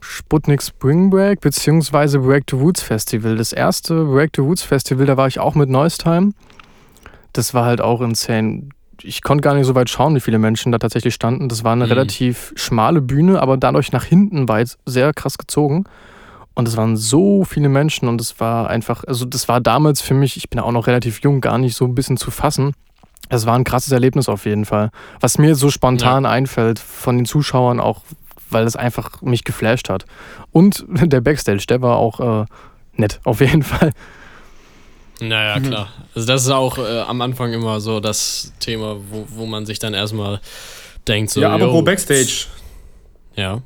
Sputnik 0.00 0.62
Spring 0.62 1.10
Break 1.10 1.40
beziehungsweise 1.40 2.18
Break 2.18 2.44
the 2.50 2.58
Woods 2.58 2.82
Festival. 2.82 3.36
Das 3.36 3.52
erste 3.52 4.04
Break 4.04 4.30
the 4.36 4.42
Woods 4.42 4.62
Festival, 4.62 5.06
da 5.06 5.16
war 5.16 5.28
ich 5.28 5.38
auch 5.38 5.54
mit 5.54 5.68
Noise 5.68 5.98
Time 5.98 6.32
das 7.32 7.54
war 7.54 7.64
halt 7.64 7.80
auch 7.80 8.00
insane. 8.00 8.68
Ich 9.02 9.22
konnte 9.22 9.42
gar 9.42 9.54
nicht 9.54 9.66
so 9.66 9.74
weit 9.74 9.90
schauen, 9.90 10.14
wie 10.14 10.20
viele 10.20 10.38
Menschen 10.38 10.70
da 10.70 10.78
tatsächlich 10.78 11.14
standen. 11.14 11.48
Das 11.48 11.64
war 11.64 11.72
eine 11.72 11.86
mhm. 11.86 11.92
relativ 11.92 12.52
schmale 12.56 13.00
Bühne, 13.00 13.40
aber 13.40 13.56
dadurch 13.56 13.92
nach 13.92 14.04
hinten 14.04 14.48
weit 14.48 14.76
sehr 14.86 15.12
krass 15.12 15.38
gezogen. 15.38 15.84
Und 16.54 16.68
es 16.68 16.76
waren 16.76 16.96
so 16.96 17.44
viele 17.44 17.68
Menschen 17.68 18.08
und 18.08 18.20
es 18.20 18.38
war 18.38 18.68
einfach, 18.68 19.04
also 19.04 19.24
das 19.24 19.48
war 19.48 19.60
damals 19.60 20.02
für 20.02 20.14
mich, 20.14 20.36
ich 20.36 20.50
bin 20.50 20.60
auch 20.60 20.72
noch 20.72 20.86
relativ 20.86 21.20
jung, 21.20 21.40
gar 21.40 21.58
nicht 21.58 21.74
so 21.74 21.86
ein 21.86 21.94
bisschen 21.94 22.18
zu 22.18 22.30
fassen. 22.30 22.74
Es 23.30 23.46
war 23.46 23.54
ein 23.54 23.64
krasses 23.64 23.92
Erlebnis 23.92 24.28
auf 24.28 24.44
jeden 24.44 24.66
Fall. 24.66 24.90
Was 25.20 25.38
mir 25.38 25.54
so 25.54 25.70
spontan 25.70 26.24
ja. 26.24 26.30
einfällt 26.30 26.78
von 26.78 27.16
den 27.16 27.24
Zuschauern 27.24 27.80
auch, 27.80 28.02
weil 28.50 28.66
es 28.66 28.76
einfach 28.76 29.22
mich 29.22 29.44
geflasht 29.44 29.88
hat. 29.88 30.04
Und 30.50 30.84
der 30.90 31.22
Backstage, 31.22 31.64
der 31.66 31.80
war 31.80 31.96
auch 31.96 32.42
äh, 32.42 32.46
nett, 32.96 33.20
auf 33.24 33.40
jeden 33.40 33.62
Fall. 33.62 33.92
Naja, 35.28 35.58
mhm. 35.58 35.66
klar. 35.66 35.88
Also 36.14 36.26
das 36.26 36.42
ist 36.42 36.50
auch 36.50 36.78
äh, 36.78 37.00
am 37.00 37.20
Anfang 37.20 37.52
immer 37.52 37.80
so 37.80 38.00
das 38.00 38.52
Thema, 38.60 38.96
wo, 39.10 39.26
wo 39.28 39.46
man 39.46 39.66
sich 39.66 39.78
dann 39.78 39.94
erstmal 39.94 40.40
denkt, 41.06 41.30
so. 41.30 41.40
Ja, 41.40 41.54
apropos 41.54 41.84
Backstage. 41.84 42.46
Ja. 43.36 43.62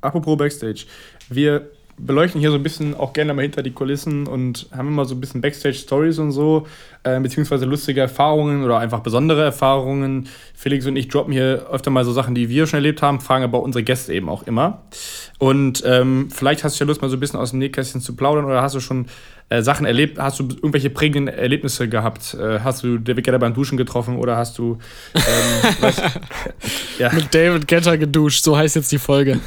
Apropos 0.00 0.36
Backstage. 0.36 0.84
Wir 1.28 1.70
beleuchten 1.98 2.40
hier 2.40 2.50
so 2.50 2.56
ein 2.56 2.62
bisschen 2.62 2.94
auch 2.94 3.12
gerne 3.12 3.32
mal 3.34 3.42
hinter 3.42 3.62
die 3.62 3.70
Kulissen 3.70 4.26
und 4.26 4.66
haben 4.72 4.88
immer 4.88 5.04
so 5.04 5.14
ein 5.14 5.20
bisschen 5.20 5.40
Backstage-Stories 5.40 6.18
und 6.18 6.32
so, 6.32 6.66
äh, 7.06 7.20
beziehungsweise 7.20 7.64
lustige 7.64 8.00
Erfahrungen 8.00 8.64
oder 8.64 8.78
einfach 8.78 9.00
besondere 9.00 9.42
Erfahrungen. 9.44 10.28
Felix 10.54 10.86
und 10.86 10.96
ich 10.96 11.08
droppen 11.08 11.32
hier 11.32 11.66
öfter 11.70 11.90
mal 11.90 12.04
so 12.04 12.12
Sachen, 12.12 12.34
die 12.34 12.48
wir 12.48 12.66
schon 12.66 12.78
erlebt 12.78 13.00
haben, 13.00 13.20
fragen 13.20 13.44
aber 13.44 13.62
unsere 13.62 13.84
Gäste 13.84 14.12
eben 14.12 14.28
auch 14.28 14.42
immer. 14.42 14.82
Und 15.38 15.84
ähm, 15.86 16.28
vielleicht 16.34 16.64
hast 16.64 16.80
du 16.80 16.84
ja 16.84 16.88
Lust, 16.88 17.02
mal 17.02 17.08
so 17.08 17.16
ein 17.16 17.20
bisschen 17.20 17.38
aus 17.38 17.50
dem 17.50 17.60
Nähkästchen 17.60 18.00
zu 18.00 18.16
plaudern 18.16 18.44
oder 18.44 18.62
hast 18.62 18.74
du 18.74 18.80
schon 18.80 19.06
äh, 19.48 19.62
Sachen 19.62 19.86
erlebt? 19.86 20.18
Hast 20.18 20.40
du 20.40 20.44
irgendwelche 20.48 20.90
prägenden 20.90 21.32
Erlebnisse 21.32 21.88
gehabt? 21.88 22.34
Äh, 22.34 22.60
hast 22.60 22.82
du 22.82 22.98
David 22.98 23.24
Getter 23.24 23.38
beim 23.38 23.54
Duschen 23.54 23.78
getroffen 23.78 24.16
oder 24.16 24.36
hast 24.36 24.58
du 24.58 24.78
ähm, 25.14 25.92
ja. 26.98 27.12
mit 27.12 27.32
David 27.32 27.68
Getter 27.68 27.96
geduscht? 27.96 28.42
So 28.42 28.56
heißt 28.56 28.74
jetzt 28.74 28.90
die 28.90 28.98
Folge. 28.98 29.38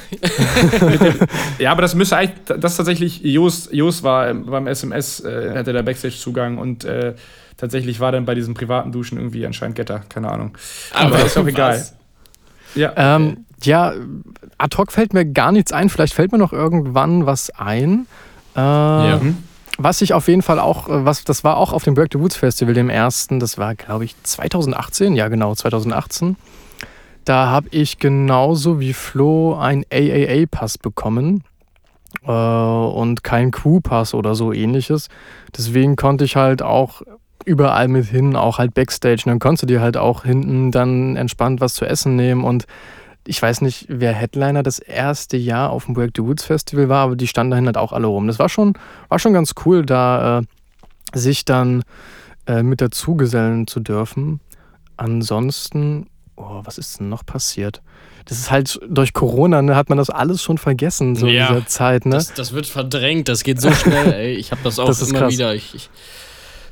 ja, 1.59 1.71
aber 1.71 1.81
das 1.81 1.95
müsste 1.95 2.15
eigentlich, 2.15 2.39
das 2.45 2.77
tatsächlich, 2.77 3.21
Jos, 3.23 3.67
Jos 3.73 4.01
war 4.01 4.33
beim 4.33 4.67
SMS, 4.67 5.19
äh, 5.19 5.55
hatte 5.55 5.73
der 5.73 5.83
Backstage-Zugang 5.83 6.57
und 6.59 6.85
äh, 6.85 7.15
tatsächlich 7.59 7.99
war 7.99 8.11
dann 8.11 8.25
bei 8.25 8.35
diesem 8.35 8.53
privaten 8.53 8.91
Duschen 8.91 9.17
irgendwie 9.17 9.45
anscheinend 9.45 9.75
Getter, 9.75 10.01
keine 10.09 10.31
Ahnung. 10.31 10.57
Aber, 10.93 11.15
aber 11.15 11.25
ist 11.25 11.37
auch 11.37 11.47
egal. 11.47 11.85
Ja. 12.75 12.93
Ähm, 12.95 13.45
ja, 13.63 13.93
ad 14.57 14.77
hoc 14.77 14.91
fällt 14.91 15.13
mir 15.13 15.25
gar 15.25 15.51
nichts 15.51 15.71
ein. 15.71 15.89
Vielleicht 15.89 16.13
fällt 16.13 16.31
mir 16.31 16.37
noch 16.37 16.53
irgendwann 16.53 17.25
was 17.25 17.49
ein. 17.51 18.07
Äh, 18.55 18.59
ja. 18.59 19.21
Was 19.77 20.01
ich 20.01 20.13
auf 20.13 20.27
jeden 20.27 20.41
Fall 20.41 20.59
auch, 20.59 20.87
äh, 20.89 21.05
was, 21.05 21.23
das 21.23 21.43
war 21.43 21.57
auch 21.57 21.73
auf 21.73 21.83
dem 21.83 21.93
Break 21.93 22.09
the 22.13 22.19
Woods 22.19 22.35
Festival, 22.35 22.73
dem 22.73 22.89
ersten, 22.89 23.39
das 23.39 23.57
war, 23.57 23.75
glaube 23.75 24.05
ich, 24.05 24.15
2018, 24.23 25.15
ja 25.15 25.27
genau, 25.27 25.55
2018. 25.55 26.35
Da 27.25 27.47
habe 27.47 27.67
ich 27.71 27.99
genauso 27.99 28.79
wie 28.79 28.93
Flo 28.93 29.57
einen 29.57 29.83
AAA-Pass 29.91 30.77
bekommen 30.77 31.43
äh, 32.25 32.31
und 32.31 33.23
keinen 33.23 33.51
Crew-Pass 33.51 34.13
oder 34.13 34.35
so 34.35 34.51
ähnliches. 34.51 35.09
Deswegen 35.55 35.95
konnte 35.95 36.25
ich 36.25 36.35
halt 36.35 36.61
auch 36.61 37.01
überall 37.49 37.87
mit 37.87 38.05
hin, 38.05 38.35
auch 38.35 38.59
halt 38.59 38.73
Backstage. 38.73 39.23
Und 39.25 39.27
dann 39.27 39.39
konntest 39.39 39.63
du 39.63 39.67
dir 39.67 39.81
halt 39.81 39.97
auch 39.97 40.23
hinten 40.23 40.71
dann 40.71 41.15
entspannt 41.15 41.59
was 41.59 41.73
zu 41.73 41.85
essen 41.85 42.15
nehmen 42.15 42.43
und 42.43 42.65
ich 43.27 43.41
weiß 43.41 43.61
nicht, 43.61 43.85
wer 43.89 44.13
Headliner 44.13 44.63
das 44.63 44.79
erste 44.79 45.37
Jahr 45.37 45.69
auf 45.69 45.85
dem 45.85 45.93
Break 45.93 46.11
the 46.15 46.23
Woods 46.23 46.45
Festival 46.45 46.89
war, 46.89 47.03
aber 47.03 47.15
die 47.15 47.27
standen 47.27 47.51
dahin 47.51 47.65
halt 47.67 47.77
auch 47.77 47.91
alle 47.91 48.07
rum. 48.07 48.25
Das 48.25 48.39
war 48.39 48.49
schon, 48.49 48.73
war 49.07 49.19
schon 49.19 49.33
ganz 49.33 49.53
cool, 49.65 49.85
da 49.85 50.39
äh, 50.39 50.43
sich 51.13 51.45
dann 51.45 51.83
äh, 52.47 52.63
mit 52.63 52.81
dazugesellen 52.81 53.67
zu 53.67 53.81
dürfen. 53.81 54.39
Ansonsten, 54.97 56.07
oh, 56.37 56.61
was 56.63 56.77
ist 56.77 56.99
denn 56.99 57.09
noch 57.09 57.23
passiert? 57.23 57.83
Das 58.25 58.39
ist 58.39 58.51
halt 58.51 58.79
durch 58.89 59.13
Corona, 59.13 59.61
ne, 59.61 59.75
hat 59.75 59.89
man 59.89 59.97
das 59.97 60.09
alles 60.09 60.41
schon 60.41 60.57
vergessen, 60.57 61.15
so 61.15 61.27
ja, 61.27 61.47
in 61.47 61.53
dieser 61.53 61.67
Zeit. 61.67 62.05
Ne? 62.05 62.15
Das, 62.15 62.33
das, 62.33 62.53
wird 62.53 62.65
verdrängt, 62.67 63.27
das 63.27 63.43
geht 63.43 63.61
so 63.61 63.71
schnell, 63.71 64.13
ey. 64.13 64.33
Ich 64.33 64.51
habe 64.51 64.61
das 64.63 64.79
auch 64.79 64.87
das 64.87 65.01
immer 65.07 65.19
krass. 65.19 65.33
wieder. 65.33 65.53
Ich, 65.55 65.75
ich, 65.75 65.89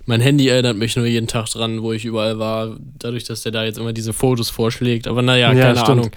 mein 0.08 0.22
Handy 0.22 0.48
erinnert 0.48 0.78
mich 0.78 0.96
nur 0.96 1.06
jeden 1.06 1.28
Tag 1.28 1.48
dran, 1.48 1.84
wo 1.84 1.92
ich 1.92 2.06
überall 2.06 2.40
war, 2.40 2.78
dadurch, 2.98 3.26
dass 3.26 3.44
der 3.44 3.52
da 3.52 3.64
jetzt 3.66 3.78
immer 3.78 3.94
diese 3.94 4.14
Fotos 4.14 4.50
vorschlägt. 4.50 5.08
Aber 5.08 5.22
naja, 5.22 5.52
ja, 5.52 5.62
keine 5.62 5.78
stimmt. 5.78 5.90
Ahnung. 5.90 6.12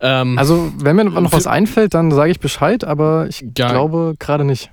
Ähm, 0.00 0.38
also, 0.38 0.72
wenn 0.76 0.96
mir 0.96 1.04
noch 1.04 1.32
was 1.32 1.46
einfällt, 1.46 1.92
dann 1.92 2.10
sage 2.10 2.30
ich 2.30 2.40
Bescheid, 2.40 2.84
aber 2.84 3.26
ich 3.28 3.44
glaube 3.54 4.14
gerade 4.18 4.44
nicht. 4.44 4.70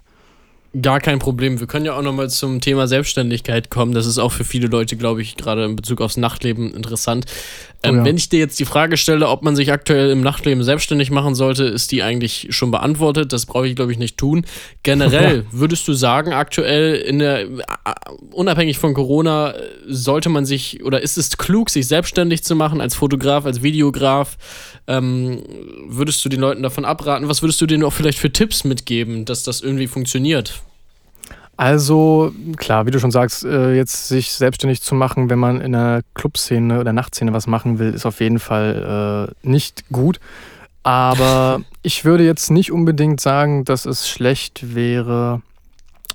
Gar 0.81 0.99
kein 0.99 1.19
Problem. 1.19 1.59
Wir 1.59 1.67
können 1.67 1.85
ja 1.85 1.95
auch 1.97 2.01
nochmal 2.01 2.29
zum 2.29 2.59
Thema 2.59 2.87
Selbstständigkeit 2.87 3.69
kommen. 3.69 3.93
Das 3.93 4.05
ist 4.05 4.17
auch 4.17 4.31
für 4.31 4.43
viele 4.43 4.67
Leute, 4.67 4.97
glaube 4.97 5.21
ich, 5.21 5.37
gerade 5.37 5.63
in 5.63 5.75
Bezug 5.75 6.01
aufs 6.01 6.17
Nachtleben 6.17 6.73
interessant. 6.73 7.25
Ähm, 7.81 7.95
oh 7.95 7.97
ja. 7.99 8.05
Wenn 8.05 8.17
ich 8.17 8.29
dir 8.29 8.39
jetzt 8.39 8.59
die 8.59 8.65
Frage 8.65 8.97
stelle, 8.97 9.29
ob 9.29 9.41
man 9.41 9.55
sich 9.55 9.71
aktuell 9.71 10.09
im 10.09 10.21
Nachtleben 10.21 10.63
selbstständig 10.63 11.11
machen 11.11 11.33
sollte, 11.33 11.63
ist 11.63 11.91
die 11.91 12.03
eigentlich 12.03 12.47
schon 12.49 12.71
beantwortet. 12.71 13.31
Das 13.31 13.45
brauche 13.45 13.67
ich, 13.67 13.75
glaube 13.75 13.91
ich, 13.91 13.99
nicht 13.99 14.17
tun. 14.17 14.45
Generell 14.83 15.45
würdest 15.51 15.87
du 15.87 15.93
sagen, 15.93 16.33
aktuell 16.33 16.95
in 16.95 17.19
der, 17.19 17.41
äh, 17.41 17.47
unabhängig 18.31 18.77
von 18.77 18.93
Corona, 18.93 19.53
sollte 19.87 20.29
man 20.29 20.45
sich 20.45 20.83
oder 20.83 21.01
ist 21.01 21.17
es 21.17 21.37
klug, 21.37 21.69
sich 21.69 21.87
selbstständig 21.87 22.43
zu 22.43 22.55
machen 22.55 22.81
als 22.81 22.95
Fotograf, 22.95 23.45
als 23.45 23.63
Videograf? 23.63 24.37
Ähm, 24.87 25.41
würdest 25.87 26.23
du 26.23 26.29
den 26.29 26.39
Leuten 26.39 26.61
davon 26.61 26.85
abraten? 26.85 27.27
Was 27.27 27.41
würdest 27.41 27.59
du 27.61 27.65
denen 27.65 27.83
auch 27.83 27.93
vielleicht 27.93 28.19
für 28.19 28.31
Tipps 28.31 28.63
mitgeben, 28.63 29.25
dass 29.25 29.43
das 29.43 29.61
irgendwie 29.61 29.87
funktioniert? 29.87 30.61
Also 31.57 32.33
klar, 32.57 32.85
wie 32.85 32.91
du 32.91 32.99
schon 32.99 33.11
sagst, 33.11 33.45
äh, 33.45 33.73
jetzt 33.75 34.09
sich 34.09 34.33
selbstständig 34.33 34.81
zu 34.81 34.93
machen, 34.93 35.29
wenn 35.29 35.39
man 35.39 35.61
in 35.61 35.71
der 35.71 36.01
Clubszene 36.13 36.79
oder 36.79 36.91
Nachtszene 36.91 37.31
was 37.31 37.47
machen 37.47 37.79
will, 37.79 37.93
ist 37.93 38.05
auf 38.05 38.19
jeden 38.19 38.39
Fall 38.39 39.29
äh, 39.43 39.47
nicht 39.47 39.85
gut. 39.89 40.19
Aber 40.83 41.61
ich 41.81 42.03
würde 42.03 42.25
jetzt 42.25 42.51
nicht 42.51 42.71
unbedingt 42.71 43.21
sagen, 43.21 43.63
dass 43.63 43.85
es 43.85 44.09
schlecht 44.09 44.75
wäre, 44.75 45.41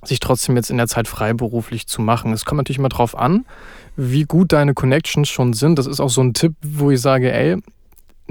sich 0.05 0.21
trotzdem 0.21 0.57
jetzt 0.57 0.71
in 0.71 0.77
der 0.77 0.89
Zeit 0.89 1.09
freiberuflich 1.09 1.87
zu 1.87 2.03
machen. 2.03 2.33
Es 2.33 2.45
kommt 2.45 2.59
natürlich 2.59 2.79
immer 2.79 2.89
drauf 2.91 3.17
an, 3.17 3.47
wie 3.97 4.25
gut 4.25 4.53
deine 4.53 4.75
Connections 4.75 5.29
schon 5.29 5.55
sind. 5.55 5.79
Das 5.79 5.87
ist 5.87 6.01
auch 6.01 6.11
so 6.11 6.23
ein 6.23 6.35
Tipp, 6.35 6.55
wo 6.63 6.91
ich 6.91 7.01
sage, 7.01 7.33
ey, 7.33 7.57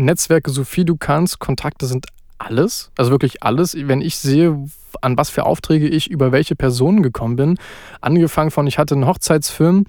Netzwerke 0.05 0.51
so 0.51 0.63
viel 0.63 0.85
du 0.85 0.97
kannst, 0.97 1.39
Kontakte 1.39 1.85
sind 1.85 2.07
alles, 2.37 2.91
also 2.97 3.11
wirklich 3.11 3.43
alles. 3.43 3.75
Wenn 3.75 4.01
ich 4.01 4.17
sehe, 4.17 4.57
an 5.01 5.17
was 5.17 5.29
für 5.29 5.45
Aufträge 5.45 5.87
ich 5.87 6.09
über 6.09 6.31
welche 6.31 6.55
Personen 6.55 7.03
gekommen 7.03 7.35
bin, 7.35 7.57
angefangen 8.01 8.51
von, 8.51 8.65
ich 8.65 8.79
hatte 8.79 8.95
einen 8.95 9.05
Hochzeitsfilm, 9.05 9.85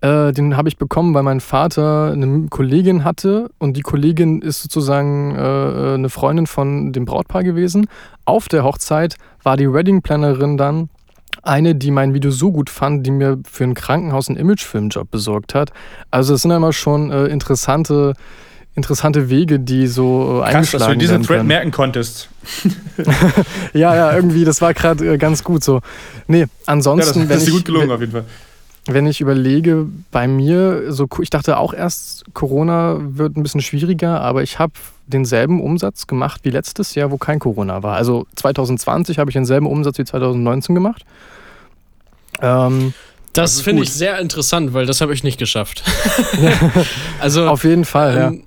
äh, 0.00 0.32
den 0.32 0.56
habe 0.56 0.68
ich 0.68 0.78
bekommen, 0.78 1.12
weil 1.14 1.24
mein 1.24 1.40
Vater 1.40 2.12
eine 2.12 2.46
Kollegin 2.48 3.04
hatte 3.04 3.50
und 3.58 3.76
die 3.76 3.82
Kollegin 3.82 4.42
ist 4.42 4.62
sozusagen 4.62 5.34
äh, 5.34 5.94
eine 5.94 6.08
Freundin 6.08 6.46
von 6.46 6.92
dem 6.92 7.04
Brautpaar 7.04 7.42
gewesen. 7.42 7.88
Auf 8.24 8.48
der 8.48 8.64
Hochzeit 8.64 9.16
war 9.42 9.56
die 9.56 9.72
Wedding-Plannerin 9.72 10.56
dann 10.56 10.88
eine, 11.42 11.74
die 11.74 11.90
mein 11.90 12.14
Video 12.14 12.30
so 12.30 12.52
gut 12.52 12.70
fand, 12.70 13.06
die 13.06 13.10
mir 13.10 13.38
für 13.48 13.64
ein 13.64 13.74
Krankenhaus 13.74 14.28
einen 14.28 14.38
Imagefilmjob 14.38 15.10
besorgt 15.10 15.54
hat. 15.54 15.70
Also 16.10 16.34
es 16.34 16.42
sind 16.42 16.50
immer 16.50 16.72
schon 16.72 17.10
äh, 17.10 17.26
interessante 17.26 18.14
interessante 18.74 19.28
Wege, 19.28 19.58
die 19.58 19.86
so 19.86 20.42
äh, 20.44 20.50
Krass, 20.50 20.70
dass 20.70 20.86
du 20.86 20.96
diesen 20.96 21.22
Thread 21.22 21.44
merken 21.44 21.70
konntest. 21.70 22.28
ja, 23.72 23.94
ja, 23.94 24.14
irgendwie, 24.14 24.44
das 24.44 24.60
war 24.60 24.74
gerade 24.74 25.14
äh, 25.14 25.18
ganz 25.18 25.42
gut 25.42 25.64
so. 25.64 25.80
Nee, 26.26 26.46
ansonsten. 26.66 27.20
Ja, 27.20 27.26
das, 27.26 27.38
das 27.38 27.42
ist 27.48 27.52
gut 27.52 27.64
gelungen 27.64 27.90
auf 27.90 28.00
jeden 28.00 28.12
Fall. 28.12 28.24
Wenn 28.86 29.06
ich 29.06 29.20
überlege, 29.20 29.86
bei 30.10 30.26
mir, 30.26 30.92
so, 30.92 31.06
ich 31.20 31.28
dachte 31.28 31.58
auch 31.58 31.74
erst, 31.74 32.24
Corona 32.32 32.96
wird 33.00 33.36
ein 33.36 33.42
bisschen 33.42 33.60
schwieriger, 33.60 34.22
aber 34.22 34.42
ich 34.42 34.58
habe 34.58 34.72
denselben 35.06 35.60
Umsatz 35.60 36.06
gemacht 36.06 36.40
wie 36.44 36.50
letztes 36.50 36.94
Jahr, 36.94 37.10
wo 37.10 37.18
kein 37.18 37.38
Corona 37.38 37.82
war. 37.82 37.96
Also 37.96 38.26
2020 38.36 39.18
habe 39.18 39.30
ich 39.30 39.34
denselben 39.34 39.66
Umsatz 39.66 39.98
wie 39.98 40.04
2019 40.04 40.74
gemacht. 40.74 41.04
Ähm, 42.40 42.94
das, 43.32 43.56
das 43.56 43.60
finde 43.62 43.82
ich 43.82 43.92
sehr 43.92 44.18
interessant, 44.18 44.72
weil 44.72 44.86
das 44.86 45.00
habe 45.00 45.12
ich 45.12 45.22
nicht 45.22 45.38
geschafft. 45.38 45.82
also 47.20 47.46
auf 47.46 47.64
jeden 47.64 47.84
Fall, 47.84 48.16
ähm, 48.16 48.34
ja. 48.34 48.42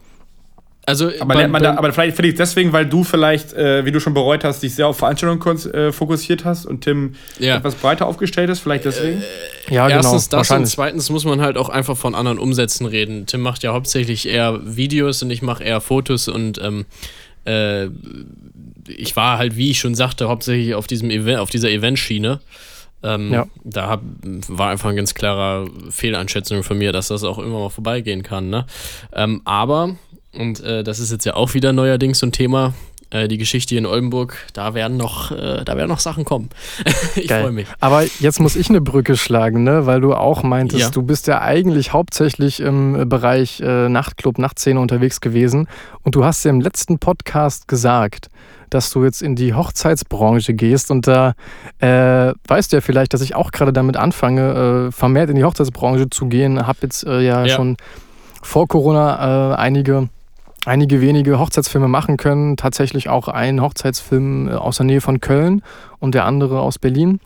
Also 0.85 1.11
aber, 1.19 1.47
bei, 1.47 1.59
da, 1.59 1.75
aber 1.75 1.93
vielleicht 1.93 2.15
finde 2.15 2.29
ich 2.29 2.35
deswegen, 2.35 2.73
weil 2.73 2.87
du 2.87 3.03
vielleicht, 3.03 3.53
äh, 3.53 3.85
wie 3.85 3.91
du 3.91 3.99
schon 3.99 4.15
bereut 4.15 4.43
hast, 4.43 4.63
dich 4.63 4.73
sehr 4.73 4.87
auf 4.87 4.97
Veranstaltungen 4.97 5.73
äh, 5.73 5.91
fokussiert 5.91 6.43
hast 6.43 6.65
und 6.65 6.81
Tim 6.81 7.13
ja. 7.37 7.57
etwas 7.57 7.75
breiter 7.75 8.07
aufgestellt 8.07 8.49
ist, 8.49 8.61
vielleicht 8.61 8.85
deswegen? 8.85 9.21
Äh, 9.21 9.73
ja, 9.73 9.87
genau. 9.87 9.97
Erstens 9.97 10.29
das 10.29 10.49
und 10.49 10.65
zweitens 10.65 11.11
muss 11.11 11.23
man 11.23 11.39
halt 11.39 11.55
auch 11.55 11.69
einfach 11.69 11.95
von 11.95 12.15
anderen 12.15 12.39
Umsätzen 12.39 12.87
reden. 12.87 13.27
Tim 13.27 13.41
macht 13.41 13.61
ja 13.61 13.73
hauptsächlich 13.73 14.27
eher 14.27 14.59
Videos 14.63 15.21
und 15.21 15.29
ich 15.29 15.43
mache 15.43 15.63
eher 15.63 15.81
Fotos 15.81 16.27
und 16.27 16.59
ähm, 16.63 16.85
äh, 17.45 17.85
ich 18.87 19.15
war 19.15 19.37
halt, 19.37 19.57
wie 19.57 19.69
ich 19.69 19.79
schon 19.79 19.93
sagte, 19.93 20.29
hauptsächlich 20.29 20.73
auf 20.73 20.87
diesem 20.87 21.11
Event, 21.11 21.39
auf 21.39 21.51
dieser 21.51 21.69
Eventschiene. 21.69 22.39
Ähm, 23.03 23.31
ja. 23.31 23.47
Da 23.63 23.87
hab, 23.87 24.01
war 24.23 24.69
einfach 24.69 24.89
ein 24.89 24.95
ganz 24.95 25.13
klarer 25.13 25.67
Fehleinschätzung 25.89 26.63
von 26.63 26.77
mir, 26.77 26.91
dass 26.91 27.07
das 27.07 27.23
auch 27.23 27.37
irgendwann 27.37 27.61
mal 27.61 27.69
vorbeigehen 27.69 28.23
kann. 28.23 28.49
Ne? 28.49 28.65
Ähm, 29.13 29.41
aber 29.45 29.95
und 30.33 30.61
äh, 30.61 30.83
das 30.83 30.99
ist 30.99 31.11
jetzt 31.11 31.25
ja 31.25 31.35
auch 31.35 31.53
wieder 31.53 31.73
neuerdings 31.73 32.19
so 32.19 32.27
ein 32.27 32.31
Thema. 32.31 32.73
Äh, 33.11 33.27
die 33.27 33.37
Geschichte 33.37 33.75
in 33.75 33.85
Oldenburg, 33.85 34.37
da 34.53 34.73
werden 34.73 34.95
noch, 34.95 35.31
äh, 35.31 35.65
da 35.65 35.75
werden 35.75 35.89
noch 35.89 35.99
Sachen 35.99 36.23
kommen. 36.23 36.49
ich 37.15 37.27
freue 37.27 37.51
mich. 37.51 37.67
Aber 37.81 38.03
jetzt 38.19 38.39
muss 38.39 38.55
ich 38.55 38.69
eine 38.69 38.79
Brücke 38.79 39.17
schlagen, 39.17 39.63
ne? 39.63 39.85
weil 39.85 39.99
du 39.99 40.13
auch 40.13 40.43
meintest, 40.43 40.81
ja. 40.81 40.89
du 40.89 41.01
bist 41.01 41.27
ja 41.27 41.41
eigentlich 41.41 41.91
hauptsächlich 41.91 42.61
im 42.61 43.09
Bereich 43.09 43.59
äh, 43.59 43.89
Nachtclub, 43.89 44.37
Nachtszene 44.37 44.79
unterwegs 44.79 45.19
gewesen. 45.19 45.67
Und 46.03 46.15
du 46.15 46.23
hast 46.23 46.45
ja 46.45 46.51
im 46.51 46.61
letzten 46.61 46.99
Podcast 46.99 47.67
gesagt, 47.67 48.29
dass 48.69 48.89
du 48.91 49.03
jetzt 49.03 49.21
in 49.21 49.35
die 49.35 49.53
Hochzeitsbranche 49.53 50.53
gehst. 50.53 50.89
Und 50.89 51.05
da 51.05 51.33
äh, 51.79 52.31
weißt 52.47 52.71
du 52.71 52.77
ja 52.77 52.81
vielleicht, 52.81 53.13
dass 53.13 53.19
ich 53.19 53.35
auch 53.35 53.51
gerade 53.51 53.73
damit 53.73 53.97
anfange, 53.97 54.87
äh, 54.87 54.91
vermehrt 54.93 55.29
in 55.29 55.35
die 55.35 55.43
Hochzeitsbranche 55.43 56.09
zu 56.09 56.27
gehen. 56.27 56.65
Habe 56.65 56.79
jetzt 56.83 57.03
äh, 57.03 57.19
ja, 57.19 57.45
ja, 57.45 57.53
schon 57.53 57.75
vor 58.41 58.69
Corona 58.69 59.51
äh, 59.51 59.55
einige 59.57 60.07
einige 60.65 61.01
wenige 61.01 61.39
Hochzeitsfilme 61.39 61.87
machen 61.87 62.17
können. 62.17 62.57
Tatsächlich 62.57 63.09
auch 63.09 63.27
ein 63.27 63.61
Hochzeitsfilm 63.61 64.47
äh, 64.47 64.53
aus 64.53 64.77
der 64.77 64.85
Nähe 64.85 65.01
von 65.01 65.19
Köln 65.19 65.61
und 65.99 66.15
der 66.15 66.25
andere 66.25 66.61
aus 66.61 66.79
Berlin. 66.79 67.19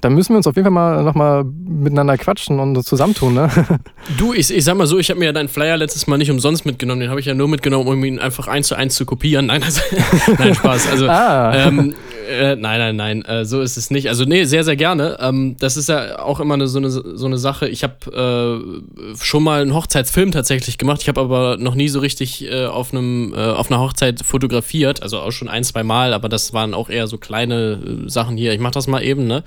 Da 0.00 0.08
müssen 0.08 0.30
wir 0.30 0.38
uns 0.38 0.46
auf 0.46 0.56
jeden 0.56 0.64
Fall 0.64 0.72
mal 0.72 1.04
nochmal 1.04 1.44
miteinander 1.44 2.16
quatschen 2.16 2.58
und 2.58 2.82
zusammentun, 2.82 3.34
ne? 3.34 3.50
Du, 4.16 4.32
ich, 4.32 4.50
ich 4.50 4.64
sag 4.64 4.76
mal 4.76 4.86
so, 4.86 4.98
ich 4.98 5.10
habe 5.10 5.20
mir 5.20 5.26
ja 5.26 5.32
deinen 5.32 5.50
Flyer 5.50 5.76
letztes 5.76 6.06
Mal 6.06 6.16
nicht 6.16 6.30
umsonst 6.30 6.64
mitgenommen. 6.64 7.02
Den 7.02 7.10
habe 7.10 7.20
ich 7.20 7.26
ja 7.26 7.34
nur 7.34 7.48
mitgenommen, 7.48 7.86
um 7.86 8.02
ihn 8.04 8.18
einfach 8.18 8.48
eins 8.48 8.68
zu 8.68 8.76
eins 8.76 8.94
zu 8.94 9.04
kopieren. 9.04 9.46
Nein, 9.46 9.62
also, 9.62 9.82
nein 10.38 10.54
Spaß. 10.54 10.90
Also, 10.90 11.06
ah. 11.06 11.54
ähm, 11.54 11.94
äh, 12.30 12.56
nein, 12.56 12.78
nein, 12.78 12.96
nein, 12.96 13.24
äh, 13.24 13.44
so 13.44 13.60
ist 13.60 13.76
es 13.76 13.90
nicht. 13.90 14.08
Also, 14.08 14.24
nee, 14.24 14.44
sehr, 14.44 14.64
sehr 14.64 14.76
gerne. 14.76 15.18
Ähm, 15.20 15.56
das 15.58 15.76
ist 15.76 15.88
ja 15.88 16.20
auch 16.20 16.40
immer 16.40 16.54
eine, 16.54 16.68
so, 16.68 16.78
eine, 16.78 16.90
so 16.90 17.26
eine 17.26 17.38
Sache. 17.38 17.68
Ich 17.68 17.82
habe 17.82 18.62
äh, 19.14 19.16
schon 19.22 19.42
mal 19.42 19.62
einen 19.62 19.74
Hochzeitsfilm 19.74 20.32
tatsächlich 20.32 20.78
gemacht. 20.78 21.02
Ich 21.02 21.08
habe 21.08 21.20
aber 21.20 21.56
noch 21.58 21.74
nie 21.74 21.88
so 21.88 22.00
richtig 22.00 22.44
äh, 22.50 22.66
auf, 22.66 22.92
einem, 22.92 23.34
äh, 23.34 23.38
auf 23.38 23.70
einer 23.70 23.80
Hochzeit 23.80 24.22
fotografiert. 24.24 25.02
Also 25.02 25.18
auch 25.18 25.32
schon 25.32 25.48
ein, 25.48 25.64
zwei 25.64 25.82
Mal, 25.82 26.14
aber 26.14 26.28
das 26.28 26.52
waren 26.52 26.74
auch 26.74 26.88
eher 26.88 27.06
so 27.06 27.18
kleine 27.18 28.04
äh, 28.06 28.08
Sachen 28.08 28.36
hier. 28.36 28.52
Ich 28.52 28.60
mache 28.60 28.74
das 28.74 28.86
mal 28.86 29.02
eben, 29.02 29.26
ne? 29.26 29.42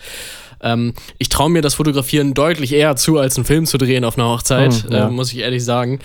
Ähm, 0.63 0.93
ich 1.19 1.29
traue 1.29 1.49
mir 1.49 1.61
das 1.61 1.75
Fotografieren 1.75 2.33
deutlich 2.33 2.73
eher 2.73 2.95
zu, 2.95 3.19
als 3.19 3.35
einen 3.35 3.45
Film 3.45 3.65
zu 3.65 3.77
drehen 3.77 4.05
auf 4.05 4.17
einer 4.17 4.29
Hochzeit, 4.29 4.85
mhm, 4.85 4.95
ja. 4.95 5.09
muss 5.09 5.31
ich 5.33 5.39
ehrlich 5.39 5.63
sagen. 5.63 5.99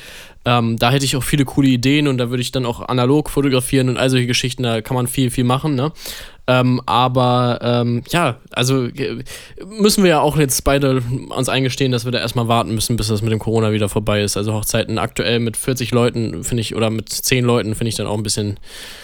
Ähm, 0.45 0.79
da 0.79 0.91
hätte 0.91 1.05
ich 1.05 1.17
auch 1.17 1.23
viele 1.23 1.45
coole 1.45 1.69
Ideen 1.69 2.09
und 2.09 2.19
da 2.19 2.31
würde 2.31 2.41
ich 2.41 2.53
dann 2.53 2.67
auch 2.67 2.81
analog 2.89 3.31
fotografieren 3.31 3.89
und 3.89 3.97
all 3.97 4.11
solche 4.11 4.27
Geschichten, 4.27 4.63
da 4.65 4.81
kann 4.81 4.95
man 4.95 5.07
viel, 5.07 5.31
viel 5.31 5.45
machen, 5.45 5.75
ne? 5.75 5.93
Ähm, 6.51 6.81
aber 6.87 7.59
ähm, 7.61 8.03
ja, 8.09 8.37
also 8.53 8.87
äh, 8.87 9.23
müssen 9.67 10.03
wir 10.03 10.11
ja 10.11 10.21
auch 10.21 10.39
jetzt 10.39 10.65
beide 10.65 11.03
uns 11.29 11.51
eingestehen, 11.51 11.93
dass 11.93 12.07
wir 12.07 12.13
da 12.13 12.21
erstmal 12.21 12.49
warten 12.49 12.75
müssen, 12.75 12.97
bis 12.97 13.09
das 13.09 13.21
mit 13.21 13.31
dem 13.31 13.39
Corona 13.39 13.71
wieder 13.71 13.91
vorbei 13.91 14.23
ist. 14.23 14.39
Also 14.39 14.55
Hochzeiten 14.55 14.97
aktuell 14.97 15.41
mit 15.41 15.59
40 15.59 15.91
Leuten, 15.91 16.45
finde 16.45 16.63
ich, 16.63 16.75
oder 16.75 16.89
mit 16.89 17.11
10 17.11 17.45
Leuten 17.45 17.75
finde 17.75 17.91
ich 17.91 17.97
dann 17.97 18.07
auch 18.07 18.17
ein 18.17 18.23
bisschen. 18.23 18.59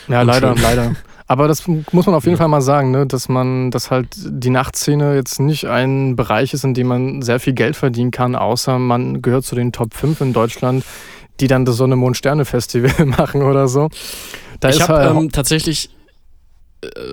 Ja, 0.08 0.22
leider, 0.22 0.54
leider. 0.54 0.96
Aber 1.26 1.46
das 1.46 1.66
muss 1.66 2.06
man 2.06 2.14
auf 2.14 2.24
jeden 2.24 2.38
Fall 2.38 2.48
mal 2.48 2.62
sagen, 2.62 2.90
ne? 2.90 3.06
dass 3.06 3.28
man, 3.28 3.70
dass 3.70 3.90
halt 3.90 4.08
die 4.14 4.50
Nachtszene 4.50 5.14
jetzt 5.14 5.38
nicht 5.38 5.66
ein 5.66 6.16
Bereich 6.16 6.54
ist, 6.54 6.64
in 6.64 6.72
dem 6.72 6.86
man 6.86 7.22
sehr 7.22 7.40
viel 7.40 7.52
Geld 7.52 7.76
verdienen 7.76 8.10
kann, 8.10 8.36
außer 8.36 8.78
man 8.78 9.20
gehört 9.20 9.44
zu 9.44 9.54
den 9.54 9.72
Top 9.72 9.94
5 9.94 10.20
in 10.22 10.32
Deutschland, 10.32 10.84
die 11.40 11.46
dann 11.46 11.64
das 11.66 11.76
Sonne 11.76 11.96
Mond 11.96 12.16
Sterne 12.16 12.44
Festival 12.46 13.06
machen 13.18 13.42
oder 13.42 13.68
so. 13.68 13.88
Da 14.60 14.70
ich 14.70 14.80
habe 14.80 14.94
halt 14.94 15.10
ähm, 15.16 15.32
tatsächlich 15.32 15.90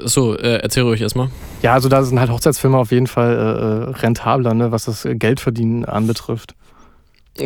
so, 0.05 0.37
äh, 0.37 0.59
erzähl 0.61 0.83
ruhig 0.83 1.01
erstmal. 1.01 1.29
Ja, 1.61 1.73
also 1.73 1.89
da 1.89 2.03
sind 2.03 2.19
halt 2.19 2.29
Hochzeitsfilme 2.29 2.77
auf 2.77 2.91
jeden 2.91 3.07
Fall 3.07 3.33
äh, 3.33 3.91
äh 3.91 4.01
rentabler, 4.01 4.53
ne, 4.53 4.71
was 4.71 4.85
das 4.85 5.07
Geldverdienen 5.09 5.85
anbetrifft. 5.85 6.55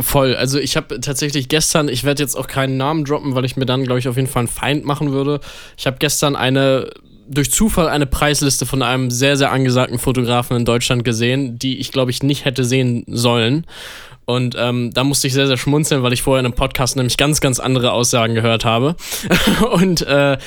Voll. 0.02 0.36
Also 0.36 0.60
ich 0.60 0.76
habe 0.78 1.00
tatsächlich 1.00 1.48
gestern, 1.48 1.90
ich 1.90 2.04
werde 2.04 2.24
jetzt 2.24 2.36
auch 2.36 2.48
keinen 2.48 2.78
Namen 2.78 3.06
droppen, 3.06 3.36
weil 3.36 3.46
ich 3.46 3.56
mir 3.56 3.66
dann, 3.66 3.84
glaube 3.84 4.00
ich, 4.00 4.08
auf 4.08 4.16
jeden 4.16 4.28
Fall 4.28 4.42
einen 4.42 4.48
Feind 4.48 4.86
machen 4.86 5.12
würde. 5.12 5.40
Ich 5.78 5.86
habe 5.86 5.98
gestern 6.00 6.36
eine 6.36 6.90
durch 7.28 7.52
Zufall 7.52 7.88
eine 7.88 8.06
Preisliste 8.06 8.66
von 8.66 8.82
einem 8.82 9.10
sehr, 9.10 9.36
sehr 9.36 9.52
angesagten 9.52 9.98
Fotografen 9.98 10.58
in 10.58 10.66
Deutschland 10.66 11.04
gesehen, 11.04 11.58
die 11.58 11.80
ich, 11.80 11.92
glaube 11.92 12.12
ich, 12.12 12.24
nicht 12.24 12.46
hätte 12.46 12.64
sehen 12.64 13.04
sollen. 13.08 13.66
Und 14.26 14.56
ähm, 14.58 14.92
da 14.92 15.04
musste 15.04 15.28
ich 15.28 15.34
sehr, 15.34 15.48
sehr 15.48 15.58
schmunzeln, 15.58 16.02
weil 16.04 16.14
ich 16.14 16.24
vorher 16.24 16.40
in 16.40 16.46
einem 16.46 16.56
Podcast 16.56 16.96
nämlich 16.96 17.18
ganz, 17.18 17.42
ganz 17.42 17.60
andere 17.60 17.92
Aussagen 17.92 18.34
gehört 18.34 18.66
habe. 18.66 18.96
Und 19.72 20.02
äh, 20.02 20.38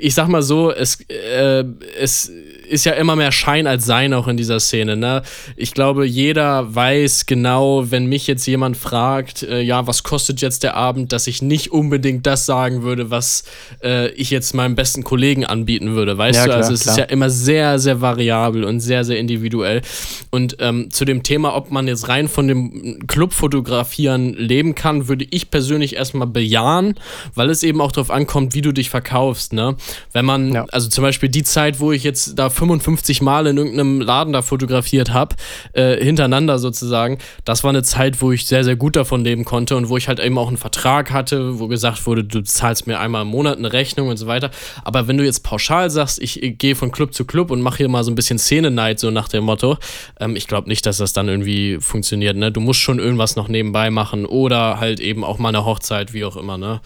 ich 0.00 0.14
sag 0.14 0.28
mal 0.28 0.42
so, 0.42 0.72
es, 0.72 1.00
äh, 1.08 1.64
es 2.00 2.32
ist 2.68 2.84
ja 2.84 2.92
immer 2.92 3.16
mehr 3.16 3.32
Schein 3.32 3.66
als 3.66 3.84
Sein 3.84 4.14
auch 4.14 4.28
in 4.28 4.36
dieser 4.36 4.60
Szene. 4.60 4.96
Ne? 4.96 5.22
Ich 5.56 5.74
glaube, 5.74 6.06
jeder 6.06 6.74
weiß 6.74 7.26
genau, 7.26 7.90
wenn 7.90 8.06
mich 8.06 8.26
jetzt 8.26 8.46
jemand 8.46 8.76
fragt, 8.76 9.42
äh, 9.42 9.60
ja, 9.60 9.86
was 9.86 10.02
kostet 10.02 10.40
jetzt 10.40 10.62
der 10.62 10.74
Abend, 10.74 11.12
dass 11.12 11.26
ich 11.26 11.42
nicht 11.42 11.72
unbedingt 11.72 12.26
das 12.26 12.46
sagen 12.46 12.82
würde, 12.82 13.10
was 13.10 13.44
äh, 13.82 14.08
ich 14.10 14.30
jetzt 14.30 14.54
meinem 14.54 14.74
besten 14.74 15.04
Kollegen 15.04 15.44
anbieten 15.44 15.94
würde. 15.94 16.16
Weißt 16.16 16.36
ja, 16.36 16.44
du, 16.44 16.48
klar, 16.50 16.58
also 16.58 16.74
es 16.74 16.82
klar. 16.82 16.94
ist 16.94 16.98
ja 16.98 17.04
immer 17.04 17.30
sehr, 17.30 17.78
sehr 17.78 18.00
variabel 18.00 18.64
und 18.64 18.80
sehr, 18.80 19.04
sehr 19.04 19.18
individuell. 19.18 19.82
Und 20.30 20.56
ähm, 20.60 20.90
zu 20.90 21.04
dem 21.04 21.22
Thema, 21.22 21.54
ob 21.54 21.70
man 21.70 21.88
jetzt 21.88 22.08
rein 22.08 22.28
von 22.28 22.48
dem 22.48 23.06
Clubfotografieren 23.06 24.34
leben 24.34 24.74
kann, 24.74 25.08
würde 25.08 25.26
ich 25.30 25.50
persönlich 25.50 25.96
erstmal 25.96 26.26
bejahen, 26.26 26.94
weil 27.34 27.50
es 27.50 27.62
eben 27.62 27.80
auch 27.80 27.92
darauf 27.92 28.10
ankommt, 28.10 28.54
wie 28.54 28.62
du 28.62 28.72
dich 28.72 28.90
verkaufst. 28.90 29.52
Ne? 29.52 29.76
Wenn 30.12 30.24
man, 30.24 30.52
ja. 30.52 30.66
also 30.70 30.88
zum 30.88 31.02
Beispiel 31.02 31.28
die 31.28 31.42
Zeit, 31.42 31.80
wo 31.80 31.92
ich 31.92 32.04
jetzt 32.04 32.38
da 32.38 32.50
55 32.58 33.22
Mal 33.22 33.46
in 33.46 33.56
irgendeinem 33.56 34.00
Laden 34.00 34.32
da 34.32 34.42
fotografiert 34.42 35.12
habe, 35.12 35.36
äh, 35.72 36.02
hintereinander 36.02 36.58
sozusagen, 36.58 37.18
das 37.44 37.62
war 37.62 37.70
eine 37.70 37.82
Zeit, 37.82 38.20
wo 38.20 38.32
ich 38.32 38.46
sehr, 38.46 38.64
sehr 38.64 38.76
gut 38.76 38.96
davon 38.96 39.24
leben 39.24 39.44
konnte 39.44 39.76
und 39.76 39.88
wo 39.88 39.96
ich 39.96 40.08
halt 40.08 40.20
eben 40.20 40.36
auch 40.38 40.48
einen 40.48 40.56
Vertrag 40.56 41.12
hatte, 41.12 41.58
wo 41.60 41.68
gesagt 41.68 42.06
wurde, 42.06 42.24
du 42.24 42.42
zahlst 42.42 42.86
mir 42.86 42.98
einmal 42.98 43.22
im 43.22 43.28
Monat 43.28 43.58
eine 43.58 43.72
Rechnung 43.72 44.08
und 44.08 44.16
so 44.16 44.26
weiter. 44.26 44.50
Aber 44.84 45.06
wenn 45.06 45.16
du 45.16 45.24
jetzt 45.24 45.44
pauschal 45.44 45.90
sagst, 45.90 46.20
ich, 46.20 46.42
ich 46.42 46.58
gehe 46.58 46.74
von 46.74 46.90
Club 46.90 47.14
zu 47.14 47.24
Club 47.24 47.50
und 47.50 47.60
mache 47.60 47.78
hier 47.78 47.88
mal 47.88 48.02
so 48.02 48.10
ein 48.10 48.14
bisschen 48.14 48.38
Szene-Night, 48.38 48.98
so 48.98 49.10
nach 49.10 49.28
dem 49.28 49.44
Motto, 49.44 49.78
ähm, 50.18 50.36
ich 50.36 50.48
glaube 50.48 50.68
nicht, 50.68 50.84
dass 50.86 50.98
das 50.98 51.12
dann 51.12 51.28
irgendwie 51.28 51.78
funktioniert. 51.80 52.36
Ne? 52.36 52.50
Du 52.50 52.60
musst 52.60 52.80
schon 52.80 52.98
irgendwas 52.98 53.36
noch 53.36 53.48
nebenbei 53.48 53.90
machen 53.90 54.26
oder 54.26 54.80
halt 54.80 55.00
eben 55.00 55.24
auch 55.24 55.38
mal 55.38 55.50
eine 55.50 55.64
Hochzeit, 55.64 56.12
wie 56.12 56.24
auch 56.24 56.36
immer. 56.36 56.58
Ne? 56.58 56.80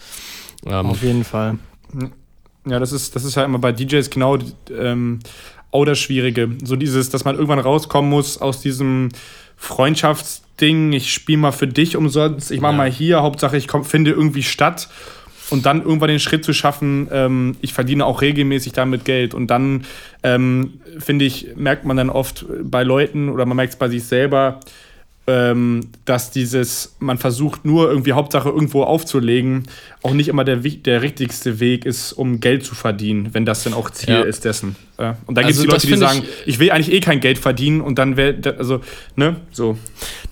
Ähm, 0.65 0.85
Auf 0.85 1.01
jeden 1.01 1.23
Fall. 1.23 1.57
Ja, 2.65 2.79
das 2.79 2.93
ist, 2.93 3.15
das 3.15 3.25
ist 3.25 3.35
ja 3.35 3.43
immer 3.43 3.59
bei 3.59 3.73
DJs 3.73 4.09
genau 4.09 4.37
ähm, 4.71 5.19
auch 5.73 5.85
das 5.85 5.99
Schwierige. 5.99 6.49
So 6.63 6.75
dieses, 6.75 7.09
dass 7.09 7.25
man 7.25 7.35
irgendwann 7.35 7.59
rauskommen 7.59 8.09
muss 8.09 8.39
aus 8.39 8.61
diesem 8.61 9.09
Freundschaftsding, 9.57 10.93
ich 10.93 11.11
spiele 11.13 11.39
mal 11.39 11.51
für 11.51 11.67
dich 11.67 11.95
umsonst, 11.95 12.51
ich 12.51 12.61
mache 12.61 12.73
ja. 12.73 12.77
mal 12.77 12.91
hier, 12.91 13.21
Hauptsache 13.21 13.57
ich 13.57 13.67
komm, 13.67 13.83
finde 13.83 14.11
irgendwie 14.11 14.43
statt. 14.43 14.89
Und 15.49 15.65
dann 15.65 15.83
irgendwann 15.83 16.07
den 16.07 16.19
Schritt 16.19 16.45
zu 16.45 16.53
schaffen, 16.53 17.09
ähm, 17.11 17.57
ich 17.61 17.73
verdiene 17.73 18.05
auch 18.05 18.21
regelmäßig 18.21 18.73
damit 18.73 19.03
Geld. 19.03 19.33
Und 19.33 19.47
dann, 19.47 19.85
ähm, 20.23 20.79
finde 20.99 21.25
ich, 21.25 21.49
merkt 21.55 21.85
man 21.85 21.97
dann 21.97 22.09
oft 22.09 22.45
bei 22.63 22.83
Leuten 22.83 23.29
oder 23.29 23.45
man 23.45 23.57
merkt 23.57 23.73
es 23.73 23.79
bei 23.79 23.89
sich 23.89 24.03
selber, 24.05 24.61
ähm, 25.25 25.87
dass 26.03 26.31
dieses, 26.31 26.95
man 26.99 27.17
versucht 27.17 27.63
nur 27.63 27.89
irgendwie 27.89 28.11
Hauptsache 28.11 28.49
irgendwo 28.49 28.83
aufzulegen, 28.83 29.63
auch 30.01 30.13
nicht 30.13 30.27
immer 30.27 30.43
der, 30.43 30.57
der 30.57 31.01
richtigste 31.01 31.61
Weg 31.61 31.85
ist, 31.85 32.11
um 32.11 32.41
Geld 32.41 32.65
zu 32.65 32.75
verdienen, 32.75 33.29
wenn 33.33 33.45
das 33.45 33.63
dann 33.63 33.73
auch 33.73 33.89
Ziel 33.89 34.15
ja. 34.15 34.21
ist 34.23 34.43
dessen. 34.43 34.75
Äh, 34.97 35.13
und 35.25 35.35
dann 35.37 35.45
gibt 35.45 35.57
es 35.57 35.59
also 35.59 35.63
die 35.63 35.71
Leute, 35.71 35.87
die 35.87 35.95
sagen, 35.95 36.23
ich, 36.23 36.55
ich, 36.55 36.59
will 36.59 36.71
eigentlich 36.71 36.93
eh 36.93 36.99
kein 36.99 37.21
Geld 37.21 37.37
verdienen 37.37 37.79
und 37.79 37.99
dann 37.99 38.17
wäre, 38.17 38.35
also, 38.57 38.81
ne, 39.15 39.37
so. 39.51 39.77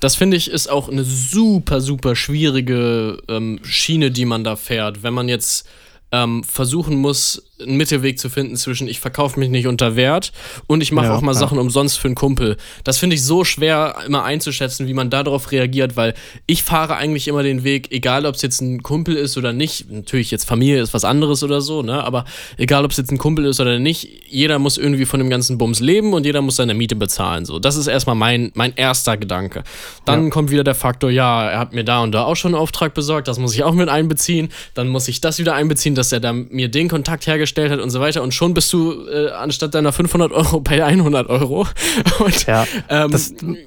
Das 0.02 0.16
finde 0.16 0.36
ich 0.36 0.52
ist 0.52 0.70
auch 0.70 0.90
eine 0.90 1.06
super, 1.06 1.80
super 1.80 2.16
schwierige 2.18 3.18
ähm, 3.30 3.60
Schiene, 3.64 4.12
die 4.12 4.26
man 4.26 4.44
da 4.44 4.58
fährt. 4.58 5.04
Wenn 5.04 5.14
man 5.14 5.30
jetzt 5.30 5.70
ähm, 6.12 6.44
versuchen 6.44 6.98
muss, 6.98 7.51
einen 7.66 7.78
Mittelweg 7.78 8.20
zu 8.20 8.30
finden 8.30 8.56
zwischen 8.56 8.88
ich 8.88 9.00
verkaufe 9.00 9.40
mich 9.40 9.50
nicht 9.50 9.68
unter 9.68 9.96
Wert 9.96 10.32
und 10.68 10.82
ich 10.82 10.92
mache 10.92 11.08
ja, 11.08 11.16
auch 11.16 11.22
mal 11.22 11.34
ja. 11.34 11.40
Sachen 11.40 11.58
umsonst 11.58 11.98
für 12.00 12.08
einen 12.08 12.16
Kumpel. 12.16 12.58
Das 12.84 12.98
finde 12.98 13.16
ich 13.16 13.24
so 13.24 13.44
schwer 13.44 13.96
immer 14.06 14.24
einzuschätzen, 14.24 14.88
wie 14.88 14.94
man 14.94 15.10
darauf 15.10 15.52
reagiert, 15.52 15.96
weil 15.96 16.14
ich 16.48 16.64
fahre 16.64 16.96
eigentlich 16.96 17.28
immer 17.28 17.44
den 17.44 17.64
Weg, 17.64 17.92
egal 17.92 18.26
ob 18.26 18.36
es 18.36 18.42
jetzt 18.42 18.62
ein 18.62 18.84
Kumpel 18.84 19.16
ist 19.16 19.38
oder 19.38 19.54
nicht. 19.54 19.90
Natürlich 19.92 20.32
jetzt 20.32 20.46
Familie 20.46 20.82
ist 20.82 20.94
was 20.94 21.06
anderes 21.06 21.44
oder 21.44 21.62
so, 21.62 21.82
ne? 21.82 22.04
Aber 22.04 22.26
egal 22.58 22.86
ob 22.86 22.92
es 22.92 22.98
jetzt 22.98 23.12
ein 23.12 23.18
Kumpel 23.18 23.46
ist 23.46 23.60
oder 23.60 23.80
nicht, 23.80 24.08
jeder 24.28 24.60
muss 24.60 24.78
irgendwie 24.78 25.06
von 25.06 25.20
dem 25.20 25.30
ganzen 25.30 25.58
Bums 25.58 25.80
leben 25.80 26.14
und 26.14 26.26
jeder 26.26 26.42
muss 26.42 26.56
seine 26.56 26.74
Miete 26.74 26.96
bezahlen. 26.96 27.46
So, 27.46 27.60
das 27.60 27.76
ist 27.76 27.88
erstmal 27.88 28.16
mein 28.16 28.52
mein 28.56 28.74
erster 28.76 29.18
Gedanke. 29.18 29.64
Dann 30.06 30.26
ja. 30.26 30.30
kommt 30.30 30.52
wieder 30.52 30.64
der 30.64 30.76
Faktor, 30.76 31.10
ja, 31.10 31.50
er 31.50 31.60
hat 31.60 31.74
mir 31.74 31.84
da 31.84 32.02
und 32.02 32.12
da 32.12 32.24
auch 32.24 32.36
schon 32.36 32.54
einen 32.54 32.62
Auftrag 32.62 32.94
besorgt, 32.94 33.28
das 33.28 33.40
muss 33.40 33.54
ich 33.54 33.64
auch 33.64 33.74
mit 33.74 33.90
einbeziehen. 33.90 34.50
Dann 34.74 34.88
muss 34.88 35.08
ich 35.08 35.22
das 35.22 35.40
wieder 35.40 35.54
einbeziehen, 35.54 35.96
dass 35.96 36.12
er 36.12 36.20
dann 36.20 36.48
mir 36.50 36.70
den 36.70 36.90
Kontakt 36.90 37.28
hergestellt 37.28 37.51
gestellt 37.52 37.72
hat 37.72 37.80
und 37.80 37.90
so 37.90 38.00
weiter. 38.00 38.24
Und 38.24 38.34
schon 38.34 38.54
bist 38.54 38.72
du 38.72 39.08
äh, 39.08 39.32
anstatt 39.32 39.76
deiner 39.76 39.92
500 39.92 40.32
Euro 40.32 40.62
bei 40.62 40.84
100 40.84 41.30
Euro. 41.30 41.68
Und, 42.20 42.46
ja, 42.46 42.66
ähm, 42.90 43.12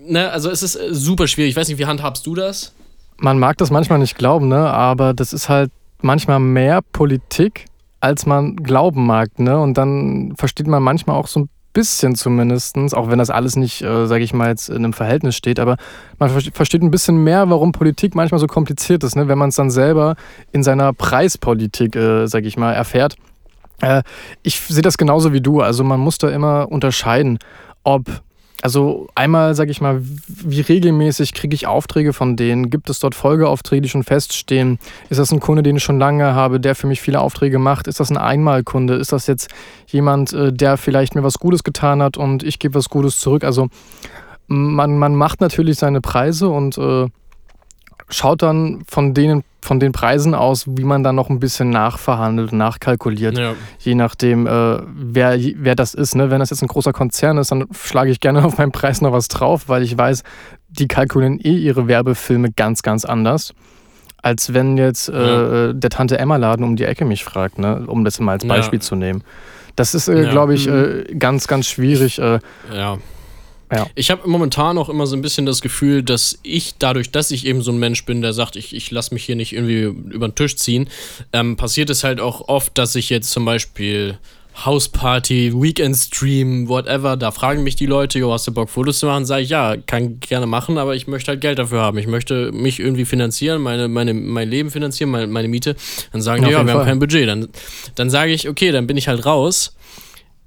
ne, 0.07 0.31
also 0.31 0.51
es 0.51 0.63
ist 0.63 0.77
äh, 0.77 0.89
super 0.93 1.27
schwierig. 1.27 1.51
Ich 1.51 1.57
weiß 1.57 1.69
nicht, 1.69 1.79
wie 1.79 1.87
handhabst 1.87 2.27
du 2.27 2.35
das? 2.35 2.73
Man 3.19 3.39
mag 3.39 3.59
das 3.59 3.71
manchmal 3.71 3.99
nicht 3.99 4.17
glauben, 4.17 4.49
ne? 4.49 4.71
aber 4.71 5.15
das 5.15 5.33
ist 5.33 5.49
halt 5.49 5.71
manchmal 6.01 6.41
mehr 6.41 6.81
Politik, 6.93 7.67
als 8.01 8.27
man 8.27 8.57
glauben 8.57 9.07
mag. 9.07 9.39
Ne? 9.39 9.59
Und 9.59 9.79
dann 9.79 10.35
versteht 10.37 10.67
man 10.67 10.83
manchmal 10.83 11.17
auch 11.17 11.29
so 11.29 11.41
ein 11.41 11.49
bisschen 11.73 12.15
zumindest, 12.15 12.77
auch 12.95 13.11
wenn 13.11 13.19
das 13.19 13.31
alles 13.31 13.57
nicht, 13.57 13.83
äh, 13.83 14.07
sage 14.07 14.25
ich 14.25 14.33
mal, 14.33 14.49
jetzt 14.49 14.69
in 14.69 14.77
einem 14.77 14.93
Verhältnis 14.93 15.37
steht, 15.37 15.59
aber 15.59 15.77
man 16.19 16.31
versteht 16.31 16.83
ein 16.83 16.91
bisschen 16.91 17.23
mehr, 17.25 17.51
warum 17.51 17.73
Politik 17.73 18.15
manchmal 18.15 18.39
so 18.39 18.47
kompliziert 18.47 19.03
ist, 19.05 19.17
ne? 19.17 19.29
wenn 19.29 19.39
man 19.39 19.49
es 19.51 19.57
dann 19.57 19.71
selber 19.71 20.15
in 20.53 20.63
seiner 20.63 20.93
Preispolitik, 20.93 21.97
äh, 21.97 22.27
sage 22.27 22.47
ich 22.47 22.57
mal, 22.57 22.73
erfährt. 22.73 23.17
Äh, 23.85 24.03
ich 24.43 24.61
sehe 24.61 24.83
das 24.83 24.97
genauso 24.97 25.33
wie 25.33 25.41
du. 25.41 25.61
Also 25.61 25.85
man 25.85 26.01
muss 26.01 26.19
da 26.19 26.31
immer 26.31 26.71
unterscheiden, 26.71 27.39
ob 27.83 28.23
also 28.63 29.09
einmal 29.15 29.55
sage 29.55 29.71
ich 29.71 29.83
mal, 29.83 30.01
wie 30.27 30.63
regelmäßig 30.63 31.35
kriege 31.35 31.55
ich 31.55 31.67
Aufträge 31.67 32.15
von 32.15 32.35
denen? 32.35 32.71
Gibt 32.71 32.89
es 32.89 32.99
dort 32.99 33.15
Folgeaufträge, 33.15 33.83
die 33.83 33.89
schon 33.91 34.05
feststehen? 34.05 34.79
Ist 35.11 35.19
das 35.19 35.33
ein 35.33 35.41
Kunde, 35.41 35.63
den 35.63 35.77
ich 35.77 35.83
schon 35.85 35.99
lange 35.99 36.35
habe, 36.35 36.61
der 36.61 36.75
für 36.75 36.87
mich 36.87 37.03
viele 37.03 37.21
Aufträge 37.21 37.59
macht? 37.59 37.89
Ist 37.89 38.01
das 38.01 38.11
ein 38.11 38.17
Einmalkunde? 38.17 38.95
Ist 38.95 39.13
das 39.13 39.27
jetzt 39.27 39.51
jemand, 39.89 40.33
äh, 40.33 40.51
der 40.51 40.79
vielleicht 40.79 41.15
mir 41.15 41.23
was 41.23 41.39
Gutes 41.39 41.63
getan 41.63 42.03
hat 42.03 42.17
und 42.17 42.43
ich 42.43 42.59
gebe 42.59 42.75
was 42.75 42.89
Gutes 42.89 43.21
zurück? 43.21 43.45
Also 43.45 43.69
man, 44.47 44.97
man 44.97 45.15
macht 45.15 45.43
natürlich 45.43 45.77
seine 45.77 46.01
Preise 46.01 46.49
und 46.49 46.79
äh, 46.79 47.09
schaut 48.09 48.43
dann 48.43 48.83
von 48.87 49.15
denen 49.15 49.45
von 49.65 49.81
den 49.81 49.93
Preisen 49.93 50.35
aus, 50.35 50.67
wie 50.69 50.85
man 50.85 51.03
dann 51.03 51.17
noch 51.17 51.31
ein 51.31 51.41
bisschen 51.41 51.71
nachverhandelt, 51.71 52.53
nachkalkuliert, 52.53 53.39
ja. 53.39 53.55
je 53.79 53.95
nachdem, 53.95 54.47
äh, 54.47 54.79
wer, 54.95 55.39
wer 55.39 55.75
das 55.75 55.95
ist. 55.95 56.15
Ne? 56.15 56.31
Wenn 56.31 56.41
das 56.41 56.51
jetzt 56.51 56.61
ein 56.61 56.69
großer 56.69 56.93
Konzern 56.93 57.39
ist, 57.39 57.51
dann 57.51 57.65
schlage 57.73 58.11
ich 58.11 58.21
gerne 58.21 58.45
auf 58.45 58.59
meinen 58.59 58.73
Preis 58.73 59.01
noch 59.01 59.13
was 59.13 59.29
drauf, 59.29 59.69
weil 59.69 59.83
ich 59.83 59.97
weiß, 59.97 60.23
die 60.69 60.87
kalkulieren 60.87 61.41
eh 61.41 61.57
ihre 61.57 61.89
Werbefilme 61.89 62.53
ganz, 62.53 62.83
ganz 62.83 63.07
anders, 63.07 63.55
als 64.21 64.53
wenn 64.53 64.77
jetzt 64.77 65.09
äh, 65.09 65.69
ja. 65.69 65.73
der 65.73 65.91
Tante 65.91 66.19
Emma 66.19 66.37
Laden 66.37 66.65
um 66.65 66.77
die 66.77 66.85
Ecke 66.85 67.07
mich 67.07 67.25
fragt, 67.25 67.59
ne? 67.59 67.85
um 67.87 68.05
das 68.05 68.21
mal 68.21 68.33
als 68.33 68.47
Beispiel 68.47 68.81
ja. 68.81 68.83
zu 68.83 68.97
nehmen. 68.97 69.25
Das 69.77 69.95
ist, 69.95 70.09
äh, 70.09 70.29
glaube 70.29 70.55
ich, 70.55 70.67
mhm. 70.67 71.05
äh, 71.09 71.15
ganz, 71.15 71.47
ganz 71.47 71.67
schwierig. 71.67 72.19
Äh, 72.19 72.39
ja. 72.73 72.99
Ja. 73.73 73.87
Ich 73.95 74.11
habe 74.11 74.29
momentan 74.29 74.79
auch 74.79 74.89
immer 74.89 75.07
so 75.07 75.17
ein 75.17 75.23
bisschen 75.23 75.47
das 75.47 75.61
Gefühl, 75.61 76.03
dass 76.03 76.39
ich 76.43 76.75
dadurch, 76.79 77.11
dass 77.11 77.31
ich 77.31 77.47
eben 77.47 77.63
so 77.63 77.73
ein 77.73 77.79
Mensch 77.79 78.05
bin, 78.05 78.23
der 78.23 78.33
sagt, 78.33 78.57
ich, 78.57 78.75
ich 78.75 78.91
lasse 78.91 79.15
mich 79.15 79.25
hier 79.25 79.37
nicht 79.37 79.53
irgendwie 79.53 79.83
über 79.83 80.29
den 80.29 80.35
Tisch 80.35 80.57
ziehen, 80.57 80.89
ähm, 81.33 81.57
passiert 81.57 81.91
es 81.91 82.05
halt 82.05 82.21
auch 82.21 82.49
oft, 82.49 82.77
dass 82.79 82.95
ich 82.95 83.11
jetzt 83.11 83.31
zum 83.31 83.45
Beispiel 83.45 84.19
Hausparty, 84.65 85.53
Weekend-Stream, 85.53 86.69
whatever, 86.69 87.17
da 87.17 87.33
fragen 87.33 87.65
mich 87.65 87.75
die 87.75 87.87
Leute, 87.87 88.21
jo, 88.21 88.33
hast 88.33 88.47
du 88.47 88.53
Bock, 88.53 88.71
Fotos 88.71 89.01
zu 89.01 89.07
machen? 89.07 89.27
Sage 89.27 89.43
ich, 89.43 89.49
ja, 89.49 89.77
kann 89.77 90.21
gerne 90.21 90.47
machen, 90.47 90.79
aber 90.79 90.95
ich 90.95 91.09
möchte 91.09 91.33
halt 91.33 91.41
Geld 91.41 91.59
dafür 91.59 91.81
haben. 91.81 91.99
Ich 91.99 92.07
möchte 92.07 92.53
mich 92.53 92.79
irgendwie 92.79 93.05
finanzieren, 93.05 93.61
meine, 93.63 93.89
meine, 93.89 94.15
mein 94.15 94.49
Leben 94.49 94.71
finanzieren, 94.71 95.11
meine, 95.11 95.27
meine 95.27 95.49
Miete. 95.49 95.75
Dann 96.13 96.23
sagen 96.23 96.43
ja, 96.43 96.49
die, 96.49 96.53
ja, 96.55 96.61
wir 96.61 96.69
Fall. 96.69 96.81
haben 96.81 96.87
kein 96.87 96.99
Budget. 97.01 97.27
Dann, 97.27 97.49
dann 97.97 98.11
sage 98.11 98.33
ich, 98.33 98.49
okay, 98.49 98.71
dann 98.71 98.87
bin 98.87 98.97
ich 98.97 99.09
halt 99.09 99.27
raus 99.27 99.75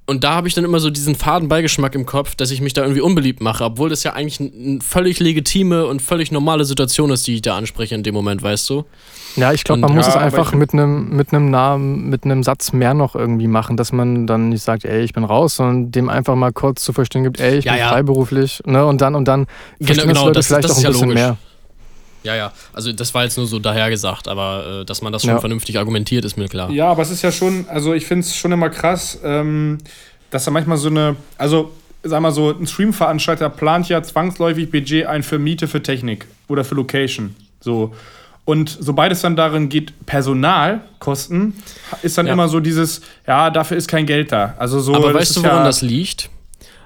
und 0.07 0.23
da 0.23 0.35
habe 0.35 0.47
ich 0.47 0.53
dann 0.53 0.63
immer 0.63 0.79
so 0.79 0.89
diesen 0.89 1.15
faden 1.15 1.49
Beigeschmack 1.49 1.93
im 1.93 2.05
Kopf, 2.05 2.35
dass 2.35 2.49
ich 2.49 2.61
mich 2.61 2.73
da 2.73 2.81
irgendwie 2.81 3.01
unbeliebt 3.01 3.41
mache, 3.41 3.65
obwohl 3.65 3.89
das 3.89 4.03
ja 4.03 4.13
eigentlich 4.13 4.39
eine 4.39 4.79
völlig 4.81 5.19
legitime 5.19 5.85
und 5.85 6.01
völlig 6.01 6.31
normale 6.31 6.63
Situation 6.63 7.11
ist, 7.11 7.27
die 7.27 7.35
ich 7.35 7.41
da 7.41 7.57
anspreche 7.57 7.93
in 7.93 8.03
dem 8.03 8.15
Moment, 8.15 8.41
weißt 8.41 8.69
du? 8.69 8.85
Ja, 9.35 9.51
ich 9.51 9.65
glaube, 9.65 9.81
man 9.81 9.93
muss 9.93 10.05
ja, 10.05 10.13
es 10.13 10.17
einfach 10.17 10.53
mit 10.53 10.73
einem 10.73 11.09
mit 11.09 11.33
einem 11.33 11.49
Namen, 11.49 12.09
mit 12.09 12.23
einem 12.23 12.41
Satz 12.41 12.71
mehr 12.71 12.93
noch 12.93 13.15
irgendwie 13.15 13.47
machen, 13.47 13.75
dass 13.75 13.91
man 13.91 14.25
dann 14.25 14.49
nicht 14.49 14.63
sagt, 14.63 14.85
ey, 14.85 15.03
ich 15.03 15.13
bin 15.13 15.25
raus, 15.25 15.57
sondern 15.57 15.91
dem 15.91 16.09
einfach 16.09 16.35
mal 16.35 16.53
kurz 16.53 16.83
zu 16.83 16.93
verstehen 16.93 17.23
gibt, 17.23 17.41
ey, 17.41 17.57
ich 17.57 17.65
ja, 17.65 17.73
bin 17.73 17.81
ja. 17.81 17.89
freiberuflich, 17.89 18.63
ne? 18.65 18.85
Und 18.85 19.01
dann 19.01 19.13
und 19.13 19.27
dann 19.27 19.45
genau, 19.79 20.03
genau, 20.05 20.31
das, 20.31 20.47
vielleicht 20.47 20.63
das 20.63 20.71
auch 20.71 20.77
ein 20.77 20.83
bisschen 20.85 21.09
logisch. 21.09 21.15
mehr. 21.15 21.37
Ja, 22.27 22.35
ja, 22.35 22.51
also 22.73 22.91
das 22.91 23.13
war 23.13 23.23
jetzt 23.23 23.37
nur 23.37 23.47
so 23.47 23.57
dahergesagt, 23.57 24.27
aber 24.27 24.81
äh, 24.81 24.85
dass 24.85 25.01
man 25.01 25.13
das 25.13 25.21
schon 25.21 25.31
ja. 25.31 25.39
vernünftig 25.39 25.79
argumentiert, 25.79 26.25
ist 26.25 26.37
mir 26.37 26.49
klar. 26.49 26.69
Ja, 26.69 26.89
aber 26.89 27.01
es 27.01 27.09
ist 27.09 27.21
ja 27.21 27.31
schon, 27.31 27.65
also 27.69 27.93
ich 27.93 28.05
finde 28.05 28.25
es 28.25 28.35
schon 28.35 28.51
immer 28.51 28.69
krass, 28.69 29.17
ähm, 29.23 29.77
dass 30.29 30.43
da 30.43 30.51
manchmal 30.51 30.75
so 30.75 30.89
eine, 30.89 31.15
also 31.37 31.71
sag 32.03 32.21
mal 32.21 32.33
so, 32.33 32.51
ein 32.51 32.67
Stream-Veranstalter 32.67 33.49
plant 33.49 33.87
ja 33.87 34.03
zwangsläufig 34.03 34.69
Budget 34.69 35.05
ein 35.05 35.23
für 35.23 35.39
Miete, 35.39 35.69
für 35.69 35.81
Technik 35.81 36.27
oder 36.49 36.65
für 36.65 36.75
Location. 36.75 37.33
So. 37.61 37.95
Und 38.43 38.77
sobald 38.77 39.13
es 39.13 39.21
dann 39.21 39.37
darin 39.37 39.69
geht, 39.69 39.93
Personalkosten, 40.05 41.53
ist 42.01 42.17
dann 42.17 42.27
ja. 42.27 42.33
immer 42.33 42.49
so 42.49 42.59
dieses, 42.59 43.01
ja, 43.25 43.49
dafür 43.49 43.77
ist 43.77 43.87
kein 43.87 44.05
Geld 44.05 44.33
da. 44.33 44.53
Also 44.57 44.81
so, 44.81 44.95
Aber 44.95 45.13
weißt 45.13 45.37
du, 45.37 45.43
woran 45.43 45.59
ja, 45.59 45.63
das 45.63 45.81
liegt? 45.81 46.29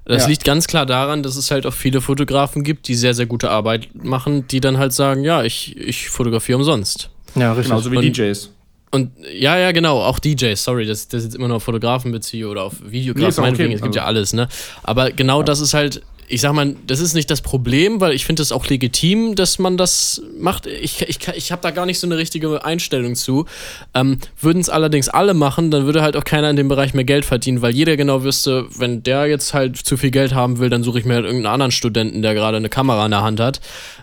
Das 0.05 0.23
ja. 0.23 0.29
liegt 0.29 0.43
ganz 0.43 0.67
klar 0.67 0.85
daran, 0.85 1.21
dass 1.23 1.35
es 1.35 1.51
halt 1.51 1.65
auch 1.65 1.73
viele 1.73 2.01
Fotografen 2.01 2.63
gibt, 2.63 2.87
die 2.87 2.95
sehr, 2.95 3.13
sehr 3.13 3.27
gute 3.27 3.51
Arbeit 3.51 3.89
machen, 3.93 4.47
die 4.47 4.59
dann 4.59 4.77
halt 4.77 4.93
sagen, 4.93 5.23
ja, 5.23 5.43
ich, 5.43 5.77
ich 5.77 6.09
fotografiere 6.09 6.57
umsonst. 6.57 7.09
Ja, 7.35 7.53
richtig. 7.53 7.69
Genauso 7.69 7.91
wie 7.91 7.97
Und, 7.97 8.17
DJs. 8.17 8.49
Und 8.91 9.11
ja, 9.33 9.57
ja, 9.57 9.71
genau, 9.71 10.01
auch 10.01 10.19
DJs, 10.19 10.61
sorry, 10.61 10.85
dass 10.85 11.07
das 11.07 11.23
jetzt 11.23 11.35
immer 11.35 11.47
nur 11.47 11.57
auf 11.57 11.63
Fotografen 11.63 12.11
beziehe 12.11 12.47
oder 12.47 12.63
auf 12.63 12.73
Videografen, 12.83 13.35
nee, 13.35 13.41
meinetwegen, 13.41 13.69
okay. 13.69 13.75
es 13.75 13.81
gibt 13.83 13.95
ja 13.95 14.01
also 14.01 14.17
alles, 14.17 14.33
ne? 14.33 14.49
Aber 14.83 15.11
genau 15.11 15.39
ja. 15.39 15.45
das 15.45 15.61
ist 15.61 15.73
halt, 15.73 16.01
ich 16.31 16.41
sag 16.41 16.53
mal, 16.53 16.75
das 16.87 16.99
ist 16.99 17.13
nicht 17.13 17.29
das 17.29 17.41
Problem, 17.41 17.99
weil 17.99 18.13
ich 18.13 18.25
finde 18.25 18.41
es 18.41 18.51
auch 18.51 18.65
legitim, 18.67 19.35
dass 19.35 19.59
man 19.59 19.77
das 19.77 20.21
macht. 20.39 20.65
Ich, 20.65 21.01
ich, 21.01 21.19
ich 21.27 21.51
habe 21.51 21.61
da 21.61 21.71
gar 21.71 21.85
nicht 21.85 21.99
so 21.99 22.07
eine 22.07 22.17
richtige 22.17 22.63
Einstellung 22.63 23.15
zu. 23.15 23.45
Ähm, 23.93 24.17
Würden 24.39 24.61
es 24.61 24.69
allerdings 24.69 25.09
alle 25.09 25.33
machen, 25.33 25.71
dann 25.71 25.85
würde 25.85 26.01
halt 26.01 26.15
auch 26.15 26.23
keiner 26.23 26.49
in 26.49 26.55
dem 26.55 26.69
Bereich 26.69 26.93
mehr 26.93 27.03
Geld 27.03 27.25
verdienen, 27.25 27.61
weil 27.61 27.75
jeder 27.75 27.97
genau 27.97 28.23
wüsste, 28.23 28.65
wenn 28.77 29.03
der 29.03 29.27
jetzt 29.27 29.53
halt 29.53 29.77
zu 29.77 29.97
viel 29.97 30.11
Geld 30.11 30.33
haben 30.33 30.59
will, 30.59 30.69
dann 30.69 30.83
suche 30.83 30.99
ich 30.99 31.05
mir 31.05 31.15
halt 31.15 31.25
irgendeinen 31.25 31.53
anderen 31.53 31.71
Studenten, 31.71 32.21
der 32.21 32.33
gerade 32.33 32.57
eine 32.57 32.69
Kamera 32.69 33.05
in 33.05 33.11
der 33.11 33.23
Hand 33.23 33.39
hat. 33.39 33.59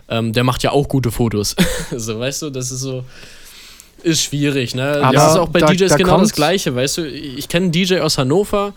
Ähm, 0.07 0.31
der 0.33 0.43
macht 0.43 0.61
ja 0.61 0.71
auch 0.71 0.87
gute 0.87 1.11
Fotos. 1.11 1.55
so, 1.95 2.19
weißt 2.19 2.43
du, 2.43 2.49
das 2.51 2.71
ist 2.71 2.81
so 2.81 3.03
ist 4.03 4.21
schwierig, 4.21 4.75
ne? 4.75 5.01
Aber 5.01 5.13
das 5.13 5.31
ist 5.31 5.37
auch 5.37 5.49
bei 5.49 5.59
da, 5.59 5.67
DJs 5.67 5.89
da 5.89 5.97
genau 5.97 6.19
das 6.19 6.31
Gleiche, 6.31 6.73
weißt 6.73 6.99
du? 6.99 7.07
Ich 7.07 7.49
kenne 7.49 7.65
einen 7.65 7.71
DJ 7.73 7.99
aus 7.99 8.17
Hannover, 8.17 8.73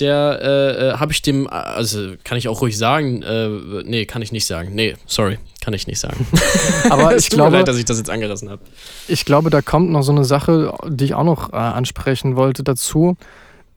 der 0.00 0.38
äh, 0.42 0.88
äh 0.88 0.92
habe 0.98 1.12
ich 1.12 1.22
dem, 1.22 1.46
also 1.48 2.14
kann 2.24 2.38
ich 2.38 2.48
auch 2.48 2.60
ruhig 2.60 2.76
sagen, 2.76 3.22
äh, 3.22 3.48
nee, 3.84 4.06
kann 4.06 4.22
ich 4.22 4.32
nicht 4.32 4.46
sagen. 4.46 4.74
Nee, 4.74 4.96
sorry, 5.06 5.38
kann 5.60 5.74
ich 5.74 5.86
nicht 5.86 6.00
sagen. 6.00 6.26
Aber 6.90 7.16
ich 7.16 7.30
glaube, 7.30 7.56
leid, 7.56 7.68
dass 7.68 7.78
ich 7.78 7.84
das 7.84 7.98
jetzt 7.98 8.10
angerissen 8.10 8.50
habe. 8.50 8.62
Ich 9.08 9.24
glaube, 9.24 9.50
da 9.50 9.62
kommt 9.62 9.90
noch 9.90 10.02
so 10.02 10.12
eine 10.12 10.24
Sache, 10.24 10.74
die 10.86 11.04
ich 11.04 11.14
auch 11.14 11.24
noch 11.24 11.52
äh, 11.52 11.56
ansprechen 11.56 12.36
wollte 12.36 12.62
dazu, 12.62 13.16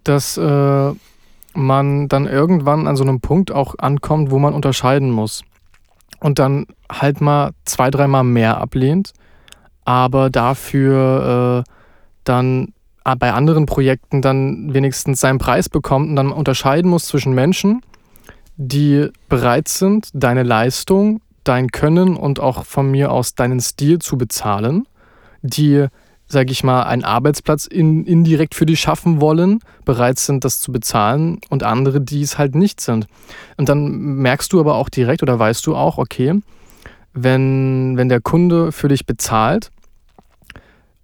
dass 0.04 0.38
äh, 0.38 0.92
man 1.54 2.08
dann 2.08 2.28
irgendwann 2.28 2.88
an 2.88 2.96
so 2.96 3.04
einem 3.04 3.20
Punkt 3.20 3.52
auch 3.52 3.76
ankommt, 3.78 4.32
wo 4.32 4.40
man 4.40 4.54
unterscheiden 4.54 5.12
muss 5.12 5.44
und 6.20 6.40
dann 6.40 6.68
halt 6.92 7.22
mal 7.22 7.52
zwei, 7.66 7.92
dreimal 7.92 8.24
mehr 8.24 8.58
ablehnt 8.58 9.14
aber 9.88 10.30
dafür 10.30 11.64
äh, 11.66 11.72
dann 12.26 12.74
bei 13.16 13.34
anderen 13.34 13.66
Projekten 13.66 14.22
dann 14.22 14.74
wenigstens 14.74 15.22
seinen 15.22 15.40
Preis 15.40 15.70
bekommt 15.70 16.10
und 16.10 16.16
dann 16.16 16.32
unterscheiden 16.32 16.90
muss 16.90 17.06
zwischen 17.06 17.34
Menschen, 17.34 17.82
die 18.58 19.10
bereit 19.30 19.68
sind, 19.68 20.10
deine 20.14 20.44
Leistung, 20.44 21.22
dein 21.44 21.70
Können 21.70 22.18
und 22.18 22.40
auch 22.40 22.66
von 22.66 22.92
mir 22.92 23.12
aus 23.12 23.36
deinen 23.36 23.60
Stil 23.60 24.00
zu 24.00 24.18
bezahlen, 24.18 24.88
die, 25.42 25.86
sage 26.28 26.52
ich 26.52 26.64
mal, 26.64 26.84
einen 26.84 27.04
Arbeitsplatz 27.04 27.66
in, 27.66 28.04
indirekt 28.06 28.56
für 28.56 28.66
dich 28.66 28.80
schaffen 28.80 29.22
wollen, 29.22 29.60
bereit 29.86 30.20
sind, 30.20 30.44
das 30.44 30.60
zu 30.60 30.72
bezahlen 30.72 31.40
und 31.50 31.64
andere, 31.64 32.02
die 32.02 32.22
es 32.22 32.38
halt 32.38 32.56
nicht 32.56 32.82
sind. 32.82 33.08
Und 33.56 33.70
dann 33.70 33.92
merkst 33.92 34.52
du 34.52 34.60
aber 34.60 34.76
auch 34.76 34.90
direkt 34.90 35.24
oder 35.24 35.40
weißt 35.40 35.66
du 35.66 35.76
auch, 35.76 35.98
okay, 35.98 36.42
wenn, 37.14 37.96
wenn 37.96 38.10
der 38.10 38.22
Kunde 38.22 38.72
für 38.72 38.90
dich 38.90 39.06
bezahlt, 39.06 39.72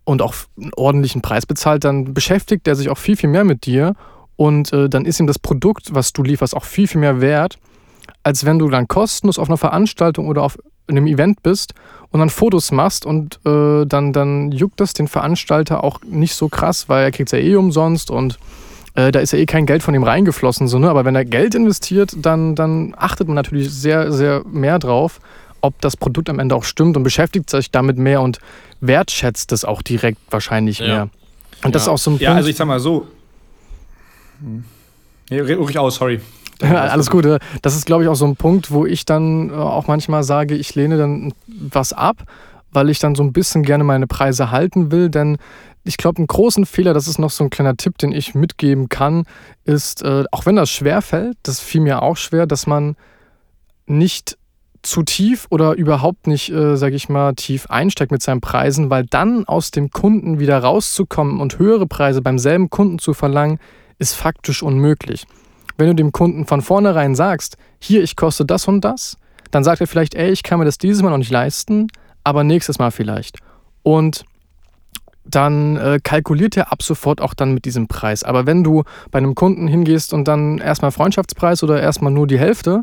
und 0.05 0.21
auch 0.21 0.33
einen 0.59 0.73
ordentlichen 0.75 1.21
Preis 1.21 1.45
bezahlt, 1.45 1.83
dann 1.83 2.13
beschäftigt 2.13 2.67
er 2.67 2.75
sich 2.75 2.89
auch 2.89 2.97
viel, 2.97 3.15
viel 3.15 3.29
mehr 3.29 3.43
mit 3.43 3.65
dir 3.65 3.95
und 4.35 4.73
äh, 4.73 4.89
dann 4.89 5.05
ist 5.05 5.19
ihm 5.19 5.27
das 5.27 5.39
Produkt, 5.39 5.93
was 5.93 6.13
du 6.13 6.23
lieferst, 6.23 6.55
auch 6.55 6.65
viel, 6.65 6.87
viel 6.87 7.01
mehr 7.01 7.21
wert, 7.21 7.57
als 8.23 8.45
wenn 8.45 8.59
du 8.59 8.69
dann 8.69 8.87
kostenlos 8.87 9.39
auf 9.39 9.49
einer 9.49 9.57
Veranstaltung 9.57 10.27
oder 10.27 10.43
auf 10.43 10.57
einem 10.87 11.07
Event 11.07 11.43
bist 11.43 11.73
und 12.11 12.19
dann 12.19 12.29
Fotos 12.29 12.71
machst 12.71 13.05
und 13.05 13.39
äh, 13.45 13.85
dann, 13.85 14.11
dann 14.11 14.51
juckt 14.51 14.79
das 14.79 14.93
den 14.93 15.07
Veranstalter 15.07 15.83
auch 15.83 16.01
nicht 16.05 16.35
so 16.35 16.49
krass, 16.49 16.89
weil 16.89 17.03
er 17.03 17.11
kriegt 17.11 17.31
es 17.31 17.39
ja 17.39 17.43
eh 17.43 17.55
umsonst 17.55 18.11
und 18.11 18.37
äh, 18.95 19.11
da 19.11 19.19
ist 19.19 19.33
ja 19.33 19.39
eh 19.39 19.45
kein 19.45 19.65
Geld 19.65 19.81
von 19.81 19.95
ihm 19.95 20.03
reingeflossen. 20.03 20.67
So, 20.67 20.79
ne? 20.79 20.89
Aber 20.89 21.05
wenn 21.05 21.15
er 21.15 21.25
Geld 21.25 21.55
investiert, 21.55 22.15
dann, 22.17 22.55
dann 22.55 22.93
achtet 22.97 23.27
man 23.27 23.35
natürlich 23.35 23.71
sehr, 23.71 24.11
sehr 24.11 24.43
mehr 24.45 24.77
drauf, 24.79 25.19
ob 25.64 25.80
das 25.82 25.95
Produkt 25.95 26.30
am 26.30 26.39
Ende 26.39 26.55
auch 26.55 26.66
stimmt 26.66 26.97
und 26.97 27.03
beschäftigt 27.03 27.49
sich 27.49 27.72
damit 27.72 27.97
mehr 27.97 28.22
und 28.22 28.39
wertschätzt 28.82 29.51
es 29.53 29.64
auch 29.64 29.82
direkt 29.82 30.20
wahrscheinlich 30.30 30.80
ja. 30.80 30.88
mehr. 30.88 31.01
Und 31.03 31.11
ja. 31.64 31.72
das 31.72 31.84
ist 31.84 31.88
auch 31.88 31.97
so 31.97 32.11
ein 32.11 32.14
Punkt. 32.14 32.24
Ja, 32.24 32.34
also 32.34 32.49
ich 32.49 32.57
sag 32.57 32.68
mal 32.68 32.82
so. 32.82 33.07
Hm. 34.41 34.66
Nee, 35.30 35.39
red 35.39 35.57
ruhig 35.57 35.80
aus, 35.80 35.95
sorry. 35.95 36.20
Alles 36.59 37.09
Gute. 37.09 37.39
Das 37.61 37.76
ist, 37.76 37.86
glaube 37.86 38.03
ich, 38.03 38.09
auch 38.09 38.16
so 38.16 38.26
ein 38.26 38.36
Punkt, 38.36 38.72
wo 38.72 38.86
ich 38.86 39.05
dann 39.05 39.49
äh, 39.49 39.53
auch 39.53 39.88
manchmal 39.88 40.24
sage, 40.24 40.53
ich 40.53 40.76
lehne 40.76 40.97
dann 40.97 41.34
was 41.47 41.93
ab, 41.93 42.24
weil 42.72 42.89
ich 42.89 42.99
dann 42.99 43.16
so 43.16 43.24
ein 43.24 43.32
bisschen 43.32 43.64
gerne 43.64 43.86
meine 43.86 44.05
Preise 44.05 44.51
halten 44.51 44.91
will. 44.91 45.09
Denn 45.09 45.38
ich 45.86 45.95
glaube, 45.95 46.18
einen 46.18 46.28
großen 46.28 46.66
Fehler, 46.66 46.93
das 46.93 47.07
ist 47.07 47.20
noch 47.20 47.32
so 47.32 47.45
ein 47.45 47.49
kleiner 47.49 47.78
Tipp, 47.78 47.97
den 47.97 48.11
ich 48.11 48.36
mitgeben 48.36 48.89
kann, 48.89 49.24
ist, 49.64 50.03
äh, 50.03 50.26
auch 50.32 50.45
wenn 50.45 50.57
das 50.57 50.70
schwer 50.70 51.01
fällt, 51.01 51.38
das 51.43 51.61
fiel 51.61 51.80
mir 51.80 52.01
auch 52.01 52.18
schwer, 52.18 52.47
dass 52.47 52.68
man 52.68 52.97
nicht 53.86 54.38
zu 54.84 55.03
tief 55.03 55.47
oder 55.49 55.73
überhaupt 55.73 56.27
nicht, 56.27 56.51
äh, 56.51 56.75
sage 56.75 56.95
ich 56.95 57.09
mal, 57.09 57.34
tief 57.34 57.67
einsteigt 57.67 58.11
mit 58.11 58.21
seinen 58.21 58.41
Preisen, 58.41 58.89
weil 58.89 59.05
dann 59.05 59.45
aus 59.45 59.71
dem 59.71 59.89
Kunden 59.89 60.39
wieder 60.39 60.59
rauszukommen 60.59 61.39
und 61.39 61.57
höhere 61.57 61.88
Preise 61.88 62.21
beim 62.21 62.38
selben 62.38 62.69
Kunden 62.69 62.99
zu 62.99 63.13
verlangen, 63.13 63.59
ist 63.97 64.13
faktisch 64.13 64.61
unmöglich. 64.61 65.25
Wenn 65.77 65.88
du 65.88 65.95
dem 65.95 66.11
Kunden 66.11 66.45
von 66.45 66.61
vornherein 66.61 67.15
sagst, 67.15 67.57
hier, 67.79 68.03
ich 68.03 68.15
koste 68.15 68.45
das 68.45 68.67
und 68.67 68.81
das, 68.81 69.17
dann 69.51 69.63
sagt 69.63 69.81
er 69.81 69.88
vielleicht, 69.88 70.15
ey, 70.15 70.31
ich 70.31 70.43
kann 70.43 70.59
mir 70.59 70.65
das 70.65 70.77
dieses 70.77 71.01
Mal 71.01 71.09
noch 71.09 71.17
nicht 71.17 71.31
leisten, 71.31 71.88
aber 72.23 72.43
nächstes 72.43 72.77
Mal 72.77 72.91
vielleicht. 72.91 73.39
Und 73.84 74.25
dann 75.25 75.77
äh, 75.77 75.99
kalkuliert 76.03 76.57
er 76.57 76.71
ab 76.71 76.84
sofort 76.84 77.21
auch 77.21 77.34
dann 77.34 77.53
mit 77.53 77.65
diesem 77.65 77.88
Preis. 77.88 78.23
Aber 78.23 78.45
wenn 78.45 78.63
du 78.63 78.84
bei 79.11 79.19
einem 79.19 79.36
Kunden 79.36 79.67
hingehst 79.67 80.13
und 80.13 80.27
dann 80.27 80.57
erstmal 80.57 80.91
Freundschaftspreis 80.91 81.63
oder 81.63 81.81
erstmal 81.81 82.11
nur 82.11 82.27
die 82.27 82.39
Hälfte, 82.39 82.81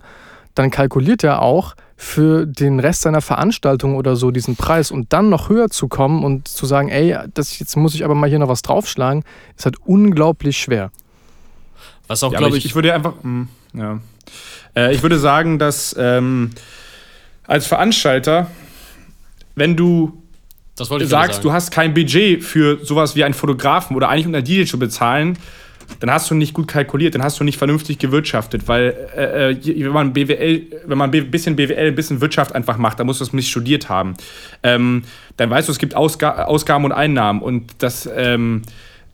dann 0.55 0.71
kalkuliert 0.71 1.23
er 1.23 1.43
auch 1.43 1.75
für 2.03 2.47
den 2.47 2.81
Rest 2.81 3.03
seiner 3.03 3.21
Veranstaltung 3.21 3.95
oder 3.95 4.17
so 4.17 4.31
diesen 4.31 4.57
Preis 4.57 4.91
und 4.91 5.13
dann 5.13 5.29
noch 5.29 5.51
höher 5.51 5.69
zu 5.69 5.87
kommen 5.87 6.25
und 6.25 6.49
zu 6.49 6.65
sagen, 6.65 6.89
ey, 6.89 7.15
das, 7.35 7.59
jetzt 7.59 7.77
muss 7.77 7.95
ich 7.95 8.07
aber 8.07 8.15
mal 8.15 8.27
hier 8.27 8.39
noch 8.39 8.49
was 8.49 8.63
draufschlagen, 8.63 9.23
ist 9.55 9.67
halt 9.67 9.77
unglaublich 9.85 10.57
schwer. 10.57 10.91
Was 12.09 12.23
auch, 12.23 12.33
ja, 12.33 12.39
glaube 12.39 12.57
ich, 12.57 12.65
ich. 12.65 12.75
würde 12.75 12.95
einfach, 12.95 13.17
mh, 13.23 13.23
hm, 13.23 13.49
ja. 13.79 14.01
Äh, 14.75 14.95
ich 14.95 15.03
würde 15.03 15.19
sagen, 15.19 15.59
dass 15.59 15.95
ähm, 15.99 16.53
als 17.47 17.67
Veranstalter, 17.67 18.51
wenn 19.55 19.77
du 19.77 20.23
sagst, 20.75 21.45
du 21.45 21.53
hast 21.53 21.71
kein 21.71 21.93
Budget 21.93 22.43
für 22.43 22.83
sowas 22.83 23.15
wie 23.15 23.25
einen 23.25 23.35
Fotografen 23.35 23.95
oder 23.95 24.09
eigentlich 24.09 24.27
um 24.27 24.35
einen 24.35 24.45
DJ 24.45 24.65
zu 24.65 24.79
bezahlen, 24.79 25.37
dann 25.99 26.11
hast 26.11 26.31
du 26.31 26.35
nicht 26.35 26.55
gut 26.55 26.69
kalkuliert, 26.69 27.15
dann 27.15 27.23
hast 27.23 27.41
du 27.41 27.45
nicht 27.45 27.59
vernünftig 27.59 27.99
gewirtschaftet, 27.99 28.69
weil 28.69 28.95
äh, 29.17 29.51
äh 29.53 29.85
wenn 29.85 29.93
man 29.93 30.13
BWL, 30.13 30.67
wenn 30.87 30.99
man 30.99 31.11
ein 31.13 31.31
bisschen 31.31 31.57
BWL, 31.57 31.89
ein 31.89 31.95
bisschen 31.95 32.21
Wirtschaft 32.21 32.55
einfach 32.55 32.77
macht, 32.77 33.01
dann 33.01 33.07
musst 33.07 33.21
du 33.21 33.25
es 33.25 33.33
nicht 33.33 33.51
studiert 33.51 33.89
haben. 33.89 34.15
Ähm, 34.63 35.03
dann 35.37 35.51
weißt 35.51 35.69
du, 35.69 35.73
es 35.73 35.79
gibt 35.79 35.97
Ausg 35.97 36.23
Ausgaben 36.23 36.85
und 36.85 36.93
Einnahmen 36.93 37.43
und 37.43 37.75
das 37.79 38.09
ähm, 38.15 38.63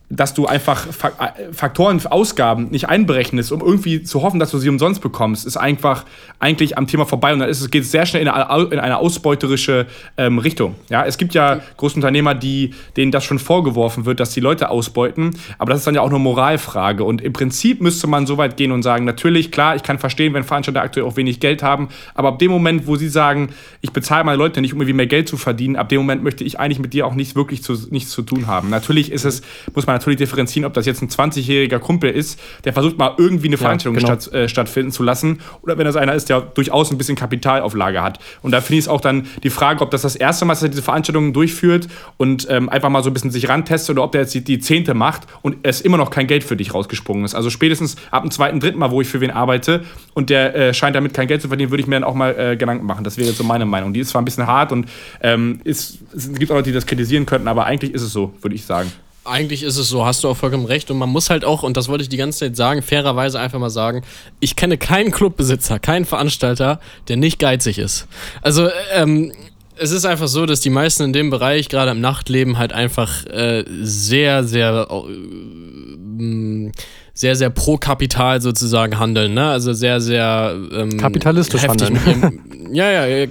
dass 0.09 0.34
du 0.34 0.46
einfach 0.46 0.86
äh, 0.86 1.52
Faktoren, 1.52 2.00
Ausgaben 2.07 2.68
nicht 2.70 2.88
einberechnest, 2.88 3.50
um 3.50 3.61
irgendwie 3.61 4.04
zu 4.04 4.22
hoffen, 4.22 4.38
dass 4.38 4.52
du 4.52 4.59
sie 4.59 4.68
umsonst 4.68 5.00
bekommst, 5.00 5.46
ist 5.46 5.57
einfach 5.57 6.04
eigentlich 6.38 6.78
am 6.78 6.86
Thema 6.86 7.07
vorbei. 7.07 7.32
Und 7.32 7.40
dann 7.40 7.48
ist 7.48 7.61
es, 7.61 7.70
geht 7.70 7.82
es 7.82 7.90
sehr 7.90 8.07
schnell 8.07 8.22
in 8.22 8.28
eine, 8.28 8.64
in 8.66 8.78
eine 8.78 8.98
ausbeuterische 8.98 9.86
ähm, 10.16 10.38
Richtung. 10.38 10.76
Ja, 10.90 11.04
es 11.04 11.18
gibt 11.18 11.34
ja 11.34 11.61
Großunternehmer, 11.76 12.36
die, 12.36 12.74
denen 12.96 13.11
das 13.11 13.24
schon 13.24 13.40
vorgeworfen 13.40 14.04
wird, 14.04 14.20
dass 14.20 14.30
die 14.30 14.40
Leute 14.40 14.70
ausbeuten, 14.70 15.36
aber 15.59 15.70
das 15.70 15.80
ist 15.80 15.86
dann 15.88 15.96
ja 15.96 16.02
auch 16.02 16.11
eine 16.11 16.20
Moralfrage. 16.20 17.02
Und 17.02 17.20
im 17.20 17.32
Prinzip 17.32 17.80
müsste 17.80 18.07
man 18.07 18.26
so 18.26 18.38
weit 18.38 18.57
gehen 18.57 18.70
und 18.70 18.84
sagen, 18.84 19.04
natürlich, 19.04 19.50
klar, 19.50 19.74
ich 19.74 19.82
kann 19.82 19.98
verstehen, 19.98 20.34
wenn 20.34 20.44
Veranstalter 20.44 20.82
aktuell 20.82 21.07
auch 21.07 21.16
wenig 21.16 21.40
Geld 21.40 21.64
haben, 21.64 21.88
aber 22.14 22.28
ab 22.28 22.38
dem 22.38 22.52
Moment, 22.52 22.86
wo 22.86 22.94
sie 22.94 23.09
sagen, 23.09 23.48
ich 23.80 23.90
bezahle 23.90 24.22
meine 24.22 24.38
Leute 24.38 24.61
nicht, 24.61 24.72
um 24.72 24.78
irgendwie 24.80 24.96
mehr 24.96 25.07
Geld 25.07 25.28
zu 25.28 25.36
verdienen, 25.36 25.74
ab 25.74 25.88
dem 25.88 25.98
Moment 25.98 26.22
möchte 26.22 26.44
ich 26.44 26.61
eigentlich 26.61 26.78
mit 26.78 26.92
dir 26.92 27.07
auch 27.07 27.14
nichts 27.14 27.34
wirklich 27.34 27.64
zu, 27.64 27.74
nichts 27.90 28.11
zu 28.11 28.22
tun 28.22 28.46
haben. 28.46 28.70
Natürlich 28.70 29.11
ist 29.11 29.24
es, 29.24 29.42
muss 29.74 29.86
man 29.86 29.95
natürlich 29.97 30.18
differenzieren, 30.18 30.66
ob 30.66 30.74
das 30.74 30.86
jetzt 30.86 31.03
ein 31.03 31.09
20-jähriger 31.09 31.78
Kumpel 31.78 32.11
ist, 32.11 32.40
der 32.64 32.72
versucht 32.72 32.99
mal 32.99 33.14
irgendwie 33.18 33.49
eine 33.49 33.57
Veranstaltung 33.57 34.01
ja, 34.01 34.07
genau. 34.07 34.20
statt, 34.20 34.34
äh, 34.34 34.49
stattfinden 34.49 34.92
zu 34.92 35.03
lassen, 35.03 35.40
oder 35.62 35.78
wenn 35.78 35.84
das 35.84 35.97
einer 35.97 36.14
ist, 36.14 36.28
der 36.28 36.40
durchaus 36.40 36.90
ein 36.90 36.99
bisschen 36.99 37.16
Kapitalauflage 37.16 38.03
hat. 38.03 38.18
Und 38.42 38.53
da 38.53 38.61
finde 38.61 38.78
ich 38.78 38.84
es 38.84 38.88
auch 38.88 39.01
dann 39.01 39.26
die 39.42 39.51
Frage, 39.51 39.82
ob 39.82 39.90
das 39.90 40.03
das 40.03 40.16
erste 40.16 40.44
Mal 40.44 40.53
ist, 40.53 40.61
dass 40.61 40.68
er 40.68 40.70
diese 40.70 40.82
Veranstaltungen 40.82 41.32
durchführt 41.32 41.88
und 42.16 42.47
ähm, 42.51 42.68
einfach 42.68 42.88
mal 42.88 43.03
so 43.03 43.11
ein 43.11 43.14
bisschen 43.14 43.30
sich 43.30 43.49
rantestet 43.49 43.90
oder 43.90 44.05
ob 44.05 44.12
der 44.12 44.22
jetzt 44.22 44.34
die, 44.34 44.44
die 44.44 44.59
zehnte 44.59 44.94
macht 44.94 45.22
und 45.42 45.57
es 45.62 45.80
immer 45.80 45.97
noch 45.97 46.11
kein 46.11 46.26
Geld 46.26 46.44
für 46.44 46.57
dich 46.57 46.74
rausgesprungen 46.74 47.24
ist. 47.24 47.34
Also 47.34 47.51
spätestens 47.51 47.97
ab 48.11 48.22
dem 48.22 48.30
zweiten, 48.30 48.61
dritten 48.61 48.78
Mal, 48.78 48.90
wo 48.90 49.01
ich 49.01 49.09
für 49.09 49.20
wen 49.20 49.30
arbeite 49.30 49.84
und 50.14 50.30
der 50.30 50.55
äh, 50.55 50.74
scheint 50.74 50.97
damit 50.97 51.14
kein 51.14 51.26
Geld 51.26 51.42
zu 51.42 51.49
verdienen, 51.49 51.70
würde 51.70 51.80
ich 51.80 51.86
mir 51.86 51.97
dann 51.97 52.05
auch 52.05 52.14
mal 52.14 52.38
äh, 52.38 52.57
Gedanken 52.57 52.86
machen. 52.86 53.05
Das 53.05 53.16
wäre 53.16 53.28
jetzt 53.28 53.38
so 53.38 53.44
meine 53.44 53.66
Meinung. 53.66 53.92
Die 53.92 54.01
ist 54.01 54.11
zwar 54.11 54.22
ein 54.22 54.24
bisschen 54.24 54.47
hart 54.47 54.72
und 54.72 54.86
ähm, 55.20 55.61
ist, 55.64 55.99
es 56.14 56.32
gibt 56.32 56.51
auch 56.51 56.57
Leute, 56.57 56.70
die 56.70 56.74
das 56.74 56.86
kritisieren 56.86 57.26
könnten, 57.26 57.49
aber 57.49 57.66
eigentlich 57.66 57.92
ist 57.92 58.03
es 58.03 58.12
so, 58.12 58.32
würde 58.40 58.55
ich 58.55 58.64
sagen. 58.64 58.90
Eigentlich 59.27 59.62
ist 59.62 59.77
es 59.77 59.89
so, 59.89 60.05
hast 60.07 60.24
du 60.24 60.29
auch 60.29 60.37
vollkommen 60.37 60.66
recht. 60.66 60.91
Und 60.91 60.99
man 60.99 61.09
muss 61.09 61.31
halt 61.31 61.45
auch, 61.45 61.62
und 61.62 61.77
das 61.77 61.89
wollte 61.89 62.03
ich 62.03 62.09
die 62.09 62.16
ganze 62.16 62.41
Zeit 62.41 62.57
sagen, 62.57 62.83
fairerweise 62.83 63.41
einfach 63.41 63.59
mal 63.59 63.70
sagen, 63.70 64.03
ich 64.41 64.57
kenne 64.57 64.79
keinen 64.79 65.11
Clubbesitzer, 65.11 65.79
keinen 65.79 66.05
Veranstalter, 66.05 66.81
der 67.09 67.16
nicht 67.16 67.39
geizig 67.39 67.79
ist. 67.79 68.07
Also, 68.43 68.68
ähm, 68.93 69.33
es 69.79 69.91
ist 69.91 70.07
einfach 70.07 70.29
so, 70.29 70.47
dass 70.47 70.61
die 70.61 70.70
meisten 70.70 71.05
in 71.05 71.12
dem 71.12 71.31
Bereich, 71.31 71.68
gerade 71.68 71.91
im 71.91 72.01
Nachtleben, 72.01 72.59
halt 72.59 72.72
einfach 72.72 73.27
äh, 73.27 73.64
sehr, 73.83 74.45
sehr, 74.45 74.89
äh, 74.91 76.72
sehr, 77.17 77.35
sehr 77.35 77.51
pro 77.51 77.79
Kapital 77.79 78.41
sozusagen 78.41 78.99
handeln. 78.99 79.35
Ne? 79.35 79.49
Also 79.49 79.73
sehr, 79.73 80.01
sehr 80.01 80.55
ähm, 80.73 80.97
kapitalistisch 80.99 81.67
handeln. 81.67 81.99
Ihrem, 82.07 82.43
Ja, 82.73 83.07
ja, 83.07 83.27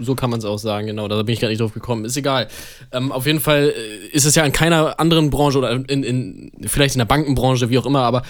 so 0.00 0.14
kann 0.14 0.30
man 0.30 0.38
es 0.38 0.44
auch 0.44 0.58
sagen, 0.58 0.86
genau. 0.86 1.06
Da 1.06 1.22
bin 1.22 1.32
ich 1.32 1.40
gar 1.40 1.48
nicht 1.48 1.60
drauf 1.60 1.74
gekommen. 1.74 2.04
Ist 2.04 2.16
egal. 2.16 2.48
Ähm, 2.92 3.12
auf 3.12 3.26
jeden 3.26 3.40
Fall 3.40 3.72
äh, 3.76 4.16
ist 4.16 4.24
es 4.24 4.34
ja 4.34 4.44
in 4.44 4.52
keiner 4.52 4.98
anderen 4.98 5.30
Branche 5.30 5.58
oder 5.58 5.70
in, 5.70 6.02
in, 6.02 6.50
vielleicht 6.66 6.94
in 6.94 6.98
der 6.98 7.04
Bankenbranche, 7.04 7.70
wie 7.70 7.78
auch 7.78 7.86
immer, 7.86 8.02
aber 8.02 8.22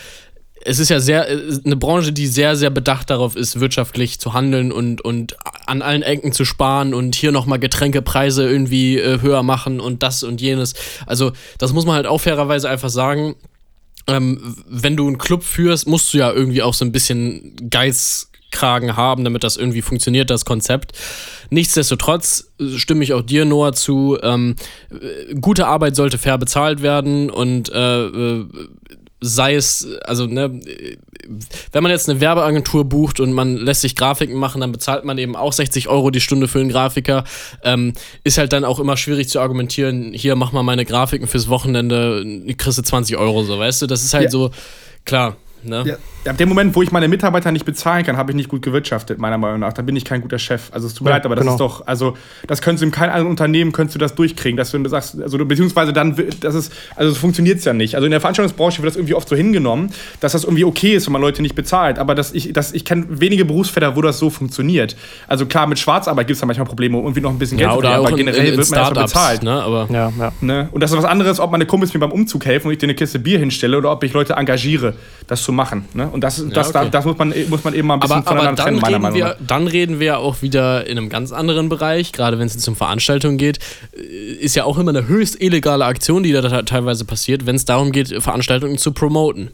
es 0.62 0.78
ist 0.78 0.90
ja 0.90 1.00
sehr 1.00 1.28
äh, 1.30 1.58
eine 1.64 1.76
Branche, 1.76 2.12
die 2.12 2.26
sehr, 2.26 2.56
sehr 2.56 2.70
bedacht 2.70 3.10
darauf 3.10 3.36
ist, 3.36 3.60
wirtschaftlich 3.60 4.20
zu 4.20 4.34
handeln 4.34 4.72
und, 4.72 5.00
und 5.00 5.36
an 5.66 5.82
allen 5.82 6.02
Ecken 6.02 6.32
zu 6.32 6.44
sparen 6.44 6.92
und 6.94 7.14
hier 7.14 7.32
nochmal 7.32 7.58
Getränkepreise 7.58 8.48
irgendwie 8.48 8.98
äh, 8.98 9.20
höher 9.20 9.42
machen 9.42 9.80
und 9.80 10.02
das 10.02 10.22
und 10.22 10.40
jenes. 10.40 10.74
Also, 11.06 11.32
das 11.58 11.72
muss 11.72 11.86
man 11.86 11.96
halt 11.96 12.06
auch 12.06 12.18
fairerweise 12.18 12.68
einfach 12.68 12.90
sagen. 12.90 13.36
Ähm, 14.06 14.56
wenn 14.66 14.96
du 14.96 15.06
einen 15.06 15.18
Club 15.18 15.42
führst, 15.42 15.86
musst 15.86 16.12
du 16.12 16.18
ja 16.18 16.32
irgendwie 16.32 16.62
auch 16.62 16.74
so 16.74 16.84
ein 16.84 16.92
bisschen 16.92 17.54
Geizkragen 17.70 18.96
haben, 18.96 19.24
damit 19.24 19.44
das 19.44 19.56
irgendwie 19.56 19.82
funktioniert, 19.82 20.30
das 20.30 20.44
Konzept. 20.44 20.92
Nichtsdestotrotz 21.50 22.52
stimme 22.76 23.04
ich 23.04 23.12
auch 23.12 23.22
dir, 23.22 23.44
Noah, 23.44 23.72
zu. 23.72 24.18
Ähm, 24.22 24.56
gute 25.40 25.66
Arbeit 25.66 25.96
sollte 25.96 26.18
fair 26.18 26.38
bezahlt 26.38 26.82
werden 26.82 27.30
und 27.30 27.70
äh, 27.72 28.04
äh 28.06 28.46
sei 29.20 29.54
es, 29.54 29.86
also 30.04 30.26
ne, 30.26 30.60
wenn 31.72 31.82
man 31.82 31.92
jetzt 31.92 32.08
eine 32.08 32.20
Werbeagentur 32.20 32.84
bucht 32.84 33.20
und 33.20 33.32
man 33.32 33.56
lässt 33.56 33.82
sich 33.82 33.94
Grafiken 33.94 34.36
machen, 34.36 34.60
dann 34.60 34.72
bezahlt 34.72 35.04
man 35.04 35.18
eben 35.18 35.36
auch 35.36 35.52
60 35.52 35.88
Euro 35.88 36.10
die 36.10 36.20
Stunde 36.20 36.48
für 36.48 36.60
einen 36.60 36.70
Grafiker. 36.70 37.24
Ähm, 37.62 37.92
ist 38.24 38.38
halt 38.38 38.52
dann 38.52 38.64
auch 38.64 38.80
immer 38.80 38.96
schwierig 38.96 39.28
zu 39.28 39.40
argumentieren, 39.40 40.12
hier 40.14 40.36
mach 40.36 40.52
mal 40.52 40.62
meine 40.62 40.84
Grafiken 40.84 41.28
fürs 41.28 41.48
Wochenende, 41.48 42.24
kriegst 42.56 42.78
du 42.78 42.82
20 42.82 43.16
Euro, 43.16 43.44
so 43.44 43.58
weißt 43.58 43.82
du, 43.82 43.86
das 43.86 44.04
ist 44.04 44.14
halt 44.14 44.24
ja. 44.24 44.30
so, 44.30 44.50
klar. 45.04 45.36
Ne? 45.62 45.84
Ja, 45.86 45.96
ab 46.26 46.36
dem 46.36 46.48
Moment, 46.48 46.74
wo 46.74 46.82
ich 46.82 46.92
meine 46.92 47.08
Mitarbeiter 47.08 47.50
nicht 47.52 47.64
bezahlen 47.64 48.04
kann, 48.04 48.16
habe 48.16 48.32
ich 48.32 48.36
nicht 48.36 48.48
gut 48.48 48.62
gewirtschaftet, 48.62 49.18
meiner 49.18 49.38
Meinung 49.38 49.60
nach. 49.60 49.72
Da 49.72 49.82
bin 49.82 49.96
ich 49.96 50.04
kein 50.04 50.20
guter 50.20 50.38
Chef. 50.38 50.68
Also 50.72 50.86
es 50.86 50.94
tut 50.94 51.04
mir 51.04 51.10
ja, 51.10 51.16
leid, 51.16 51.26
aber 51.26 51.34
das 51.34 51.44
genau. 51.44 51.54
ist 51.54 51.60
doch, 51.60 51.86
also 51.86 52.16
das 52.46 52.60
könntest 52.60 52.82
du 52.82 52.86
in 52.86 52.92
keinem 52.92 53.10
anderen 53.10 53.28
Unternehmen 53.28 53.72
könntest 53.72 53.94
du 53.94 53.98
das 53.98 54.14
durchkriegen, 54.14 54.56
dass 54.56 54.70
du 54.70 54.88
sagst, 54.88 55.20
also 55.20 55.38
beziehungsweise 55.44 55.92
dann, 55.92 56.16
das 56.40 56.54
ist, 56.54 56.72
also 56.96 57.12
so 57.12 57.18
funktioniert 57.18 57.58
es 57.58 57.64
ja 57.64 57.72
nicht. 57.72 57.94
Also 57.94 58.04
in 58.04 58.10
der 58.10 58.20
Veranstaltungsbranche 58.20 58.82
wird 58.82 58.90
das 58.90 58.96
irgendwie 58.96 59.14
oft 59.14 59.28
so 59.28 59.36
hingenommen, 59.36 59.92
dass 60.20 60.32
das 60.32 60.44
irgendwie 60.44 60.64
okay 60.64 60.94
ist, 60.94 61.06
wenn 61.06 61.12
man 61.12 61.22
Leute 61.22 61.42
nicht 61.42 61.54
bezahlt. 61.54 61.98
Aber 61.98 62.14
das, 62.14 62.32
ich, 62.32 62.52
das, 62.52 62.72
ich 62.72 62.84
kenne 62.84 63.06
wenige 63.08 63.44
Berufsfelder, 63.44 63.96
wo 63.96 64.02
das 64.02 64.18
so 64.18 64.30
funktioniert. 64.30 64.96
Also 65.26 65.46
klar, 65.46 65.66
mit 65.66 65.78
Schwarzarbeit 65.78 66.26
gibt 66.26 66.34
es 66.34 66.40
da 66.40 66.46
manchmal 66.46 66.66
Probleme, 66.66 66.98
irgendwie 66.98 67.20
noch 67.20 67.30
ein 67.30 67.38
bisschen 67.38 67.58
Geld 67.58 67.70
ja, 67.70 67.76
oder 67.76 67.94
zu 67.94 68.06
aber 68.06 68.16
generell 68.16 68.40
in, 68.40 68.52
in 68.52 68.58
wird 68.58 68.70
man 68.70 68.80
erstmal 68.80 69.04
bezahlt. 69.04 69.42
Ne? 69.42 69.62
Aber 69.62 69.88
ja, 69.90 70.12
ja. 70.18 70.32
Ne? 70.40 70.68
Und 70.72 70.82
das 70.82 70.90
ist 70.90 70.98
was 70.98 71.04
anderes, 71.04 71.40
ob 71.40 71.50
meine 71.50 71.66
Kumpels 71.66 71.94
mir 71.94 72.00
beim 72.00 72.12
Umzug 72.12 72.44
helfen 72.44 72.66
und 72.66 72.72
ich 72.72 72.78
dir 72.78 72.86
eine 72.86 72.94
Kiste 72.94 73.18
Bier 73.18 73.38
hinstelle 73.38 73.78
oder 73.78 73.90
ob 73.90 74.02
ich 74.04 74.12
Leute 74.12 74.34
engagiere, 74.34 74.94
das 75.26 75.42
zu 75.42 75.52
machen. 75.52 75.86
Ne? 75.94 76.09
Und 76.12 76.22
das, 76.22 76.44
das, 76.50 76.72
ja, 76.72 76.80
okay. 76.80 76.90
das 76.90 77.04
muss, 77.04 77.18
man, 77.18 77.34
muss 77.48 77.64
man 77.64 77.74
eben 77.74 77.88
mal 77.88 77.94
ein 77.94 78.00
bisschen 78.00 78.16
aber, 78.16 78.26
voneinander 78.26 78.62
aber 78.62 78.70
trennen, 78.70 78.80
meiner 78.80 78.98
Meinung 78.98 79.18
nach. 79.20 79.36
dann 79.46 79.66
reden 79.66 80.00
wir 80.00 80.18
auch 80.18 80.42
wieder 80.42 80.86
in 80.86 80.98
einem 80.98 81.08
ganz 81.08 81.32
anderen 81.32 81.68
Bereich, 81.68 82.12
gerade 82.12 82.38
wenn 82.38 82.46
es 82.46 82.68
um 82.68 82.76
Veranstaltungen 82.76 83.38
geht. 83.38 83.58
Äh, 83.96 84.00
ist 84.00 84.56
ja 84.56 84.64
auch 84.64 84.78
immer 84.78 84.90
eine 84.90 85.08
höchst 85.08 85.40
illegale 85.40 85.84
Aktion, 85.84 86.22
die 86.22 86.32
da 86.32 86.62
teilweise 86.62 87.04
passiert, 87.04 87.46
wenn 87.46 87.56
es 87.56 87.64
darum 87.64 87.92
geht, 87.92 88.22
Veranstaltungen 88.22 88.78
zu 88.78 88.92
promoten. 88.92 89.50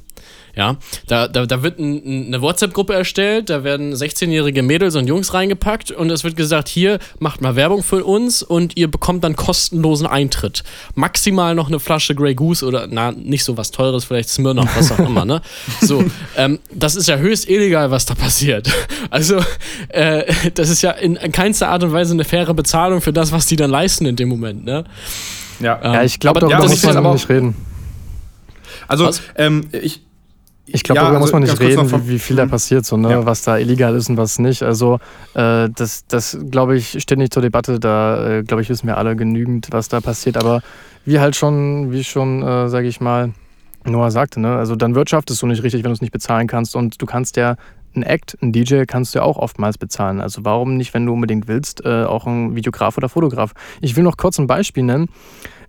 Ja, 0.57 0.79
da, 1.07 1.29
da, 1.29 1.45
da 1.45 1.63
wird 1.63 1.79
ein, 1.79 2.29
eine 2.29 2.41
WhatsApp-Gruppe 2.41 2.95
erstellt, 2.95 3.51
da 3.51 3.63
werden 3.63 3.93
16-jährige 3.93 4.63
Mädels 4.63 4.97
und 4.97 5.07
Jungs 5.07 5.35
reingepackt 5.35 5.91
und 5.91 6.11
es 6.11 6.25
wird 6.25 6.35
gesagt, 6.35 6.69
hier 6.69 6.99
macht 7.19 7.43
mal 7.43 7.57
Werbung 7.57 7.83
für 7.83 8.03
uns 8.03 8.43
und 8.43 8.75
ihr 8.75 8.91
bekommt 8.91 9.23
dann 9.23 9.37
kostenlosen 9.37 10.07
Eintritt. 10.07 10.65
Maximal 10.95 11.55
noch 11.55 11.69
eine 11.69 11.79
Flasche 11.79 12.15
Grey 12.15 12.35
Goose 12.35 12.65
oder 12.65 12.87
na, 12.91 13.13
nicht 13.13 13.45
so 13.45 13.59
was 13.59 13.71
teures, 13.71 14.07
vielleicht 14.07 14.31
Smirnoff, 14.31 14.75
was 14.75 14.93
auch 14.93 14.99
immer, 14.99 15.27
ne? 15.27 15.43
So, 15.83 16.03
ähm, 16.39 16.59
das 16.73 16.97
ist 16.97 17.07
ja 17.07 17.19
höchst 17.19 17.47
illegal, 17.51 17.91
was 17.91 18.07
da 18.07 18.15
passiert. 18.15 18.71
Also, 19.11 19.41
äh, 19.89 20.25
das 20.55 20.71
ist 20.71 20.81
ja 20.81 20.93
in 20.93 21.17
keinster 21.33 21.69
Art 21.69 21.85
und 21.85 21.93
Weise 21.93 22.15
eine 22.15 22.25
faire 22.25 22.55
Bezahlung 22.55 23.03
für 23.03 23.13
das, 23.13 23.31
was 23.31 23.45
die 23.45 23.57
dann 23.57 23.71
leisten 23.71 24.07
in 24.07 24.17
dem 24.17 24.31
Moment, 24.31 24.65
ne? 24.65 24.85
Ja, 25.61 25.79
ähm, 25.83 25.93
ja 25.93 26.03
ich 26.03 26.19
glaube, 26.19 26.41
darüber 26.41 26.63
ja, 26.63 26.67
muss 26.67 26.83
man 26.83 27.13
nicht 27.13 27.29
reden. 27.29 27.55
Also, 28.89 29.11
ähm, 29.37 29.69
ich, 29.73 30.06
ich 30.67 30.83
glaube, 30.83 30.97
ja, 30.97 31.03
darüber 31.03 31.21
also 31.21 31.25
muss 31.27 31.33
man 31.33 31.43
nicht 31.43 31.61
reden, 31.61 31.91
wie, 31.91 32.09
wie, 32.15 32.19
viel 32.19 32.37
da 32.37 32.45
mhm. 32.45 32.51
passiert, 32.51 32.85
so, 32.85 32.97
ne? 32.97 33.11
Ja. 33.11 33.27
was 33.27 33.43
da 33.43 33.57
illegal 33.57 33.95
ist 33.95 34.09
und 34.09 34.17
was 34.17 34.39
nicht. 34.39 34.63
Also 34.63 34.99
äh, 35.35 35.69
das, 35.75 36.07
das 36.09 36.37
glaube 36.51 36.77
ich, 36.77 37.01
steht 37.01 37.19
nicht 37.19 37.33
zur 37.33 37.43
Debatte. 37.43 37.79
Da, 37.79 38.39
äh, 38.39 38.43
glaube 38.43 38.63
ich, 38.63 38.69
wissen 38.69 38.87
wir 38.87 38.97
alle 38.97 39.15
genügend, 39.15 39.69
was 39.71 39.89
da 39.89 40.01
passiert. 40.01 40.37
Aber 40.37 40.63
wie 41.05 41.21
halt 41.21 41.37
schon, 41.37 41.93
wie 41.93 42.03
schon, 42.03 42.43
äh, 42.43 42.69
sage 42.69 42.89
ich 42.89 43.01
mal, 43.01 43.33
Noah 43.85 44.11
sagte, 44.11 44.41
ne? 44.41 44.57
also 44.57 44.75
dann 44.75 44.97
wirtschaftest 44.97 45.41
du 45.41 45.47
nicht 45.47 45.63
richtig, 45.63 45.85
wenn 45.85 45.91
du 45.91 45.95
es 45.95 46.01
nicht 46.01 46.13
bezahlen 46.13 46.49
kannst. 46.49 46.75
Und 46.75 47.01
du 47.01 47.07
kannst 47.07 47.37
ja 47.37 47.57
ein 47.95 48.03
Act, 48.03 48.37
ein 48.43 48.53
DJ 48.53 48.83
kannst 48.87 49.15
du 49.15 49.21
ja 49.21 49.25
auch 49.25 49.37
oftmals 49.37 49.79
bezahlen. 49.79 50.21
Also 50.21 50.45
warum 50.45 50.77
nicht, 50.77 50.95
wenn 50.95 51.07
du 51.07 51.13
unbedingt 51.13 51.49
willst, 51.49 51.85
äh, 51.85 52.05
auch 52.05 52.27
ein 52.27 52.57
Videograf 52.57 52.97
oder 52.97 53.09
Fotograf. 53.09 53.53
Ich 53.81 53.97
will 53.97 54.03
noch 54.03 54.17
kurz 54.17 54.39
ein 54.39 54.47
Beispiel 54.47 54.83
nennen. 54.83 55.09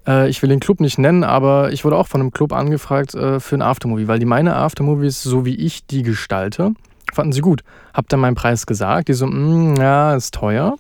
Äh, 0.08 0.30
ich 0.30 0.42
will 0.42 0.50
den 0.50 0.60
Club 0.60 0.80
nicht 0.80 0.98
nennen, 0.98 1.24
aber 1.24 1.72
ich 1.72 1.84
wurde 1.86 1.98
auch 1.98 2.08
von 2.08 2.22
einem 2.22 2.32
Club 2.32 2.54
angefragt 2.54 3.14
äh, 3.14 3.40
für 3.40 3.56
ein 3.56 3.62
Aftermovie, 3.62 4.08
weil 4.08 4.20
die 4.20 4.26
meine 4.26 4.56
Aftermovies, 4.56 5.22
so 5.22 5.46
wie 5.46 5.56
ich 5.56 5.86
die 5.86 6.04
gestalte, 6.04 6.72
fanden 7.14 7.34
sie 7.34 7.42
gut. 7.42 7.64
Hab 7.94 8.08
dann 8.10 8.20
meinen 8.20 8.36
Preis 8.36 8.66
gesagt. 8.66 9.10
Die 9.10 9.14
so, 9.14 9.28
mm, 9.28 9.76
ja, 9.76 10.16
ist 10.16 10.34
teuer, 10.34 10.78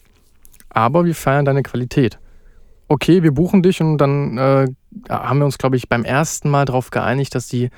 aber 0.70 1.06
wir 1.06 1.16
feiern 1.16 1.46
deine 1.46 1.64
Qualität. 1.64 2.20
Okay, 2.88 3.22
wir 3.22 3.34
buchen 3.34 3.64
dich 3.64 3.82
und 3.82 3.98
dann 3.98 4.38
äh, 4.38 4.68
haben 5.10 5.40
wir 5.40 5.46
uns, 5.46 5.58
glaube 5.58 5.76
ich, 5.76 5.90
beim 5.90 6.06
ersten 6.06 6.50
Mal 6.50 6.64
darauf 6.64 6.90
geeinigt, 6.90 7.36
dass 7.36 7.48
die 7.48 7.70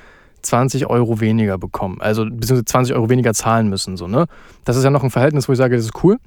20 0.42 0.86
Euro 0.86 1.20
weniger 1.20 1.58
bekommen. 1.58 2.00
Also 2.00 2.24
beziehungsweise 2.24 2.64
20 2.64 2.94
Euro 2.94 3.10
weniger 3.10 3.34
zahlen 3.34 3.68
müssen. 3.68 3.96
So, 3.96 4.06
ne? 4.06 4.26
Das 4.64 4.76
ist 4.76 4.84
ja 4.84 4.90
noch 4.90 5.02
ein 5.02 5.10
Verhältnis, 5.10 5.48
wo 5.48 5.52
ich 5.52 5.58
sage, 5.58 5.76
das 5.76 5.84
ist 5.84 6.04
cool. 6.04 6.18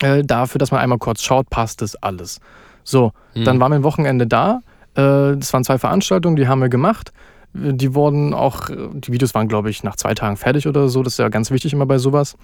Äh, 0.00 0.24
dafür, 0.24 0.58
dass 0.58 0.70
man 0.70 0.80
einmal 0.80 0.98
kurz 0.98 1.22
schaut, 1.22 1.50
passt 1.50 1.82
das 1.82 1.96
alles. 1.96 2.40
So, 2.84 3.12
hm. 3.32 3.44
dann 3.44 3.60
waren 3.60 3.72
wir 3.72 3.76
ein 3.76 3.82
Wochenende 3.82 4.26
da. 4.26 4.60
Äh, 4.94 5.36
das 5.36 5.52
waren 5.52 5.64
zwei 5.64 5.78
Veranstaltungen, 5.78 6.36
die 6.36 6.46
haben 6.46 6.60
wir 6.60 6.68
gemacht. 6.68 7.12
Die 7.56 7.94
wurden 7.94 8.34
auch, 8.34 8.68
die 8.68 9.12
Videos 9.12 9.32
waren, 9.34 9.46
glaube 9.46 9.70
ich, 9.70 9.84
nach 9.84 9.94
zwei 9.94 10.14
Tagen 10.14 10.36
fertig 10.36 10.66
oder 10.66 10.88
so. 10.88 11.02
Das 11.04 11.14
ist 11.14 11.18
ja 11.18 11.28
ganz 11.28 11.52
wichtig 11.52 11.72
immer 11.72 11.86
bei 11.86 11.98
sowas. 11.98 12.36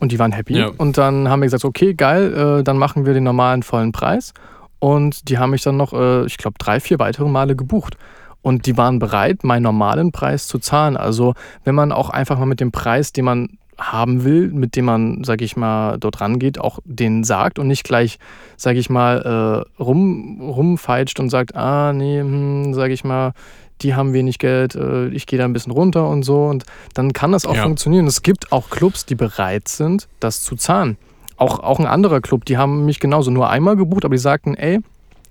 Und 0.00 0.12
die 0.12 0.18
waren 0.18 0.32
happy. 0.32 0.58
Ja. 0.58 0.70
Und 0.76 0.98
dann 0.98 1.28
haben 1.28 1.40
wir 1.40 1.46
gesagt, 1.46 1.64
okay, 1.64 1.94
geil, 1.94 2.34
äh, 2.34 2.62
dann 2.62 2.76
machen 2.76 3.06
wir 3.06 3.14
den 3.14 3.24
normalen 3.24 3.62
vollen 3.62 3.92
Preis. 3.92 4.34
Und 4.78 5.28
die 5.28 5.38
haben 5.38 5.50
mich 5.50 5.62
dann 5.62 5.76
noch, 5.76 5.92
äh, 5.92 6.24
ich 6.26 6.36
glaube, 6.36 6.56
drei, 6.58 6.80
vier 6.80 6.98
weitere 6.98 7.28
Male 7.28 7.56
gebucht. 7.56 7.96
Und 8.42 8.66
die 8.66 8.76
waren 8.76 8.98
bereit, 8.98 9.42
meinen 9.42 9.62
normalen 9.62 10.12
Preis 10.12 10.46
zu 10.46 10.58
zahlen. 10.58 10.96
Also 10.96 11.34
wenn 11.64 11.74
man 11.74 11.90
auch 11.90 12.10
einfach 12.10 12.38
mal 12.38 12.46
mit 12.46 12.60
dem 12.60 12.70
Preis, 12.70 13.12
den 13.12 13.24
man 13.24 13.58
haben 13.78 14.24
will, 14.24 14.48
mit 14.48 14.74
dem 14.76 14.86
man, 14.86 15.22
sag 15.24 15.40
ich 15.40 15.56
mal, 15.56 15.98
dort 15.98 16.20
rangeht, 16.20 16.58
auch 16.58 16.80
den 16.84 17.22
sagt 17.24 17.58
und 17.58 17.68
nicht 17.68 17.84
gleich, 17.84 18.18
sag 18.56 18.76
ich 18.76 18.90
mal, 18.90 19.64
äh, 19.78 19.82
rum, 19.82 20.40
rumfeitscht 20.40 21.20
und 21.20 21.30
sagt, 21.30 21.54
ah, 21.54 21.92
nee, 21.92 22.20
hm, 22.20 22.74
sag 22.74 22.90
ich 22.90 23.04
mal, 23.04 23.32
die 23.80 23.94
haben 23.94 24.12
wenig 24.12 24.38
Geld, 24.38 24.74
äh, 24.74 25.08
ich 25.08 25.26
gehe 25.26 25.38
da 25.38 25.44
ein 25.44 25.52
bisschen 25.52 25.72
runter 25.72 26.08
und 26.08 26.24
so. 26.24 26.46
Und 26.46 26.64
dann 26.94 27.12
kann 27.12 27.32
das 27.32 27.46
auch 27.46 27.54
ja. 27.54 27.62
funktionieren. 27.62 28.06
Es 28.06 28.22
gibt 28.22 28.50
auch 28.50 28.70
Clubs, 28.70 29.06
die 29.06 29.14
bereit 29.14 29.68
sind, 29.68 30.08
das 30.18 30.42
zu 30.42 30.56
zahlen. 30.56 30.96
Auch, 31.36 31.60
auch 31.60 31.78
ein 31.78 31.86
anderer 31.86 32.20
Club, 32.20 32.44
die 32.46 32.58
haben 32.58 32.84
mich 32.84 32.98
genauso 32.98 33.30
nur 33.30 33.48
einmal 33.48 33.76
gebucht, 33.76 34.04
aber 34.04 34.14
die 34.16 34.20
sagten, 34.20 34.54
ey, 34.54 34.80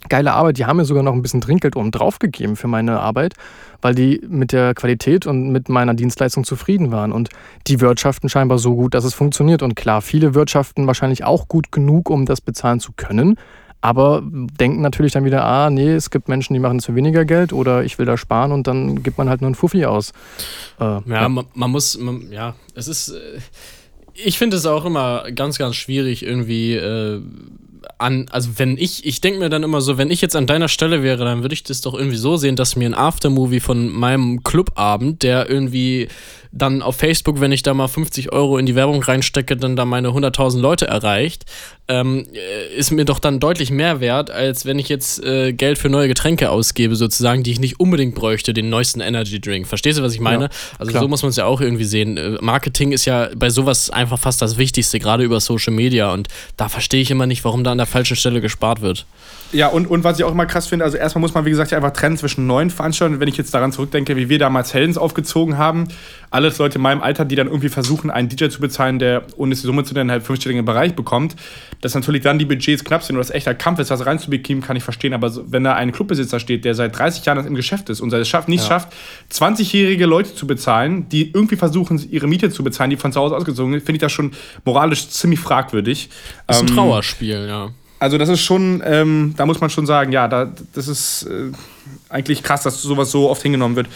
geile 0.09 0.33
Arbeit. 0.33 0.57
Die 0.57 0.65
haben 0.65 0.77
mir 0.77 0.85
sogar 0.85 1.03
noch 1.03 1.13
ein 1.13 1.21
bisschen 1.21 1.41
Trinkgeld 1.41 1.75
oben 1.75 1.91
drauf 1.91 2.19
gegeben 2.19 2.55
für 2.55 2.67
meine 2.67 2.99
Arbeit, 2.99 3.33
weil 3.81 3.95
die 3.95 4.21
mit 4.27 4.51
der 4.51 4.73
Qualität 4.73 5.27
und 5.27 5.51
mit 5.51 5.69
meiner 5.69 5.93
Dienstleistung 5.93 6.43
zufrieden 6.43 6.91
waren. 6.91 7.11
Und 7.11 7.29
die 7.67 7.81
wirtschaften 7.81 8.29
scheinbar 8.29 8.59
so 8.59 8.75
gut, 8.75 8.93
dass 8.93 9.03
es 9.03 9.13
funktioniert. 9.13 9.61
Und 9.61 9.75
klar, 9.75 10.01
viele 10.01 10.33
wirtschaften 10.33 10.87
wahrscheinlich 10.87 11.23
auch 11.23 11.47
gut 11.47 11.71
genug, 11.71 12.09
um 12.09 12.25
das 12.25 12.41
bezahlen 12.41 12.79
zu 12.79 12.91
können. 12.95 13.37
Aber 13.79 14.23
denken 14.23 14.81
natürlich 14.81 15.11
dann 15.11 15.23
wieder, 15.23 15.43
ah, 15.43 15.69
nee, 15.69 15.93
es 15.93 16.09
gibt 16.09 16.29
Menschen, 16.29 16.53
die 16.53 16.59
machen 16.59 16.77
es 16.77 16.85
für 16.85 16.95
weniger 16.95 17.25
Geld 17.25 17.53
oder 17.53 17.83
ich 17.83 17.99
will 17.99 18.07
da 18.07 18.17
sparen 18.17 18.51
und 18.51 18.65
dann 18.65 19.03
gibt 19.03 19.19
man 19.19 19.29
halt 19.29 19.41
nur 19.41 19.47
einen 19.47 19.55
Fuffi 19.55 19.85
aus. 19.85 20.13
Äh, 20.79 20.83
ja, 20.83 21.03
ja. 21.05 21.29
Man, 21.29 21.45
man, 21.53 21.71
muss, 21.71 21.97
man, 21.97 22.31
ja, 22.31 22.55
es 22.73 22.87
ist, 22.87 23.09
äh, 23.09 23.39
ich 24.15 24.39
finde 24.39 24.57
es 24.57 24.65
auch 24.65 24.83
immer 24.83 25.31
ganz, 25.31 25.59
ganz 25.59 25.75
schwierig 25.75 26.25
irgendwie. 26.25 26.73
Äh, 26.73 27.21
an, 27.97 28.27
also 28.29 28.51
wenn 28.57 28.77
ich, 28.77 29.05
ich 29.05 29.21
denke 29.21 29.39
mir 29.39 29.49
dann 29.49 29.63
immer 29.63 29.81
so, 29.81 29.97
wenn 29.97 30.11
ich 30.11 30.21
jetzt 30.21 30.35
an 30.35 30.47
deiner 30.47 30.67
Stelle 30.67 31.03
wäre, 31.03 31.23
dann 31.25 31.41
würde 31.41 31.53
ich 31.53 31.63
das 31.63 31.81
doch 31.81 31.93
irgendwie 31.93 32.17
so 32.17 32.37
sehen, 32.37 32.55
dass 32.55 32.75
mir 32.75 32.85
ein 32.85 32.93
Aftermovie 32.93 33.59
von 33.59 33.89
meinem 33.89 34.43
Clubabend, 34.43 35.23
der 35.23 35.49
irgendwie 35.49 36.07
dann 36.57 36.81
auf 36.81 36.95
Facebook, 36.95 37.39
wenn 37.39 37.51
ich 37.51 37.63
da 37.63 37.73
mal 37.73 37.87
50 37.87 38.31
Euro 38.31 38.57
in 38.57 38.65
die 38.65 38.75
Werbung 38.75 39.01
reinstecke, 39.01 39.55
dann 39.57 39.75
da 39.75 39.85
meine 39.85 40.09
100.000 40.09 40.59
Leute 40.59 40.87
erreicht, 40.87 41.45
ähm, 41.87 42.25
äh, 42.33 42.75
ist 42.75 42.91
mir 42.91 43.05
doch 43.05 43.19
dann 43.19 43.39
deutlich 43.39 43.71
mehr 43.71 44.01
wert, 44.01 44.29
als 44.29 44.65
wenn 44.65 44.79
ich 44.79 44.89
jetzt 44.89 45.23
äh, 45.23 45.53
Geld 45.53 45.77
für 45.77 45.89
neue 45.89 46.07
Getränke 46.07 46.49
ausgebe, 46.49 46.95
sozusagen, 46.95 47.43
die 47.43 47.51
ich 47.51 47.59
nicht 47.59 47.79
unbedingt 47.79 48.15
bräuchte, 48.15 48.53
den 48.53 48.69
neuesten 48.69 48.99
Energy 48.99 49.39
Drink. 49.39 49.67
Verstehst 49.67 49.99
du, 49.99 50.03
was 50.03 50.13
ich 50.13 50.19
meine? 50.19 50.45
Ja, 50.45 50.49
also 50.79 50.91
klar. 50.91 51.03
so 51.03 51.07
muss 51.07 51.21
man 51.21 51.29
es 51.29 51.37
ja 51.37 51.45
auch 51.45 51.61
irgendwie 51.61 51.85
sehen. 51.85 52.17
Äh, 52.17 52.37
Marketing 52.41 52.91
ist 52.91 53.05
ja 53.05 53.29
bei 53.35 53.49
sowas 53.49 53.89
einfach 53.89 54.19
fast 54.19 54.41
das 54.41 54.57
Wichtigste, 54.57 54.99
gerade 54.99 55.23
über 55.23 55.39
Social 55.39 55.73
Media. 55.73 56.11
Und 56.11 56.27
da 56.57 56.69
verstehe 56.69 57.01
ich 57.01 57.11
immer 57.11 57.25
nicht, 57.25 57.45
warum 57.45 57.63
da 57.63 57.71
an 57.71 57.77
der 57.77 57.87
falschen 57.87 58.17
Stelle 58.17 58.41
gespart 58.41 58.81
wird. 58.81 59.05
Ja, 59.53 59.67
und, 59.67 59.87
und 59.87 60.03
was 60.03 60.19
ich 60.19 60.25
auch 60.25 60.31
immer 60.31 60.45
krass 60.45 60.67
finde, 60.67 60.83
also 60.83 60.97
erstmal 60.97 61.21
muss 61.21 61.33
man, 61.33 61.45
wie 61.45 61.49
gesagt, 61.49 61.71
ja 61.71 61.77
einfach 61.77 61.91
trennen 61.91 62.17
zwischen 62.17 62.47
neuen 62.47 62.69
Veranstaltungen. 62.69 63.21
Wenn 63.21 63.29
ich 63.29 63.37
jetzt 63.37 63.53
daran 63.53 63.71
zurückdenke, 63.71 64.17
wie 64.17 64.27
wir 64.27 64.39
damals 64.39 64.73
Heldens 64.73 64.97
aufgezogen 64.97 65.57
haben, 65.57 65.87
alles 66.29 66.57
Leute 66.57 66.75
in 66.75 66.81
meinem 66.81 67.01
Alter, 67.01 67.23
die 67.23 67.35
dann 67.35 67.47
irgendwie 67.47 67.69
versuchen, 67.69 68.11
einen 68.11 68.27
DJ 68.27 68.49
zu 68.49 68.59
bezahlen, 68.59 68.99
der, 68.99 69.23
ohne 69.37 69.55
die 69.55 69.61
Summe 69.61 69.85
zu 69.85 69.93
nennen, 69.93 70.11
halt 70.11 70.23
fünfstelligen 70.23 70.65
Bereich 70.65 70.95
bekommt, 70.95 71.37
dass 71.79 71.95
natürlich 71.95 72.23
dann 72.23 72.39
die 72.39 72.45
Budgets 72.45 72.83
knapp 72.83 73.03
sind 73.03 73.15
und 73.15 73.19
das 73.19 73.29
echter 73.29 73.53
Kampf 73.55 73.79
ist, 73.79 73.89
was 73.89 74.05
reinzubekommen, 74.05 74.61
kann 74.61 74.75
ich 74.75 74.83
verstehen. 74.83 75.13
Aber 75.13 75.31
wenn 75.49 75.63
da 75.63 75.73
ein 75.73 75.93
Clubbesitzer 75.93 76.41
steht, 76.41 76.65
der 76.65 76.75
seit 76.75 76.97
30 76.97 77.23
Jahren 77.23 77.47
im 77.47 77.55
Geschäft 77.55 77.89
ist 77.89 78.01
und 78.01 78.11
es 78.11 78.27
schafft, 78.27 78.49
nicht 78.49 78.63
ja. 78.63 78.67
schafft, 78.67 78.89
20-jährige 79.31 80.05
Leute 80.05 80.35
zu 80.35 80.45
bezahlen, 80.45 81.07
die 81.07 81.31
irgendwie 81.31 81.55
versuchen, 81.55 82.05
ihre 82.11 82.27
Miete 82.27 82.49
zu 82.49 82.65
bezahlen, 82.65 82.89
die 82.89 82.97
von 82.97 83.13
zu 83.13 83.21
Hause 83.21 83.37
ausgezogen 83.37 83.71
sind, 83.71 83.85
finde 83.85 83.97
ich 83.97 84.01
das 84.01 84.11
schon 84.11 84.31
moralisch 84.65 85.07
ziemlich 85.07 85.39
fragwürdig. 85.39 86.09
Das 86.47 86.57
ist 86.57 86.63
ein 86.63 86.69
ähm, 86.69 86.75
Trauerspiel, 86.75 87.47
ja 87.47 87.69
also 87.99 88.17
das 88.17 88.29
ist 88.29 88.41
schon, 88.41 88.81
ähm, 88.85 89.33
da 89.37 89.45
muss 89.45 89.59
man 89.59 89.69
schon 89.69 89.85
sagen, 89.85 90.11
ja, 90.11 90.27
da, 90.27 90.51
das 90.73 90.87
ist 90.87 91.23
äh, 91.23 91.51
eigentlich 92.09 92.43
krass, 92.43 92.63
dass 92.63 92.81
sowas 92.81 93.11
so 93.11 93.29
oft 93.29 93.41
hingenommen 93.41 93.75
wird. 93.75 93.87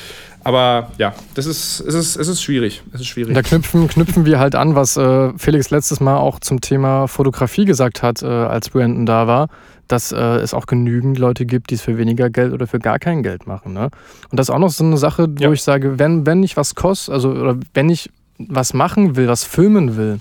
Aber 0.43 0.91
ja, 0.97 1.13
das 1.35 1.45
ist, 1.45 1.81
es 1.81 1.93
ist, 1.93 2.15
es 2.15 2.27
ist 2.27 2.41
schwierig. 2.41 2.81
Es 2.93 3.01
ist 3.01 3.07
schwierig. 3.07 3.35
Da 3.35 3.43
knüpfen, 3.43 3.87
knüpfen 3.87 4.25
wir 4.25 4.39
halt 4.39 4.55
an, 4.55 4.75
was 4.75 4.97
äh, 4.97 5.31
Felix 5.37 5.69
letztes 5.69 5.99
Mal 5.99 6.17
auch 6.17 6.39
zum 6.39 6.61
Thema 6.61 7.07
Fotografie 7.07 7.65
gesagt 7.65 8.01
hat, 8.01 8.23
äh, 8.23 8.25
als 8.25 8.69
Brandon 8.69 9.05
da 9.05 9.27
war, 9.27 9.49
dass 9.87 10.11
äh, 10.11 10.17
es 10.17 10.53
auch 10.53 10.65
genügend 10.65 11.19
Leute 11.19 11.45
gibt, 11.45 11.69
die 11.69 11.75
es 11.75 11.81
für 11.81 11.97
weniger 11.97 12.31
Geld 12.31 12.53
oder 12.53 12.65
für 12.65 12.79
gar 12.79 12.97
kein 12.97 13.21
Geld 13.21 13.45
machen. 13.45 13.73
Ne? 13.73 13.89
Und 14.31 14.39
das 14.39 14.47
ist 14.47 14.55
auch 14.55 14.59
noch 14.59 14.71
so 14.71 14.83
eine 14.83 14.97
Sache, 14.97 15.27
wo 15.29 15.43
ja. 15.43 15.51
ich 15.51 15.61
sage, 15.61 15.99
wenn, 15.99 16.25
wenn 16.25 16.41
ich 16.41 16.57
was 16.57 16.73
kostet, 16.73 17.13
also 17.13 17.29
oder 17.29 17.57
wenn 17.75 17.89
ich 17.89 18.09
was 18.39 18.73
machen 18.73 19.15
will, 19.15 19.27
was 19.27 19.43
filmen 19.43 19.95
will, 19.95 20.19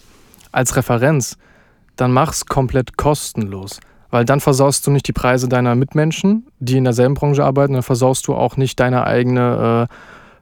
als 0.52 0.76
Referenz, 0.76 1.38
dann 2.00 2.12
mach's 2.12 2.46
komplett 2.46 2.96
kostenlos. 2.96 3.80
Weil 4.10 4.24
dann 4.24 4.40
versaust 4.40 4.86
du 4.86 4.90
nicht 4.90 5.06
die 5.06 5.12
Preise 5.12 5.48
deiner 5.48 5.74
Mitmenschen, 5.76 6.46
die 6.58 6.76
in 6.76 6.84
derselben 6.84 7.14
Branche 7.14 7.44
arbeiten, 7.44 7.74
dann 7.74 7.82
versaust 7.82 8.26
du 8.26 8.34
auch 8.34 8.56
nicht 8.56 8.80
deine 8.80 9.06
eigene 9.06 9.88
äh, 9.88 9.94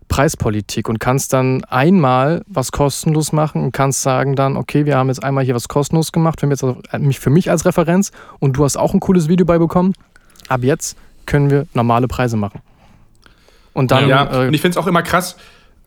Preispolitik 0.09 0.89
und 0.89 1.01
kannst 1.01 1.35
dann 1.35 1.65
einmal 1.65 2.43
was 2.47 2.73
kostenlos 2.73 3.33
machen 3.33 3.63
und 3.63 3.73
kannst 3.73 4.03
sagen 4.03 4.37
dann, 4.37 4.57
okay, 4.57 4.87
wir 4.87 4.97
haben 4.97 5.09
jetzt 5.09 5.23
einmal 5.23 5.45
hier 5.45 5.55
was 5.55 5.69
kostenlos 5.69 6.13
gemacht, 6.13 6.41
für 6.41 6.47
mich, 6.47 7.21
für 7.21 7.31
mich 7.31 7.51
als 7.51 7.67
Referenz 7.67 8.11
und 8.39 8.57
du 8.57 8.65
hast 8.65 8.79
auch 8.79 8.95
ein 8.95 9.01
cooles 9.01 9.29
Video 9.29 9.45
beibekommen. 9.45 9.93
Ab 10.49 10.63
jetzt 10.63 10.97
können 11.27 11.51
wir 11.51 11.67
normale 11.75 12.09
Preise 12.09 12.39
machen. 12.39 12.63
Und 13.75 13.91
dann. 13.91 14.09
Ja, 14.09 14.45
äh, 14.45 14.49
und 14.49 14.55
ich 14.55 14.63
finde 14.63 14.79
es 14.79 14.83
auch 14.83 14.87
immer 14.87 15.03
krass. 15.03 15.37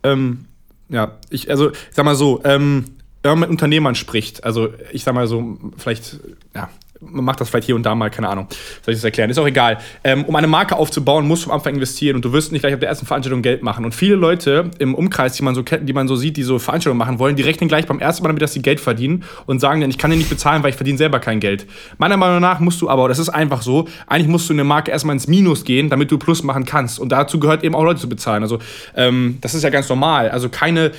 Ähm, 0.03 0.45
ja, 0.87 1.13
ich, 1.29 1.49
also, 1.49 1.71
ich 1.71 1.77
sag 1.91 2.05
mal 2.05 2.15
so, 2.15 2.41
ähm, 2.43 2.85
wenn 3.23 3.31
man 3.31 3.39
mit 3.41 3.49
Unternehmern 3.49 3.95
spricht, 3.95 4.43
also 4.43 4.73
ich 4.91 5.03
sag 5.03 5.13
mal 5.13 5.27
so, 5.27 5.57
vielleicht, 5.77 6.19
ja, 6.55 6.69
man 7.01 7.25
macht 7.25 7.41
das 7.41 7.49
vielleicht 7.49 7.65
hier 7.65 7.75
und 7.75 7.83
da 7.83 7.95
mal, 7.95 8.09
keine 8.09 8.29
Ahnung, 8.29 8.47
soll 8.85 8.93
ich 8.93 8.99
das 8.99 9.03
erklären? 9.03 9.29
Ist 9.29 9.39
auch 9.39 9.47
egal. 9.47 9.79
Ähm, 10.03 10.23
um 10.25 10.35
eine 10.35 10.47
Marke 10.47 10.75
aufzubauen, 10.75 11.27
musst 11.27 11.45
du 11.45 11.49
am 11.49 11.55
Anfang 11.55 11.73
investieren 11.73 12.15
und 12.15 12.25
du 12.25 12.31
wirst 12.31 12.51
nicht 12.51 12.61
gleich 12.61 12.73
auf 12.73 12.79
der 12.79 12.89
ersten 12.89 13.05
Veranstaltung 13.05 13.41
Geld 13.41 13.63
machen. 13.63 13.85
Und 13.85 13.95
viele 13.95 14.15
Leute 14.15 14.69
im 14.79 14.93
Umkreis, 14.93 15.33
die 15.33 15.43
man 15.43 15.55
so 15.55 15.63
kennt, 15.63 15.89
die 15.89 15.93
man 15.93 16.07
so 16.07 16.15
sieht, 16.15 16.37
die 16.37 16.43
so 16.43 16.59
Veranstaltungen 16.59 16.99
machen 16.99 17.19
wollen, 17.19 17.35
die 17.35 17.43
rechnen 17.43 17.67
gleich 17.67 17.87
beim 17.87 17.99
ersten 17.99 18.23
Mal 18.23 18.29
damit, 18.29 18.41
dass 18.41 18.53
sie 18.53 18.61
Geld 18.61 18.79
verdienen 18.79 19.23
und 19.45 19.59
sagen 19.59 19.81
dann, 19.81 19.89
ich 19.89 19.97
kann 19.97 20.11
dir 20.11 20.17
nicht 20.17 20.29
bezahlen, 20.29 20.63
weil 20.63 20.69
ich 20.69 20.75
verdiene 20.75 20.97
selber 20.97 21.19
kein 21.19 21.39
Geld. 21.39 21.65
Meiner 21.97 22.17
Meinung 22.17 22.39
nach 22.39 22.59
musst 22.59 22.81
du 22.81 22.89
aber, 22.89 23.07
das 23.07 23.19
ist 23.19 23.29
einfach 23.29 23.61
so, 23.61 23.87
eigentlich 24.07 24.27
musst 24.27 24.49
du 24.49 24.53
in 24.53 24.57
der 24.57 24.65
Marke 24.65 24.91
erstmal 24.91 25.15
ins 25.15 25.27
Minus 25.27 25.63
gehen, 25.63 25.89
damit 25.89 26.11
du 26.11 26.17
Plus 26.17 26.43
machen 26.43 26.65
kannst. 26.65 26.99
Und 26.99 27.11
dazu 27.11 27.39
gehört 27.39 27.63
eben 27.63 27.75
auch 27.75 27.83
Leute 27.83 27.99
zu 27.99 28.09
bezahlen. 28.09 28.43
Also 28.43 28.59
ähm, 28.95 29.37
das 29.41 29.53
ist 29.53 29.63
ja 29.63 29.69
ganz 29.69 29.89
normal. 29.89 30.29
Also 30.29 30.49
keine, 30.49 30.91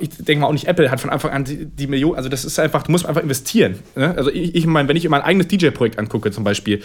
ich 0.00 0.10
denke 0.18 0.42
mal 0.42 0.46
auch 0.46 0.52
nicht 0.52 0.68
Apple 0.68 0.90
hat 0.90 1.00
von 1.00 1.10
Anfang 1.10 1.32
an 1.32 1.44
die, 1.44 1.66
die 1.66 1.86
Million, 1.86 2.14
also 2.14 2.28
das 2.28 2.44
ist 2.44 2.58
einfach, 2.58 2.82
du 2.84 2.92
musst 2.92 3.06
einfach 3.06 3.22
investieren. 3.22 3.80
Ne? 3.96 4.14
Also 4.16 4.30
ich, 4.30 4.54
ich 4.54 4.66
meine, 4.66 4.88
wenn 4.88 4.96
ich 4.96 5.08
mein 5.08 5.22
eigenes 5.32 5.48
DJ-Projekt 5.48 5.98
angucke 5.98 6.30
zum 6.30 6.44
Beispiel, 6.44 6.82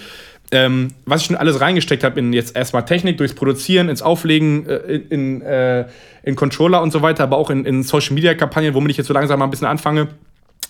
ähm, 0.51 0.89
was 1.05 1.21
ich 1.21 1.27
schon 1.27 1.35
alles 1.35 1.59
reingesteckt 1.59 2.03
habe 2.03 2.19
in 2.19 2.31
jetzt 2.31 2.55
erstmal 2.55 2.85
Technik, 2.85 3.17
durchs 3.17 3.35
Produzieren, 3.35 3.89
ins 3.89 4.01
Auflegen, 4.01 4.65
äh, 4.67 5.01
in, 5.09 5.41
äh, 5.41 5.87
in, 6.23 6.35
Controller 6.35 6.81
und 6.81 6.91
so 6.91 7.01
weiter, 7.01 7.23
aber 7.23 7.37
auch 7.37 7.49
in, 7.49 7.65
in 7.65 7.83
Social-Media-Kampagnen, 7.83 8.73
womit 8.73 8.91
ich 8.91 8.97
jetzt 8.97 9.07
so 9.07 9.13
langsam 9.13 9.39
mal 9.39 9.45
ein 9.45 9.51
bisschen 9.51 9.67
anfange, 9.67 10.07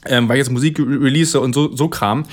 ähm, 0.07 0.28
weil 0.28 0.38
ich 0.38 0.39
jetzt 0.39 0.51
Musik 0.51 0.80
release 0.80 1.39
und 1.39 1.53
so, 1.53 1.75
so 1.75 1.89
Kram. 1.89 2.25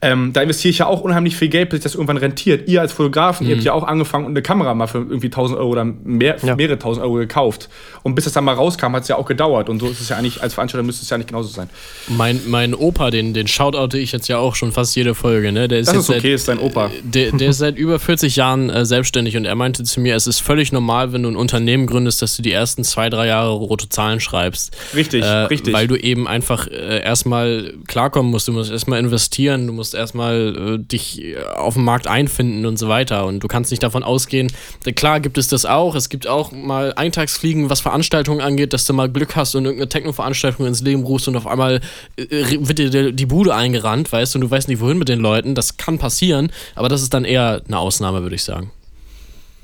Ähm, 0.00 0.32
da 0.32 0.42
investiere 0.42 0.70
ich 0.70 0.78
ja 0.78 0.86
auch 0.86 1.00
unheimlich 1.00 1.36
viel 1.36 1.48
Geld, 1.48 1.70
bis 1.70 1.78
sich 1.78 1.82
das 1.82 1.94
irgendwann 1.94 2.18
rentiert. 2.18 2.68
Ihr 2.68 2.80
als 2.80 2.92
Fotografen, 2.92 3.44
mhm. 3.44 3.50
ihr 3.50 3.56
habt 3.56 3.62
mhm. 3.62 3.66
ja 3.66 3.72
auch 3.72 3.82
angefangen 3.82 4.26
und 4.26 4.32
eine 4.32 4.42
Kamera 4.42 4.72
mal 4.74 4.86
für 4.86 4.98
irgendwie 4.98 5.26
1000 5.26 5.58
Euro 5.58 5.70
oder 5.70 5.84
mehr, 5.84 6.36
ja. 6.42 6.54
mehrere 6.54 6.78
tausend 6.78 7.04
Euro 7.04 7.14
gekauft. 7.14 7.68
Und 8.04 8.14
bis 8.14 8.24
das 8.24 8.32
dann 8.32 8.44
mal 8.44 8.54
rauskam, 8.54 8.92
hat 8.92 9.02
es 9.02 9.08
ja 9.08 9.16
auch 9.16 9.26
gedauert. 9.26 9.68
Und 9.68 9.80
so 9.80 9.88
ist 9.88 10.00
es 10.00 10.08
ja 10.08 10.16
eigentlich, 10.16 10.40
als 10.40 10.54
Veranstalter 10.54 10.84
müsste 10.84 11.02
es 11.02 11.10
ja 11.10 11.18
nicht 11.18 11.28
genauso 11.28 11.48
sein. 11.48 11.68
Mein, 12.06 12.40
mein 12.46 12.74
Opa, 12.74 13.10
den, 13.10 13.34
den 13.34 13.48
shoutoute 13.48 13.98
ich 13.98 14.12
jetzt 14.12 14.28
ja 14.28 14.38
auch 14.38 14.54
schon 14.54 14.70
fast 14.70 14.94
jede 14.94 15.16
Folge. 15.16 15.50
Ne? 15.50 15.66
Der 15.66 15.80
ist 15.80 15.88
das 15.88 15.96
ist 15.96 16.10
okay, 16.10 16.20
seit, 16.20 16.30
ist 16.32 16.48
dein 16.48 16.58
Opa. 16.60 16.90
Der, 17.02 17.32
der 17.32 17.48
ist 17.48 17.58
seit 17.58 17.76
über 17.76 17.98
40 17.98 18.36
Jahren 18.36 18.70
äh, 18.70 18.86
selbstständig 18.86 19.36
und 19.36 19.46
er 19.46 19.56
meinte 19.56 19.82
zu 19.82 20.00
mir, 20.00 20.14
es 20.14 20.28
ist 20.28 20.38
völlig 20.38 20.70
normal, 20.70 21.12
wenn 21.12 21.24
du 21.24 21.28
ein 21.28 21.36
Unternehmen 21.36 21.88
gründest, 21.88 22.22
dass 22.22 22.36
du 22.36 22.42
die 22.42 22.52
ersten 22.52 22.84
zwei, 22.84 23.10
drei 23.10 23.26
Jahre 23.26 23.50
rote 23.50 23.88
Zahlen 23.88 24.20
schreibst. 24.20 24.76
Richtig, 24.94 25.24
äh, 25.24 25.26
richtig. 25.26 25.74
Weil 25.74 25.88
du 25.88 25.96
eben 25.96 26.28
einfach 26.28 26.68
äh, 26.68 27.02
erstmal 27.02 27.74
klarkommen 27.88 28.30
musst. 28.30 28.46
Du 28.46 28.52
musst 28.52 28.70
erstmal 28.70 29.00
investieren, 29.00 29.66
du 29.66 29.72
musst 29.72 29.87
erstmal 29.94 30.74
äh, 30.74 30.78
dich 30.78 31.22
äh, 31.22 31.42
auf 31.42 31.74
dem 31.74 31.84
Markt 31.84 32.06
einfinden 32.06 32.66
und 32.66 32.78
so 32.78 32.88
weiter. 32.88 33.26
Und 33.26 33.40
du 33.40 33.48
kannst 33.48 33.70
nicht 33.70 33.82
davon 33.82 34.02
ausgehen, 34.02 34.52
klar 34.96 35.20
gibt 35.20 35.38
es 35.38 35.48
das 35.48 35.64
auch. 35.64 35.94
Es 35.94 36.08
gibt 36.08 36.26
auch 36.26 36.52
mal 36.52 36.92
Eintagsfliegen, 36.94 37.70
was 37.70 37.80
Veranstaltungen 37.80 38.40
angeht, 38.40 38.72
dass 38.72 38.84
du 38.84 38.92
mal 38.92 39.08
Glück 39.08 39.36
hast 39.36 39.54
und 39.54 39.64
irgendeine 39.64 39.88
Techno-Veranstaltung 39.88 40.66
ins 40.66 40.80
Leben 40.80 41.02
rufst 41.04 41.28
und 41.28 41.36
auf 41.36 41.46
einmal 41.46 41.80
äh, 42.16 42.58
wird 42.60 42.78
dir 42.78 43.12
die 43.12 43.26
Bude 43.26 43.54
eingerannt, 43.54 44.10
weißt 44.10 44.34
du, 44.34 44.38
und 44.38 44.42
du 44.42 44.50
weißt 44.50 44.68
nicht, 44.68 44.80
wohin 44.80 44.98
mit 44.98 45.08
den 45.08 45.20
Leuten. 45.20 45.54
Das 45.54 45.76
kann 45.76 45.98
passieren, 45.98 46.50
aber 46.74 46.88
das 46.88 47.02
ist 47.02 47.14
dann 47.14 47.24
eher 47.24 47.62
eine 47.66 47.78
Ausnahme, 47.78 48.22
würde 48.22 48.34
ich 48.34 48.44
sagen. 48.44 48.70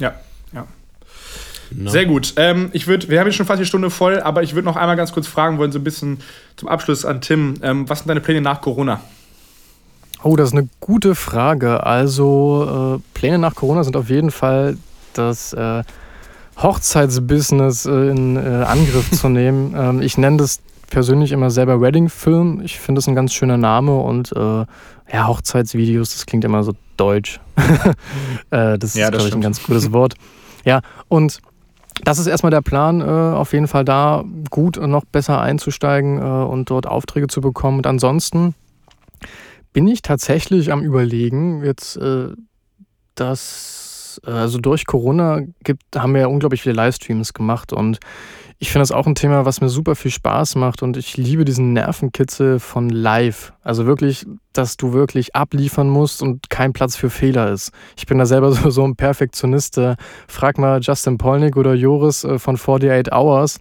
Ja, 0.00 0.14
ja. 0.52 0.66
No. 1.70 1.90
Sehr 1.90 2.06
gut. 2.06 2.34
Ähm, 2.36 2.70
ich 2.72 2.86
würd, 2.86 3.08
wir 3.08 3.18
haben 3.18 3.26
jetzt 3.26 3.36
schon 3.36 3.46
fast 3.46 3.60
die 3.60 3.66
Stunde 3.66 3.90
voll, 3.90 4.20
aber 4.20 4.42
ich 4.42 4.54
würde 4.54 4.66
noch 4.66 4.76
einmal 4.76 4.96
ganz 4.96 5.12
kurz 5.12 5.26
fragen 5.26 5.58
wollen, 5.58 5.72
so 5.72 5.78
ein 5.78 5.84
bisschen 5.84 6.20
zum 6.56 6.68
Abschluss 6.68 7.04
an 7.04 7.20
Tim. 7.20 7.54
Ähm, 7.62 7.88
was 7.88 8.00
sind 8.00 8.08
deine 8.08 8.20
Pläne 8.20 8.40
nach 8.40 8.60
Corona? 8.60 9.00
Oh, 10.24 10.36
das 10.36 10.48
ist 10.48 10.54
eine 10.54 10.68
gute 10.80 11.14
Frage. 11.14 11.84
Also 11.84 12.96
äh, 12.96 13.02
Pläne 13.12 13.38
nach 13.38 13.54
Corona 13.54 13.84
sind 13.84 13.94
auf 13.94 14.08
jeden 14.08 14.30
Fall 14.30 14.78
das 15.12 15.52
äh, 15.52 15.82
Hochzeitsbusiness 16.56 17.84
äh, 17.84 18.08
in 18.08 18.36
äh, 18.36 18.64
Angriff 18.66 19.10
zu 19.10 19.28
nehmen. 19.28 19.74
Ähm, 19.76 20.00
ich 20.00 20.16
nenne 20.16 20.38
das 20.38 20.62
persönlich 20.88 21.30
immer 21.30 21.50
selber 21.50 21.82
Wedding 21.82 22.08
Film. 22.08 22.62
Ich 22.64 22.80
finde 22.80 23.00
das 23.00 23.06
ein 23.06 23.14
ganz 23.14 23.34
schöner 23.34 23.58
Name 23.58 23.98
und 23.98 24.32
äh, 24.32 24.64
ja, 25.12 25.28
Hochzeitsvideos, 25.28 26.14
das 26.14 26.24
klingt 26.24 26.44
immer 26.44 26.64
so 26.64 26.72
deutsch. 26.96 27.40
Äh, 28.50 28.78
das 28.78 28.94
ja, 28.94 29.06
ist, 29.06 29.12
glaube 29.12 29.28
ich, 29.28 29.34
ein 29.34 29.40
ganz 29.40 29.62
gutes 29.62 29.92
Wort. 29.92 30.14
Ja, 30.66 30.80
und 31.08 31.40
das 32.04 32.18
ist 32.18 32.26
erstmal 32.26 32.50
der 32.50 32.62
Plan, 32.62 33.02
auf 33.02 33.52
jeden 33.52 33.68
Fall 33.68 33.84
da 33.84 34.24
gut 34.48 34.78
und 34.78 34.90
noch 34.90 35.04
besser 35.04 35.42
einzusteigen 35.42 36.18
und 36.18 36.70
dort 36.70 36.86
Aufträge 36.86 37.26
zu 37.26 37.42
bekommen. 37.42 37.78
Und 37.78 37.86
ansonsten 37.86 38.54
bin 39.74 39.86
ich 39.88 40.00
tatsächlich 40.00 40.72
am 40.72 40.82
Überlegen, 40.82 41.62
jetzt, 41.62 41.96
äh, 41.96 42.28
dass, 43.16 44.20
äh, 44.24 44.30
also 44.30 44.58
durch 44.58 44.86
Corona 44.86 45.40
gibt, 45.62 45.82
haben 45.94 46.14
wir 46.14 46.22
ja 46.22 46.26
unglaublich 46.28 46.62
viele 46.62 46.76
Livestreams 46.76 47.34
gemacht 47.34 47.74
und 47.74 47.98
ich 48.58 48.70
finde 48.70 48.82
das 48.82 48.92
auch 48.92 49.06
ein 49.06 49.16
Thema, 49.16 49.44
was 49.44 49.60
mir 49.60 49.68
super 49.68 49.96
viel 49.96 50.12
Spaß 50.12 50.54
macht 50.54 50.82
und 50.82 50.96
ich 50.96 51.16
liebe 51.16 51.44
diesen 51.44 51.72
Nervenkitzel 51.72 52.60
von 52.60 52.88
live. 52.88 53.52
Also 53.62 53.84
wirklich, 53.84 54.24
dass 54.52 54.76
du 54.76 54.92
wirklich 54.92 55.34
abliefern 55.34 55.88
musst 55.88 56.22
und 56.22 56.48
kein 56.50 56.72
Platz 56.72 56.94
für 56.94 57.10
Fehler 57.10 57.50
ist. 57.50 57.72
Ich 57.96 58.06
bin 58.06 58.16
da 58.16 58.26
selber 58.26 58.52
so, 58.52 58.70
so 58.70 58.84
ein 58.84 58.94
Perfektionist. 58.94 59.76
Äh, 59.76 59.96
frag 60.28 60.56
mal 60.56 60.80
Justin 60.80 61.18
Polnick 61.18 61.56
oder 61.56 61.74
Joris 61.74 62.22
äh, 62.22 62.38
von 62.38 62.54
48 62.54 63.12
Hours 63.12 63.58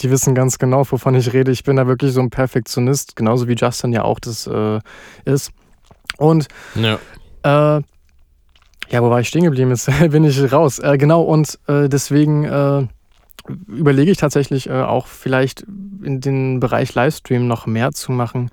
die 0.00 0.10
wissen 0.10 0.34
ganz 0.34 0.58
genau, 0.58 0.84
wovon 0.90 1.14
ich 1.14 1.32
rede. 1.32 1.50
Ich 1.50 1.64
bin 1.64 1.76
da 1.76 1.86
wirklich 1.86 2.12
so 2.12 2.20
ein 2.20 2.30
Perfektionist, 2.30 3.16
genauso 3.16 3.48
wie 3.48 3.54
Justin 3.54 3.92
ja 3.92 4.04
auch 4.04 4.20
das 4.20 4.46
äh, 4.46 4.80
ist. 5.24 5.52
Und 6.16 6.48
ja. 6.74 6.98
Äh, 7.42 7.82
ja, 8.90 9.02
wo 9.02 9.10
war 9.10 9.20
ich 9.20 9.28
stehen 9.28 9.44
geblieben? 9.44 9.70
Jetzt 9.70 9.90
bin 10.10 10.24
ich 10.24 10.52
raus. 10.52 10.78
Äh, 10.78 10.98
genau, 10.98 11.22
und 11.22 11.58
äh, 11.66 11.88
deswegen 11.88 12.44
äh, 12.44 12.86
überlege 13.66 14.10
ich 14.10 14.18
tatsächlich 14.18 14.68
äh, 14.68 14.82
auch 14.82 15.06
vielleicht 15.06 15.64
in 16.02 16.20
den 16.20 16.60
Bereich 16.60 16.94
Livestream 16.94 17.46
noch 17.46 17.66
mehr 17.66 17.92
zu 17.92 18.12
machen 18.12 18.50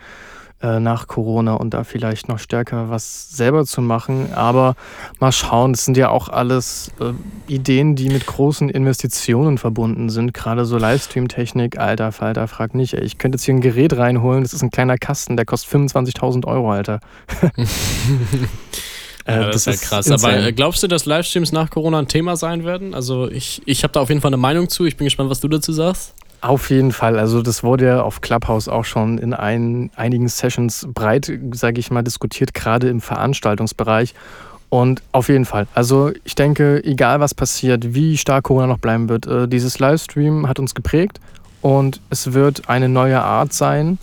äh, 0.66 0.80
nach 0.80 1.08
Corona 1.08 1.54
und 1.54 1.74
da 1.74 1.84
vielleicht 1.84 2.28
noch 2.28 2.40
stärker 2.40 2.90
was 2.90 3.30
selber 3.30 3.66
zu 3.66 3.82
machen. 3.82 4.34
Aber 4.34 4.76
mal 5.20 5.32
schauen, 5.32 5.74
das 5.74 5.86
sind 5.86 5.96
ja 5.96 6.10
auch 6.10 6.28
alles 6.28 6.92
äh, 7.00 7.14
Ideen, 7.52 7.96
die 7.96 8.10
mit 8.10 8.26
großen 8.26 8.70
Investitionen 8.70 9.60
verbunden 9.60 10.10
sind. 10.10 10.34
Gerade 10.34 10.66
so 10.66 10.78
Livestream-Technik, 10.78 11.78
alter 11.78 12.12
Falter, 12.12 12.48
frag 12.48 12.74
nicht. 12.74 12.96
Ey. 12.96 13.04
Ich 13.04 13.20
könnte 13.20 13.36
jetzt 13.36 13.44
hier 13.44 13.54
ein 13.54 13.62
Gerät 13.62 13.96
reinholen, 13.96 14.42
das 14.42 14.54
ist 14.54 14.64
ein 14.64 14.72
kleiner 14.72 14.98
Kasten, 14.98 15.38
der 15.38 15.46
kostet 15.46 15.72
25.000 15.72 16.46
Euro, 16.48 16.72
Alter. 16.72 17.00
Äh, 19.28 19.38
ja, 19.38 19.48
das, 19.48 19.64
das, 19.64 19.76
ist 19.76 19.82
ja 19.82 19.88
krass. 19.90 20.06
Insane. 20.06 20.34
Aber 20.36 20.46
äh, 20.46 20.54
glaubst 20.54 20.84
du, 20.84 20.88
dass 20.88 21.08
Livestreams 21.08 21.52
nach 21.52 21.72
Corona 21.72 21.98
ein 21.98 22.08
Thema 22.08 22.38
sein 22.38 22.64
werden? 22.64 22.94
Also 22.94 23.28
ich, 23.28 23.60
ich 23.66 23.82
habe 23.82 23.92
da 23.92 24.02
auf 24.02 24.10
jeden 24.10 24.22
Fall 24.22 24.30
eine 24.30 24.38
Meinung 24.38 24.70
zu. 24.70 24.86
Ich 24.86 24.98
bin 24.98 25.06
gespannt, 25.06 25.32
was 25.32 25.40
du 25.40 25.48
dazu 25.48 25.74
sagst. 25.74 26.14
Auf 26.42 26.70
jeden 26.70 26.92
Fall. 26.92 27.18
Also 27.18 27.42
das 27.42 27.64
wurde 27.64 27.86
ja 27.86 28.02
auf 28.02 28.22
Clubhouse 28.22 28.68
auch 28.70 28.86
schon 28.86 29.18
in 29.18 29.34
ein, 29.34 29.90
einigen 29.96 30.28
Sessions 30.28 30.88
breit, 30.94 31.32
sage 31.52 31.80
ich 31.80 31.90
mal, 31.92 32.04
diskutiert, 32.04 32.54
gerade 32.54 32.90
im 32.90 33.02
Veranstaltungsbereich. 33.02 34.14
Und 34.70 35.02
auf 35.12 35.30
jeden 35.30 35.46
Fall. 35.46 35.68
Also 35.74 36.12
ich 36.24 36.36
denke, 36.36 36.84
egal 36.84 37.20
was 37.20 37.34
passiert, 37.34 37.94
wie 37.94 38.18
stark 38.18 38.46
Corona 38.46 38.68
noch 38.68 38.80
bleiben 38.80 39.10
wird, 39.10 39.28
äh, 39.28 39.48
dieses 39.48 39.80
Livestream 39.80 40.48
hat 40.48 40.60
uns 40.60 40.76
geprägt 40.76 41.20
und 41.62 42.02
es 42.10 42.34
wird 42.34 42.68
eine 42.68 42.90
neue 42.90 43.22
Art 43.22 43.54
sein 43.54 43.98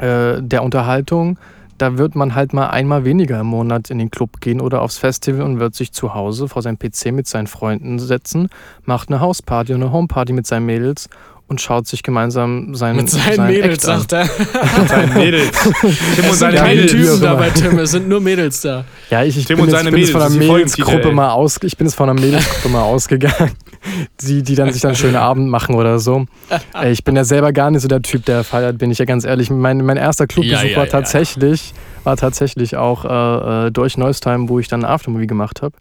äh, 0.00 0.42
der 0.42 0.62
Unterhaltung. 0.62 1.38
Da 1.78 1.98
wird 1.98 2.14
man 2.14 2.34
halt 2.34 2.52
mal 2.52 2.68
einmal 2.68 3.04
weniger 3.04 3.40
im 3.40 3.46
Monat 3.46 3.90
in 3.90 3.98
den 3.98 4.10
Club 4.10 4.40
gehen 4.40 4.60
oder 4.60 4.82
aufs 4.82 4.98
Festival 4.98 5.42
und 5.42 5.58
wird 5.58 5.74
sich 5.74 5.92
zu 5.92 6.14
Hause 6.14 6.48
vor 6.48 6.62
seinem 6.62 6.78
PC 6.78 7.12
mit 7.12 7.26
seinen 7.26 7.46
Freunden 7.46 7.98
setzen, 7.98 8.48
macht 8.84 9.08
eine 9.08 9.20
Hausparty 9.20 9.74
und 9.74 9.82
eine 9.82 9.92
Homeparty 9.92 10.32
mit 10.32 10.46
seinen 10.46 10.66
Mädels 10.66 11.08
und 11.52 11.60
schaut 11.60 11.86
sich 11.86 12.02
gemeinsam 12.02 12.74
seinen 12.74 12.96
Mit 12.96 13.10
seinen, 13.10 13.36
seinen 13.36 13.46
Mädels, 13.46 13.82
sagt 13.82 14.12
er. 14.12 14.24
mit 14.78 14.88
seinen 14.88 15.14
Mädels. 15.14 15.50
Tim 16.16 16.24
und 16.24 16.34
seine 16.34 16.56
keine 16.56 16.80
Mädels. 16.80 16.92
Typen 16.92 17.20
da 17.20 17.34
bei 17.34 17.50
Tim, 17.50 17.78
es 17.78 17.90
sind 17.90 18.08
nur 18.08 18.20
Mädels 18.20 18.62
da. 18.62 18.84
Ja, 19.10 19.22
ich, 19.22 19.36
ich 19.36 19.44
Tim 19.44 19.58
bin, 19.58 19.68
jetzt, 19.68 19.84
bin 19.84 19.96
jetzt 19.98 20.12
von 20.12 20.22
einer 20.22 20.34
Mädelsgruppe 20.34 21.12
mal 21.12 21.30
aus, 21.30 21.58
ich 21.62 21.76
bin 21.76 21.86
jetzt 21.86 21.94
von 21.94 22.08
einer 22.08 22.18
Mädelsgruppe 22.18 22.70
mal 22.70 22.82
ausgegangen, 22.82 23.52
die, 24.22 24.42
die 24.42 24.54
dann 24.54 24.72
sich 24.72 24.80
dann 24.80 24.90
einen 24.90 24.96
schönen 24.96 25.16
Abend 25.16 25.50
machen 25.50 25.74
oder 25.74 25.98
so. 25.98 26.24
Ich 26.90 27.04
bin 27.04 27.16
ja 27.16 27.24
selber 27.24 27.52
gar 27.52 27.70
nicht 27.70 27.82
so 27.82 27.88
der 27.88 28.00
Typ, 28.00 28.24
der 28.24 28.44
feiert, 28.44 28.78
bin 28.78 28.90
ich 28.90 28.96
ja 28.96 29.04
ganz 29.04 29.26
ehrlich. 29.26 29.50
Mein, 29.50 29.84
mein 29.84 29.98
erster 29.98 30.26
Clubbesuch 30.26 30.62
ja, 30.62 30.70
ja, 30.70 30.76
war 30.78 30.86
tatsächlich, 30.86 31.70
ja. 31.70 32.04
war 32.04 32.16
tatsächlich 32.16 32.76
auch 32.76 33.04
äh, 33.04 33.66
äh 33.66 33.70
durch 33.70 33.98
Neustheim, 33.98 34.48
wo 34.48 34.58
ich 34.58 34.68
dann 34.68 34.86
Aftermovie 34.86 35.26
gemacht 35.26 35.60
habe. 35.60 35.76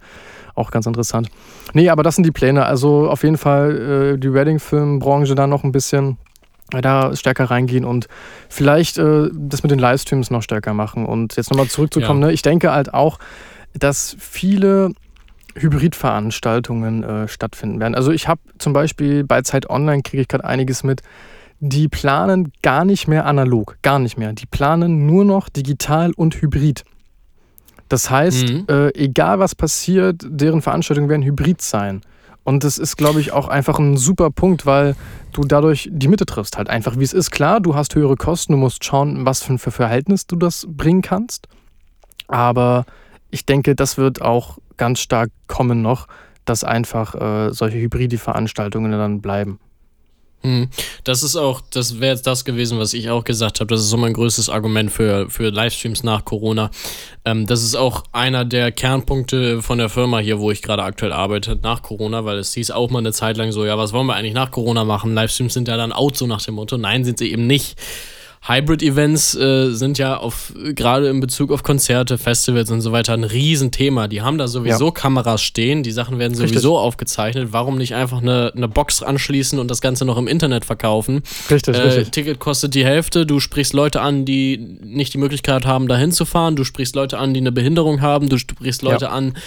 Auch 0.56 0.72
ganz 0.72 0.86
interessant. 0.86 1.30
Nee, 1.74 1.90
aber 1.90 2.04
das 2.04 2.16
sind 2.16 2.26
die 2.26 2.32
Pläne. 2.32 2.66
Also 2.66 3.10
auf 3.10 3.24
jeden 3.24 3.38
Fall 3.38 4.16
äh, 4.16 4.18
die 4.18 4.34
Wedding-Film-Branche 4.34 5.36
da 5.36 5.48
noch 5.48 5.64
ein 5.64 5.72
bisschen 5.72 6.18
äh, 6.74 6.82
da 6.82 7.16
stärker 7.16 7.46
reingehen 7.46 7.86
und 7.86 8.08
vielleicht 8.50 8.98
äh, 8.98 9.30
das 9.34 9.64
mit 9.64 9.72
den 9.72 9.80
Livestreams 9.80 10.32
noch 10.32 10.42
stärker 10.42 10.74
machen. 10.74 11.06
Und 11.06 11.36
jetzt 11.36 11.52
nochmal 11.52 11.68
zurückzukommen, 11.68 12.22
ja. 12.22 12.28
ne? 12.28 12.34
ich 12.34 12.42
denke 12.42 12.72
halt 12.72 12.94
auch, 12.94 13.20
dass 13.74 14.16
viele 14.20 14.92
Hybridveranstaltungen 15.56 17.04
äh, 17.04 17.28
stattfinden 17.28 17.80
werden. 17.80 17.96
Also 17.96 18.12
ich 18.12 18.28
habe 18.28 18.42
zum 18.58 18.74
Beispiel 18.74 19.24
bei 19.24 19.42
Zeit 19.42 19.70
Online 19.70 20.02
kriege 20.02 20.22
ich 20.22 20.28
gerade 20.28 20.46
einiges 20.46 20.84
mit. 20.84 21.02
Die 21.60 21.88
planen 21.88 22.52
gar 22.64 22.86
nicht 22.86 23.08
mehr 23.08 23.26
analog, 23.26 23.78
gar 23.84 24.00
nicht 24.00 24.18
mehr. 24.18 24.34
Die 24.34 24.48
planen 24.48 25.06
nur 25.06 25.26
noch 25.26 25.48
digital 25.50 26.12
und 26.16 26.42
hybrid. 26.42 26.84
Das 27.92 28.10
heißt, 28.10 28.48
mhm. 28.48 28.66
äh, 28.70 28.88
egal 28.96 29.40
was 29.40 29.54
passiert, 29.54 30.24
deren 30.26 30.62
Veranstaltungen 30.62 31.10
werden 31.10 31.24
hybrid 31.24 31.62
sein. 31.62 32.00
Und 32.46 32.64
das 32.64 32.78
ist, 32.78 32.96
glaube 32.96 33.20
ich, 33.20 33.34
auch 33.34 33.50
einfach 33.50 33.80
ein 33.80 33.98
super 33.98 34.32
Punkt, 34.32 34.66
weil 34.66 34.96
du 35.34 35.44
dadurch 35.44 35.90
die 35.92 36.08
Mitte 36.08 36.26
triffst. 36.26 36.58
Halt 36.58 36.70
einfach, 36.70 36.98
wie 36.98 37.04
es 37.04 37.12
ist. 37.12 37.32
Klar, 37.32 37.60
du 37.60 37.76
hast 37.76 37.94
höhere 37.94 38.16
Kosten, 38.16 38.54
du 38.54 38.58
musst 38.58 38.86
schauen, 38.86 39.26
was 39.26 39.44
für 39.44 39.52
ein 39.52 39.60
Verhältnis 39.60 40.26
du 40.26 40.38
das 40.38 40.66
bringen 40.70 41.02
kannst. 41.02 41.50
Aber 42.30 42.86
ich 43.30 43.46
denke, 43.46 43.76
das 43.76 43.98
wird 43.98 44.22
auch 44.22 44.58
ganz 44.78 45.02
stark 45.02 45.30
kommen 45.48 45.82
noch, 45.82 46.08
dass 46.46 46.64
einfach 46.64 47.14
äh, 47.16 47.52
solche 47.52 47.78
hybride 47.78 48.18
Veranstaltungen 48.18 48.94
dann 48.94 49.20
bleiben. 49.20 49.60
Hm. 50.44 50.70
Das 51.04 51.22
ist 51.22 51.36
auch, 51.36 51.62
das 51.70 52.00
wäre 52.00 52.14
jetzt 52.14 52.26
das 52.26 52.46
gewesen, 52.46 52.80
was 52.80 52.94
ich 52.94 53.10
auch 53.10 53.24
gesagt 53.24 53.60
habe. 53.60 53.68
Das 53.68 53.82
ist 53.82 53.90
so 53.90 53.98
mein 53.98 54.14
größtes 54.14 54.50
Argument 54.50 54.92
für, 54.92 55.30
für 55.30 55.50
Livestreams 55.50 56.04
nach 56.04 56.26
Corona. 56.26 56.72
Ähm, 57.26 57.46
das 57.46 57.64
ist 57.64 57.76
auch 57.76 58.04
einer 58.12 58.44
der 58.44 58.72
Kernpunkte 58.72 59.62
von 59.62 59.78
der 59.78 59.90
Firma 59.90 60.20
hier, 60.20 60.40
wo 60.40 60.50
ich 60.50 60.62
gerade 60.62 60.84
aktuell 60.84 61.14
arbeite, 61.14 61.60
nach 61.62 61.84
Corona, 61.84 62.26
weil 62.26 62.40
es 62.40 62.54
hieß 62.54 62.72
auch 62.72 62.90
mal 62.90 63.00
eine 63.00 63.14
Zeit 63.14 63.38
lang 63.38 63.52
so, 63.52 63.66
ja, 63.66 63.78
was 63.78 63.94
wollen 63.94 64.08
wir 64.08 64.16
eigentlich 64.16 64.34
nach 64.34 64.52
Corona 64.52 64.84
machen? 64.84 65.14
Livestreams 65.14 65.54
sind 65.54 65.68
ja 65.68 65.78
dann 65.78 65.92
out, 65.92 66.18
so 66.18 66.26
nach 66.26 66.42
dem 66.42 66.56
Motto. 66.56 66.78
Nein, 66.78 67.04
sind 67.04 67.20
sie 67.20 67.32
eben 67.32 67.46
nicht. 67.46 67.78
Hybrid-Events 68.44 69.36
äh, 69.36 69.72
sind 69.72 70.00
ja 70.00 70.18
auf 70.18 70.52
gerade 70.74 71.10
in 71.10 71.20
Bezug 71.20 71.52
auf 71.52 71.62
Konzerte, 71.62 72.18
Festivals 72.18 72.72
und 72.72 72.82
so 72.82 72.92
weiter 72.92 73.14
ein 73.14 73.24
Riesenthema. 73.24 74.08
Die 74.08 74.24
haben 74.24 74.40
da 74.40 74.48
sowieso 74.48 74.86
ja. 74.86 74.92
Kameras 74.92 75.44
stehen, 75.44 75.84
die 75.84 75.92
Sachen 75.92 76.18
werden 76.18 76.34
sowieso 76.34 76.74
Richtig. 76.74 76.88
aufgezeichnet. 76.88 77.50
Warum 77.52 77.78
nicht 77.78 77.94
einfach 77.94 78.20
eine, 78.20 78.52
eine 78.56 78.68
Box 78.68 79.04
anschließen 79.04 79.60
und 79.60 79.70
das 79.70 79.80
Ganze 79.80 80.06
noch 80.06 80.18
im 80.18 80.28
Internet 80.28 80.66
verkaufen? 80.66 81.22
Richtig, 81.52 81.78
äh, 81.78 81.82
richtig. 81.82 82.12
Ticket 82.12 82.40
kostet 82.40 82.74
die 82.74 82.84
Hälfte, 82.84 83.28
du 83.28 83.40
sprichst 83.40 83.74
Leute 83.74 84.02
an, 84.02 84.26
die 84.26 84.58
nicht 84.58 85.14
die 85.14 85.20
Möglichkeit 85.20 85.68
haben, 85.68 85.88
da 85.88 85.96
hinzufahren, 85.96 86.56
du 86.56 86.64
sprichst 86.64 86.96
Leute 86.96 87.20
an, 87.20 87.36
die 87.36 87.42
eine 87.42 87.52
Behinderung 87.52 88.02
haben, 88.02 88.28
du 88.28 88.40
sprichst 88.40 88.82
Leute 88.82 89.06
ja. 89.06 89.12
an, 89.12 89.38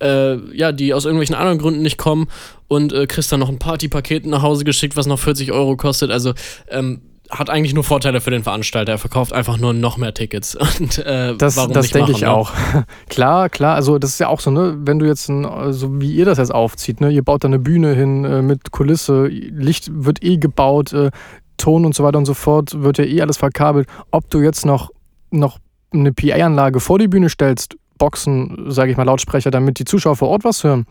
äh, 0.00 0.36
ja, 0.56 0.70
die 0.70 0.94
aus 0.94 1.06
irgendwelchen 1.06 1.34
anderen 1.34 1.58
Gründen 1.58 1.82
nicht 1.82 1.98
kommen 1.98 2.28
und 2.68 2.92
äh, 2.92 3.08
kriegst 3.08 3.32
dann 3.32 3.40
noch 3.40 3.48
ein 3.48 3.58
Partypaket 3.58 4.26
nach 4.26 4.42
Hause 4.42 4.62
geschickt, 4.62 4.96
was 4.96 5.06
noch 5.06 5.18
40 5.18 5.50
Euro 5.50 5.76
kostet. 5.76 6.12
Also, 6.12 6.34
ähm, 6.70 7.00
hat 7.32 7.48
eigentlich 7.48 7.72
nur 7.72 7.82
Vorteile 7.82 8.20
für 8.20 8.30
den 8.30 8.42
Veranstalter. 8.42 8.92
Er 8.92 8.98
verkauft 8.98 9.32
einfach 9.32 9.56
nur 9.56 9.72
noch 9.72 9.96
mehr 9.96 10.12
Tickets. 10.12 10.54
Und, 10.80 10.98
äh, 10.98 11.34
das 11.36 11.54
das 11.54 11.90
denke 11.90 12.12
ich 12.12 12.20
ne? 12.20 12.30
auch. 12.30 12.52
klar, 13.08 13.48
klar. 13.48 13.74
Also 13.74 13.98
das 13.98 14.10
ist 14.10 14.20
ja 14.20 14.28
auch 14.28 14.40
so, 14.40 14.50
ne, 14.50 14.76
wenn 14.80 14.98
du 14.98 15.06
jetzt, 15.06 15.28
ein, 15.28 15.72
so 15.72 16.00
wie 16.00 16.12
ihr 16.12 16.26
das 16.26 16.38
jetzt 16.38 16.54
aufzieht, 16.54 17.00
ne, 17.00 17.10
ihr 17.10 17.22
baut 17.22 17.44
da 17.44 17.48
eine 17.48 17.58
Bühne 17.58 17.94
hin 17.94 18.24
äh, 18.24 18.42
mit 18.42 18.70
Kulisse, 18.70 19.26
Licht 19.26 19.90
wird 19.92 20.22
eh 20.22 20.36
gebaut, 20.36 20.92
äh, 20.92 21.10
Ton 21.56 21.84
und 21.86 21.94
so 21.94 22.04
weiter 22.04 22.18
und 22.18 22.26
so 22.26 22.34
fort, 22.34 22.82
wird 22.82 22.98
ja 22.98 23.04
eh 23.04 23.22
alles 23.22 23.38
verkabelt. 23.38 23.88
Ob 24.10 24.28
du 24.30 24.40
jetzt 24.40 24.66
noch, 24.66 24.90
noch 25.30 25.58
eine 25.92 26.12
PA-Anlage 26.12 26.80
vor 26.80 26.98
die 26.98 27.08
Bühne 27.08 27.28
stellst, 27.28 27.76
Boxen, 27.98 28.64
sage 28.68 28.90
ich 28.90 28.96
mal, 28.96 29.04
Lautsprecher, 29.04 29.50
damit 29.50 29.78
die 29.78 29.84
Zuschauer 29.84 30.16
vor 30.16 30.28
Ort 30.28 30.44
was 30.44 30.64
hören. 30.64 30.86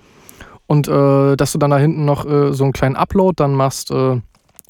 Und 0.67 0.87
äh, 0.87 1.35
dass 1.35 1.51
du 1.51 1.57
dann 1.57 1.71
da 1.71 1.77
hinten 1.77 2.05
noch 2.05 2.25
äh, 2.25 2.53
so 2.53 2.63
einen 2.63 2.73
kleinen 2.73 2.95
Upload 2.95 3.33
dann 3.35 3.53
machst, 3.53 3.91
äh, 3.91 4.21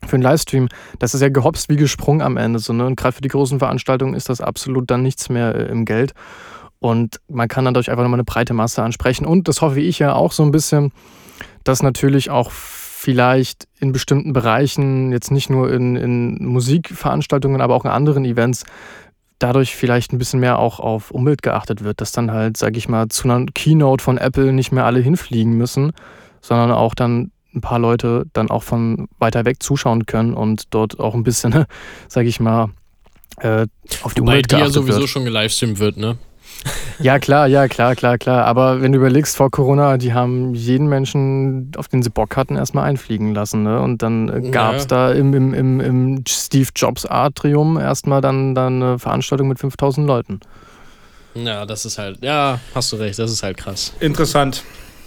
für 0.06 0.16
einen 0.16 0.24
Livestream, 0.24 0.68
das 1.00 1.14
ist 1.14 1.22
ja 1.22 1.30
gehopst 1.30 1.70
wie 1.70 1.76
gesprungen 1.76 2.22
am 2.22 2.38
Ende. 2.38 2.60
So, 2.60 2.74
ne? 2.74 2.86
Und 2.86 2.96
gerade 2.96 3.14
für 3.14 3.22
die 3.22 3.30
großen 3.30 3.60
Veranstaltungen 3.60 4.14
ist 4.14 4.30
das 4.30 4.42
absolut 4.42 4.90
dann 4.90 5.04
nichts 5.04 5.30
mehr 5.30 5.56
äh, 5.56 5.66
im 5.66 5.86
Geld. 5.86 6.14
Und 6.80 7.22
man 7.28 7.48
kann 7.48 7.66
dadurch 7.66 7.92
einfach 7.92 8.04
nochmal 8.04 8.18
eine 8.18 8.24
breite 8.24 8.54
Masse 8.54 8.82
ansprechen. 8.82 9.26
Und 9.26 9.48
das 9.48 9.62
hoffe 9.62 9.80
ich 9.80 10.00
ja 10.00 10.14
auch 10.14 10.32
so 10.32 10.44
ein 10.44 10.52
bisschen, 10.52 10.92
dass 11.64 11.84
natürlich 11.84 12.32
auch 12.32 12.52
vielleicht 12.52 13.68
in 13.80 13.92
bestimmten 13.92 14.34
Bereichen, 14.34 15.12
jetzt 15.12 15.32
nicht 15.32 15.50
nur 15.50 15.72
in, 15.72 15.96
in 15.96 16.46
Musikveranstaltungen, 16.46 17.62
aber 17.62 17.76
auch 17.76 17.86
in 17.86 17.92
anderen 17.92 18.26
Events, 18.26 18.64
dadurch 19.40 19.76
vielleicht 19.76 20.14
ein 20.14 20.18
bisschen 20.18 20.40
mehr 20.40 20.60
auch 20.60 20.80
auf 20.80 21.12
Umwelt 21.12 21.42
geachtet 21.42 21.84
wird, 21.84 22.00
dass 22.02 22.12
dann 22.12 22.32
halt, 22.32 22.58
sag 22.58 22.78
ich 22.78 22.88
mal, 22.88 23.10
zu 23.10 23.30
einer 23.30 23.46
Keynote 23.48 24.04
von 24.04 24.18
Apple 24.18 24.54
nicht 24.54 24.72
mehr 24.72 24.86
alle 24.86 25.00
hinfliegen 25.00 25.54
müssen, 25.54 25.94
sondern 26.42 26.72
auch 26.72 26.94
dann 26.94 27.32
ein 27.54 27.62
paar 27.62 27.80
Leute 27.80 28.26
dann 28.34 28.50
auch 28.50 28.64
von 28.64 29.08
weiter 29.20 29.46
weg 29.46 29.62
zuschauen 29.62 30.06
können 30.06 30.34
und 30.34 30.74
dort 30.74 31.00
auch 31.00 31.16
ein 31.16 31.24
bisschen, 31.24 31.66
sage 32.08 32.28
ich 32.28 32.40
mal, 32.40 32.70
äh, 33.38 33.68
auf 34.04 34.14
die 34.14 34.22
Wobei 34.22 34.34
Umwelt 34.34 34.52
die 34.52 34.56
ja 34.56 34.70
sowieso 34.70 35.00
wird. 35.02 35.10
schon 35.10 35.26
gelivestreamt 35.26 35.80
wird, 35.80 35.98
ne? 35.98 36.18
Ja, 37.00 37.18
klar, 37.18 37.48
ja, 37.48 37.68
klar, 37.68 37.96
klar, 37.96 38.20
klar. 38.20 38.46
Aber 38.46 38.82
wenn 38.82 38.92
du 38.92 39.00
überlegst, 39.00 39.36
vor 39.36 39.50
Corona, 39.50 39.98
die 39.98 40.14
haben 40.14 40.54
jeden 40.54 40.88
Menschen, 40.88 41.72
auf 41.76 41.88
den 41.88 42.04
sie 42.04 42.12
Bock 42.12 42.38
hatten, 42.38 42.56
erstmal 42.56 42.88
einfliegen 42.88 43.34
lassen. 43.34 43.64
Ne? 43.64 43.82
Und 43.82 44.04
dann 44.04 44.30
äh, 44.30 44.52
gab 44.52 44.76
es 44.76 44.84
ja. 44.84 44.88
da 44.88 45.12
im, 45.12 45.34
im, 45.34 45.54
im, 45.56 45.80
im 45.80 46.24
Steve 46.28 46.70
Jobs 46.76 47.08
Atrium 47.08 47.80
erstmal 47.80 48.22
dann, 48.22 48.54
dann 48.54 48.84
eine 48.84 49.00
Veranstaltung 49.00 49.48
mit 49.48 49.58
5000 49.58 50.06
Leuten. 50.06 50.42
Ja, 51.34 51.66
das 51.66 51.86
ist 51.86 51.98
halt, 51.98 52.20
ja, 52.22 52.60
hast 52.76 52.92
du 52.92 52.98
recht, 52.98 53.18
das 53.18 53.32
ist 53.32 53.42
halt 53.42 53.58
krass. 53.58 53.94
Interessant. 54.00 54.64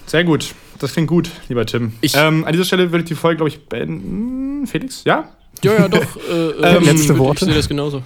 Sehr 0.06 0.24
gut. 0.24 0.54
Das 0.84 0.92
klingt 0.92 1.08
gut, 1.08 1.30
lieber 1.48 1.64
Tim. 1.64 1.94
Ähm, 2.02 2.44
an 2.44 2.52
dieser 2.52 2.66
Stelle 2.66 2.92
würde 2.92 3.04
ich 3.04 3.08
die 3.08 3.14
Folge, 3.14 3.38
glaube 3.38 3.48
ich, 3.48 3.58
beenden. 3.68 4.66
Felix, 4.66 5.02
ja? 5.04 5.30
Ja, 5.62 5.72
ja, 5.72 5.88
doch. 5.88 6.02
Äh, 6.30 6.50
ähm, 6.76 6.84
letzte 6.84 7.18
Worte. 7.18 7.46
Ich 7.46 7.46
sehe 7.46 7.54
das 7.54 7.68
genauso. 7.70 8.02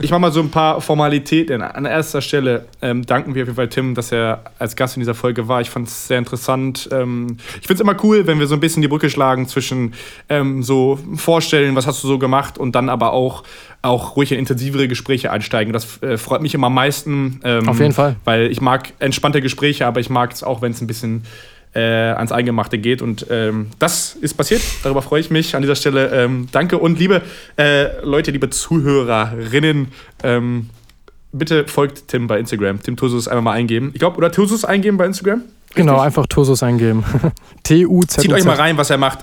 Ich 0.00 0.12
mache 0.12 0.20
mal 0.20 0.30
so 0.30 0.38
ein 0.38 0.50
paar 0.50 0.80
Formalitäten. 0.80 1.62
An 1.62 1.84
erster 1.84 2.20
Stelle 2.20 2.66
ähm, 2.80 3.04
danken 3.04 3.34
wir 3.34 3.42
auf 3.42 3.48
jeden 3.48 3.56
Fall 3.56 3.68
Tim, 3.68 3.96
dass 3.96 4.12
er 4.12 4.44
als 4.60 4.76
Gast 4.76 4.96
in 4.96 5.00
dieser 5.00 5.16
Folge 5.16 5.48
war. 5.48 5.60
Ich 5.62 5.70
fand 5.70 5.88
es 5.88 6.06
sehr 6.06 6.18
interessant. 6.18 6.88
Ähm, 6.92 7.38
ich 7.60 7.66
finde 7.66 7.74
es 7.74 7.80
immer 7.80 7.96
cool, 8.04 8.28
wenn 8.28 8.38
wir 8.38 8.46
so 8.46 8.54
ein 8.54 8.60
bisschen 8.60 8.82
die 8.82 8.88
Brücke 8.88 9.10
schlagen 9.10 9.48
zwischen 9.48 9.94
ähm, 10.28 10.62
so 10.62 11.00
Vorstellen, 11.16 11.74
was 11.74 11.88
hast 11.88 12.04
du 12.04 12.06
so 12.06 12.20
gemacht 12.20 12.56
und 12.56 12.76
dann 12.76 12.88
aber 12.88 13.14
auch, 13.14 13.42
auch 13.82 14.14
ruhig 14.14 14.30
in 14.30 14.38
intensivere 14.38 14.86
Gespräche 14.86 15.32
einsteigen. 15.32 15.72
Das 15.72 16.00
äh, 16.02 16.18
freut 16.18 16.40
mich 16.40 16.54
immer 16.54 16.68
am 16.68 16.74
meisten. 16.74 17.40
Ähm, 17.42 17.68
auf 17.68 17.80
jeden 17.80 17.94
Fall. 17.94 18.14
Weil 18.22 18.52
ich 18.52 18.60
mag 18.60 18.92
entspannte 19.00 19.40
Gespräche, 19.40 19.88
aber 19.88 19.98
ich 19.98 20.08
mag 20.08 20.30
es 20.30 20.44
auch, 20.44 20.62
wenn 20.62 20.70
es 20.70 20.80
ein 20.80 20.86
bisschen 20.86 21.24
äh, 21.76 22.14
ans 22.16 22.32
Eingemachte 22.32 22.78
geht. 22.78 23.02
Und 23.02 23.26
ähm, 23.30 23.68
das 23.78 24.14
ist 24.14 24.34
passiert. 24.34 24.62
Darüber 24.82 25.02
freue 25.02 25.20
ich 25.20 25.30
mich. 25.30 25.54
An 25.54 25.62
dieser 25.62 25.76
Stelle 25.76 26.08
ähm, 26.08 26.48
danke 26.50 26.78
und 26.78 26.98
liebe 26.98 27.22
äh, 27.58 28.00
Leute, 28.02 28.30
liebe 28.30 28.48
Zuhörerinnen, 28.48 29.88
ähm, 30.22 30.70
bitte 31.32 31.68
folgt 31.68 32.08
Tim 32.08 32.26
bei 32.26 32.38
Instagram. 32.38 32.82
Tim 32.82 32.96
Tusus 32.96 33.28
einfach 33.28 33.42
mal 33.42 33.52
eingeben. 33.52 33.90
Ich 33.92 33.98
glaube, 33.98 34.16
oder 34.16 34.32
Tusus 34.32 34.64
eingeben 34.64 34.96
bei 34.96 35.04
Instagram? 35.04 35.40
Genau, 35.40 35.48
Richtig? 35.66 35.76
Genau, 35.76 36.00
einfach 36.00 36.26
Tusus 36.26 36.62
eingeben. 36.62 37.04
T-U-Z. 37.62 38.22
Zieht 38.22 38.32
euch 38.32 38.44
mal 38.44 38.56
rein, 38.56 38.78
was 38.78 38.88
er 38.88 38.96
macht. 38.96 39.18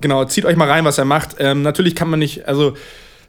Genau, 0.00 0.24
zieht 0.26 0.44
euch 0.44 0.56
mal 0.56 0.68
rein, 0.68 0.84
was 0.84 0.98
er 0.98 1.04
macht. 1.04 1.36
Ähm, 1.40 1.62
natürlich 1.62 1.96
kann 1.96 2.08
man 2.08 2.20
nicht, 2.20 2.46
also 2.46 2.74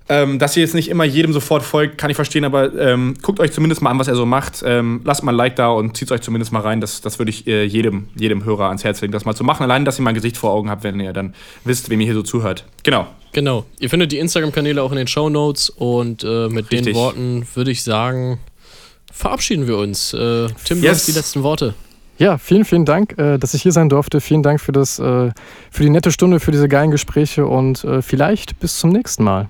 ähm, 0.10 0.40
dass 0.40 0.56
ihr 0.56 0.64
jetzt 0.64 0.74
nicht 0.74 0.88
immer 0.88 1.04
jedem 1.04 1.34
sofort 1.34 1.64
folgt, 1.64 1.98
kann 1.98 2.10
ich 2.10 2.16
verstehen, 2.16 2.46
aber 2.46 2.74
ähm, 2.80 3.16
guckt 3.22 3.42
euch 3.42 3.52
zumindest 3.52 3.82
mal 3.82 3.90
an, 3.90 4.00
was 4.00 4.08
er 4.08 4.16
so 4.16 4.26
macht. 4.26 4.64
Ähm, 4.66 5.02
lasst 5.04 5.22
mal 5.24 5.34
ein 5.34 5.36
Like 5.36 5.58
da 5.58 5.70
und 5.70 5.98
zieht 5.98 6.12
euch 6.12 6.22
zumindest 6.22 6.54
mal 6.54 6.62
rein. 6.62 6.80
Das, 6.80 7.02
das 7.02 7.20
würde 7.20 7.30
ich 7.30 7.46
äh, 7.46 7.66
jedem, 7.66 8.08
jedem 8.18 8.46
Hörer 8.46 8.68
ans 8.68 8.86
Herz 8.86 9.02
legen, 9.02 9.12
das 9.12 9.26
mal 9.26 9.36
zu 9.36 9.44
machen. 9.44 9.64
Allein, 9.64 9.84
dass 9.84 10.00
ihr 10.00 10.04
mein 10.04 10.16
Gesicht 10.16 10.38
vor 10.38 10.52
Augen 10.52 10.70
habt, 10.70 10.84
wenn 10.84 11.00
ihr 11.02 11.12
dann 11.12 11.36
wisst, 11.66 11.90
wem 11.90 12.00
ihr 12.00 12.06
hier 12.06 12.14
so 12.16 12.24
zuhört. 12.24 12.64
Genau. 12.84 13.08
Genau. 13.34 13.66
Ihr 13.80 13.90
findet 13.90 14.14
die 14.14 14.20
Instagram-Kanäle 14.20 14.82
auch 14.82 14.92
in 14.92 14.98
den 14.98 15.08
Show 15.08 15.30
Notes 15.30 15.70
und 15.70 16.24
äh, 16.24 16.48
mit 16.48 16.72
Richtig. 16.72 16.86
den 16.86 16.96
Worten 16.96 17.48
würde 17.54 17.72
ich 17.72 17.84
sagen, 17.84 18.40
verabschieden 19.12 19.68
wir 19.68 19.78
uns. 19.78 20.14
Äh, 20.14 20.48
Tim, 20.64 20.82
yes. 20.82 21.06
du 21.06 21.12
die 21.12 21.18
letzten 21.18 21.44
Worte. 21.44 21.74
Ja, 22.18 22.38
vielen, 22.38 22.66
vielen 22.66 22.86
Dank, 22.86 23.18
äh, 23.20 23.38
dass 23.38 23.54
ich 23.54 23.62
hier 23.62 23.74
sein 23.74 23.90
durfte. 23.90 24.22
Vielen 24.22 24.42
Dank 24.42 24.62
für, 24.62 24.72
das, 24.72 25.00
äh, 25.00 25.32
für 25.70 25.84
die 25.84 25.90
nette 25.90 26.12
Stunde, 26.12 26.40
für 26.40 26.52
diese 26.52 26.68
geilen 26.68 26.92
Gespräche 26.92 27.46
und 27.46 27.84
äh, 27.84 28.02
vielleicht 28.02 28.60
bis 28.60 28.80
zum 28.80 28.92
nächsten 28.92 29.24
Mal. 29.24 29.50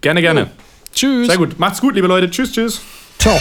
Gerne, 0.00 0.20
gerne. 0.20 0.50
Tschüss. 0.94 1.28
Sehr 1.28 1.36
gut. 1.36 1.58
Macht's 1.58 1.80
gut, 1.80 1.94
liebe 1.94 2.06
Leute. 2.06 2.30
Tschüss, 2.30 2.52
tschüss. 2.52 2.80
Ciao. 3.18 3.38